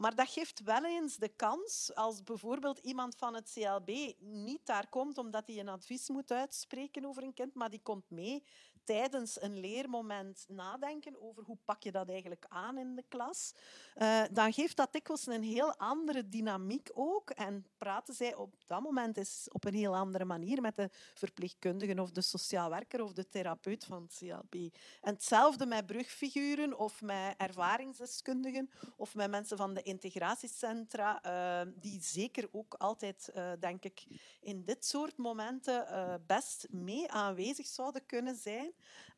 Maar 0.02 0.16
dat 0.16 0.30
geeft 0.30 0.64
wel 0.64 0.86
eens 0.86 1.18
de 1.18 1.28
kans, 1.28 1.92
als 1.96 2.24
bijvoorbeeld 2.24 2.78
iemand 2.80 3.16
van 3.16 3.36
het 3.36 3.52
CLB 3.54 4.14
niet 4.20 4.66
daar 4.66 4.90
komt 4.90 5.18
omdat 5.18 5.48
hij 5.48 5.60
een 5.60 5.70
advies 5.70 6.10
moet 6.10 6.32
uitspreken 6.32 7.06
over 7.06 7.24
een 7.24 7.34
kind, 7.34 7.54
maar 7.54 7.70
die 7.70 7.82
komt 7.84 8.10
mee 8.10 8.44
tijdens 8.84 9.42
een 9.42 9.60
leermoment 9.60 10.46
nadenken 10.48 11.22
over 11.22 11.44
hoe 11.44 11.58
pak 11.66 11.84
je 11.84 11.92
dat 11.92 12.10
eigenlijk 12.10 12.46
aan 12.50 12.78
in 12.78 12.96
de 12.96 13.04
klas, 13.08 13.54
uh, 13.96 14.24
dan 14.32 14.54
geeft 14.54 14.78
dat 14.78 14.94
dikwijls 14.94 15.28
een 15.28 15.44
heel 15.44 15.76
andere 15.78 16.30
dynamiek 16.30 16.90
ook. 16.94 17.30
En 17.30 17.66
praten 17.78 18.14
zij 18.14 18.36
op 18.36 18.56
dat 18.66 18.82
moment 18.82 19.18
is 19.18 19.48
op 19.52 19.66
een 19.66 19.74
heel 19.74 19.96
andere 19.96 20.26
manier 20.26 20.62
met 20.62 20.76
de 20.76 20.90
verpleegkundigen 21.14 22.00
of 22.00 22.12
de 22.12 22.22
sociaal 22.22 22.70
werker 22.70 23.02
of 23.02 23.14
de 23.14 23.30
therapeut 23.30 23.86
van 23.86 24.02
het 24.02 24.18
CLB. 24.18 24.54
En 25.02 25.14
hetzelfde 25.14 25.66
met 25.66 25.86
brugfiguren 25.86 26.78
of 26.78 27.02
met 27.02 27.34
ervaringsdeskundigen 27.38 28.70
of 28.96 29.16
met 29.16 29.30
mensen 29.30 29.58
van 29.58 29.74
de 29.74 29.82
integratiecentra, 29.82 31.22
uh, 31.26 31.72
die 31.76 32.02
zeker 32.02 32.50
ook 32.52 32.74
altijd, 32.74 33.32
uh, 33.36 33.52
denk 33.60 33.84
ik, 33.84 34.04
in 34.42 34.64
dit 34.64 34.86
soort 34.86 35.18
momenten 35.18 35.90
best 36.28 36.68
mee 36.70 37.12
aanwezig 37.12 37.68
zouden 37.68 38.06
kunnen 38.06 38.36
zijn. 38.36 38.71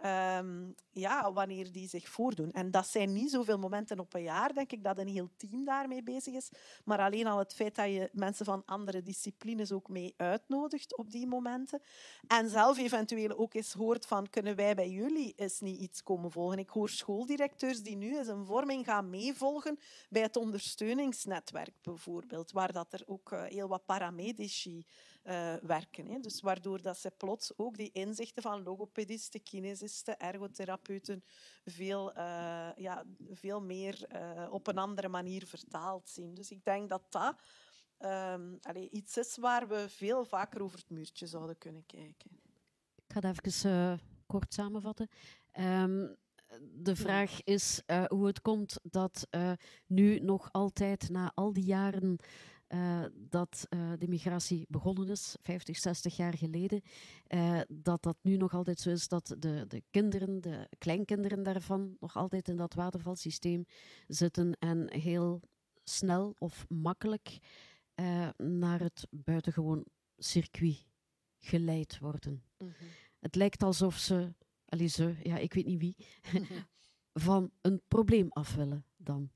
Um, 0.06 0.76
ja, 0.92 1.34
wanneer 1.34 1.72
die 1.72 1.88
zich 1.88 2.10
voordoen. 2.10 2.52
En 2.52 2.72
dat 2.72 2.88
zijn 2.88 3.14
niet 3.14 3.32
zoveel 3.32 3.58
momenten 3.58 4.00
op 4.00 4.14
een 4.14 4.24
jaar, 4.24 4.54
denk 4.54 4.72
ik, 4.72 4.84
dat 4.84 4.98
een 4.98 5.08
heel 5.08 5.30
team 5.38 5.66
daarmee 5.66 6.04
bezig 6.04 6.34
is. 6.34 6.50
Maar 6.86 7.00
alleen 7.00 7.28
al 7.28 7.38
het 7.38 7.54
feit 7.54 7.76
dat 7.76 7.86
je 7.86 8.10
mensen 8.14 8.46
van 8.46 8.66
andere 8.66 9.04
disciplines 9.04 9.72
ook 9.72 9.90
mee 9.90 10.14
uitnodigt 10.18 10.98
op 10.98 11.12
die 11.12 11.28
momenten. 11.28 11.82
En 12.28 12.50
zelf 12.50 12.78
eventueel 12.78 13.38
ook 13.38 13.54
eens 13.54 13.74
hoort 13.74 14.06
van, 14.06 14.30
kunnen 14.30 14.56
wij 14.56 14.76
bij 14.76 14.90
jullie 14.90 15.34
eens 15.36 15.60
niet 15.60 15.80
iets 15.80 16.04
komen 16.04 16.32
volgen? 16.32 16.58
Ik 16.58 16.70
hoor 16.70 16.90
schooldirecteurs 16.90 17.82
die 17.82 17.96
nu 17.96 18.18
eens 18.18 18.28
een 18.28 18.46
vorming 18.46 18.86
gaan 18.86 19.10
meevolgen 19.10 19.80
bij 20.10 20.22
het 20.22 20.36
ondersteuningsnetwerk 20.36 21.76
bijvoorbeeld, 21.82 22.52
waar 22.52 22.72
dat 22.72 22.94
er 22.94 23.04
ook 23.06 23.32
uh, 23.32 23.44
heel 23.44 23.68
wat 23.68 23.86
paramedici 23.86 24.86
uh, 25.24 25.56
werken. 25.56 26.08
Hè. 26.08 26.20
Dus 26.20 26.42
waardoor 26.42 26.82
dat 26.82 26.98
ze 26.98 27.12
plots 27.18 27.58
ook 27.58 27.78
die 27.78 27.92
inzichten 27.92 28.42
van 28.42 28.64
logopedisten, 28.64 29.44
kinesisten, 29.44 30.20
ergotherapeuten 30.20 31.24
veel, 31.66 32.18
uh, 32.18 32.70
ja, 32.76 33.06
veel 33.32 33.62
meer 33.62 34.06
uh, 34.16 34.48
op 34.52 34.68
een 34.68 34.78
andere 34.78 35.08
manier 35.08 35.46
vertaald 35.46 36.10
zien. 36.10 36.34
Dus 36.34 36.52
ik 36.52 36.64
denk 36.64 36.90
dat 36.90 37.04
dat 37.10 37.36
allez, 38.62 38.90
iets 38.90 39.18
is 39.18 39.38
waar 39.38 39.68
we 39.68 39.90
veel 39.90 40.26
vaker 40.26 40.62
over 40.62 40.78
het 40.78 40.90
muurtje 40.90 41.28
zouden 41.28 41.58
kunnen 41.58 41.86
kijken. 41.86 42.32
Ik 42.96 43.14
ga 43.14 43.20
het 43.20 43.46
even 43.46 44.00
kort 44.26 44.54
samenvatten. 44.54 45.10
Um, 45.60 46.16
de 46.62 46.96
vraag 46.96 47.44
is 47.44 47.82
uh, 47.88 48.04
hoe 48.04 48.26
het 48.26 48.42
komt 48.42 48.80
dat 48.84 49.28
uh, 49.32 49.52
nu 49.88 50.20
nog 50.20 50.52
altijd, 50.52 51.10
na 51.10 51.32
al 51.36 51.54
die 51.54 51.64
jaren 51.64 52.18
uh, 52.74 53.06
dat 53.16 53.68
uh, 53.70 53.92
de 53.98 54.08
migratie 54.08 54.66
begonnen 54.70 55.10
is, 55.10 55.36
50, 55.42 55.78
60 55.78 56.16
jaar 56.16 56.38
geleden, 56.38 56.82
uh, 57.28 57.62
dat 57.68 58.04
dat 58.04 58.18
nu 58.22 58.38
nog 58.38 58.54
altijd 58.54 58.80
zo 58.80 58.90
is 58.90 59.08
dat 59.08 59.36
de, 59.40 59.66
de 59.68 59.84
kinderen, 59.90 60.42
de 60.42 60.68
kleinkinderen 60.78 61.44
daarvan, 61.44 61.98
nog 62.00 62.16
altijd 62.16 62.48
in 62.48 62.56
dat 62.56 62.74
watervalsysteem 62.74 63.66
zitten 64.08 64.58
en 64.60 64.92
heel 64.92 65.42
snel 65.84 66.36
of 66.38 66.66
makkelijk 66.70 67.38
naar 68.38 68.80
het 68.80 69.08
buitengewoon 69.10 69.86
circuit 70.18 70.86
geleid 71.38 72.00
worden. 72.00 72.44
Mm 72.58 72.74
-hmm. 72.78 72.88
Het 73.20 73.36
lijkt 73.36 73.64
alsof 73.64 73.98
ze, 73.98 74.34
allee, 74.66 74.88
ze, 74.88 75.16
ja, 75.24 75.38
ik 75.38 75.54
weet 75.54 75.66
niet 75.66 75.80
wie, 75.80 75.96
van 77.28 77.52
een 77.62 77.82
probleem 77.88 78.30
af 78.30 78.56
willen 78.56 78.86
dan. 78.98 79.32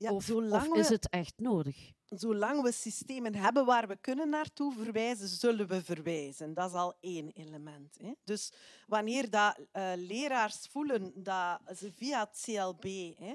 Ja, 0.00 0.12
of, 0.12 0.30
of 0.30 0.76
is 0.76 0.88
het 0.88 1.08
echt 1.08 1.34
nodig? 1.36 1.92
Zolang 2.08 2.62
we 2.62 2.72
systemen 2.72 3.34
hebben 3.34 3.64
waar 3.64 3.88
we 3.88 3.96
kunnen 3.96 4.28
naartoe 4.28 4.72
verwijzen, 4.72 5.28
zullen 5.28 5.66
we 5.66 5.84
verwijzen. 5.84 6.54
Dat 6.54 6.70
is 6.70 6.76
al 6.76 6.94
één 7.00 7.30
element. 7.30 7.96
Hè. 8.02 8.12
Dus 8.24 8.52
wanneer 8.86 9.30
dat, 9.30 9.58
uh, 9.58 9.92
leraars 9.96 10.66
voelen 10.70 11.12
dat 11.14 11.60
ze 11.76 11.92
via 11.92 12.20
het 12.20 12.42
CLB 12.44 13.14
hè, 13.18 13.34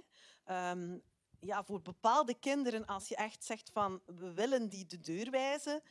um, 0.72 1.02
ja, 1.40 1.64
voor 1.64 1.82
bepaalde 1.82 2.34
kinderen, 2.40 2.86
als 2.86 3.08
je 3.08 3.16
echt 3.16 3.44
zegt 3.44 3.70
van 3.74 4.02
we 4.06 4.34
willen 4.34 4.70
die 4.70 4.86
de 4.86 5.00
deur 5.00 5.32
wijzen, 5.32 5.82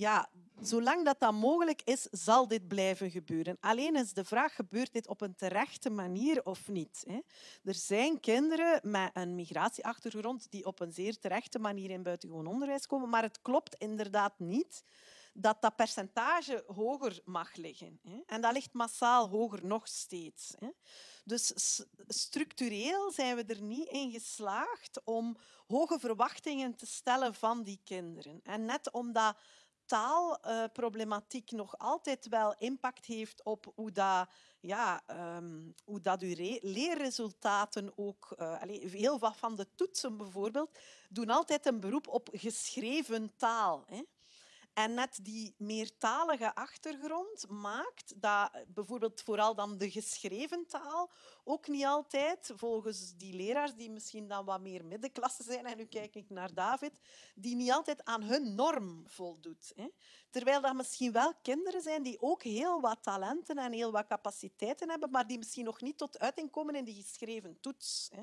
ja, 0.00 0.28
zolang 0.60 1.04
dat, 1.04 1.20
dat 1.20 1.32
mogelijk 1.32 1.82
is, 1.84 2.02
zal 2.10 2.48
dit 2.48 2.68
blijven 2.68 3.10
gebeuren. 3.10 3.56
Alleen 3.60 3.96
is 3.96 4.12
de 4.12 4.24
vraag, 4.24 4.54
gebeurt 4.54 4.92
dit 4.92 5.08
op 5.08 5.20
een 5.20 5.34
terechte 5.34 5.90
manier 5.90 6.44
of 6.44 6.68
niet? 6.68 7.06
Er 7.64 7.74
zijn 7.74 8.20
kinderen 8.20 8.80
met 8.82 9.10
een 9.14 9.34
migratieachtergrond 9.34 10.50
die 10.50 10.66
op 10.66 10.80
een 10.80 10.92
zeer 10.92 11.18
terechte 11.18 11.58
manier 11.58 11.90
in 11.90 12.02
buitengewoon 12.02 12.46
onderwijs 12.46 12.86
komen, 12.86 13.08
maar 13.08 13.22
het 13.22 13.42
klopt 13.42 13.74
inderdaad 13.74 14.38
niet 14.38 14.84
dat 15.32 15.62
dat 15.62 15.76
percentage 15.76 16.64
hoger 16.66 17.20
mag 17.24 17.54
liggen. 17.54 18.00
En 18.26 18.40
dat 18.40 18.52
ligt 18.52 18.72
massaal 18.72 19.28
hoger 19.28 19.66
nog 19.66 19.88
steeds. 19.88 20.54
Dus 21.24 21.52
structureel 22.06 23.10
zijn 23.10 23.36
we 23.36 23.44
er 23.44 23.62
niet 23.62 23.88
in 23.88 24.10
geslaagd 24.10 25.00
om 25.04 25.36
hoge 25.66 25.98
verwachtingen 25.98 26.76
te 26.76 26.86
stellen 26.86 27.34
van 27.34 27.62
die 27.62 27.80
kinderen. 27.84 28.40
En 28.42 28.64
net 28.64 28.92
omdat 28.92 29.36
taalproblematiek 29.90 31.50
uh, 31.50 31.58
nog 31.58 31.78
altijd 31.78 32.28
wel 32.28 32.54
impact 32.58 33.04
heeft 33.06 33.42
op 33.42 33.72
hoe 33.74 33.92
dat, 33.92 34.28
ja, 34.60 35.02
um, 35.36 35.74
hoe 35.84 36.00
dat 36.00 36.22
leerresultaten 36.62 37.92
ook... 37.96 38.34
Uh, 38.38 38.60
allez, 38.60 38.92
heel 38.92 39.18
wat 39.18 39.36
van 39.36 39.56
de 39.56 39.66
toetsen 39.74 40.16
bijvoorbeeld 40.16 40.78
doen 41.08 41.30
altijd 41.30 41.66
een 41.66 41.80
beroep 41.80 42.08
op 42.08 42.28
geschreven 42.32 43.32
taal. 43.36 43.84
Hè. 43.86 44.02
En 44.72 44.94
net 44.94 45.18
die 45.22 45.54
meertalige 45.58 46.54
achtergrond 46.54 47.48
maakt 47.48 48.12
dat 48.16 48.50
bijvoorbeeld 48.66 49.20
vooral 49.20 49.54
dan 49.54 49.78
de 49.78 49.90
geschreven 49.90 50.66
taal 50.66 51.10
ook 51.44 51.68
niet 51.68 51.84
altijd, 51.84 52.52
volgens 52.56 53.16
die 53.16 53.34
leraars 53.34 53.74
die 53.74 53.90
misschien 53.90 54.28
dan 54.28 54.44
wat 54.44 54.60
meer 54.60 54.84
middenklasse 54.84 55.42
zijn, 55.42 55.66
en 55.66 55.76
nu 55.76 55.84
kijk 55.84 56.14
ik 56.14 56.30
naar 56.30 56.54
David, 56.54 57.00
die 57.34 57.56
niet 57.56 57.72
altijd 57.72 58.04
aan 58.04 58.22
hun 58.22 58.54
norm 58.54 59.02
voldoet. 59.06 59.72
Hè. 59.74 59.88
Terwijl 60.30 60.60
dat 60.60 60.74
misschien 60.74 61.12
wel 61.12 61.32
kinderen 61.42 61.82
zijn 61.82 62.02
die 62.02 62.20
ook 62.20 62.42
heel 62.42 62.80
wat 62.80 63.02
talenten 63.02 63.58
en 63.58 63.72
heel 63.72 63.92
wat 63.92 64.06
capaciteiten 64.06 64.90
hebben, 64.90 65.10
maar 65.10 65.26
die 65.26 65.38
misschien 65.38 65.64
nog 65.64 65.80
niet 65.80 65.98
tot 65.98 66.18
uiting 66.18 66.50
komen 66.50 66.74
in 66.74 66.84
die 66.84 67.02
geschreven 67.02 67.60
toets. 67.60 68.08
Hè. 68.14 68.22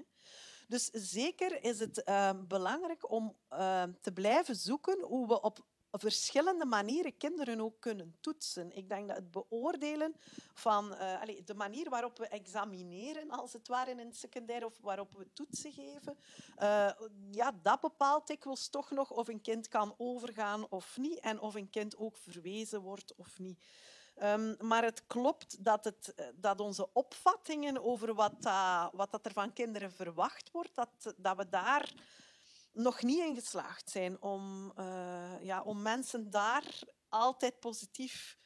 Dus 0.68 0.90
zeker 0.92 1.64
is 1.64 1.80
het 1.80 2.02
uh, 2.06 2.30
belangrijk 2.48 3.12
om 3.12 3.36
uh, 3.52 3.84
te 4.02 4.12
blijven 4.12 4.56
zoeken 4.56 5.02
hoe 5.02 5.28
we 5.28 5.42
op 5.42 5.66
verschillende 5.92 6.66
manieren 6.66 7.18
kinderen 7.18 7.62
ook 7.62 7.80
kunnen 7.80 8.18
toetsen. 8.22 8.72
Ik 8.72 8.90
denk 8.90 9.08
dat 9.08 9.18
het 9.18 9.32
beoordelen 9.32 10.16
van 10.54 10.98
allez, 10.98 11.42
de 11.46 11.54
manier 11.54 11.90
waarop 11.90 12.18
we 12.18 12.28
examineren, 12.28 13.30
als 13.30 13.54
het 13.54 13.68
ware 13.68 13.92
in 13.92 14.00
het 14.00 14.18
secundair, 14.18 14.66
of 14.66 14.80
waarop 14.82 15.14
we 15.14 15.34
toetsen 15.34 15.72
geven, 15.72 16.18
uh, 16.60 16.90
ja, 17.32 17.52
dat 17.62 17.82
bepaalt 17.82 18.28
dikwijls 18.28 18.70
toch 18.70 18.92
nog 18.92 19.12
of 19.12 19.28
een 19.28 19.42
kind 19.42 19.68
kan 19.68 19.96
overgaan 19.98 20.70
of 20.70 20.98
niet 20.98 21.20
en 21.20 21.40
of 21.40 21.56
een 21.56 21.70
kind 21.70 21.98
ook 21.98 22.18
verwezen 22.18 22.82
wordt 22.82 23.16
of 23.16 23.40
niet. 23.40 23.64
Um, 24.24 24.56
maar 24.60 24.84
het 24.84 25.04
klopt 25.08 25.64
dat, 25.64 25.84
het, 25.84 26.14
dat 26.36 26.60
onze 26.60 26.94
opvattingen 26.94 27.84
over 27.84 28.14
wat, 28.14 28.34
wat 28.92 29.12
dat 29.12 29.26
er 29.26 29.34
van 29.34 29.54
kinderen 29.54 29.92
verwacht 29.92 30.52
wordt, 30.52 30.76
dat, 30.76 31.14
dat 31.18 31.38
we 31.38 31.50
daar 31.50 31.94
nog 32.78 33.02
niet 33.02 33.20
in 33.20 33.36
geslaagd 33.36 33.90
zijn 33.90 34.22
om, 34.22 34.74
uh, 34.80 35.34
ja, 35.42 35.62
om 35.62 35.82
mensen 35.82 36.30
daar 36.30 36.80
altijd 37.10 37.60
positief 37.60 38.38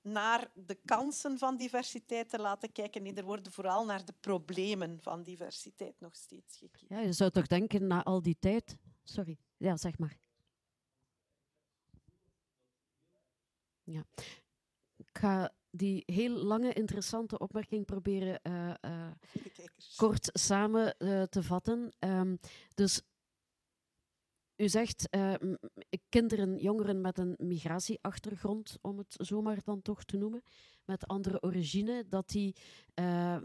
naar 0.00 0.50
de 0.54 0.74
kansen 0.84 1.38
van 1.38 1.56
diversiteit 1.56 2.28
te 2.28 2.38
laten 2.38 2.72
kijken. 2.72 3.02
Nee, 3.02 3.14
er 3.14 3.24
worden 3.24 3.52
vooral 3.52 3.84
naar 3.84 4.04
de 4.04 4.14
problemen 4.20 5.00
van 5.00 5.22
diversiteit 5.22 6.00
nog 6.00 6.16
steeds 6.16 6.56
gekeken. 6.56 6.96
Ja, 6.96 7.00
je 7.00 7.12
zou 7.12 7.30
toch 7.30 7.46
denken, 7.46 7.86
na 7.86 8.04
al 8.04 8.22
die 8.22 8.36
tijd... 8.38 8.76
Sorry, 9.02 9.38
ja, 9.56 9.76
zeg 9.76 9.98
maar. 9.98 10.18
Ja. 13.82 14.04
Ik 14.96 15.08
ga 15.12 15.52
die 15.70 16.02
heel 16.06 16.30
lange, 16.30 16.72
interessante 16.72 17.38
opmerking 17.38 17.86
proberen 17.86 18.40
uh, 18.42 18.74
uh, 18.80 19.10
kort 19.96 20.30
samen 20.32 20.94
uh, 20.98 21.22
te 21.22 21.42
vatten. 21.42 21.92
Um, 21.98 22.38
dus 22.74 23.02
u 24.58 24.68
zegt 24.68 25.08
uh, 25.10 25.34
kinderen, 26.08 26.56
jongeren 26.56 27.00
met 27.00 27.18
een 27.18 27.34
migratieachtergrond, 27.38 28.78
om 28.80 28.98
het 28.98 29.14
zomaar 29.16 29.58
dan 29.64 29.82
toch 29.82 30.04
te 30.04 30.16
noemen, 30.16 30.42
met 30.84 31.06
andere 31.06 31.42
origine, 31.42 32.04
dat 32.08 32.28
die 32.28 32.56
uh, 32.94 33.36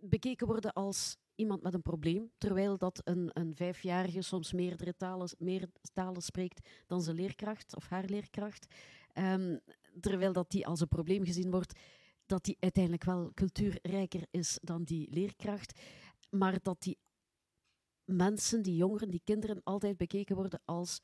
bekeken 0.00 0.46
worden 0.46 0.72
als 0.72 1.16
iemand 1.34 1.62
met 1.62 1.74
een 1.74 1.82
probleem, 1.82 2.30
terwijl 2.38 2.78
dat 2.78 3.00
een, 3.04 3.30
een 3.32 3.54
vijfjarige 3.54 4.22
soms 4.22 4.52
meerdere 4.52 4.96
talen, 4.96 5.28
meer 5.38 5.68
talen 5.92 6.22
spreekt 6.22 6.68
dan 6.86 7.02
zijn 7.02 7.16
leerkracht 7.16 7.76
of 7.76 7.88
haar 7.88 8.04
leerkracht. 8.04 8.74
Um, 9.14 9.60
terwijl 10.00 10.32
dat 10.32 10.50
die 10.50 10.66
als 10.66 10.80
een 10.80 10.88
probleem 10.88 11.24
gezien 11.24 11.50
wordt, 11.50 11.78
dat 12.26 12.44
die 12.44 12.56
uiteindelijk 12.60 13.04
wel 13.04 13.30
cultuurrijker 13.34 14.26
is 14.30 14.58
dan 14.62 14.84
die 14.84 15.10
leerkracht, 15.10 15.80
maar 16.30 16.58
dat 16.62 16.82
die 16.82 16.98
mensen, 18.04 18.62
die 18.62 18.76
jongeren, 18.76 19.10
die 19.10 19.20
kinderen 19.24 19.60
altijd 19.62 19.96
bekeken 19.96 20.36
worden 20.36 20.60
als 20.64 21.00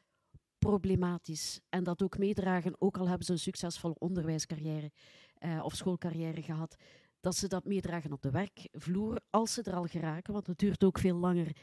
problematisch. 0.58 1.60
En 1.68 1.84
dat 1.84 2.02
ook 2.02 2.18
meedragen, 2.18 2.80
ook 2.80 2.98
al 2.98 3.08
hebben 3.08 3.26
ze 3.26 3.32
een 3.32 3.38
succesvolle 3.38 3.98
onderwijscarrière 3.98 4.92
uh, 5.38 5.64
of 5.64 5.74
schoolcarrière 5.74 6.42
gehad, 6.42 6.76
dat 7.20 7.36
ze 7.36 7.48
dat 7.48 7.64
meedragen 7.64 8.12
op 8.12 8.22
de 8.22 8.30
werkvloer, 8.30 9.20
als 9.30 9.52
ze 9.52 9.62
er 9.62 9.74
al 9.74 9.86
geraken, 9.86 10.32
want 10.32 10.46
het 10.46 10.58
duurt 10.58 10.84
ook 10.84 10.98
veel 10.98 11.16
langer 11.16 11.56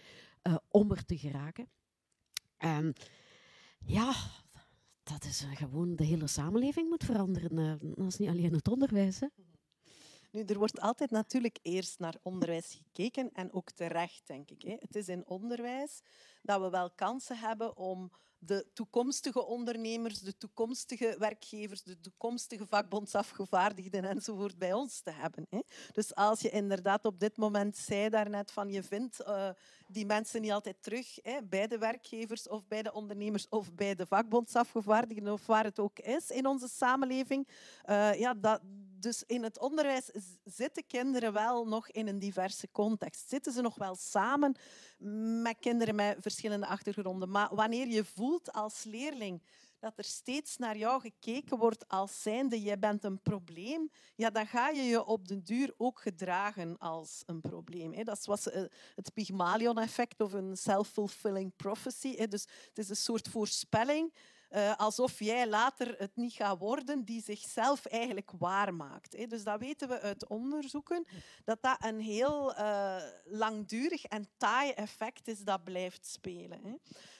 uh, 0.43 0.55
om 0.69 0.91
er 0.91 1.05
te 1.05 1.18
geraken. 1.18 1.69
En 2.57 2.93
ja, 3.85 4.14
dat 5.03 5.23
is 5.23 5.45
gewoon, 5.53 5.95
de 5.95 6.03
hele 6.03 6.27
samenleving 6.27 6.89
moet 6.89 7.03
veranderen. 7.03 7.80
dat 7.95 8.07
is 8.07 8.18
niet 8.18 8.30
alleen 8.30 8.53
het 8.53 8.68
onderwijs. 8.68 9.19
Hè. 9.19 9.27
Er 10.45 10.57
wordt 10.57 10.80
altijd 10.81 11.11
natuurlijk 11.11 11.59
eerst 11.61 11.99
naar 11.99 12.15
onderwijs 12.22 12.81
gekeken 12.84 13.30
en 13.34 13.53
ook 13.53 13.72
terecht, 13.72 14.22
denk 14.27 14.49
ik. 14.49 14.80
Het 14.80 14.95
is 14.95 15.07
in 15.07 15.27
onderwijs 15.27 16.01
dat 16.41 16.61
we 16.61 16.69
wel 16.69 16.91
kansen 16.91 17.38
hebben 17.38 17.77
om 17.77 18.11
de 18.39 18.65
toekomstige 18.73 19.45
ondernemers, 19.45 20.19
de 20.19 20.38
toekomstige 20.38 21.15
werkgevers, 21.19 21.84
de 21.84 21.99
toekomstige 21.99 22.65
vakbondsafgevaardigden 22.65 24.03
enzovoort 24.03 24.57
bij 24.57 24.73
ons 24.73 24.99
te 24.99 25.11
hebben. 25.11 25.47
Dus 25.93 26.15
als 26.15 26.41
je 26.41 26.49
inderdaad 26.49 27.05
op 27.05 27.19
dit 27.19 27.38
moment 27.38 27.77
zei 27.77 28.09
daarnet 28.09 28.51
van 28.51 28.72
je 28.72 28.84
vindt 28.84 29.22
uh, 29.22 29.49
die 29.88 30.05
mensen 30.05 30.41
niet 30.41 30.51
altijd 30.51 30.84
terug 30.84 31.19
bij 31.43 31.68
de 31.68 31.77
werkgevers 31.77 32.47
of 32.47 32.68
bij 32.68 32.84
de 32.84 32.93
ondernemers 32.93 33.49
of 33.49 33.73
bij 33.73 33.95
de 33.95 34.05
vakbondsafgevaardigden 34.05 35.34
of 35.34 35.45
waar 35.45 35.64
het 35.64 35.80
ook 35.80 35.99
is 35.99 36.30
in 36.30 36.45
onze 36.45 36.68
samenleving, 36.68 37.47
uh, 37.89 38.19
ja, 38.19 38.34
dat, 38.34 38.61
dus 38.99 39.24
in 39.24 39.44
het 39.44 39.60
onderwijs 39.60 40.10
zitten 40.44 40.86
kinderen 40.88 41.34
wel 41.34 41.68
nog 41.68 41.90
in 41.90 42.07
een 42.07 42.19
diverse 42.19 42.72
context. 42.72 43.30
Zitten 43.30 43.53
ze 43.53 43.61
nog 43.61 43.76
wel 43.76 43.95
samen 43.95 44.56
met 45.41 45.57
kinderen 45.60 45.95
met 45.95 46.18
verschillende 46.19 46.68
achtergronden. 46.68 47.30
Maar 47.30 47.56
wanneer 47.56 47.88
je 47.88 48.06
voelt 48.06 48.52
als 48.52 48.84
leerling 48.84 49.41
dat 49.80 49.98
er 49.98 50.03
steeds 50.03 50.57
naar 50.57 50.78
jou 50.78 51.02
gekeken 51.02 51.57
wordt 51.57 51.88
als 51.88 52.22
zijnde 52.22 52.61
je 52.61 52.78
bent 52.78 53.03
een 53.03 53.22
probleem, 53.22 53.90
ja, 54.15 54.30
dan 54.30 54.48
ga 54.48 54.69
je 54.69 54.82
je 54.82 55.06
op 55.06 55.28
den 55.28 55.44
duur 55.44 55.74
ook 55.78 55.99
gedragen 55.99 56.78
als 56.78 57.24
een 57.26 57.41
probleem. 57.41 58.03
Dat 58.03 58.26
was 58.26 58.49
eh, 58.49 58.64
het 58.95 59.14
Pygmalion-effect 59.14 60.22
of 60.22 60.34
een 60.34 60.57
self-fulfilling 60.57 61.56
prophecy. 61.56 62.26
Dus 62.26 62.48
het 62.69 62.78
is 62.78 62.90
een 62.90 62.95
soort 62.95 63.28
voorspelling 63.28 64.14
uh, 64.49 64.76
alsof 64.76 65.19
jij 65.19 65.48
later 65.48 65.95
het 65.98 66.15
niet 66.15 66.34
gaat 66.34 66.60
worden, 66.60 67.03
die 67.03 67.22
zichzelf 67.22 67.86
eigenlijk 67.86 68.32
waarmaakt. 68.38 69.18
Hè. 69.18 69.26
Dus 69.26 69.44
dat 69.44 69.60
weten 69.60 69.88
we 69.88 70.02
uit 70.02 70.28
onderzoeken, 70.28 71.07
dat 71.44 71.61
dat 71.61 71.78
een 71.84 71.99
heel 71.99 72.52
uh, 72.57 72.98
langdurig 73.26 74.03
en 74.03 74.28
taai 74.38 74.72
effect 74.72 75.28
is 75.28 75.40
dat 75.40 75.64
blijft 75.64 76.06
spelen. 76.07 76.60
Hè. 76.64 76.76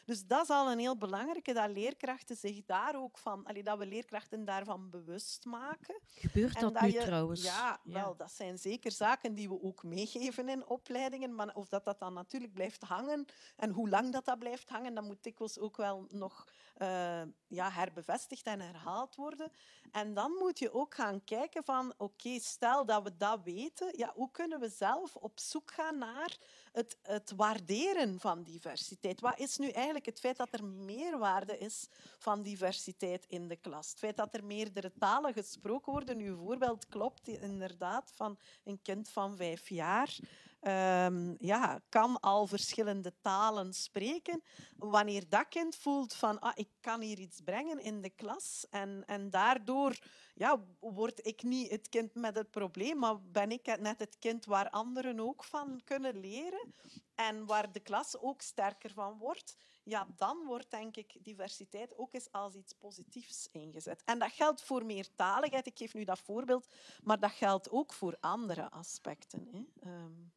Dus 0.06 0.26
dat 0.26 0.44
is 0.44 0.49
al 0.49 0.72
een 0.72 0.80
heel 0.80 0.98
belangrijke, 0.98 1.54
dat 1.54 1.70
leerkrachten 1.70 2.36
zich 2.36 2.66
daar 2.66 2.95
ook 2.95 3.18
van, 3.18 3.45
allee, 3.45 3.64
dat 3.64 3.78
we 3.78 3.86
leerkrachten 3.86 4.45
daarvan 4.45 4.90
bewust 4.90 5.45
maken. 5.45 6.02
Gebeurt 6.08 6.56
en 6.56 6.62
dat, 6.62 6.74
dat 6.74 6.82
nu 6.82 6.91
je, 6.91 6.99
trouwens? 6.99 7.44
Ja, 7.44 7.80
ja, 7.84 7.94
wel, 7.94 8.16
dat 8.16 8.32
zijn 8.32 8.58
zeker 8.58 8.91
zaken 8.91 9.34
die 9.34 9.49
we 9.49 9.62
ook 9.62 9.84
meegeven 9.84 10.49
in 10.49 10.68
opleidingen, 10.68 11.36
maar 11.36 11.56
of 11.56 11.70
dat, 11.70 11.86
dat 11.86 11.99
dan 11.99 12.14
natuurlijk 12.14 12.54
blijft 12.54 12.84
hangen 12.84 13.26
en 13.56 13.72
hoe 13.72 13.90
lang 13.90 14.12
dat, 14.12 14.26
dat 14.26 14.40
blijft 14.40 14.70
hangen, 14.70 14.94
dat 14.94 15.04
moet 15.04 15.24
dikwijls 15.24 15.60
ook 15.60 15.78
wel 15.78 16.06
nog 16.10 16.48
uh, 16.82 17.22
ja, 17.48 17.72
herbevestigd 17.72 18.45
en 18.45 18.60
herhaald 18.60 19.16
worden. 19.16 19.52
En 19.91 20.14
dan 20.14 20.32
moet 20.32 20.60
je 20.60 20.74
ook 20.74 20.95
gaan 20.95 21.24
kijken 21.24 21.64
van, 21.64 21.94
oké, 21.98 22.40
stel 22.40 22.86
dat 22.86 23.04
we 23.04 23.18
dat 23.18 23.40
weten, 23.44 23.98
ja, 23.98 24.12
hoe 24.16 24.32
kunnen 24.32 24.60
we 24.60 24.70
zelf 24.70 25.16
op 25.16 25.40
zoek 25.40 25.72
gaan 25.72 25.98
naar 25.98 26.38
het, 26.72 26.98
het 27.02 27.34
waarderen 27.36 28.20
van 28.20 28.44
diversiteit? 28.44 29.22
Wat 29.22 29.40
is 29.40 29.58
nu 29.58 29.70
eigenlijk 29.70 30.06
het 30.06 30.20
feit 30.20 30.38
dat 30.38 30.54
er 30.54 30.66
meerwaarde 30.66 31.58
is 31.58 31.88
van 32.18 32.41
diversiteit 32.41 33.26
in 33.28 33.48
de 33.48 33.56
klas? 33.56 33.90
Het 33.90 33.99
feit 33.99 34.18
dat 34.18 34.34
er 34.34 34.44
meerdere 34.44 34.91
talen 34.99 35.34
gesproken 35.34 35.91
worden. 35.91 36.20
Uw 36.20 36.38
voorbeeld 36.38 36.88
klopt 36.88 37.28
inderdaad 37.28 38.12
van 38.16 38.40
een 38.64 38.82
kind 38.82 39.10
van 39.10 39.36
vijf 39.36 39.70
jaar 39.70 40.18
um, 40.61 41.35
ja, 41.39 41.81
kan 41.89 42.19
al 42.19 42.47
verschillende 42.47 43.13
talen 43.21 43.73
spreken. 43.73 44.43
Wanneer 44.77 45.29
dat 45.29 45.47
kind 45.47 45.75
voelt 45.75 46.13
van 46.13 46.39
ah, 46.39 46.51
ik 46.55 46.69
kan 46.79 47.01
hier 47.01 47.19
iets 47.19 47.41
brengen 47.41 47.79
in 47.79 48.01
de 48.01 48.09
klas 48.09 48.65
en, 48.69 49.03
en 49.05 49.29
daardoor 49.29 49.97
ja, 50.34 50.63
word 50.79 51.25
ik 51.25 51.43
niet 51.43 51.69
het 51.69 51.89
kind 51.89 52.15
met 52.15 52.35
het 52.35 52.51
probleem, 52.51 52.97
maar 52.97 53.21
ben 53.21 53.51
ik 53.51 53.79
net 53.79 53.99
het 53.99 54.17
kind 54.19 54.45
waar 54.45 54.69
anderen 54.69 55.19
ook 55.19 55.43
van 55.43 55.81
kunnen 55.84 56.19
leren 56.19 56.73
en 57.15 57.45
waar 57.45 57.71
de 57.71 57.79
klas 57.79 58.17
ook 58.19 58.41
sterker 58.41 58.93
van 58.93 59.17
wordt, 59.17 59.57
ja, 59.88 60.07
dan 60.15 60.45
wordt 60.45 60.72
denk 60.72 60.97
ik 60.97 61.18
diversiteit 61.22 61.97
ook 61.97 62.14
eens 62.14 62.31
als 62.31 62.55
iets 62.55 62.73
positiefs 62.73 63.49
ingezet. 63.51 64.03
En 64.05 64.19
dat 64.19 64.31
geldt 64.31 64.61
voor 64.61 64.85
meertaligheid. 64.85 65.65
Ik 65.65 65.77
geef 65.77 65.93
nu 65.93 66.03
dat 66.03 66.19
voorbeeld, 66.19 66.68
maar 67.03 67.19
dat 67.19 67.31
geldt 67.31 67.72
ook 67.72 67.93
voor 67.93 68.18
andere 68.19 68.72
aspecten. 68.72 69.47
Hè. 69.51 69.91
Um, 69.91 70.31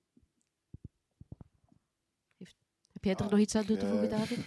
heb 2.93 3.05
jij 3.05 3.15
er 3.15 3.25
ah, 3.25 3.31
nog 3.31 3.41
iets 3.41 3.55
aan 3.55 3.65
toe 3.65 3.77
te 3.77 3.87
voegen, 3.87 4.11
David? 4.11 4.39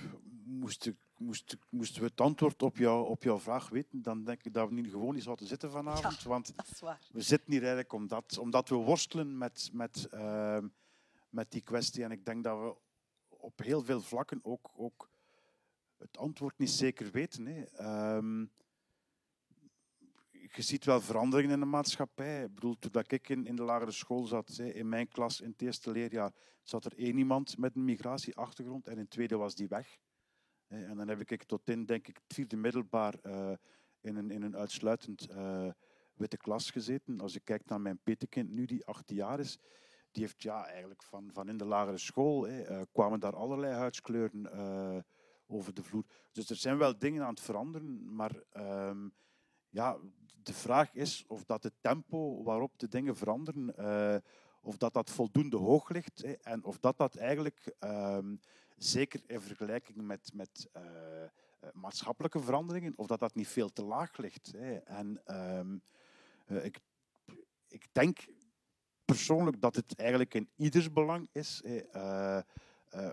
Moest 0.45 0.85
ik, 0.85 0.97
moest, 1.17 1.57
moesten 1.69 2.01
we 2.01 2.07
het 2.07 2.21
antwoord 2.21 2.63
op, 2.63 2.77
jou, 2.77 3.07
op 3.07 3.23
jouw 3.23 3.39
vraag 3.39 3.69
weten, 3.69 4.01
dan 4.01 4.23
denk 4.23 4.43
ik 4.43 4.53
dat 4.53 4.67
we 4.67 4.73
niet 4.73 4.89
gewoon 4.89 5.13
niet 5.13 5.23
zouden 5.23 5.47
zitten 5.47 5.71
vanavond. 5.71 6.21
Ja, 6.21 6.29
want 6.29 6.55
dat 6.55 6.69
is 6.71 6.79
waar. 6.79 7.07
we 7.11 7.21
zitten 7.21 7.51
hier 7.51 7.61
eigenlijk 7.61 7.93
omdat, 7.93 8.37
omdat 8.37 8.69
we 8.69 8.75
worstelen 8.75 9.37
met, 9.37 9.69
met, 9.73 10.07
uh, 10.13 10.57
met 11.29 11.51
die 11.51 11.61
kwestie. 11.61 12.03
En 12.03 12.11
ik 12.11 12.25
denk 12.25 12.43
dat 12.43 12.59
we 12.59 12.75
op 13.43 13.59
heel 13.59 13.83
veel 13.83 14.01
vlakken 14.01 14.39
ook, 14.43 14.71
ook 14.75 15.09
het 15.97 16.17
antwoord 16.17 16.57
niet 16.57 16.69
zeker 16.69 17.11
weten. 17.11 17.45
Hè. 17.45 17.63
Um, 18.15 18.51
je 20.31 20.61
ziet 20.61 20.85
wel 20.85 21.01
veranderingen 21.01 21.53
in 21.53 21.59
de 21.59 21.65
maatschappij. 21.65 22.43
Ik 22.43 22.53
bedoel, 22.53 22.79
toen 22.79 23.03
ik 23.07 23.29
in, 23.29 23.45
in 23.45 23.55
de 23.55 23.63
lagere 23.63 23.91
school 23.91 24.25
zat, 24.25 24.57
in 24.57 24.89
mijn 24.89 25.07
klas 25.07 25.41
in 25.41 25.49
het 25.49 25.61
eerste 25.61 25.91
leerjaar, 25.91 26.31
zat 26.63 26.85
er 26.85 26.97
één 26.97 27.17
iemand 27.17 27.57
met 27.57 27.75
een 27.75 27.85
migratieachtergrond 27.85 28.87
en 28.87 28.93
in 28.93 28.99
het 28.99 29.09
tweede 29.09 29.37
was 29.37 29.55
die 29.55 29.67
weg. 29.67 29.97
En 30.67 30.97
dan 30.97 31.07
heb 31.07 31.31
ik 31.31 31.43
tot 31.43 31.69
in, 31.69 31.85
denk 31.85 32.07
ik, 32.07 32.15
het 32.15 32.33
vierde 32.33 32.55
middelbaar 32.55 33.15
uh, 33.23 33.51
in, 34.01 34.15
een, 34.15 34.31
in 34.31 34.41
een 34.41 34.55
uitsluitend 34.55 35.29
uh, 35.29 35.71
witte 36.13 36.37
klas 36.37 36.71
gezeten. 36.71 37.19
Als 37.19 37.35
ik 37.35 37.43
kijk 37.43 37.65
naar 37.65 37.81
mijn 37.81 37.99
petekind 38.03 38.49
nu, 38.49 38.65
die 38.65 38.85
acht 38.85 39.09
jaar 39.09 39.39
is, 39.39 39.59
die 40.13 40.23
heeft 40.23 40.43
ja, 40.43 40.65
eigenlijk 40.65 41.03
van, 41.03 41.29
van 41.33 41.49
in 41.49 41.57
de 41.57 41.65
lagere 41.65 41.97
school, 41.97 42.47
uh, 42.47 42.81
kwamen 42.91 43.19
daar 43.19 43.35
allerlei 43.35 43.73
huidskleuren 43.73 45.05
over 45.47 45.73
de 45.73 45.83
vloer. 45.83 46.03
Dus 46.31 46.49
er 46.49 46.55
zijn 46.55 46.77
wel 46.77 46.97
dingen 46.97 47.23
aan 47.23 47.29
het 47.29 47.39
veranderen, 47.39 48.15
maar 48.15 48.43
um, 48.57 49.13
ja, 49.69 49.97
de 50.43 50.53
vraag 50.53 50.93
is 50.93 51.23
of 51.27 51.45
dat 51.45 51.63
het 51.63 51.73
tempo 51.81 52.43
waarop 52.43 52.79
de 52.79 52.87
dingen 52.87 53.15
veranderen, 53.15 53.73
uh, 53.79 54.15
of 54.61 54.77
dat 54.77 54.93
dat 54.93 55.09
voldoende 55.09 55.57
hoog 55.57 55.89
ligt 55.89 56.41
en 56.41 56.63
of 56.63 56.79
dat 56.79 56.97
dat 56.97 57.15
eigenlijk, 57.15 57.75
um, 57.79 58.39
zeker 58.77 59.21
in 59.25 59.41
vergelijking 59.41 60.01
met, 60.01 60.31
met 60.33 60.69
maatschappelijke 61.73 62.39
veranderingen, 62.39 62.93
of 62.95 63.07
dat 63.07 63.19
dat 63.19 63.35
niet 63.35 63.47
veel 63.47 63.69
te 63.69 63.83
laag 63.83 64.17
ligt. 64.17 64.53
En 64.83 65.21
uh, 66.47 66.65
ik, 66.65 66.79
ik 67.67 67.87
denk 67.91 68.25
persoonlijk 69.05 69.61
dat 69.61 69.75
het 69.75 69.95
eigenlijk 69.95 70.33
in 70.33 70.49
ieders 70.55 70.91
belang 70.91 71.29
is 71.31 71.61
hè, 71.63 71.81
uh, 71.95 72.41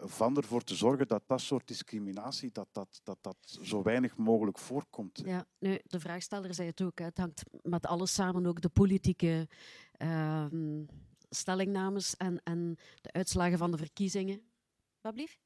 van 0.02 0.36
ervoor 0.36 0.62
te 0.62 0.74
zorgen 0.74 1.08
dat 1.08 1.22
dat 1.26 1.40
soort 1.40 1.66
discriminatie 1.66 2.50
dat 2.52 2.68
dat, 2.72 3.00
dat, 3.02 3.18
dat 3.20 3.36
zo 3.62 3.82
weinig 3.82 4.16
mogelijk 4.16 4.58
voorkomt. 4.58 5.22
Ja, 5.24 5.46
nu, 5.58 5.78
de 5.84 6.00
vraagsteller 6.00 6.54
zei 6.54 6.68
het 6.68 6.82
ook, 6.82 6.98
hè, 6.98 7.04
het 7.04 7.18
hangt 7.18 7.42
met 7.62 7.86
alles 7.86 8.14
samen, 8.14 8.46
ook 8.46 8.60
de 8.60 8.68
politieke 8.68 9.48
uh, 9.98 10.46
stellingnames 11.30 12.16
en, 12.16 12.40
en 12.42 12.76
de 13.00 13.12
uitslagen 13.12 13.58
van 13.58 13.70
de 13.70 13.76
verkiezingen. 13.76 14.42
Wat 15.00 15.14
blief? 15.14 15.38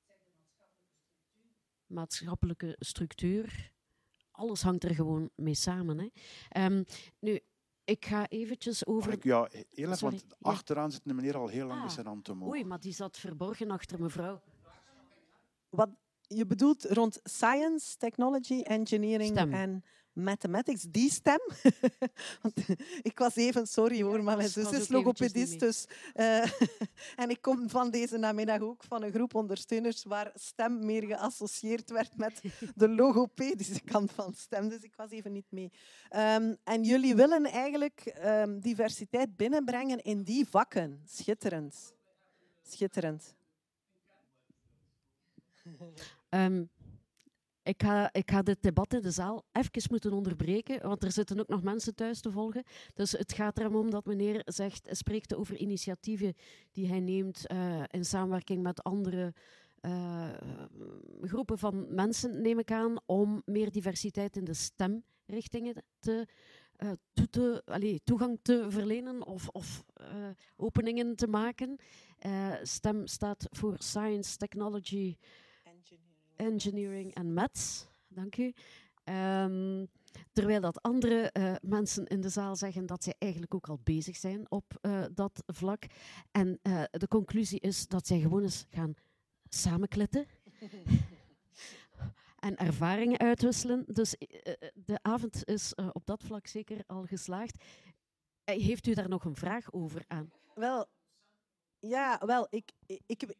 Maatschappelijke 1.86 2.76
structuur. 2.78 3.72
Alles 4.30 4.62
hangt 4.62 4.84
er 4.84 4.94
gewoon 4.94 5.30
mee 5.34 5.54
samen. 5.54 5.98
Hè. 5.98 6.64
Um, 6.64 6.84
nu, 7.18 7.40
ik 7.84 8.06
ga 8.06 8.28
eventjes 8.28 8.86
over... 8.86 9.12
Ik, 9.12 9.24
ja, 9.24 9.48
heel 9.50 9.90
even, 9.90 10.10
want 10.10 10.24
achteraan 10.40 10.92
zit 10.92 11.00
de 11.04 11.14
meneer 11.14 11.36
al 11.36 11.48
heel 11.48 11.66
lang 11.66 11.78
ah. 11.78 11.84
met 11.84 11.92
zijn 11.92 12.06
hand 12.06 12.28
omhoog. 12.28 12.50
Oei, 12.50 12.64
maar 12.64 12.80
die 12.80 12.92
zat 12.92 13.18
verborgen 13.18 13.70
achter 13.70 14.00
mevrouw. 14.00 14.40
Wat 15.68 15.90
je 16.26 16.46
bedoelt 16.46 16.84
rond 16.84 17.20
science, 17.22 17.96
technology, 17.96 18.60
engineering 18.60 19.36
en 19.36 19.84
mathematics, 20.14 20.82
die 20.82 21.10
stem. 21.10 21.40
Want, 22.42 22.54
ik 23.02 23.18
was 23.18 23.36
even, 23.36 23.66
sorry 23.66 24.02
hoor, 24.02 24.22
maar 24.22 24.36
mijn 24.36 24.48
zus 24.48 24.70
is 24.70 24.88
logopedist. 24.88 25.60
Dus, 25.60 25.86
uh, 26.14 26.44
en 27.22 27.30
ik 27.30 27.40
kom 27.40 27.70
van 27.70 27.90
deze 27.90 28.16
namiddag 28.16 28.60
ook 28.60 28.84
van 28.84 29.02
een 29.02 29.12
groep 29.12 29.34
ondersteuners 29.34 30.04
waar 30.04 30.30
stem 30.34 30.84
meer 30.84 31.02
geassocieerd 31.02 31.90
werd 31.90 32.16
met 32.16 32.42
de 32.74 32.88
logopedische 32.88 33.80
kant 33.80 34.12
van 34.12 34.34
stem. 34.34 34.68
Dus 34.68 34.82
ik 34.82 34.94
was 34.96 35.10
even 35.10 35.32
niet 35.32 35.50
mee. 35.50 35.72
Um, 36.10 36.56
en 36.64 36.82
jullie 36.82 37.14
willen 37.14 37.44
eigenlijk 37.44 38.18
um, 38.24 38.60
diversiteit 38.60 39.36
binnenbrengen 39.36 40.02
in 40.02 40.22
die 40.22 40.46
vakken. 40.48 41.02
Schitterend. 41.04 41.94
Schitterend. 42.62 43.34
Um, 46.30 46.70
ik 47.64 47.82
ga, 47.82 48.12
ik 48.12 48.30
ga 48.30 48.42
dit 48.42 48.62
debat 48.62 48.94
in 48.94 49.00
de 49.00 49.10
zaal 49.10 49.44
even 49.52 49.82
moeten 49.90 50.12
onderbreken, 50.12 50.88
want 50.88 51.04
er 51.04 51.12
zitten 51.12 51.40
ook 51.40 51.48
nog 51.48 51.62
mensen 51.62 51.94
thuis 51.94 52.20
te 52.20 52.30
volgen. 52.30 52.62
Dus 52.94 53.12
het 53.12 53.32
gaat 53.32 53.58
erom 53.58 53.76
om 53.76 53.90
dat 53.90 54.04
meneer 54.04 54.42
zegt, 54.44 54.88
spreekt 54.90 55.34
over 55.34 55.56
initiatieven 55.56 56.34
die 56.72 56.88
hij 56.88 57.00
neemt 57.00 57.44
uh, 57.52 57.82
in 57.90 58.04
samenwerking 58.04 58.62
met 58.62 58.82
andere 58.82 59.34
uh, 59.80 60.28
groepen 61.20 61.58
van 61.58 61.94
mensen, 61.94 62.42
neem 62.42 62.58
ik 62.58 62.70
aan, 62.70 62.96
om 63.06 63.42
meer 63.44 63.70
diversiteit 63.70 64.36
in 64.36 64.44
de 64.44 64.54
stemrichtingen 64.54 65.84
te, 65.98 66.26
uh, 66.78 66.90
toe 67.12 67.28
te, 67.28 68.00
toegang 68.04 68.38
te 68.42 68.66
verlenen 68.68 69.26
of, 69.26 69.48
of 69.48 69.84
openingen 70.56 71.16
te 71.16 71.26
maken. 71.26 71.76
STEM 72.62 73.06
staat 73.06 73.46
voor 73.50 73.76
Science, 73.78 74.36
Technology, 74.36 75.16
engineering 76.36 77.14
en 77.14 77.32
maths. 77.32 77.86
Dank 78.08 78.36
u. 78.36 78.54
Um, 79.04 79.88
terwijl 80.32 80.60
dat 80.60 80.82
andere 80.82 81.30
uh, 81.32 81.54
mensen 81.62 82.06
in 82.06 82.20
de 82.20 82.28
zaal 82.28 82.56
zeggen 82.56 82.86
dat 82.86 83.04
zij 83.04 83.14
eigenlijk 83.18 83.54
ook 83.54 83.68
al 83.68 83.80
bezig 83.84 84.16
zijn 84.16 84.50
op 84.50 84.78
uh, 84.82 85.04
dat 85.14 85.42
vlak. 85.46 85.84
En 86.30 86.58
uh, 86.62 86.82
de 86.90 87.08
conclusie 87.08 87.60
is 87.60 87.88
dat 87.88 88.06
zij 88.06 88.20
gewoon 88.20 88.42
eens 88.42 88.66
gaan 88.70 88.94
samenkletten. 89.48 90.26
en 92.38 92.56
ervaringen 92.56 93.18
uitwisselen. 93.18 93.84
Dus 93.86 94.16
de 94.74 94.98
avond 95.02 95.44
is 95.44 95.74
op 95.74 96.06
dat 96.06 96.22
vlak 96.22 96.46
zeker 96.46 96.82
al 96.86 97.04
geslaagd. 97.04 97.64
heeft 98.44 98.86
u 98.86 98.94
daar 98.94 99.08
nog 99.08 99.24
een 99.24 99.36
vraag 99.36 99.72
over 99.72 100.04
aan? 100.06 100.30
Wel, 100.54 100.86
ja, 101.78 102.20
wel, 102.26 102.46
ik, 102.50 102.72
ik 103.06 103.34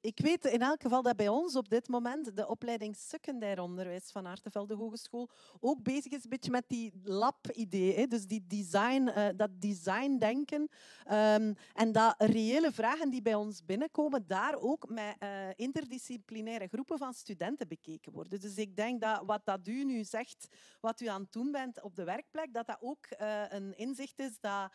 weet 0.00 0.44
in 0.44 0.62
elk 0.62 0.82
geval 0.82 1.02
dat 1.02 1.16
bij 1.16 1.28
ons 1.28 1.56
op 1.56 1.68
dit 1.68 1.88
moment 1.88 2.36
de 2.36 2.48
opleiding 2.48 2.96
secundair 2.96 3.60
onderwijs 3.60 4.10
van 4.10 4.26
Aartevelde 4.26 4.74
Hogeschool 4.74 5.30
ook 5.60 5.82
bezig 5.82 6.12
is 6.12 6.24
een 6.24 6.30
beetje 6.30 6.50
met 6.50 6.64
die 6.66 6.92
lab-idee. 7.04 8.06
Dus 8.06 8.26
die 8.26 8.44
design, 8.46 9.02
uh, 9.02 9.28
dat 9.36 9.50
design-denken. 9.52 10.60
Um, 10.60 11.54
en 11.74 11.92
dat 11.92 12.14
reële 12.18 12.72
vragen 12.72 13.10
die 13.10 13.22
bij 13.22 13.34
ons 13.34 13.64
binnenkomen, 13.64 14.24
daar 14.26 14.54
ook 14.58 14.88
met 14.88 15.16
uh, 15.22 15.28
interdisciplinaire 15.56 16.66
groepen 16.66 16.98
van 16.98 17.14
studenten 17.14 17.68
bekeken 17.68 18.12
worden. 18.12 18.40
Dus 18.40 18.56
ik 18.56 18.76
denk 18.76 19.00
dat 19.00 19.22
wat 19.26 19.40
dat 19.44 19.66
u 19.66 19.84
nu 19.84 20.04
zegt, 20.04 20.48
wat 20.80 21.00
u 21.00 21.06
aan 21.06 21.22
het 21.22 21.32
doen 21.32 21.50
bent 21.50 21.82
op 21.82 21.96
de 21.96 22.04
werkplek, 22.04 22.52
dat 22.52 22.66
dat 22.66 22.78
ook 22.80 23.06
uh, 23.20 23.42
een 23.48 23.76
inzicht 23.76 24.18
is 24.18 24.40
dat 24.40 24.70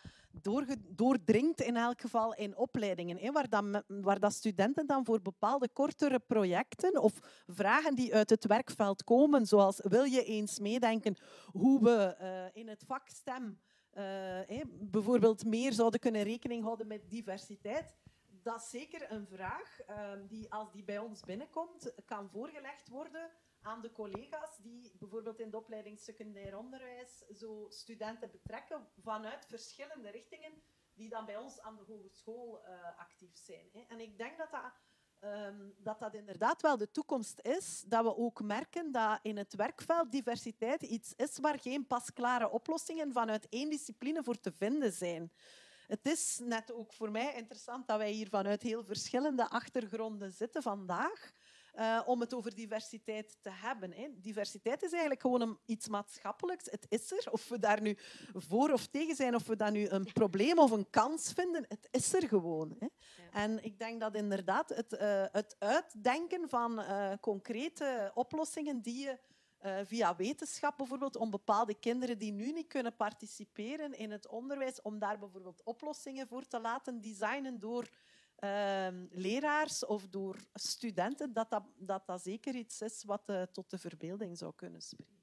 doordringt 0.87 1.61
in 1.61 1.75
elk 1.75 2.01
geval 2.01 2.33
in 2.35 2.57
opleidingen. 2.57 3.33
Waar, 3.33 3.49
dat, 3.49 3.83
waar 3.87 4.19
dat 4.19 4.33
studenten 4.33 4.87
dan 4.87 5.05
voor 5.05 5.14
voor 5.15 5.33
bepaalde 5.33 5.69
kortere 5.69 6.19
projecten 6.19 7.01
of 7.01 7.43
vragen 7.47 7.95
die 7.95 8.15
uit 8.15 8.29
het 8.29 8.45
werkveld 8.45 9.03
komen, 9.03 9.45
zoals 9.45 9.79
wil 9.83 10.03
je 10.03 10.23
eens 10.23 10.59
meedenken 10.59 11.15
hoe 11.45 11.83
we 11.83 12.17
uh, 12.21 12.61
in 12.61 12.67
het 12.67 12.83
vak 12.87 13.09
STEM 13.09 13.59
uh, 13.93 14.61
bijvoorbeeld 14.71 15.45
meer 15.45 15.73
zouden 15.73 15.99
kunnen 15.99 16.23
rekening 16.23 16.63
houden 16.63 16.87
met 16.87 17.09
diversiteit. 17.09 17.97
Dat 18.27 18.61
is 18.61 18.69
zeker 18.69 19.11
een 19.11 19.27
vraag 19.27 19.79
uh, 19.89 20.11
die, 20.27 20.53
als 20.53 20.71
die 20.71 20.83
bij 20.83 20.99
ons 20.99 21.21
binnenkomt, 21.21 21.93
kan 22.05 22.29
voorgelegd 22.29 22.89
worden 22.89 23.29
aan 23.61 23.81
de 23.81 23.91
collega's 23.91 24.57
die 24.57 24.95
bijvoorbeeld 24.99 25.39
in 25.39 25.49
de 25.49 25.57
opleiding 25.57 25.99
secundair 25.99 26.57
onderwijs 26.57 27.17
zo 27.17 27.65
studenten 27.69 28.31
betrekken 28.31 28.87
vanuit 29.01 29.45
verschillende 29.45 30.09
richtingen 30.09 30.51
die 30.95 31.09
dan 31.09 31.25
bij 31.25 31.37
ons 31.37 31.61
aan 31.61 31.75
de 31.75 31.83
hogeschool 31.87 32.59
uh, 32.59 32.99
actief 32.99 33.37
zijn. 33.37 33.69
En 33.87 33.99
ik 33.99 34.17
denk 34.17 34.37
dat 34.37 34.51
dat 34.51 34.73
um, 35.25 35.73
dat 35.77 35.99
dat 35.99 36.13
inderdaad 36.13 36.61
wel 36.61 36.77
de 36.77 36.91
toekomst 36.91 37.39
is. 37.41 37.83
Dat 37.87 38.03
we 38.03 38.17
ook 38.17 38.41
merken 38.41 38.91
dat 38.91 39.19
in 39.21 39.37
het 39.37 39.55
werkveld 39.55 40.11
diversiteit 40.11 40.81
iets 40.81 41.13
is 41.15 41.37
waar 41.37 41.59
geen 41.59 41.87
pasklare 41.87 42.49
oplossingen 42.49 43.13
vanuit 43.13 43.47
één 43.49 43.69
discipline 43.69 44.23
voor 44.23 44.39
te 44.39 44.51
vinden 44.51 44.93
zijn. 44.93 45.31
Het 45.87 46.05
is 46.07 46.39
net 46.43 46.73
ook 46.73 46.93
voor 46.93 47.11
mij 47.11 47.33
interessant 47.35 47.87
dat 47.87 47.97
wij 47.97 48.11
hier 48.11 48.29
vanuit 48.29 48.61
heel 48.61 48.83
verschillende 48.83 49.49
achtergronden 49.49 50.31
zitten 50.31 50.61
vandaag. 50.61 51.31
Uh, 51.77 52.01
om 52.05 52.19
het 52.19 52.33
over 52.33 52.55
diversiteit 52.55 53.37
te 53.41 53.49
hebben. 53.49 53.93
Hè. 53.93 54.07
Diversiteit 54.15 54.83
is 54.83 54.91
eigenlijk 54.91 55.21
gewoon 55.21 55.41
een, 55.41 55.57
iets 55.65 55.87
maatschappelijks. 55.87 56.65
Het 56.71 56.85
is 56.89 57.11
er. 57.11 57.31
Of 57.31 57.47
we 57.47 57.59
daar 57.59 57.81
nu 57.81 57.97
voor 58.33 58.71
of 58.71 58.87
tegen 58.87 59.15
zijn, 59.15 59.35
of 59.35 59.47
we 59.47 59.55
dat 59.55 59.71
nu 59.71 59.87
een 59.87 60.11
probleem 60.13 60.59
of 60.59 60.71
een 60.71 60.89
kans 60.89 61.33
vinden, 61.33 61.65
het 61.67 61.87
is 61.91 62.13
er 62.13 62.27
gewoon. 62.27 62.75
Hè. 62.79 62.85
Ja. 62.85 63.31
En 63.31 63.63
ik 63.63 63.79
denk 63.79 63.99
dat 63.99 64.15
inderdaad 64.15 64.69
het, 64.69 64.93
uh, 64.93 65.25
het 65.31 65.55
uitdenken 65.59 66.49
van 66.49 66.79
uh, 66.79 67.11
concrete 67.21 68.11
oplossingen 68.13 68.81
die 68.81 69.03
je 69.03 69.19
via 69.85 70.15
wetenschap 70.15 70.77
bijvoorbeeld, 70.77 71.15
om 71.15 71.29
bepaalde 71.29 71.73
kinderen 71.79 72.17
die 72.17 72.31
nu 72.31 72.51
niet 72.51 72.67
kunnen 72.67 72.95
participeren 72.95 73.93
in 73.93 74.11
het 74.11 74.27
onderwijs, 74.27 74.81
om 74.81 74.99
daar 74.99 75.19
bijvoorbeeld 75.19 75.61
oplossingen 75.63 76.27
voor 76.27 76.47
te 76.47 76.59
laten 76.59 77.01
designen 77.01 77.59
door 77.59 77.89
uh, 78.39 78.87
leraars 79.09 79.85
of 79.85 80.07
door 80.07 80.37
studenten, 80.53 81.33
dat 81.33 81.49
dat, 81.49 82.01
dat, 82.05 82.21
zeker 82.21 82.55
iets 82.55 82.81
is 82.81 83.03
wat 83.03 83.29
uh, 83.29 83.41
tot 83.41 83.69
de 83.69 83.77
verbeelding 83.77 84.37
zou 84.37 84.53
kunnen 84.55 84.81
spreken. 84.81 85.13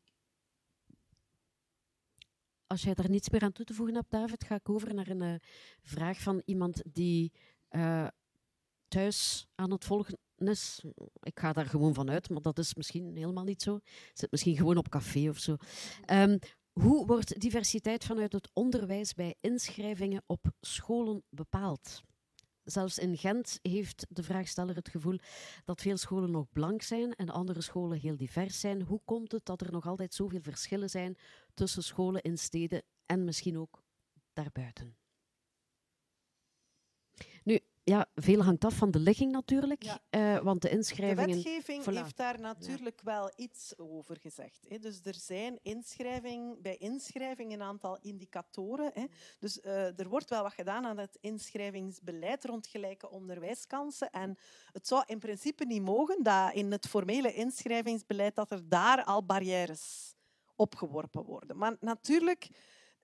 Als 2.67 2.83
jij 2.83 2.95
daar 2.95 3.11
niets 3.11 3.31
meer 3.31 3.43
aan 3.43 3.53
toe 3.53 3.65
te 3.65 3.75
voegen 3.75 3.95
hebt, 3.95 4.11
David, 4.11 4.45
ga 4.45 4.55
ik 4.55 4.69
over 4.69 4.95
naar 4.95 5.09
een 5.09 5.23
uh, 5.23 5.35
vraag 5.83 6.21
van 6.21 6.43
iemand 6.45 6.83
die 6.93 7.33
uh, 7.71 8.07
thuis 8.89 9.47
aan 9.55 9.71
het 9.71 9.85
volgen 9.85 10.19
is. 10.37 10.85
Ik 11.21 11.41
ga 11.41 11.53
daar 11.53 11.67
gewoon 11.67 11.95
van 11.95 12.11
uit, 12.11 12.31
maar 12.31 12.43
dat 12.43 12.59
is 12.59 12.75
misschien 12.75 13.17
helemaal 13.17 13.45
niet 13.45 13.63
zo. 13.63 13.81
Zit 14.13 14.31
misschien 14.31 14.57
gewoon 14.57 14.77
op 14.77 14.89
café 14.89 15.29
of 15.29 15.39
zo. 15.39 15.57
Um, 16.11 16.39
Hoe 16.73 17.07
wordt 17.07 17.41
diversiteit 17.41 18.05
vanuit 18.05 18.33
het 18.33 18.51
onderwijs 18.53 19.15
bij 19.15 19.35
inschrijvingen 19.41 20.23
op 20.27 20.51
scholen 20.61 21.23
bepaald? 21.29 22.03
Zelfs 22.65 22.99
in 22.99 23.17
Gent 23.17 23.59
heeft 23.63 24.07
de 24.09 24.23
vraagsteller 24.23 24.75
het 24.75 24.89
gevoel 24.89 25.19
dat 25.65 25.81
veel 25.81 25.97
scholen 25.97 26.31
nog 26.31 26.47
blank 26.53 26.83
zijn 26.83 27.15
en 27.15 27.29
andere 27.29 27.61
scholen 27.61 27.99
heel 27.99 28.17
divers 28.17 28.61
zijn. 28.61 28.83
Hoe 28.83 29.01
komt 29.05 29.33
het 29.33 29.45
dat 29.45 29.61
er 29.61 29.73
nog 29.73 29.87
altijd 29.87 30.15
zoveel 30.15 30.43
verschillen 30.43 30.91
zijn 30.91 31.17
tussen 31.55 31.83
scholen 31.83 32.23
in 32.23 32.39
steden 32.39 32.83
en 33.07 33.25
misschien 33.25 33.59
ook 33.59 33.83
daarbuiten? 34.33 35.02
Ja, 37.85 38.07
veel 38.15 38.43
hangt 38.43 38.65
af 38.65 38.75
van 38.75 38.91
de 38.91 38.99
ligging 38.99 39.33
natuurlijk, 39.33 39.83
Ja. 39.83 39.99
eh, 40.11 40.39
want 40.39 40.63
de 40.63 40.69
De 40.69 40.75
inschrijvingen... 40.75 41.35
wetgeving 41.35 41.83
Voilà. 41.83 41.93
heeft 41.93 42.17
daar 42.17 42.41
natuurlijk 42.41 43.01
wel 43.01 43.33
iets 43.37 43.79
over 43.79 44.17
gezegd. 44.21 44.65
Hè. 44.69 44.79
Dus 44.79 45.01
er 45.05 45.15
zijn 45.15 45.59
inschrijving, 45.63 46.63
bij 46.63 46.77
inschrijving 46.77 47.53
een 47.53 47.63
aantal 47.63 47.99
indicatoren. 48.01 48.91
Hè. 48.95 49.05
Dus 49.39 49.61
eh, 49.61 49.99
er 49.99 50.09
wordt 50.09 50.31
wel 50.31 50.43
wat 50.43 50.53
gedaan 50.53 50.87
aan 50.87 50.99
het 50.99 51.19
inschrijvingsbeleid 51.21 52.45
rond 52.45 52.67
gelijke 52.67 53.11
onderwijskansen. 53.11 54.11
En 54.11 54.39
het 54.73 54.87
zou 54.87 55.03
in 55.07 55.19
principe 55.19 55.65
niet 55.65 55.83
mogen 55.83 56.23
dat 56.23 56.55
in 56.55 56.73
het 56.73 56.87
formele 56.89 57.35
inschrijvingsbeleid 57.35 58.35
dat 58.35 58.51
er 58.51 58.69
daar 58.69 59.05
al 59.05 59.25
barrières 59.25 60.15
opgeworpen 60.57 61.25
worden. 61.25 61.57
Maar 61.57 61.77
natuurlijk 61.81 62.49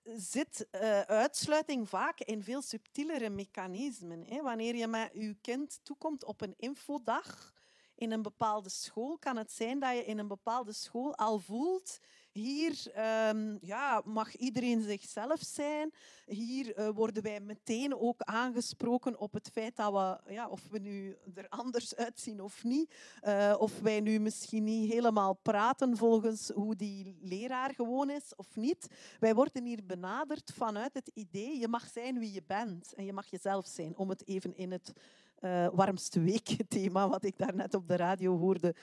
zit 0.03 0.67
eh, 0.71 1.01
uitsluiting 1.01 1.89
vaak 1.89 2.19
in 2.19 2.43
veel 2.43 2.61
subtielere 2.61 3.29
mechanismen. 3.29 4.23
Hè. 4.25 4.41
Wanneer 4.41 4.75
je 4.75 4.87
met 4.87 5.09
je 5.13 5.35
kind 5.41 5.79
toekomt 5.83 6.23
op 6.23 6.41
een 6.41 6.53
infodag 6.57 7.53
in 7.95 8.11
een 8.11 8.21
bepaalde 8.21 8.69
school, 8.69 9.17
kan 9.17 9.37
het 9.37 9.51
zijn 9.51 9.79
dat 9.79 9.95
je 9.95 10.05
in 10.05 10.17
een 10.17 10.27
bepaalde 10.27 10.73
school 10.73 11.15
al 11.15 11.39
voelt 11.39 11.99
hier 12.31 12.91
ehm, 12.93 13.57
ja, 13.61 14.01
mag 14.05 14.35
iedereen 14.35 14.81
zichzelf 14.81 15.39
zijn. 15.41 15.91
Hier 16.25 16.75
eh, 16.75 16.89
worden 16.89 17.23
wij 17.23 17.39
meteen 17.39 17.95
ook 17.95 18.21
aangesproken 18.21 19.19
op 19.19 19.33
het 19.33 19.49
feit 19.53 19.75
dat 19.75 19.91
we, 19.91 20.33
ja, 20.33 20.47
of 20.47 20.61
we 20.69 20.79
nu 20.79 21.17
er 21.35 21.49
anders 21.49 21.95
uitzien 21.95 22.41
of 22.41 22.63
niet, 22.63 22.93
eh, 23.21 23.55
of 23.57 23.79
wij 23.79 23.99
nu 23.99 24.19
misschien 24.19 24.63
niet 24.63 24.91
helemaal 24.91 25.33
praten 25.33 25.97
volgens 25.97 26.49
hoe 26.49 26.75
die 26.75 27.17
leraar 27.21 27.73
gewoon 27.73 28.09
is 28.09 28.35
of 28.35 28.55
niet. 28.55 28.87
Wij 29.19 29.35
worden 29.35 29.65
hier 29.65 29.85
benaderd 29.85 30.51
vanuit 30.55 30.93
het 30.93 31.11
idee, 31.13 31.59
je 31.59 31.67
mag 31.67 31.87
zijn 31.87 32.19
wie 32.19 32.33
je 32.33 32.43
bent 32.47 32.93
en 32.93 33.05
je 33.05 33.13
mag 33.13 33.25
jezelf 33.25 33.67
zijn, 33.67 33.97
om 33.97 34.09
het 34.09 34.27
even 34.27 34.55
in 34.55 34.71
het 34.71 34.93
eh, 35.35 35.67
warmste 35.73 36.21
week 36.21 36.55
thema, 36.67 37.09
wat 37.09 37.23
ik 37.23 37.37
daarnet 37.37 37.73
op 37.73 37.87
de 37.87 37.95
radio 37.95 38.37
hoorde, 38.37 38.75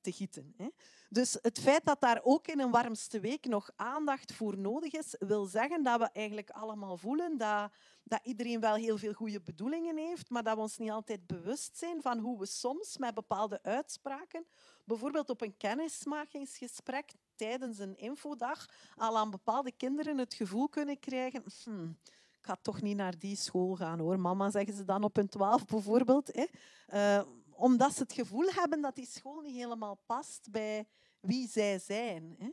te 0.00 0.12
gieten. 0.12 0.54
Hè. 0.56 0.68
Dus 1.08 1.38
het 1.42 1.60
feit 1.60 1.84
dat 1.84 2.00
daar 2.00 2.20
ook 2.22 2.46
in 2.46 2.60
een 2.60 2.70
warmste 2.70 3.20
week 3.20 3.46
nog 3.46 3.70
aandacht 3.76 4.32
voor 4.32 4.58
nodig 4.58 4.92
is, 4.92 5.16
wil 5.18 5.44
zeggen 5.44 5.82
dat 5.82 5.98
we 6.00 6.08
eigenlijk 6.12 6.50
allemaal 6.50 6.96
voelen 6.96 7.38
dat, 7.38 7.72
dat 8.02 8.20
iedereen 8.22 8.60
wel 8.60 8.74
heel 8.74 8.98
veel 8.98 9.12
goede 9.12 9.40
bedoelingen 9.40 9.96
heeft, 9.96 10.30
maar 10.30 10.42
dat 10.42 10.54
we 10.54 10.60
ons 10.60 10.78
niet 10.78 10.90
altijd 10.90 11.26
bewust 11.26 11.76
zijn 11.76 12.02
van 12.02 12.18
hoe 12.18 12.38
we 12.38 12.46
soms 12.46 12.98
met 12.98 13.14
bepaalde 13.14 13.62
uitspraken, 13.62 14.44
bijvoorbeeld 14.84 15.30
op 15.30 15.40
een 15.40 15.56
kennismakingsgesprek 15.56 17.12
tijdens 17.36 17.78
een 17.78 17.96
infodag, 17.96 18.66
al 18.96 19.18
aan 19.18 19.30
bepaalde 19.30 19.72
kinderen 19.72 20.18
het 20.18 20.34
gevoel 20.34 20.68
kunnen 20.68 20.98
krijgen. 20.98 21.44
"Hmm, 21.64 21.98
ik 22.44 22.50
ga 22.50 22.56
toch 22.62 22.82
niet 22.82 22.96
naar 22.96 23.18
die 23.18 23.36
school 23.36 23.74
gaan 23.74 23.98
hoor. 23.98 24.20
Mama, 24.20 24.50
zeggen 24.50 24.74
ze 24.74 24.84
dan 24.84 25.04
op 25.04 25.16
hun 25.16 25.28
twaalf 25.28 25.64
bijvoorbeeld. 25.64 26.30
Hè. 26.32 26.44
Eh, 26.86 27.24
omdat 27.56 27.94
ze 27.94 28.02
het 28.02 28.12
gevoel 28.12 28.46
hebben 28.48 28.80
dat 28.80 28.94
die 28.94 29.06
school 29.06 29.40
niet 29.40 29.56
helemaal 29.56 29.98
past 30.06 30.50
bij 30.50 30.86
wie 31.20 31.48
zij 31.48 31.78
zijn. 31.78 32.36
Hè. 32.38 32.48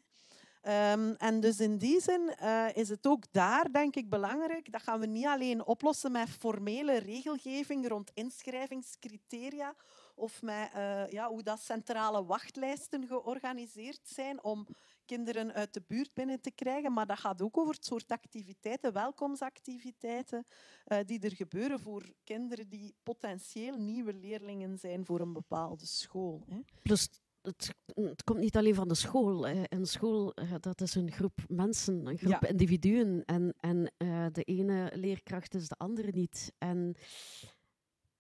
Ehm, 0.61 1.13
en 1.17 1.39
dus 1.39 1.59
in 1.59 1.77
die 1.77 2.01
zin 2.01 2.35
eh, 2.35 2.65
is 2.73 2.89
het 2.89 3.07
ook 3.07 3.23
daar, 3.31 3.71
denk 3.71 3.95
ik, 3.95 4.09
belangrijk. 4.09 4.71
Dat 4.71 4.81
gaan 4.81 4.99
we 4.99 5.05
niet 5.05 5.25
alleen 5.25 5.65
oplossen 5.65 6.11
met 6.11 6.29
formele 6.29 6.97
regelgeving 6.97 7.87
rond 7.87 8.11
inschrijvingscriteria 8.13 9.75
of 10.15 10.41
met 10.41 10.69
eh, 10.73 11.07
ja, 11.07 11.27
hoe 11.27 11.43
dat 11.43 11.59
centrale 11.59 12.25
wachtlijsten 12.25 13.07
georganiseerd 13.07 14.01
zijn 14.03 14.43
om 14.43 14.67
kinderen 15.05 15.53
uit 15.53 15.73
de 15.73 15.81
buurt 15.87 16.13
binnen 16.13 16.41
te 16.41 16.51
krijgen. 16.51 16.93
Maar 16.93 17.05
dat 17.07 17.19
gaat 17.19 17.41
ook 17.41 17.57
over 17.57 17.73
het 17.73 17.85
soort 17.85 18.11
activiteiten, 18.11 18.93
welkomstactiviteiten, 18.93 20.45
eh, 20.85 20.99
die 21.05 21.19
er 21.19 21.35
gebeuren 21.35 21.79
voor 21.79 22.13
kinderen 22.23 22.69
die 22.69 22.95
potentieel 23.03 23.77
nieuwe 23.77 24.13
leerlingen 24.13 24.77
zijn 24.77 25.05
voor 25.05 25.19
een 25.19 25.33
bepaalde 25.33 25.85
school. 25.85 26.45
Plus, 26.81 27.09
het, 27.41 27.75
het 27.93 28.23
komt 28.23 28.39
niet 28.39 28.57
alleen 28.57 28.75
van 28.75 28.87
de 28.87 28.95
school. 28.95 29.47
Een 29.47 29.85
school, 29.85 30.33
eh, 30.33 30.53
dat 30.59 30.81
is 30.81 30.95
een 30.95 31.11
groep 31.11 31.39
mensen, 31.47 32.05
een 32.05 32.17
groep 32.17 32.41
Ja. 32.41 32.47
individuen. 32.47 33.25
En, 33.25 33.53
en 33.59 33.91
eh, 33.97 34.25
de 34.31 34.43
ene 34.43 34.91
leerkracht 34.95 35.53
is 35.55 35.67
de 35.67 35.75
andere 35.77 36.11
niet. 36.11 36.51
En 36.57 36.95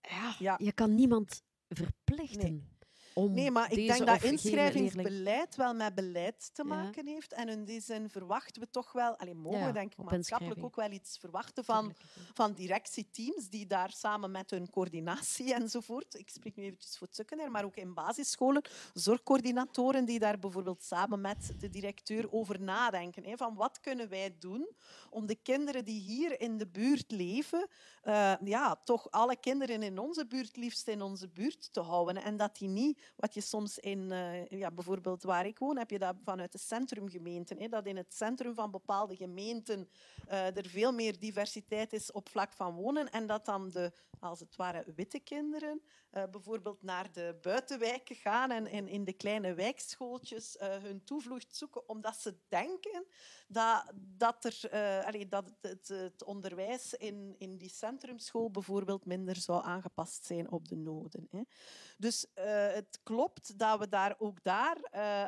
ja, 0.01 0.35
Ja. 0.39 0.55
je 0.57 0.71
kan 0.71 0.95
niemand 0.95 1.41
verplichten 1.67 2.69
om 3.13 3.33
Nee, 3.33 3.51
maar 3.51 3.71
ik 3.71 3.87
denk 3.87 4.05
dat 4.05 4.23
inschrijvingsbeleid 4.23 5.55
wel 5.55 5.73
met 5.73 5.95
beleid 5.95 6.49
te 6.53 6.63
Ja. 6.63 6.69
maken 6.69 7.07
heeft. 7.07 7.33
En 7.33 7.49
in 7.49 7.65
die 7.65 7.81
zin 7.81 8.09
verwachten 8.09 8.61
we 8.61 8.69
toch 8.69 8.91
wel, 8.91 9.15
alleen 9.17 9.37
mogen 9.37 9.59
Ja, 9.59 9.65
we 9.65 9.71
denk 9.73 9.91
ik 9.91 10.03
maatschappelijk 10.03 10.63
ook 10.63 10.75
wel 10.75 10.91
iets 10.91 11.17
verwachten 11.17 11.63
van, 11.65 11.93
van 12.33 12.53
directieteams 12.53 13.49
die 13.49 13.67
daar 13.67 13.91
samen 13.91 14.31
met 14.31 14.49
hun 14.49 14.69
coördinatie 14.69 15.53
enzovoort, 15.61 16.19
ik 16.19 16.29
spreek 16.29 16.55
nu 16.55 16.63
eventjes 16.63 16.97
voor 16.97 17.07
het 17.07 17.15
secundair, 17.15 17.51
maar 17.51 17.63
ook 17.65 17.75
in 17.75 17.93
basisscholen, 17.93 18.61
zorgcoördinatoren 18.93 20.05
die 20.05 20.19
daar 20.19 20.39
bijvoorbeeld 20.39 20.83
samen 20.83 21.21
met 21.21 21.53
de 21.57 21.69
directeur 21.69 22.31
over 22.31 22.61
nadenken. 22.61 23.23
Hè, 23.25 23.37
van 23.37 23.55
wat 23.55 23.79
kunnen 23.79 24.09
wij 24.09 24.35
doen 24.39 24.69
om 25.09 25.25
de 25.25 25.35
kinderen 25.35 25.85
die 25.85 25.99
hier 26.01 26.41
in 26.41 26.57
de 26.57 26.67
buurt 26.67 27.11
leven, 27.11 27.67
eh, 28.01 28.33
ja, 28.43 28.75
toch 28.75 29.11
alle 29.11 29.35
kinderen 29.39 29.83
in 29.83 29.99
onze 29.99 30.25
buurt 30.27 30.55
liefst 30.55 30.87
in 30.87 31.01
onze 31.01 31.27
buurt 31.27 31.73
te 31.73 31.79
houden. 31.79 32.23
En 32.23 32.37
dat 32.37 32.57
die 32.57 32.67
niet, 32.67 33.00
wat 33.15 33.33
je 33.33 33.41
soms 33.41 33.77
in, 33.79 34.11
eh, 34.11 34.47
ja, 34.47 34.71
bijvoorbeeld 34.71 35.23
waar 35.23 35.45
ik 35.45 35.59
woon, 35.59 35.77
heb 35.77 35.89
je 35.89 35.99
dat 35.99 36.15
vanuit 36.23 36.51
de 36.51 36.57
centrumgemeenten, 36.57 37.59
hè, 37.59 37.67
dat 37.67 37.85
in 37.85 37.97
het 37.97 38.13
centrum 38.13 38.53
van 38.53 38.71
bepaalde 38.71 39.15
gemeenten 39.15 39.89
eh, 40.27 40.57
er 40.57 40.67
veel 40.67 40.91
meer 40.91 41.19
diversiteit 41.19 41.93
is 41.93 42.11
op 42.11 42.29
vlak 42.29 42.53
van 42.53 42.75
wonen 42.75 43.11
en 43.11 43.27
dat 43.27 43.45
dan 43.45 43.69
de, 43.69 43.91
als 44.19 44.39
het 44.39 44.55
ware, 44.55 44.83
witte 44.95 45.19
kinderen 45.19 45.81
eh, 46.11 46.23
bijvoorbeeld 46.31 46.83
naar 46.83 47.11
de 47.11 47.37
buitenwijken 47.41 48.15
gaan 48.15 48.51
en, 48.51 48.87
in 48.87 49.03
de 49.03 49.13
kleine 49.13 49.53
wijkschooltjes 49.53 50.57
eh, 50.57 50.77
hun 50.77 51.03
toevlucht 51.03 51.55
zoeken, 51.55 51.89
omdat 51.89 52.15
ze 52.15 52.35
denken 52.49 53.05
dat, 53.47 53.91
dat, 53.95 54.43
er, 54.43 54.69
allee, 55.05 55.27
dat 55.27 55.53
het, 55.61 55.87
het, 55.87 56.23
onderwijs 56.23 56.93
in, 56.93 57.35
in 57.37 57.57
die 57.57 57.69
centrumschool 57.69 58.51
bijvoorbeeld 58.51 59.05
minder 59.05 59.35
zou 59.35 59.63
aangepast 59.63 60.25
zijn 60.25 60.51
op 60.51 60.67
de 60.67 60.75
noden. 60.75 61.27
Hè. 61.31 61.41
Dus 61.97 62.25
het 62.33 62.99
klopt 63.03 63.59
dat 63.59 63.79
we 63.79 63.89
daar 63.89 64.15
ook 64.17 64.43
daar, 64.43 64.77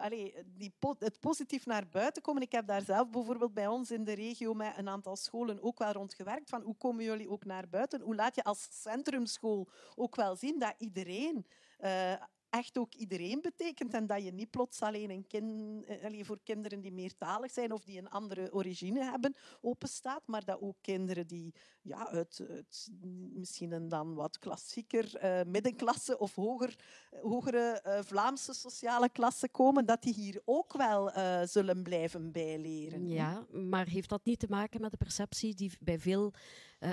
allee, 0.02 0.36
die 0.46 0.74
het 1.00 1.20
positief 1.20 1.66
naar 1.66 1.90
buiten 1.90 2.22
komen. 2.22 2.42
Ik 2.42 2.52
heb 2.52 2.68
daar 2.68 2.82
zelf 2.82 3.10
bijvoorbeeld 3.10 3.54
bij 3.54 3.68
ons 3.68 3.92
in 3.92 4.04
de 4.04 4.14
regio 4.14 4.54
met 4.54 4.78
een 4.78 4.90
aantal 4.90 5.16
scholen 5.16 5.64
ook 5.64 5.80
wel 5.80 5.92
rond 5.92 6.14
gewerkt. 6.14 6.50
Van 6.50 6.62
hoe 6.62 6.76
komen 6.76 7.04
jullie 7.04 7.30
ook 7.30 7.46
naar 7.46 7.70
buiten? 7.70 8.02
Hoe 8.02 8.16
laat 8.16 8.36
je 8.36 8.44
als 8.44 8.68
centrumschool 8.82 9.70
ook 9.96 10.16
wel 10.16 10.36
zien 10.36 10.60
dat 10.60 10.73
iedereen 10.78 11.46
eh, 11.84 12.14
echt 12.50 12.78
ook 12.78 12.94
iedereen 12.94 13.42
betekent 13.42 13.94
en 13.94 14.08
dat 14.08 14.24
je 14.24 14.32
niet 14.32 14.50
plots 14.50 14.82
alleen 14.82 15.10
een 15.10 15.28
kin, 15.28 15.84
eh, 15.88 16.24
voor 16.24 16.40
kinderen 16.44 16.82
die 16.82 16.92
meertalig 16.92 17.52
zijn 17.52 17.72
of 17.72 17.84
die 17.84 17.98
een 17.98 18.10
andere 18.10 18.54
origine 18.54 19.04
hebben 19.04 19.36
openstaat, 19.62 20.22
maar 20.26 20.46
dat 20.46 20.62
ook 20.62 20.76
kinderen 20.82 21.28
die 21.28 21.54
ja, 21.82 22.08
uit, 22.08 22.46
misschien 23.34 23.72
een 23.72 23.90
dan 23.90 24.14
wat 24.14 24.40
klassieker 24.40 25.16
eh, 25.16 25.42
middenklasse 25.46 26.18
of 26.18 26.36
hoger, 26.36 26.76
hogere 27.22 28.02
Vlaamse 28.06 28.54
sociale 28.54 29.10
klasse 29.10 29.50
komen, 29.50 29.86
dat 29.86 30.02
die 30.02 30.14
hier 30.14 30.42
ook 30.46 30.74
wel 30.74 31.12
zullen 31.48 31.84
blijven 31.84 32.32
bijleren. 32.32 33.08
Ja, 33.08 33.46
maar 33.52 33.88
heeft 33.88 34.10
dat 34.10 34.26
niet 34.26 34.40
te 34.40 34.48
maken 34.50 34.82
met 34.82 34.92
de 34.92 34.98
perceptie 34.98 35.54
die 35.54 35.72
bij 35.80 36.00
veel 36.00 36.34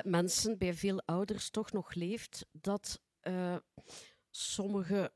mensen, 0.02 0.58
bij 0.58 0.74
veel 0.74 1.02
ouders 1.04 1.50
toch 1.50 1.72
nog 1.72 1.94
leeft, 1.94 2.46
dat 2.52 3.00
eh, 3.30 3.56
sommige 4.30 5.12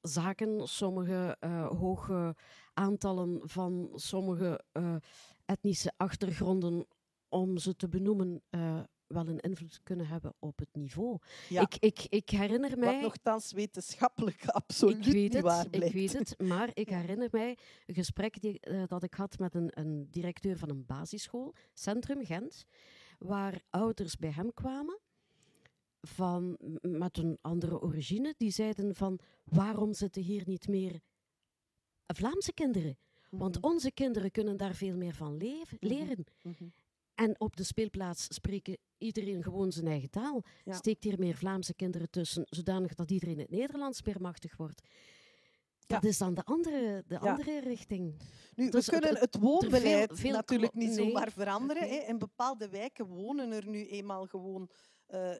zaken, 0.00 0.68
sommige 0.68 1.36
eh, 1.40 1.68
hoge 1.68 2.36
aantallen 2.74 3.40
van 3.42 3.90
sommige 3.94 4.64
eh, 4.72 4.96
etnische 5.44 5.92
achtergronden, 5.96 6.86
om 7.28 7.58
ze 7.58 7.76
te 7.76 7.88
benoemen, 7.88 8.42
wel 9.06 9.28
een 9.28 9.40
invloed 9.40 9.80
kunnen 9.82 10.06
hebben 10.06 10.34
op 10.38 10.58
het 10.58 10.68
niveau. 10.72 11.18
Ja. 11.48 11.60
Ik, 11.60 11.76
ik, 11.78 12.06
ik 12.08 12.30
herinner 12.30 12.78
mij... 12.78 12.92
Wat 12.92 13.02
nogthans 13.02 13.52
wetenschappelijk 13.52 14.46
absoluut 14.60 15.06
Ik 15.06 15.12
weet 15.12 15.14
niet 15.14 15.32
het, 15.32 15.42
waar 15.42 15.64
ik 15.64 15.70
blijkt. 15.70 15.94
weet 15.94 16.12
het, 16.12 16.38
maar 16.38 16.70
ik 16.74 16.88
herinner 16.88 17.28
mij 17.30 17.58
een 17.86 17.94
gesprek 17.94 18.40
die, 18.40 18.60
dat 18.86 19.02
ik 19.02 19.14
had 19.14 19.38
met 19.38 19.54
een, 19.54 19.70
een 19.74 20.08
directeur 20.10 20.58
van 20.58 20.70
een 20.70 20.86
basisschool, 20.86 21.54
Centrum 21.72 22.24
Gent, 22.24 22.64
waar 23.18 23.62
ouders 23.70 24.16
bij 24.16 24.30
hem 24.30 24.54
kwamen 24.54 25.00
van, 26.00 26.58
met 26.80 27.16
een 27.18 27.38
andere 27.40 27.80
origine, 27.80 28.34
die 28.36 28.50
zeiden 28.50 28.94
van 28.94 29.18
waarom 29.44 29.94
zitten 29.94 30.22
hier 30.22 30.42
niet 30.46 30.68
meer 30.68 31.00
Vlaamse 32.06 32.52
kinderen? 32.52 32.98
Want 33.30 33.56
Mhm. 33.56 33.64
onze 33.66 33.92
kinderen 33.92 34.30
kunnen 34.30 34.56
daar 34.56 34.74
veel 34.74 34.96
meer 34.96 35.14
van 35.14 35.36
leven, 35.36 35.76
Mhm. 35.80 35.92
leren. 35.94 36.24
Mhm. 36.42 36.64
En 37.14 37.40
op 37.40 37.56
de 37.56 37.64
speelplaats 37.64 38.34
spreken 38.34 38.78
iedereen 38.98 39.42
gewoon 39.42 39.72
zijn 39.72 39.86
eigen 39.86 40.10
taal. 40.10 40.42
Ja. 40.64 40.72
Steekt 40.72 41.04
hier 41.04 41.18
meer 41.18 41.36
Vlaamse 41.36 41.74
kinderen 41.74 42.10
tussen, 42.10 42.46
zodanig 42.48 42.94
dat 42.94 43.10
iedereen 43.10 43.38
het 43.38 43.50
Nederlands 43.50 44.02
meer 44.02 44.20
machtig 44.20 44.56
wordt. 44.56 44.82
Dat 45.86 46.04
is 46.04 46.18
dan 46.18 46.34
de 46.34 46.44
andere, 46.44 47.04
de 47.06 47.14
Ja. 47.14 47.20
andere 47.20 47.60
richting. 47.60 48.14
Nu, 48.54 48.68
Dus 48.70 48.86
we 48.86 48.92
kunnen 48.92 49.10
het- 49.10 49.20
het 49.20 49.36
woonbeleid 49.42 50.06
veel- 50.08 50.16
veel 50.16 50.32
natuurlijk 50.32 50.74
niet 50.74 50.88
nee. 50.96 51.06
zomaar 51.06 51.30
veranderen. 51.32 51.88
Hè. 51.88 51.96
In 51.96 52.18
bepaalde 52.18 52.68
wijken 52.68 53.06
wonen 53.06 53.52
er 53.52 53.68
nu 53.68 53.86
eenmaal 53.86 54.26
gewoon 54.26 54.70
eh, 55.06 55.30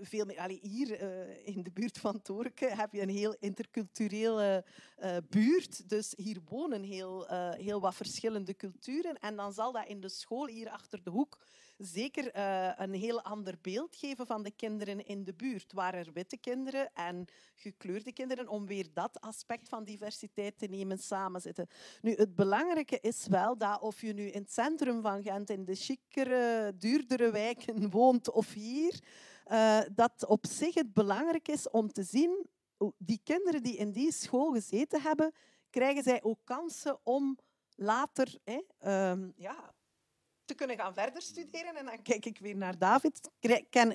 veel 0.00 0.28
hier 0.60 1.00
eh, 1.00 1.46
in 1.46 1.62
de 1.62 1.70
buurt 1.70 1.98
van 1.98 2.22
Torke 2.22 2.66
heb 2.66 2.92
je 2.92 3.02
een 3.02 3.08
heel 3.08 3.36
interculturele 3.38 4.64
eh, 4.96 5.16
buurt. 5.28 5.88
Dus 5.88 6.12
hier 6.16 6.40
wonen 6.48 6.82
heel, 6.82 7.28
eh, 7.28 7.50
heel 7.52 7.80
wat 7.80 7.94
verschillende 7.94 8.56
culturen. 8.56 9.18
En 9.18 9.36
dan 9.36 9.52
zal 9.52 9.72
dat 9.72 9.86
in 9.86 10.00
de 10.00 10.08
school 10.08 10.46
hier 10.46 10.70
achter 10.70 11.02
de 11.02 11.10
hoek 11.10 11.38
zeker 11.78 12.38
een 12.80 12.92
heel 12.92 13.22
ander 13.22 13.54
beeld 13.60 13.96
geven 13.96 14.26
van 14.26 14.42
de 14.42 14.50
kinderen 14.50 15.06
in 15.06 15.24
de 15.24 15.34
buurt. 15.34 15.72
Waar 15.72 15.94
er 15.94 16.12
witte 16.12 16.36
kinderen 16.36 16.90
en 16.92 17.24
gekleurde 17.54 18.12
kinderen, 18.12 18.48
om 18.48 18.66
weer 18.66 18.86
dat 18.92 19.20
aspect 19.20 19.68
van 19.68 19.84
diversiteit 19.84 20.58
te 20.58 20.66
nemen, 20.66 20.98
samenzitten. 20.98 21.68
Nu, 22.02 22.14
het 22.14 22.34
belangrijke 22.34 22.98
is 23.00 23.26
wel 23.26 23.58
dat 23.58 23.80
of 23.80 24.00
je 24.00 24.12
nu 24.12 24.26
in 24.26 24.40
het 24.40 24.52
centrum 24.52 25.02
van 25.02 25.22
Gent, 25.22 25.50
in 25.50 25.64
de 25.64 25.74
chicere, 25.74 26.72
duurdere 26.78 27.30
wijken 27.30 27.90
woont 27.90 28.30
of 28.30 28.52
hier, 28.52 29.00
eh, 29.44 29.80
dat 29.92 30.26
op 30.26 30.46
zich 30.46 30.74
het 30.74 30.92
belangrijk 30.92 31.48
is 31.48 31.70
om 31.70 31.92
te 31.92 32.02
zien, 32.02 32.46
die 32.98 33.20
kinderen 33.22 33.62
die 33.62 33.76
in 33.76 33.92
die 33.92 34.12
school 34.12 34.52
gezeten 34.52 35.00
hebben, 35.00 35.32
krijgen 35.70 36.02
zij 36.02 36.22
ook 36.22 36.38
kansen 36.44 36.98
om 37.02 37.38
later 37.74 38.38
hè, 38.44 38.60
ehm, 38.78 39.30
ja, 39.36 39.73
te 40.44 40.54
kunnen 40.54 40.76
gaan 40.76 40.94
verder 40.94 41.22
studeren. 41.22 41.74
En 41.76 41.84
dan 41.84 42.02
kijk 42.02 42.26
ik 42.26 42.38
weer 42.38 42.56
naar 42.56 42.78
David. 42.78 43.30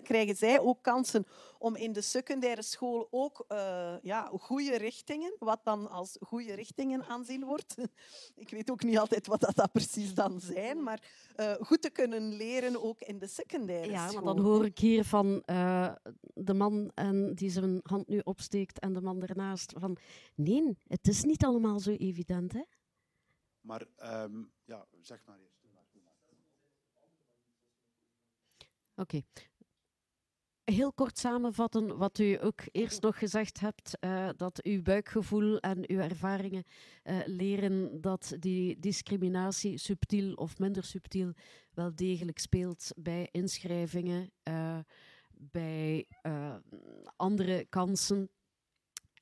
Krijgen 0.03 0.35
zij 0.35 0.59
ook 0.59 0.81
kansen 0.83 1.25
om 1.57 1.75
in 1.75 1.93
de 1.93 2.01
secundaire 2.01 2.61
school 2.61 3.07
ook 3.11 3.45
eh, 3.47 3.95
ja, 4.01 4.31
goede 4.39 4.77
richtingen, 4.77 5.35
wat 5.39 5.59
dan 5.63 5.89
als 5.89 6.17
goede 6.21 6.53
richtingen 6.53 7.03
aanzien 7.05 7.45
wordt. 7.45 7.75
Ik 8.35 8.49
weet 8.49 8.71
ook 8.71 8.83
niet 8.83 8.97
altijd 8.97 9.27
wat 9.27 9.39
dat, 9.39 9.55
dat 9.55 9.71
precies 9.71 10.13
dan 10.13 10.39
zijn, 10.39 10.83
maar 10.83 11.03
eh, 11.35 11.53
goed 11.53 11.81
te 11.81 11.89
kunnen 11.89 12.33
leren 12.35 12.83
ook 12.83 13.01
in 13.01 13.19
de 13.19 13.27
secundaire 13.27 13.91
Ja, 13.91 14.07
school. 14.07 14.23
maar 14.23 14.35
dan 14.35 14.43
hoor 14.45 14.65
ik 14.65 14.77
hier 14.79 15.03
van 15.03 15.41
eh, 15.45 15.93
de 16.33 16.53
man 16.53 16.91
en 16.93 17.35
die 17.35 17.49
zijn 17.49 17.79
hand 17.83 18.07
nu 18.07 18.19
opsteekt 18.23 18.79
en 18.79 18.93
de 18.93 19.01
man 19.01 19.21
ernaast 19.21 19.73
van 19.77 19.97
nee, 20.35 20.77
het 20.87 21.07
is 21.07 21.23
niet 21.23 21.43
allemaal 21.45 21.79
zo 21.79 21.91
evident. 21.91 22.53
Hè? 22.53 22.63
Maar 23.61 23.85
ehm, 23.95 24.43
ja, 24.65 24.85
zeg 25.01 25.21
maar 25.25 25.39
eerst. 25.39 25.58
Oké. 28.99 29.21
Heel 30.63 30.93
kort 30.93 31.17
samenvatten 31.17 31.97
wat 31.97 32.19
u 32.19 32.43
ook 32.43 32.61
eerst 32.71 33.01
nog 33.01 33.19
gezegd 33.19 33.59
hebt, 33.59 33.99
eh, 33.99 34.29
dat 34.35 34.63
uw 34.63 34.81
buikgevoel 34.81 35.59
en 35.59 35.89
uw 35.89 35.99
ervaringen 35.99 36.63
eh, 37.03 37.19
leren 37.25 38.01
dat 38.01 38.35
die 38.39 38.79
discriminatie 38.79 39.77
subtiel 39.77 40.33
of 40.33 40.59
minder 40.59 40.83
subtiel 40.83 41.33
wel 41.73 41.95
degelijk 41.95 42.39
speelt 42.39 42.91
bij 42.95 43.27
inschrijvingen, 43.31 44.31
eh, 44.43 44.79
bij 45.31 46.07
andere 47.15 47.65
kansen. 47.65 48.29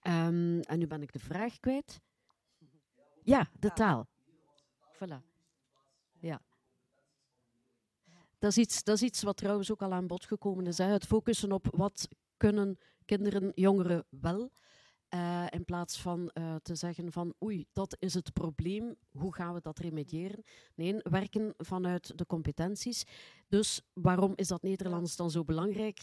Ehm, 0.02 0.60
en 0.60 0.80
nu 0.80 0.88
ben 0.88 1.02
ik 1.02 1.12
de 1.12 1.20
vraag 1.20 1.60
kwijt. 1.60 2.02
Ja, 3.24 3.50
de 3.60 3.74
taal. 3.74 4.08
Voilà. 4.94 5.22
Ja. 6.20 6.47
Dat 8.40 8.52
is, 8.52 8.58
iets, 8.58 8.84
dat 8.84 9.02
is 9.02 9.22
wat 9.22 9.38
trouwens 9.38 9.72
ook 9.72 9.82
al 9.82 9.94
aan 9.94 10.08
bod 10.08 10.26
gekomen 10.26 10.68
is. 10.68 10.78
Hè. 10.78 10.86
Het 10.86 11.06
focussen 11.06 11.52
op 11.52 11.68
wat 11.72 12.08
kunnen 12.38 12.78
kinderen, 13.06 13.52
jongeren 13.56 14.06
wel. 14.10 14.52
eh, 15.10 15.46
in 15.50 15.66
plaats 15.66 16.02
van 16.02 16.30
eh, 16.30 16.56
te 16.56 16.76
zeggen 16.76 17.12
van 17.12 17.34
oei, 17.44 17.66
dat 17.74 17.96
is 18.00 18.14
het 18.14 18.34
probleem, 18.34 18.96
hoe 19.12 19.34
gaan 19.36 19.54
we 19.54 19.62
dat 19.62 19.80
remediëren? 19.80 20.44
Nee, 20.76 20.96
werken 21.04 21.54
vanuit 21.58 22.18
de 22.18 22.26
competenties. 22.26 23.04
Dus 23.48 23.82
waarom 23.94 24.34
is 24.36 24.48
dat 24.48 24.62
Nederlands 24.62 25.16
dan 25.16 25.32
zo 25.32 25.44
belangrijk? 25.44 26.00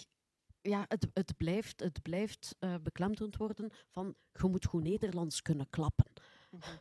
Ja, 0.61 0.85
het, 0.89 1.07
het 1.13 1.37
blijft, 1.37 1.81
het 1.81 2.03
blijft 2.03 2.57
eh, 2.59 2.75
beklemtoond 2.83 3.37
worden 3.37 3.71
van 3.91 4.15
je 4.33 4.49
moet 4.49 4.67
goed 4.67 4.83
Nederlands 4.83 5.43
kunnen 5.43 5.69
klappen. 5.71 6.07
Bij 6.51 6.81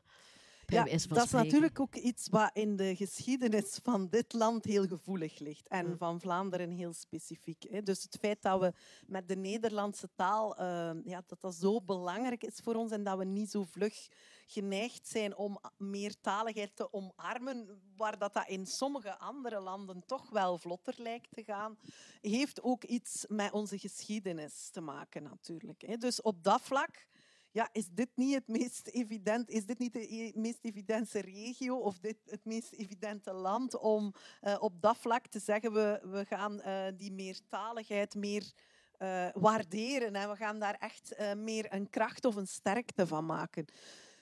Ja, 0.73 0.83
dat 0.83 1.25
is 1.25 1.31
natuurlijk 1.31 1.79
ook 1.79 1.95
iets 1.95 2.27
wat 2.29 2.49
in 2.53 2.75
de 2.75 2.95
geschiedenis 2.95 3.79
van 3.83 4.07
dit 4.09 4.33
land 4.33 4.63
heel 4.65 4.87
gevoelig 4.87 5.39
ligt. 5.39 5.67
En 5.67 5.87
Mm. 5.87 5.97
van 5.97 6.19
Vlaanderen 6.19 6.69
heel 6.71 6.93
specifiek. 6.93 7.63
Hè. 7.69 7.81
Dus 7.81 8.03
het 8.03 8.17
feit 8.19 8.41
dat 8.41 8.59
we 8.59 8.73
met 9.07 9.27
de 9.27 9.35
Nederlandse 9.35 10.09
taal, 10.15 10.55
eh, 10.55 10.91
ja, 11.03 11.23
dat 11.27 11.41
dat 11.41 11.55
zo 11.55 11.81
belangrijk 11.81 12.43
is 12.43 12.59
voor 12.63 12.75
ons 12.75 12.91
en 12.91 13.03
dat 13.03 13.17
we 13.17 13.25
niet 13.25 13.51
zo 13.51 13.63
vlug 13.63 14.07
geneigd 14.47 15.07
zijn 15.07 15.35
om 15.35 15.59
meertaligheid 15.77 16.75
te 16.75 16.93
omarmen, 16.93 17.81
waar 17.97 18.17
dat, 18.17 18.33
dat 18.33 18.47
in 18.47 18.65
sommige 18.65 19.17
andere 19.17 19.59
landen 19.59 20.03
toch 20.05 20.29
wel 20.29 20.57
vlotter 20.57 20.93
lijkt 20.97 21.31
te 21.31 21.43
gaan, 21.43 21.77
heeft 22.21 22.61
ook 22.61 22.83
iets 22.83 23.25
met 23.27 23.51
onze 23.51 23.77
geschiedenis 23.79 24.69
te 24.69 24.81
maken 24.81 25.23
natuurlijk. 25.23 25.81
Hè. 25.81 25.97
Dus 25.97 26.21
op 26.21 26.43
dat 26.43 26.61
vlak 26.61 27.05
ja, 27.53 27.69
is 27.71 27.88
dit 27.91 28.09
niet 28.15 28.34
het 28.34 28.47
meest 28.47 28.88
evident, 28.88 29.49
is 29.49 29.65
dit 29.65 29.80
niet 29.80 29.93
de 29.93 30.13
e- 30.13 30.31
meest 30.35 30.59
evidente 30.61 31.19
regio 31.19 31.77
of 31.77 31.99
dit 31.99 32.17
het 32.25 32.45
meest 32.45 32.71
evidente 32.71 33.34
land 33.34 33.77
om 33.77 34.13
eh, 34.41 34.57
op 34.59 34.81
dat 34.81 34.97
vlak 34.97 35.27
te 35.27 35.39
zeggen 35.39 35.73
we, 35.73 35.99
we 36.03 36.25
gaan 36.25 36.61
eh, 36.61 36.85
die 36.97 37.11
meertaligheid 37.11 38.15
meer 38.15 38.51
eh, 38.97 39.27
waarderen 39.34 40.15
en 40.15 40.30
we 40.30 40.35
gaan 40.35 40.59
daar 40.59 40.75
echt 40.75 41.15
meer 41.35 41.73
een 41.73 41.89
kracht 41.89 42.25
of 42.25 42.35
een 42.35 42.47
sterkte 42.47 43.07
van 43.07 43.25
maken. 43.25 43.65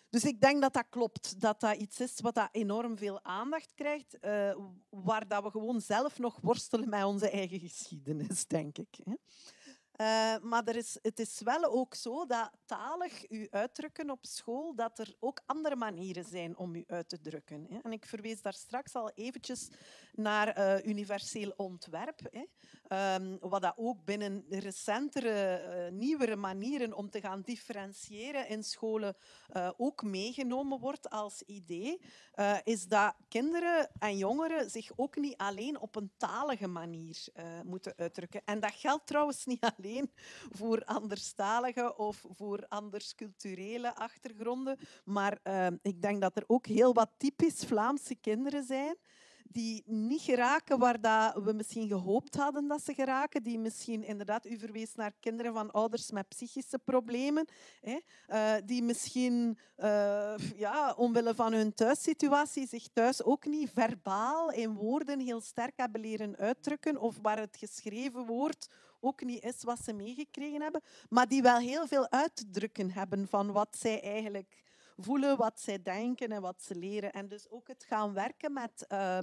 Dus 0.09 0.25
ik 0.25 0.41
denk 0.41 0.61
dat 0.61 0.73
dat 0.73 0.85
klopt, 0.89 1.41
dat 1.41 1.59
dat 1.59 1.77
iets 1.77 1.99
is 1.99 2.19
wat 2.19 2.35
dat 2.35 2.49
enorm 2.51 2.97
veel 2.97 3.23
aandacht 3.23 3.73
krijgt, 3.73 4.17
waar 4.89 5.27
dat 5.27 5.43
we 5.43 5.49
gewoon 5.49 5.81
zelf 5.81 6.19
nog 6.19 6.39
worstelen 6.41 6.89
met 6.89 7.03
onze 7.03 7.29
eigen 7.29 7.59
geschiedenis, 7.59 8.47
denk 8.47 8.77
ik. 8.77 8.99
Hè. 9.03 9.13
Eh, 10.01 10.35
maar 10.41 10.63
er 10.65 10.75
is, 10.75 10.97
het 11.01 11.19
is 11.19 11.41
wel 11.43 11.63
ook 11.63 11.95
zo 11.95 12.25
dat 12.25 12.51
talig 12.65 13.29
u 13.29 13.47
uitdrukken 13.49 14.09
op 14.09 14.25
school, 14.25 14.75
dat 14.75 14.99
er 14.99 15.15
ook 15.19 15.41
andere 15.45 15.75
manieren 15.75 16.23
zijn 16.23 16.57
om 16.57 16.75
u 16.75 16.83
uit 16.87 17.09
te 17.09 17.21
drukken. 17.21 17.65
Hè. 17.69 17.77
En 17.83 17.91
ik 17.91 18.05
verwees 18.05 18.41
daar 18.41 18.53
straks 18.53 18.93
al 18.93 19.11
eventjes 19.15 19.69
naar 20.13 20.47
eh, 20.47 20.85
universeel 20.85 21.53
ontwerp. 21.55 22.19
Hè. 22.31 22.43
Ehm, 22.87 23.37
wat 23.39 23.61
dat 23.61 23.73
ook 23.75 24.05
binnen 24.05 24.45
recentere, 24.49 25.29
eh, 25.29 25.91
nieuwere 25.91 26.35
manieren 26.35 26.93
om 26.93 27.09
te 27.09 27.21
gaan 27.21 27.41
differentiëren 27.41 28.47
in 28.47 28.63
scholen 28.63 29.15
ook 29.77 30.03
meegenomen 30.03 30.79
wordt 30.79 31.09
als 31.09 31.41
idee, 31.41 32.01
is 32.63 32.87
dat 32.87 33.15
kinderen 33.27 33.89
en 33.99 34.17
jongeren 34.17 34.69
zich 34.69 34.91
ook 34.95 35.15
niet 35.15 35.37
alleen 35.37 35.79
op 35.79 35.95
een 35.95 36.11
talige 36.17 36.67
manier 36.67 37.27
moeten 37.63 37.93
uitdrukken. 37.97 38.41
En 38.45 38.59
dat 38.59 38.73
geldt 38.73 39.07
trouwens 39.07 39.45
niet 39.45 39.63
alleen 39.77 39.90
voor 40.49 40.83
anderstaligen 40.83 41.97
of 41.97 42.25
voor 42.29 42.65
anders 42.67 43.15
culturele 43.15 43.95
achtergronden, 43.95 44.77
maar 45.03 45.39
eh, 45.43 45.67
ik 45.81 46.01
denk 46.01 46.21
dat 46.21 46.35
er 46.35 46.43
ook 46.47 46.65
heel 46.65 46.93
wat 46.93 47.09
typisch 47.17 47.63
Vlaamse 47.65 48.15
kinderen 48.15 48.63
zijn 48.63 48.95
die 49.51 49.83
niet 49.85 50.21
geraken 50.21 50.79
waar 50.79 51.01
dat 51.01 51.43
we 51.43 51.53
misschien 51.53 51.87
gehoopt 51.87 52.35
hadden 52.35 52.67
dat 52.67 52.83
ze 52.83 52.93
geraken, 52.93 53.43
die 53.43 53.59
misschien 53.59 54.03
inderdaad, 54.03 54.45
u 54.45 54.59
verwees 54.59 54.95
naar 54.95 55.13
kinderen 55.19 55.53
van 55.53 55.71
ouders 55.71 56.11
met 56.11 56.27
psychische 56.27 56.79
problemen, 56.79 57.47
hè, 57.81 57.99
eh, 58.27 58.53
die 58.65 58.83
misschien 58.83 59.57
eh, 59.75 60.33
ja, 60.55 60.93
omwille 60.97 61.35
van 61.35 61.53
hun 61.53 61.73
thuissituatie 61.73 62.67
zich 62.67 62.87
thuis 62.93 63.23
ook 63.23 63.45
niet 63.45 63.69
verbaal 63.73 64.51
in 64.51 64.73
woorden 64.73 65.19
heel 65.19 65.41
sterk 65.41 65.73
hebben 65.75 66.01
leren 66.01 66.37
uitdrukken 66.37 66.97
of 66.97 67.17
waar 67.21 67.39
het 67.39 67.57
geschreven 67.57 68.25
woord 68.25 68.67
ook 69.01 69.23
niet 69.23 69.43
is 69.43 69.63
wat 69.63 69.79
ze 69.83 69.93
meegekregen 69.93 70.61
hebben, 70.61 70.81
maar 71.09 71.27
die 71.27 71.41
wel 71.41 71.57
heel 71.57 71.87
veel 71.87 72.09
uit 72.09 72.35
te 72.35 72.49
drukken 72.49 72.91
hebben 72.91 73.27
van 73.27 73.51
wat 73.51 73.77
zij 73.77 74.01
eigenlijk 74.01 74.63
voelen, 74.97 75.37
wat 75.37 75.59
zij 75.59 75.81
denken 75.81 76.31
en 76.31 76.41
wat 76.41 76.63
ze 76.63 76.75
leren. 76.75 77.11
En 77.11 77.27
dus 77.27 77.49
ook 77.49 77.67
het 77.67 77.83
gaan 77.83 78.13
werken 78.13 78.53
met, 78.53 78.85
eh, 78.87 79.19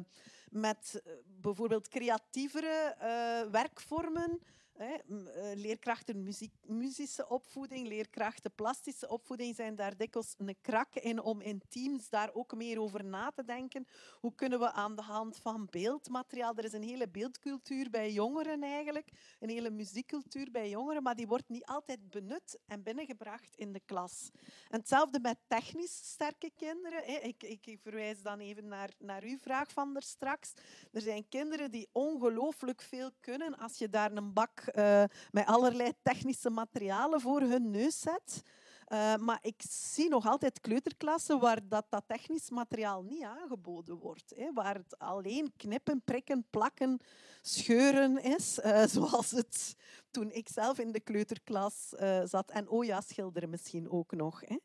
met 0.50 1.00
eh, 1.05 1.12
bijvoorbeeld 1.40 1.88
creatievere 1.88 2.94
eh, 2.98 3.50
werkvormen 3.50 4.40
Eh, 4.78 5.55
leerkrachten 5.55 6.22
muziek, 6.22 6.52
muzische 6.66 7.28
opvoeding, 7.28 7.86
leerkrachten 7.86 8.52
plastische 8.55 9.09
opvoeding 9.09 9.55
zijn 9.55 9.76
daar 9.76 9.96
dikwijls 9.96 10.34
een 10.36 10.56
krak 10.60 10.94
in 10.94 11.20
om 11.20 11.40
in 11.40 11.62
teams 11.68 12.09
daar 12.09 12.34
ook 12.34 12.55
meer 12.55 12.80
over 12.80 13.05
na 13.05 13.30
te 13.30 13.44
denken. 13.44 13.86
Hoe 14.20 14.34
kunnen 14.34 14.59
we 14.59 14.72
aan 14.72 14.96
de 14.96 15.02
hand 15.02 15.36
van 15.36 15.66
beeldmateriaal... 15.70 16.55
Er 16.56 16.64
is 16.64 16.72
een 16.72 16.82
hele 16.82 17.09
beeldcultuur 17.09 17.90
bij 17.90 18.12
jongeren 18.12 18.62
eigenlijk, 18.62 19.09
een 19.40 19.48
hele 19.48 19.70
muziekcultuur 19.70 20.50
bij 20.50 20.68
jongeren, 20.68 21.02
maar 21.02 21.14
die 21.14 21.26
wordt 21.26 21.48
niet 21.48 21.64
altijd 21.64 22.10
benut 22.10 22.59
en 22.66 22.82
binnengebracht 22.82 23.56
in 23.56 23.72
de 23.72 23.80
klas. 23.84 24.30
En 24.68 24.78
hetzelfde 24.78 25.20
met 25.20 25.38
technisch 25.46 25.96
sterke 25.96 26.50
kinderen. 26.56 27.24
ik, 27.24 27.42
ik 27.42 27.78
verwijs 27.82 28.22
dan 28.22 28.38
even 28.38 28.68
naar, 28.68 28.90
naar 28.98 29.22
uw 29.22 29.38
vraag 29.38 29.70
van 29.70 29.96
er 29.96 30.02
straks. 30.02 30.52
Er 30.92 31.00
zijn 31.00 31.28
kinderen 31.28 31.70
die 31.70 31.88
ongelooflijk 31.92 32.82
veel 32.82 33.10
kunnen 33.20 33.59
als 33.59 33.78
je 33.78 33.88
daar 33.88 34.12
een 34.12 34.32
bak 34.32 34.66
eh, 34.73 35.05
met 35.31 35.47
allerlei 35.47 35.93
technische 36.03 36.51
materialen 36.51 37.20
voor 37.20 37.40
hun 37.40 37.70
neus 37.70 38.01
zet. 38.01 38.43
Eh, 38.85 39.16
maar 39.16 39.39
ik 39.43 39.62
zie 39.69 40.09
nog 40.09 40.27
altijd 40.27 40.61
kleuterklassen 40.61 41.40
waar 41.40 41.69
dat, 41.69 41.86
dat 41.89 42.05
technisch 42.07 42.51
materiaal 42.51 43.03
niet 43.03 43.23
aangeboden 43.23 43.97
wordt. 43.97 44.32
Hè, 44.36 44.53
waar 44.53 44.74
het 44.74 44.99
alleen 44.99 45.53
knippen, 45.57 46.03
prikken, 46.05 46.47
plakken, 46.51 47.01
scheuren 47.43 48.23
is. 48.23 48.61
eh, 48.61 48.86
zoals 48.97 49.31
het 49.31 49.77
toen 50.11 50.31
ik 50.31 50.49
zelf 50.49 50.78
in 50.78 50.93
de 50.93 51.01
kleuterklas 51.01 51.89
zat. 52.24 52.51
En 52.51 52.69
oh 52.69 52.85
ja, 52.85 53.01
schilderen 53.01 53.51
misschien 53.51 53.90
ook 53.90 54.12
nog. 54.12 54.40
Hè. 54.40 54.57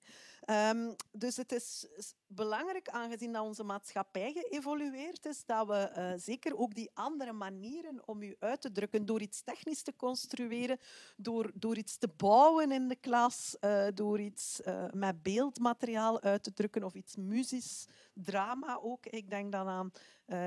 Ehm, 0.45 0.93
dus 1.11 1.37
het 1.37 1.51
is 1.51 1.87
belangrijk, 2.35 2.89
aangezien 2.89 3.31
dat 3.31 3.43
onze 3.43 3.63
maatschappij 3.63 4.33
geëvolueerd 4.33 5.25
is, 5.25 5.45
dat 5.45 5.67
we 5.67 5.73
eh, 5.73 6.11
zeker 6.15 6.57
ook 6.57 6.75
die 6.75 6.89
andere 6.93 7.33
manieren 7.33 8.01
om 8.05 8.21
u 8.21 8.35
uit 8.39 8.61
te 8.61 8.71
drukken, 8.71 9.05
door 9.05 9.21
iets 9.21 9.41
technisch 9.41 9.81
te 9.81 9.95
construeren, 9.95 10.79
door, 11.17 11.51
door 11.53 11.77
iets 11.77 11.97
te 11.97 12.09
bouwen 12.17 12.71
in 12.71 12.87
de 12.87 12.95
klas, 12.95 13.57
eh, 13.59 13.85
door 13.93 14.19
iets 14.19 14.61
eh, 14.61 14.85
met 14.91 15.23
beeldmateriaal 15.23 16.21
uit 16.21 16.43
te 16.43 16.53
drukken 16.53 16.83
of 16.83 16.93
iets 16.93 17.15
muzisch, 17.15 17.87
drama 18.13 18.79
ook. 18.81 19.05
Ik 19.05 19.29
denk 19.29 19.51
dan 19.51 19.67
aan 19.67 19.91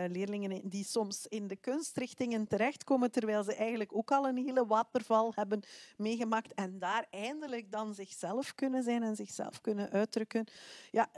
leerlingen 0.08 0.68
die 0.68 0.84
soms 0.84 1.26
in 1.26 1.46
de 1.46 1.56
kunstrichtingen 1.56 2.46
terechtkomen, 2.46 3.10
terwijl 3.10 3.42
ze 3.42 3.54
eigenlijk 3.54 3.94
ook 3.94 4.10
al 4.10 4.28
een 4.28 4.36
hele 4.36 4.66
waterval 4.66 5.32
hebben 5.34 5.62
meegemaakt 5.96 6.54
en 6.54 6.78
daar 6.78 7.06
eindelijk 7.10 7.72
dan 7.72 7.94
zichzelf 7.94 8.54
kunnen 8.54 8.82
zijn 8.82 9.02
en 9.02 9.16
zichzelf 9.16 9.60
kunnen 9.60 9.90
uitdrukken. 9.90 10.46
Ja, 10.90 11.10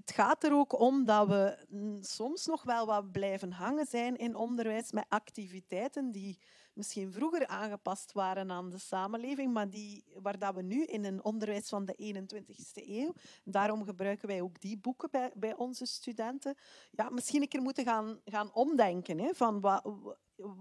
het, 0.00 0.10
gaat 0.14 0.44
er 0.44 0.52
ook 0.52 0.80
om 0.80 1.04
dat 1.04 1.28
we 1.28 1.56
soms 2.00 2.46
nog 2.46 2.62
wel 2.62 2.86
wat 2.86 3.12
blijven 3.12 3.52
hangen 3.52 3.86
zijn 3.86 4.16
in 4.16 4.34
onderwijs 4.34 4.92
met 4.92 5.04
activiteiten 5.08 6.12
die 6.12 6.38
misschien 6.72 7.12
vroeger 7.12 7.46
aangepast 7.46 8.12
waren 8.12 8.50
aan 8.50 8.70
de 8.70 8.78
samenleving, 8.78 9.52
maar 9.52 9.70
die, 9.70 10.04
waar 10.22 10.38
dat 10.38 10.54
we 10.54 10.62
nu 10.62 10.84
in 10.84 11.04
een 11.04 11.24
onderwijs 11.24 11.68
van 11.68 11.84
de 11.84 12.14
21ste 12.14 12.88
eeuw, 12.88 13.12
daarom 13.44 13.84
gebruiken 13.84 14.28
wij 14.28 14.42
ook 14.42 14.60
die 14.60 14.78
boeken 14.78 15.08
bij, 15.10 15.32
bij 15.34 15.56
onze 15.56 15.86
studenten, 15.86 16.54
ja, 16.90 17.10
misschien 17.10 17.42
een 17.42 17.48
keer 17.48 17.62
moeten 17.62 17.84
gaan, 17.84 18.20
gaan 18.24 18.52
omdenken. 18.54 19.18
Hè, 19.18 19.34
van 19.34 19.60
wat, 19.60 20.16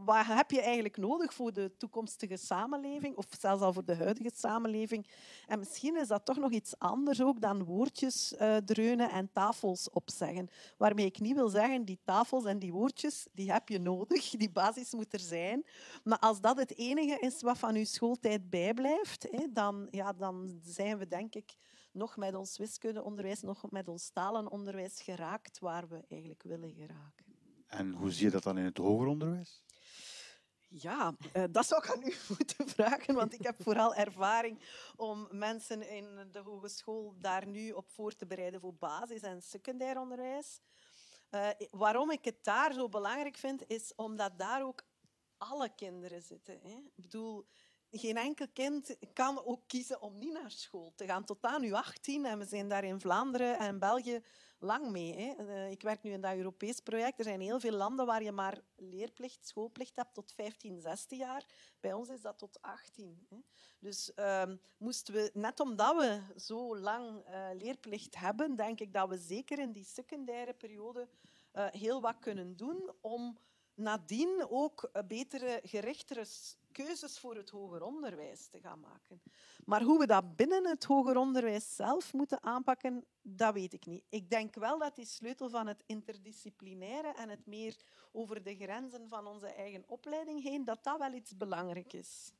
wat 0.06 0.26
heb 0.26 0.52
je 0.52 0.62
eigenlijk 0.62 0.98
nodig 0.98 1.34
voor 1.34 1.54
de 1.54 1.72
toekomstige 1.78 2.38
samenleving, 2.38 3.16
of 3.16 3.26
zelfs 3.40 3.62
al 3.62 3.74
voor 3.74 3.86
de 3.86 3.96
huidige 3.96 4.32
samenleving. 4.36 5.08
En 5.48 5.60
misschien 5.60 5.98
is 5.98 6.08
dat 6.08 6.26
toch 6.26 6.38
nog 6.38 6.52
iets 6.52 6.80
anders 6.80 7.22
ook 7.22 7.42
dan 7.42 7.64
woordjes 7.64 8.36
eh, 8.36 8.58
dreunen 8.58 9.10
en 9.10 9.32
tafels 9.34 9.90
opzeggen. 9.90 10.50
Waarmee 10.78 11.06
ik 11.06 11.20
niet 11.20 11.36
wil 11.36 11.50
zeggen, 11.50 11.86
die 11.86 12.00
tafels 12.04 12.46
en 12.46 12.60
die 12.60 12.74
woordjes, 12.74 13.28
die 13.34 13.52
heb 13.52 13.70
je 13.70 13.80
nodig, 13.80 14.30
die 14.44 14.52
basis 14.52 14.94
moet 14.94 15.14
er 15.14 15.20
zijn. 15.20 15.66
Maar 16.04 16.20
als 16.20 16.42
dat 16.42 16.58
het 16.58 16.78
enige 16.78 17.20
is 17.20 17.42
wat 17.42 17.58
van 17.58 17.76
uw 17.76 17.86
schooltijd 17.86 18.50
bijblijft, 18.50 19.28
hè, 19.32 19.46
dan, 19.54 19.88
ja, 19.92 20.14
dan 20.14 20.60
zijn 20.64 20.98
we 20.98 21.08
denk 21.08 21.36
ik 21.36 21.56
nog 21.92 22.18
met 22.18 22.36
ons 22.36 22.58
wiskundeonderwijs, 22.58 23.42
nog 23.42 23.72
met 23.72 23.88
ons 23.88 24.10
talenonderwijs 24.10 25.02
geraakt 25.02 25.60
waar 25.60 25.88
we 25.88 26.06
eigenlijk 26.10 26.44
willen 26.44 26.74
geraken. 26.74 27.26
En 27.68 27.94
hoe 27.94 28.12
zie 28.12 28.26
je 28.26 28.32
dat 28.32 28.44
dan 28.44 28.58
in 28.58 28.66
het 28.66 28.78
hoger 28.78 29.08
onderwijs? 29.08 29.64
Ja, 30.72 31.16
eh, 31.34 31.44
dat 31.52 31.66
zou 31.66 31.84
ik 31.84 31.92
aan 31.92 32.04
u 32.04 32.16
moeten 32.38 32.68
vragen, 32.68 33.16
want 33.16 33.34
ik 33.34 33.44
heb 33.44 33.64
vooral 33.64 33.96
ervaring 33.96 34.60
om 34.96 35.28
mensen 35.32 35.90
in 35.90 36.28
de 36.32 36.40
hogeschool 36.40 37.16
daar 37.18 37.48
nu 37.48 37.72
op 37.72 37.90
voor 37.90 38.16
te 38.16 38.26
bereiden 38.26 38.60
voor 38.60 38.76
basis- 38.76 39.22
en 39.22 39.42
secundair 39.42 40.00
onderwijs. 40.00 40.62
Eh, 41.30 41.50
waarom 41.72 42.12
ik 42.12 42.26
het 42.26 42.44
daar 42.44 42.74
zo 42.74 42.90
belangrijk 42.90 43.38
vind, 43.38 43.64
is 43.68 43.94
omdat 43.96 44.40
daar 44.40 44.64
ook 44.64 44.84
alle 45.38 45.70
kinderen 45.76 46.22
zitten. 46.22 46.60
Hè. 46.62 46.76
Ik 46.76 47.02
bedoel, 47.02 47.46
geen 47.92 48.18
enkel 48.18 48.48
kind 48.54 48.98
kan 49.14 49.46
ook 49.46 49.62
kiezen 49.68 50.02
om 50.02 50.18
niet 50.18 50.34
naar 50.34 50.52
school 50.52 50.94
te 50.96 51.06
gaan. 51.06 51.26
Tot 51.26 51.42
aan 51.42 51.64
uw 51.64 51.76
18. 51.76 52.26
En 52.26 52.38
we 52.38 52.46
zijn 52.46 52.70
daar 52.70 52.84
in 52.84 53.00
Vlaanderen 53.00 53.58
en 53.58 53.80
België 53.80 54.24
lang 54.60 54.92
mee. 54.92 55.16
Hè. 55.16 55.34
Eh, 55.34 55.72
Ik 55.72 55.82
werk 55.82 56.04
nu 56.04 56.12
in 56.12 56.22
dat 56.22 56.36
Europees 56.36 56.80
project. 56.80 57.18
Er 57.18 57.24
zijn 57.24 57.42
heel 57.42 57.60
veel 57.60 57.72
landen 57.72 58.06
waar 58.06 58.24
je 58.24 58.32
maar 58.32 58.62
leerplicht, 58.76 59.48
schoolplicht 59.48 59.96
hebt 59.96 60.14
tot 60.14 60.32
15, 60.32 60.82
16 60.82 61.18
jaar. 61.18 61.46
Bij 61.80 61.94
ons 61.94 62.10
is 62.10 62.22
dat 62.22 62.38
tot 62.38 62.62
18. 62.62 63.26
Hè. 63.30 63.38
Dus 63.80 64.14
ehm, 64.14 64.56
moesten 64.78 65.14
we, 65.14 65.32
net 65.34 65.60
omdat 65.60 65.96
we 65.96 66.22
zo 66.40 66.78
lang 66.78 67.24
eh, 67.26 67.50
leerplicht 67.54 68.16
hebben, 68.16 68.56
denk 68.56 68.80
ik 68.80 68.94
dat 68.94 69.10
we 69.10 69.18
zeker 69.18 69.60
in 69.60 69.72
die 69.72 69.86
secundaire 69.86 70.54
periode 70.54 71.08
eh, 71.52 71.68
heel 71.72 72.02
wat 72.02 72.20
kunnen 72.20 72.56
doen 72.56 72.92
om 73.02 73.38
nadien 73.74 74.46
ook 74.50 74.90
betere, 75.08 75.60
gerichtere 75.64 76.26
keuzes 76.72 77.20
voor 77.20 77.36
het 77.36 77.50
hoger 77.50 77.82
onderwijs 77.82 78.48
te 78.48 78.60
gaan 78.60 78.80
maken. 78.80 79.22
Maar 79.66 79.82
hoe 79.82 80.00
we 80.00 80.08
dat 80.08 80.36
binnen 80.36 80.68
het 80.68 80.84
hoger 80.84 81.18
onderwijs 81.18 81.76
zelf 81.76 82.14
moeten 82.14 82.44
aanpakken, 82.44 83.06
dat 83.22 83.54
weet 83.54 83.74
ik 83.74 83.86
niet. 83.86 84.04
Ik 84.10 84.30
denk 84.30 84.56
wel 84.56 84.78
dat 84.80 84.96
die 84.96 85.06
sleutel 85.06 85.50
van 85.50 85.68
het 85.68 85.84
interdisciplinaire 85.86 87.14
en 87.14 87.30
het 87.30 87.46
meer 87.46 87.76
over 88.12 88.44
de 88.44 88.56
grenzen 88.56 89.08
van 89.08 89.28
onze 89.28 89.48
eigen 89.48 89.84
opleiding 89.88 90.44
heen, 90.44 90.66
dat 90.66 90.84
dat 90.84 90.98
wel 90.98 91.14
iets 91.14 91.38
belangrijk 91.38 91.94
is. 91.94 92.32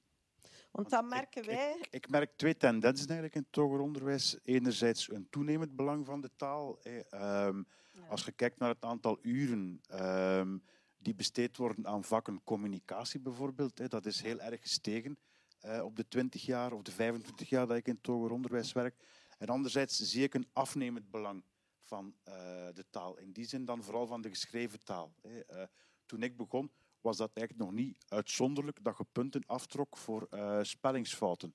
Want 0.72 0.90
dat 0.90 1.06
merken 1.06 1.46
wij... 1.46 1.76
Ik, 1.80 1.88
ik 1.90 2.10
merk 2.10 2.38
twee 2.38 2.58
tendensen 2.58 3.08
eigenlijk 3.08 3.36
in 3.36 3.46
het 3.48 3.56
hoger 3.56 3.80
onderwijs. 3.80 4.38
Enerzijds 4.44 5.12
een 5.12 5.28
toenemend 5.30 5.76
belang 5.76 6.06
van 6.06 6.22
de 6.22 6.30
taal. 6.36 6.80
Ehm, 7.10 7.64
Als 8.10 8.26
je 8.26 8.32
kijkt 8.32 8.60
naar 8.60 8.70
het 8.70 8.84
aantal 8.84 9.20
uren 9.22 9.82
ehm, 9.90 10.58
die 11.00 11.16
besteed 11.16 11.58
worden 11.58 11.88
aan 11.88 12.04
vakken 12.04 12.42
communicatie 12.44 13.20
bijvoorbeeld, 13.20 13.90
dat 13.90 14.06
is 14.06 14.22
heel 14.22 14.40
erg 14.40 14.62
gestegen 14.62 15.18
eh, 15.60 15.84
op 15.84 15.96
de 15.96 16.08
20 16.08 16.46
jaar 16.46 16.72
of 16.72 16.82
de 16.82 16.92
25 16.92 17.50
jaar 17.50 17.68
dat 17.68 17.78
ik 17.78 17.88
in 17.88 17.96
het 17.96 18.06
hoger 18.06 18.32
onderwijs 18.32 18.72
werk. 18.72 18.96
En 19.38 19.48
anderzijds 19.48 19.98
zie 19.98 20.24
ik 20.24 20.34
een 20.34 20.48
afnemend 20.54 21.10
belang 21.12 21.44
van 21.82 22.16
eh, 22.24 22.34
de 22.74 22.86
taal. 22.90 23.18
In 23.18 23.32
die 23.32 23.46
zin 23.46 23.66
dan 23.66 23.84
vooral 23.84 24.08
van 24.08 24.22
de 24.22 24.30
geschreven 24.30 24.84
taal. 24.84 25.14
Eh, 25.22 25.64
toen 26.06 26.24
ik 26.24 26.38
begon, 26.38 26.72
was 27.02 27.18
dat 27.18 27.32
eigenlijk 27.34 27.70
nog 27.70 27.80
niet 27.80 27.98
uitzonderlijk 28.08 28.84
dat 28.84 28.98
je 28.98 29.06
punten 29.12 29.44
aftrok 29.46 29.98
voor 29.98 30.28
spellingsfouten. 30.62 31.54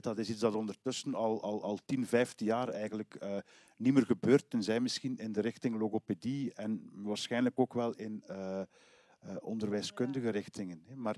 Dat 0.00 0.18
is 0.18 0.30
iets 0.30 0.40
dat 0.40 0.54
ondertussen 0.54 1.14
al, 1.14 1.42
al, 1.42 1.62
al 1.62 1.78
10, 1.84 2.06
15 2.06 2.46
jaar 2.46 2.68
eigenlijk 2.68 3.14
eh, 3.14 3.36
niet 3.76 3.94
meer 3.94 4.06
gebeurt, 4.06 4.50
tenzij 4.50 4.80
misschien 4.80 5.16
in 5.16 5.32
de 5.32 5.40
richting 5.40 5.78
logopedie 5.78 6.54
en 6.54 6.90
waarschijnlijk 6.92 7.58
ook 7.58 7.74
wel 7.74 7.94
in 7.94 8.22
eh, 8.26 8.60
eh, 8.60 8.66
onderwijskundige 9.40 10.28
richtingen. 10.28 10.84
Maar 10.94 11.16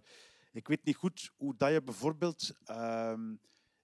ik 0.53 0.69
weet 0.69 0.85
niet 0.85 0.97
goed 0.97 1.31
hoe 1.37 1.55
dat 1.57 1.73
je 1.73 1.83
bijvoorbeeld 1.83 2.53
ehm, 2.65 3.31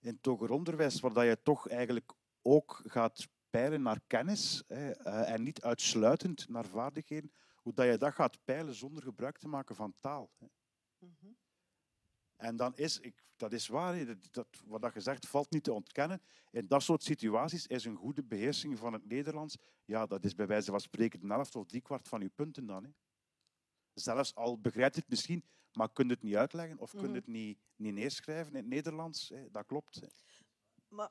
in 0.00 0.14
het 0.14 0.26
hoger 0.26 0.50
onderwijs, 0.50 1.00
waar 1.00 1.12
dat 1.12 1.24
je 1.24 1.38
toch 1.42 1.68
eigenlijk 1.68 2.12
ook 2.42 2.82
gaat 2.86 3.28
peilen 3.50 3.82
naar 3.82 4.00
kennis 4.06 4.62
hè, 4.66 4.90
en 5.24 5.42
niet 5.42 5.62
uitsluitend 5.62 6.48
naar 6.48 6.66
vaardigheden, 6.66 7.32
hoe 7.54 7.72
dat 7.72 7.86
je 7.86 7.96
dat 7.96 8.14
gaat 8.14 8.44
peilen 8.44 8.74
zonder 8.74 9.02
gebruik 9.02 9.38
te 9.38 9.48
maken 9.48 9.74
van 9.74 9.94
taal. 10.00 10.30
hè. 10.38 10.46
Mhm. 10.98 11.32
En 12.42 12.56
dan 12.56 12.76
is, 12.76 13.00
ik, 13.00 13.24
dat 13.36 13.52
is 13.52 13.66
waar, 13.68 14.06
dat, 14.30 14.46
wat 14.64 14.82
dat 14.82 14.92
gezegd 14.92 15.26
valt 15.26 15.50
niet 15.50 15.64
te 15.64 15.72
ontkennen. 15.72 16.22
In 16.50 16.66
dat 16.66 16.82
soort 16.82 17.02
situaties 17.02 17.66
is 17.66 17.84
een 17.84 17.96
goede 17.96 18.22
beheersing 18.22 18.78
van 18.78 18.92
het 18.92 19.06
Nederlands, 19.06 19.56
ja, 19.84 20.06
dat 20.06 20.24
is 20.24 20.34
bij 20.34 20.46
wijze 20.46 20.70
van 20.70 20.80
spreken 20.80 21.22
een 21.22 21.30
helft 21.30 21.56
of 21.56 21.66
driekwart 21.66 22.08
van 22.08 22.20
je 22.20 22.28
punten 22.28 22.66
dan. 22.66 22.84
Hè. 22.84 22.90
Zelfs 23.94 24.34
al 24.34 24.60
begrijpt 24.60 24.96
het 24.96 25.08
misschien, 25.08 25.44
maar 25.72 25.92
kun 25.92 26.06
je 26.06 26.12
het 26.12 26.22
niet 26.22 26.34
uitleggen 26.36 26.78
of 26.78 26.90
kun 26.90 27.00
je 27.00 27.06
Mhm. 27.06 27.14
het 27.14 27.26
niet, 27.26 27.58
niet 27.76 27.94
neerschrijven 27.94 28.52
in 28.52 28.58
het 28.58 28.66
Nederlands. 28.68 29.28
Hè. 29.28 29.50
Dat 29.50 29.66
klopt. 29.66 29.94
Hè. 29.94 30.06
Maar 30.88 31.10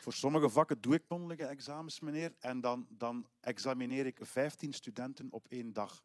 Voor 0.00 0.12
sommige 0.12 0.48
vakken 0.48 0.80
doe 0.80 0.94
ik 0.94 1.04
mondelinge 1.08 1.46
examens, 1.46 2.00
meneer, 2.00 2.34
en 2.38 2.60
dan, 2.60 2.86
dan 2.90 3.28
examineer 3.40 4.06
ik 4.06 4.18
15 4.22 4.72
studenten 4.72 5.32
op 5.32 5.46
één 5.48 5.72
dag. 5.72 6.04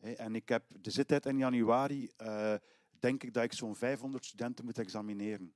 En 0.00 0.34
ik 0.34 0.48
heb 0.48 0.64
de 0.80 0.90
zittijd 0.90 1.26
in 1.26 1.38
januari, 1.38 2.10
eh, 2.16 2.54
denk 2.98 3.22
ik 3.22 3.34
dat 3.34 3.44
ik 3.44 3.52
zo'n 3.52 3.76
500 3.76 4.24
studenten 4.24 4.64
moet 4.64 4.78
examineren. 4.78 5.54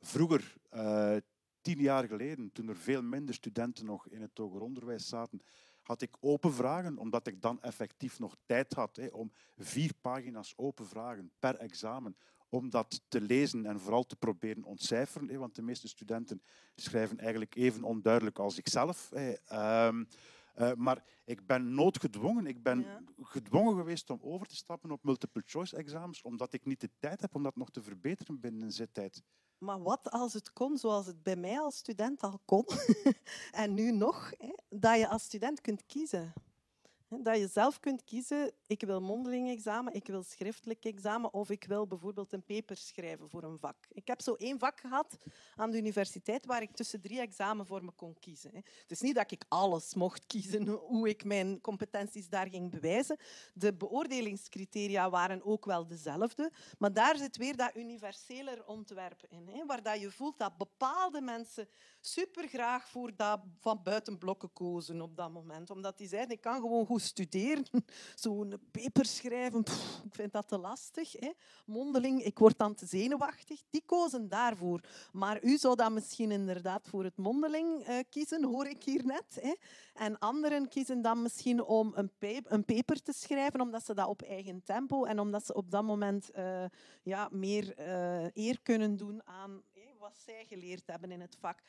Vroeger, 0.00 0.54
eh, 0.70 1.16
tien 1.60 1.78
jaar 1.78 2.06
geleden, 2.06 2.52
toen 2.52 2.68
er 2.68 2.76
veel 2.76 3.02
minder 3.02 3.34
studenten 3.34 3.84
nog 3.84 4.08
in 4.08 4.20
het 4.20 4.38
hoger 4.38 4.60
onderwijs 4.60 5.08
zaten, 5.08 5.40
had 5.82 6.02
ik 6.02 6.16
open 6.20 6.52
vragen, 6.52 6.98
omdat 6.98 7.26
ik 7.26 7.42
dan 7.42 7.62
effectief 7.62 8.18
nog 8.18 8.36
tijd 8.46 8.72
had 8.72 8.96
hè, 8.96 9.06
om 9.06 9.32
vier 9.56 9.92
pagina's 10.00 10.52
open 10.56 10.86
vragen 10.86 11.32
per 11.38 11.56
examen 11.56 12.16
om 12.48 12.70
dat 12.70 13.00
te 13.08 13.20
lezen 13.20 13.66
en 13.66 13.80
vooral 13.80 14.06
te 14.06 14.16
proberen 14.16 14.64
ontcijferen. 14.64 15.28
Hè, 15.28 15.38
want 15.38 15.54
de 15.54 15.62
meeste 15.62 15.88
studenten 15.88 16.42
schrijven 16.74 17.18
eigenlijk 17.18 17.54
even 17.54 17.82
onduidelijk 17.82 18.38
als 18.38 18.58
ikzelf. 18.58 19.10
Hè. 19.10 19.32
Ehm, 19.32 20.04
uh, 20.56 20.72
maar 20.72 21.04
ik 21.24 21.46
ben 21.46 21.74
noodgedwongen. 21.74 22.46
Ik 22.46 22.62
ben 22.62 22.80
ja. 22.80 23.02
gedwongen 23.20 23.76
geweest 23.76 24.10
om 24.10 24.18
over 24.22 24.46
te 24.46 24.56
stappen 24.56 24.90
op 24.90 25.04
multiple 25.04 25.42
choice 25.44 25.76
examens, 25.76 26.22
omdat 26.22 26.52
ik 26.52 26.64
niet 26.64 26.80
de 26.80 26.90
tijd 26.98 27.20
heb 27.20 27.34
om 27.34 27.42
dat 27.42 27.56
nog 27.56 27.70
te 27.70 27.82
verbeteren 27.82 28.40
binnen 28.40 28.62
een 28.62 28.72
zittijd. 28.72 29.22
Maar 29.58 29.82
wat 29.82 30.10
als 30.10 30.32
het 30.32 30.52
kon 30.52 30.78
zoals 30.78 31.06
het 31.06 31.22
bij 31.22 31.36
mij 31.36 31.58
als 31.58 31.76
student 31.76 32.22
al 32.22 32.40
kon, 32.44 32.64
en 33.52 33.74
nu 33.74 33.92
nog, 33.92 34.30
hè, 34.38 34.54
dat 34.68 34.98
je 34.98 35.08
als 35.08 35.22
student 35.22 35.60
kunt 35.60 35.86
kiezen. 35.86 36.32
Dat 37.08 37.38
je 37.38 37.48
zelf 37.48 37.80
kunt 37.80 38.04
kiezen, 38.04 38.52
ik 38.66 38.82
wil 38.82 39.00
mondeling 39.00 39.50
examen, 39.50 39.94
ik 39.94 40.06
wil 40.06 40.22
schriftelijk 40.22 40.84
examen 40.84 41.32
of 41.32 41.50
ik 41.50 41.64
wil 41.64 41.86
bijvoorbeeld 41.86 42.32
een 42.32 42.44
paper 42.44 42.76
schrijven 42.76 43.30
voor 43.30 43.42
een 43.42 43.58
vak. 43.58 43.76
Ik 43.88 44.06
heb 44.06 44.20
zo 44.20 44.34
één 44.34 44.58
vak 44.58 44.80
gehad 44.80 45.16
aan 45.54 45.70
de 45.70 45.76
universiteit 45.76 46.46
waar 46.46 46.62
ik 46.62 46.70
tussen 46.70 47.00
drie 47.00 47.20
examen 47.20 47.66
voor 47.66 47.84
me 47.84 47.90
kon 47.90 48.18
kiezen. 48.18 48.50
Het 48.54 48.90
is 48.90 49.00
niet 49.00 49.14
dat 49.14 49.30
ik 49.30 49.44
alles 49.48 49.94
mocht 49.94 50.26
kiezen, 50.26 50.68
hoe 50.68 51.08
ik 51.08 51.24
mijn 51.24 51.60
competenties 51.60 52.28
daar 52.28 52.48
ging 52.48 52.70
bewijzen. 52.70 53.16
De 53.54 53.74
beoordelingscriteria 53.74 55.10
waren 55.10 55.44
ook 55.44 55.64
wel 55.64 55.86
dezelfde, 55.86 56.52
maar 56.78 56.92
daar 56.92 57.16
zit 57.16 57.36
weer 57.36 57.56
dat 57.56 57.76
universeler 57.76 58.66
ontwerp 58.66 59.26
in, 59.28 59.66
waar 59.66 59.82
dat 59.82 60.00
je 60.00 60.10
voelt 60.10 60.38
dat 60.38 60.56
bepaalde 60.56 61.20
mensen 61.20 61.68
supergraag 62.00 62.88
voor 62.88 63.16
dat 63.16 63.40
van 63.58 63.80
buiten 63.82 64.18
blokken 64.18 64.52
kozen 64.52 65.00
op 65.00 65.16
dat 65.16 65.32
moment. 65.32 65.70
Omdat 65.70 65.98
die 65.98 66.08
zeiden, 66.08 66.36
ik 66.36 66.40
kan 66.40 66.60
gewoon 66.60 66.86
goed 66.86 66.94
studeren. 66.98 67.64
Zo'n 68.14 68.60
paper 68.70 69.04
schrijven, 69.04 69.60
ik 70.04 70.14
vind 70.14 70.32
dat 70.32 70.48
te 70.48 70.58
lastig. 70.58 71.12
Hè. 71.12 71.30
Mondeling, 71.66 72.22
ik 72.22 72.38
word 72.38 72.58
dan 72.58 72.74
te 72.74 72.86
zenuwachtig. 72.86 73.62
Die 73.70 73.82
kozen 73.86 74.28
daarvoor. 74.28 74.80
Maar 75.12 75.42
u 75.42 75.56
zou 75.58 75.76
dan 75.76 75.94
misschien 75.94 76.30
inderdaad 76.30 76.88
voor 76.88 77.04
het 77.04 77.16
mondeling 77.16 77.88
uh, 77.88 77.98
kiezen, 78.10 78.44
hoor 78.44 78.66
ik 78.66 78.82
hier 78.84 79.04
net. 79.04 79.38
Hè. 79.40 79.54
En 79.94 80.18
anderen 80.18 80.68
kiezen 80.68 81.02
dan 81.02 81.22
misschien 81.22 81.64
om 81.64 81.92
een, 81.94 82.10
een, 82.44 82.64
paper 82.64 83.02
te 83.02 83.12
schrijven, 83.12 83.60
omdat 83.60 83.84
ze 83.84 83.94
dat 83.94 84.08
op 84.08 84.22
eigen 84.22 84.62
tempo 84.64 85.04
en 85.04 85.18
omdat 85.18 85.46
ze 85.46 85.54
op 85.54 85.70
dat 85.70 85.82
moment 85.82 86.30
uh, 86.36 86.64
ja, 87.02 87.28
meer 87.32 87.74
uh, 87.78 88.30
eer 88.32 88.60
kunnen 88.62 88.96
doen 88.96 89.26
aan 89.26 89.62
wat 89.98 90.18
zij 90.24 90.44
geleerd 90.48 90.86
hebben 90.86 91.10
in 91.10 91.20
het 91.20 91.36
vak. 91.40 91.62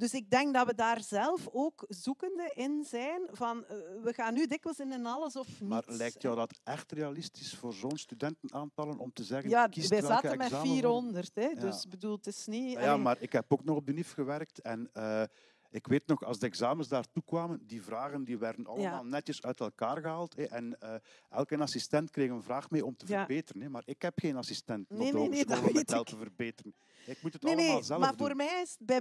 Dus 0.00 0.14
ik 0.14 0.30
denk 0.30 0.54
dat 0.54 0.66
we 0.66 0.74
daar 0.74 1.02
zelf 1.02 1.48
ook 1.52 1.84
zoekende 1.88 2.50
in 2.54 2.84
zijn 2.84 3.22
van 3.30 3.56
uh, 3.56 3.68
we 4.02 4.12
gaan 4.12 4.34
nu 4.34 4.46
dikwijls 4.46 4.78
in 4.78 4.92
een 4.92 5.06
alles 5.06 5.36
of 5.36 5.46
niets. 5.46 5.60
Maar 5.60 5.84
lijkt 5.86 6.22
jou 6.22 6.36
dat 6.36 6.60
echt 6.64 6.92
realistisch 6.92 7.54
voor 7.54 7.72
zo'n 7.72 7.98
studentenaantallen 7.98 8.98
om 8.98 9.12
te 9.12 9.24
zeggen 9.24 9.50
Ja, 9.50 9.66
kies 9.66 9.88
wij 9.88 10.00
zaten 10.00 10.38
met 10.38 10.56
400, 10.56 11.30
hè, 11.34 11.42
ja. 11.42 11.54
dus 11.54 11.86
bedoel, 11.88 12.16
het 12.16 12.26
is 12.26 12.46
niet... 12.46 12.72
Ja, 12.72 12.96
maar 12.96 13.16
ik 13.20 13.32
heb 13.32 13.52
ook 13.52 13.64
nog 13.64 13.76
op 13.76 13.86
de 13.86 13.92
NIF 13.92 14.12
gewerkt 14.12 14.60
en... 14.60 14.90
Uh, 14.94 15.22
ik 15.70 15.86
weet 15.86 16.06
nog, 16.06 16.24
als 16.24 16.38
de 16.38 16.46
examens 16.46 16.88
daartoe 16.88 17.22
kwamen, 17.24 17.66
die 17.66 17.82
vragen 17.82 18.24
die 18.24 18.38
werden 18.38 18.66
allemaal 18.66 19.02
ja. 19.04 19.10
netjes 19.10 19.42
uit 19.42 19.60
elkaar 19.60 20.00
gehaald. 20.00 20.34
En 20.34 20.76
uh, 20.82 20.94
elke 21.30 21.58
assistent 21.58 22.10
kreeg 22.10 22.30
een 22.30 22.42
vraag 22.42 22.70
mee 22.70 22.84
om 22.84 22.96
te 22.96 23.04
ja. 23.08 23.18
verbeteren. 23.18 23.70
Maar 23.70 23.82
ik 23.84 24.02
heb 24.02 24.18
geen 24.18 24.36
assistent 24.36 24.88
nee, 24.88 24.98
nee, 24.98 25.12
nee, 25.12 25.22
om 25.22 25.32
het 25.32 26.06
te 26.06 26.16
verbeteren. 26.16 26.74
Ik 27.06 27.22
moet 27.22 27.32
het 27.32 27.42
nee, 27.42 27.54
allemaal 27.54 27.74
nee, 27.74 27.82
zelf 27.82 28.00
maar 28.00 28.16
doen. 28.16 28.26
Voor 28.26 28.36
mij, 28.36 28.60
is, 28.62 28.76
bij, 28.78 29.00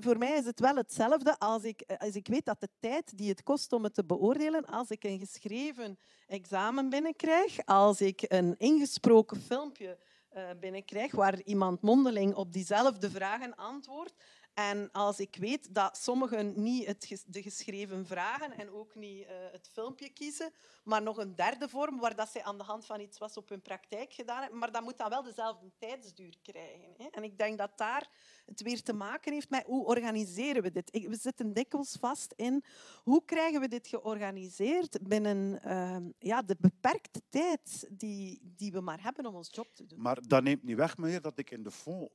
voor 0.00 0.18
mij 0.18 0.38
is 0.38 0.44
het 0.44 0.60
wel 0.60 0.76
hetzelfde 0.76 1.38
als 1.38 1.62
ik, 1.62 1.84
als 1.98 2.14
ik 2.14 2.26
weet 2.26 2.44
dat 2.44 2.60
de 2.60 2.68
tijd 2.80 3.18
die 3.18 3.28
het 3.28 3.42
kost 3.42 3.72
om 3.72 3.84
het 3.84 3.94
te 3.94 4.04
beoordelen, 4.04 4.64
als 4.64 4.90
ik 4.90 5.04
een 5.04 5.18
geschreven 5.18 5.98
examen 6.26 6.88
binnenkrijg, 6.88 7.58
als 7.64 8.00
ik 8.00 8.24
een 8.28 8.54
ingesproken 8.58 9.40
filmpje 9.40 9.98
uh, 10.36 10.50
binnenkrijg 10.60 11.12
waar 11.12 11.42
iemand 11.42 11.82
mondeling 11.82 12.34
op 12.34 12.52
diezelfde 12.52 13.10
vragen 13.10 13.56
antwoordt, 13.56 14.14
en 14.58 14.90
als 14.92 15.20
ik 15.20 15.36
weet 15.36 15.74
dat 15.74 15.96
sommigen 15.96 16.62
niet 16.62 16.86
het, 16.86 17.24
de 17.26 17.42
geschreven 17.42 18.06
vragen 18.06 18.52
en 18.52 18.70
ook 18.70 18.94
niet 18.94 19.22
uh, 19.22 19.28
het 19.52 19.68
filmpje 19.72 20.08
kiezen, 20.08 20.50
maar 20.84 21.02
nog 21.02 21.16
een 21.16 21.34
derde 21.34 21.68
vorm 21.68 21.98
waar 21.98 22.16
dat 22.16 22.28
zij 22.28 22.42
aan 22.42 22.58
de 22.58 22.64
hand 22.64 22.86
van 22.86 23.00
iets 23.00 23.18
was 23.18 23.36
op 23.36 23.48
hun 23.48 23.62
praktijk 23.62 24.12
gedaan 24.12 24.40
hebben, 24.40 24.58
maar 24.58 24.72
dat 24.72 24.82
moet 24.82 24.98
dan 24.98 25.10
wel 25.10 25.22
dezelfde 25.22 25.70
tijdsduur 25.78 26.38
krijgen. 26.42 26.94
Hè. 26.96 27.06
En 27.10 27.22
ik 27.22 27.38
denk 27.38 27.58
dat 27.58 27.78
daar 27.78 28.10
het 28.46 28.62
weer 28.62 28.82
te 28.82 28.92
maken 28.92 29.32
heeft 29.32 29.50
met 29.50 29.64
hoe 29.66 29.84
organiseren 29.84 30.62
we 30.62 30.70
dit. 30.70 30.90
We 30.90 31.16
zitten 31.16 31.52
dikwijls 31.52 31.96
vast 32.00 32.32
in 32.36 32.64
hoe 33.02 33.24
krijgen 33.24 33.60
we 33.60 33.68
dit 33.68 33.88
georganiseerd 33.88 34.98
binnen 35.02 35.60
uh, 35.66 35.96
ja, 36.18 36.42
de 36.42 36.56
beperkte 36.60 37.22
tijd 37.28 37.88
die, 37.90 38.40
die 38.56 38.72
we 38.72 38.80
maar 38.80 39.02
hebben 39.02 39.26
om 39.26 39.34
ons 39.34 39.48
job 39.52 39.74
te 39.74 39.86
doen. 39.86 40.00
Maar 40.00 40.18
dat 40.26 40.42
neemt 40.42 40.62
niet 40.62 40.76
weg, 40.76 40.96
meneer, 40.96 41.20
dat 41.20 41.38
ik 41.38 41.50
in 41.50 41.62
de 41.62 41.70
fond 41.70 42.10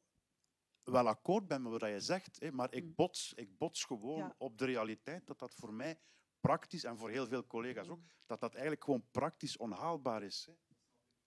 wel 0.83 1.07
akkoord 1.07 1.47
ben 1.47 1.61
met 1.61 1.71
wat 1.71 1.89
je 1.89 1.99
zegt, 1.99 2.39
hè, 2.39 2.51
maar 2.51 2.73
ik 2.73 2.95
bots, 2.95 3.33
ik 3.33 3.57
bots 3.57 3.83
gewoon 3.83 4.17
ja. 4.17 4.35
op 4.37 4.57
de 4.57 4.65
realiteit 4.65 5.27
dat 5.27 5.39
dat 5.39 5.55
voor 5.55 5.73
mij 5.73 5.99
praktisch, 6.39 6.83
en 6.83 6.97
voor 6.97 7.09
heel 7.09 7.27
veel 7.27 7.47
collega's 7.47 7.87
ook, 7.87 8.01
dat 8.25 8.39
dat 8.39 8.53
eigenlijk 8.53 8.83
gewoon 8.83 9.05
praktisch 9.11 9.57
onhaalbaar 9.57 10.23
is. 10.23 10.45
Hè. 10.45 10.53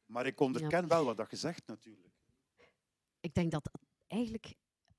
Maar 0.06 0.26
ik 0.26 0.40
onderken 0.40 0.80
ja. 0.80 0.86
wel 0.86 1.04
wat 1.04 1.16
dat 1.16 1.30
je 1.30 1.36
zegt, 1.36 1.66
natuurlijk. 1.66 2.14
Ik 3.20 3.34
denk 3.34 3.50
dat 3.50 3.68
het 3.72 3.82
eigenlijk 4.06 4.54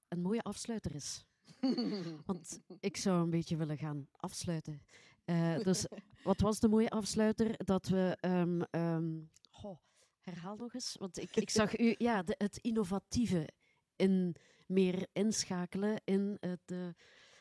een 0.07 0.21
mooie 0.21 0.41
afsluiter 0.41 0.95
is. 0.95 1.25
Want 2.25 2.59
ik 2.79 2.97
zou 2.97 3.21
een 3.21 3.29
beetje 3.29 3.57
willen 3.57 3.77
gaan 3.77 4.07
afsluiten. 4.11 4.81
Uh, 5.25 5.59
dus 5.59 5.87
wat 6.23 6.39
was 6.39 6.59
de 6.59 6.67
mooie 6.67 6.89
afsluiter? 6.89 7.65
Dat 7.65 7.87
we... 7.87 8.17
Um, 8.21 8.63
um, 8.71 9.31
oh, 9.61 9.77
herhaal 10.19 10.55
nog 10.55 10.73
eens, 10.73 10.95
want 10.99 11.17
ik, 11.17 11.35
ik 11.35 11.49
zag 11.49 11.77
u... 11.79 11.95
Ja, 11.97 12.23
de, 12.23 12.35
het 12.37 12.57
innovatieve 12.57 13.49
in 13.97 14.35
meer 14.65 15.07
inschakelen 15.13 16.01
in 16.05 16.37
het, 16.39 16.71
uh, 16.71 16.87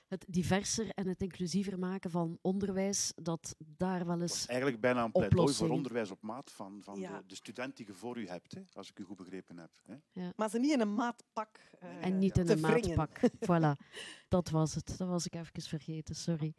het 0.08 0.24
diverser 0.28 0.88
en 0.88 1.06
het 1.06 1.22
inclusiever 1.22 1.78
maken 1.78 2.10
van 2.10 2.38
onderwijs, 2.40 3.12
dat 3.16 3.56
daar 3.58 4.06
wel 4.06 4.20
eens. 4.20 4.46
Eigenlijk 4.46 4.80
bijna 4.80 5.04
een 5.04 5.12
pleidooi 5.12 5.54
voor 5.54 5.68
onderwijs 5.68 6.10
op 6.10 6.22
maat 6.22 6.52
van, 6.52 6.82
van 6.82 7.00
ja. 7.00 7.18
de, 7.18 7.26
de, 7.26 7.34
student 7.34 7.76
die 7.76 7.86
je 7.86 7.94
voor 7.94 8.18
u 8.18 8.28
hebt, 8.28 8.54
hè, 8.54 8.60
als 8.72 8.90
ik 8.90 8.98
u 8.98 9.04
goed 9.04 9.16
begrepen 9.16 9.58
heb. 9.58 9.70
Hè. 9.86 9.94
Ja. 10.12 10.32
Maar 10.36 10.50
ze 10.50 10.58
niet 10.58 10.72
in 10.72 10.80
een 10.80 10.94
maatpak. 10.94 11.60
Uh, 11.82 12.06
en 12.06 12.18
niet 12.18 12.38
in 12.38 12.48
een 12.48 12.60
wringen. 12.60 12.96
maatpak. 12.96 13.20
voilà, 13.48 13.86
dat 14.28 14.50
was 14.50 14.74
het. 14.74 14.98
Dat 14.98 15.08
was 15.08 15.26
ik 15.26 15.34
even 15.34 15.62
vergeten, 15.62 16.14
sorry. 16.14 16.54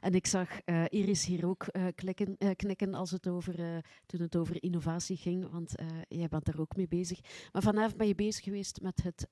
En 0.00 0.14
ik 0.14 0.26
zag 0.26 0.48
uh, 0.64 0.84
Iris 0.88 1.24
hier 1.24 1.46
ook 1.46 1.66
uh, 1.72 1.86
klikken, 1.94 2.36
uh, 2.38 2.50
knikken 2.56 2.94
als 2.94 3.10
het 3.10 3.28
over, 3.28 3.84
toen 4.06 4.20
het 4.20 4.36
over 4.36 4.62
innovatie 4.62 5.16
ging, 5.16 5.50
want 5.50 5.74
jij 6.08 6.28
bent 6.28 6.44
daar 6.44 6.58
ook 6.58 6.76
mee 6.76 6.88
bezig. 6.88 7.20
Maar 7.52 7.62
vanavond 7.62 7.96
ben 7.96 8.06
je 8.06 8.14
bezig 8.14 8.44
geweest 8.44 8.80
met 8.80 9.02
het 9.02 9.26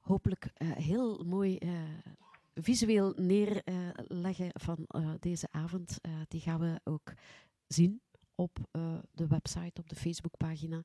hopelijk 0.00 0.50
heel 0.58 1.24
mooi 1.24 1.58
visueel 2.54 3.12
neerleggen 3.16 4.50
van 4.52 4.86
deze 5.18 5.46
avond. 5.50 5.98
die 6.28 6.40
gaan 6.40 6.60
we 6.60 6.80
ook 6.84 7.14
zien 7.66 8.00
op 8.34 8.58
uh, 8.72 8.98
de 9.12 9.26
website, 9.26 9.80
op 9.80 9.88
de 9.88 9.96
Facebookpagina. 9.96 10.82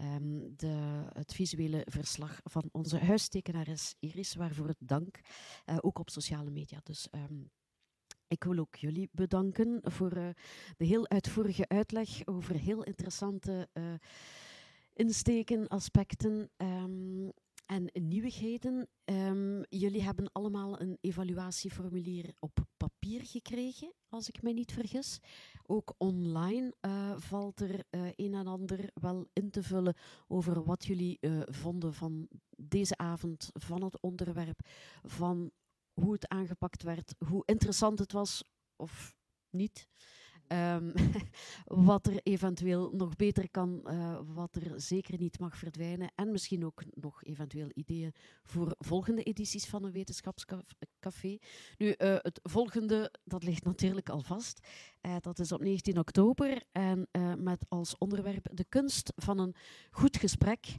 Um, 0.00 0.56
de, 0.56 1.04
het 1.12 1.34
visuele 1.34 1.82
verslag 1.90 2.40
van 2.44 2.68
onze 2.72 2.98
huistekenares 2.98 3.94
Iris, 3.98 4.34
waarvoor 4.34 4.74
dank. 4.78 5.20
Ook 5.80 5.98
op 5.98 6.10
sociale 6.10 6.50
media. 6.50 6.80
Dus 6.82 7.08
um, 7.10 7.50
ik 8.26 8.44
wil 8.44 8.58
ook 8.58 8.74
jullie 8.74 9.08
bedanken 9.12 9.80
voor 9.82 10.10
de 10.76 10.84
heel 10.84 11.08
uitvoerige 11.08 11.68
uitleg 11.68 12.26
over 12.26 12.54
heel 12.54 12.82
interessante 12.82 13.68
insteken, 14.92 15.68
aspecten. 15.68 16.50
Um, 16.56 17.32
en 17.68 17.90
nieuwigheden. 17.92 18.88
Um, 19.04 19.64
jullie 19.68 20.02
hebben 20.02 20.32
allemaal 20.32 20.80
een 20.80 20.98
evaluatieformulier 21.00 22.34
op 22.38 22.58
papier 22.76 23.26
gekregen, 23.26 23.92
als 24.08 24.28
ik 24.28 24.42
me 24.42 24.52
niet 24.52 24.72
vergis. 24.72 25.18
Ook 25.62 25.94
online 25.98 26.74
uh, 26.80 27.16
valt 27.16 27.60
er 27.60 27.84
uh, 27.90 28.10
een 28.16 28.34
en 28.34 28.46
ander 28.46 28.90
wel 28.94 29.28
in 29.32 29.50
te 29.50 29.62
vullen 29.62 29.96
over 30.28 30.64
wat 30.64 30.86
jullie 30.86 31.18
uh, 31.20 31.40
vonden 31.44 31.94
van 31.94 32.28
deze 32.56 32.96
avond, 32.96 33.50
van 33.52 33.82
het 33.84 34.00
onderwerp, 34.00 34.60
van 35.02 35.50
hoe 35.92 36.12
het 36.12 36.28
aangepakt 36.28 36.82
werd, 36.82 37.14
hoe 37.26 37.42
interessant 37.44 37.98
het 37.98 38.12
was 38.12 38.44
of 38.76 39.16
niet. 39.50 39.88
Um, 40.52 40.92
wat 41.90 42.06
er 42.06 42.20
eventueel 42.22 42.90
nog 42.92 43.16
beter 43.16 43.50
kan, 43.50 43.80
uh, 43.84 44.18
wat 44.34 44.56
er 44.56 44.80
zeker 44.80 45.18
niet 45.18 45.38
mag 45.38 45.56
verdwijnen. 45.56 46.12
En 46.14 46.30
misschien 46.30 46.64
ook 46.64 46.82
nog 46.90 47.24
eventueel 47.24 47.68
ideeën 47.74 48.14
voor 48.42 48.74
volgende 48.78 49.22
edities 49.22 49.66
van 49.66 49.84
een 49.84 49.92
wetenschapscafé. 49.92 51.38
Nu, 51.78 51.86
uh, 51.98 52.16
het 52.18 52.40
volgende, 52.42 53.12
dat 53.24 53.42
ligt 53.42 53.64
natuurlijk 53.64 54.08
al 54.08 54.20
vast. 54.20 54.66
Uh, 55.02 55.16
dat 55.20 55.38
is 55.38 55.52
op 55.52 55.60
19 55.60 55.98
oktober. 55.98 56.62
En 56.72 57.08
met 57.38 57.64
als 57.68 57.98
onderwerp 57.98 58.48
de 58.52 58.64
kunst 58.68 59.12
van 59.16 59.38
een 59.38 59.54
goed 59.90 60.16
gesprek. 60.16 60.78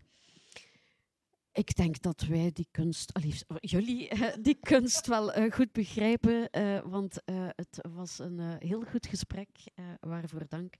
Ik 1.59 1.75
denk 1.75 2.01
dat 2.01 2.21
wij 2.21 2.51
die 2.53 2.67
kunst, 2.71 3.13
allee, 3.13 3.33
jullie 3.59 4.09
eh, 4.09 4.33
die 4.41 4.57
kunst 4.59 5.07
wel 5.07 5.31
eh, 5.31 5.51
goed 5.51 5.71
begrijpen, 5.71 6.49
eh, 6.49 6.79
want 6.83 7.21
het 7.55 7.79
was 7.91 8.19
een 8.19 8.39
heel 8.39 8.83
goed 8.83 9.07
gesprek, 9.07 9.49
waarvoor 9.99 10.47
dank. 10.47 10.73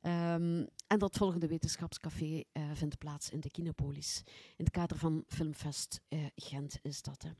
Ehm, 0.00 0.66
en 0.86 0.98
dat 0.98 1.16
volgende 1.16 1.46
wetenschapscafé 1.46 2.42
vindt 2.72 2.98
plaats 2.98 3.30
in 3.30 3.40
de 3.40 3.50
Kinopolis. 3.50 4.22
In 4.56 4.64
het 4.64 4.70
kader 4.70 4.96
van 4.96 5.24
Filmfest 5.26 6.00
Gent 6.34 6.78
is 6.82 7.02
dat. 7.02 7.22
Hè. 7.22 7.30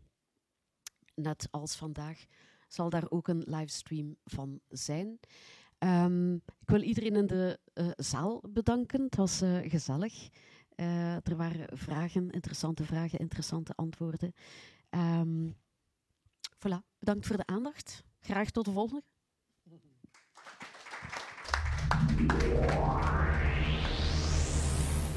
Net 1.14 1.48
als 1.50 1.76
vandaag 1.76 2.24
zal 2.68 2.90
daar 2.90 3.10
ook 3.10 3.28
een 3.28 3.44
livestream 3.46 4.16
van 4.24 4.60
zijn. 4.68 5.18
Ehm, 5.78 6.34
ik 6.34 6.68
wil 6.68 6.82
iedereen 6.82 7.16
in 7.16 7.26
de 7.26 7.58
zaal 7.96 8.42
bedanken. 8.48 9.02
Het 9.02 9.16
was 9.16 9.42
gezellig. 9.62 10.28
Eh, 10.78 11.14
er 11.14 11.36
waren 11.36 11.78
vragen, 11.78 12.30
interessante 12.30 12.84
vragen, 12.84 13.18
interessante 13.18 13.72
antwoorden. 13.74 14.34
Ehm 14.90 15.50
voilà, 16.58 16.98
bedankt 16.98 17.26
voor 17.26 17.36
de 17.36 17.46
aandacht. 17.46 18.04
Graag 18.20 18.50
tot 18.50 18.64
de 18.64 18.70
volgende. 18.72 19.02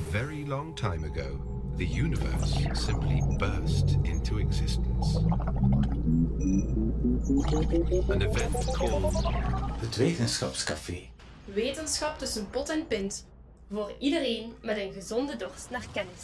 Very 0.10 0.48
long 0.48 0.76
time 0.76 1.10
ago, 1.10 1.40
the 1.78 1.96
universe 1.96 2.70
simply 2.72 3.38
burst 3.38 3.98
into 4.02 4.38
existence. 4.38 5.18
An 8.10 8.22
event 8.22 8.72
called 8.72 9.24
Het 9.80 9.96
Wetenschapscafé. 9.96 11.10
Wetenschap 11.46 12.18
tussen 12.18 12.50
pot 12.50 12.70
en 12.70 12.88
pint. 12.88 13.30
Voor 13.72 13.94
iedereen 14.00 14.54
met 14.62 14.78
een 14.78 14.94
gezonde 14.94 15.36
dorst 15.36 15.70
naar 15.70 15.86
kennis. 15.94 16.24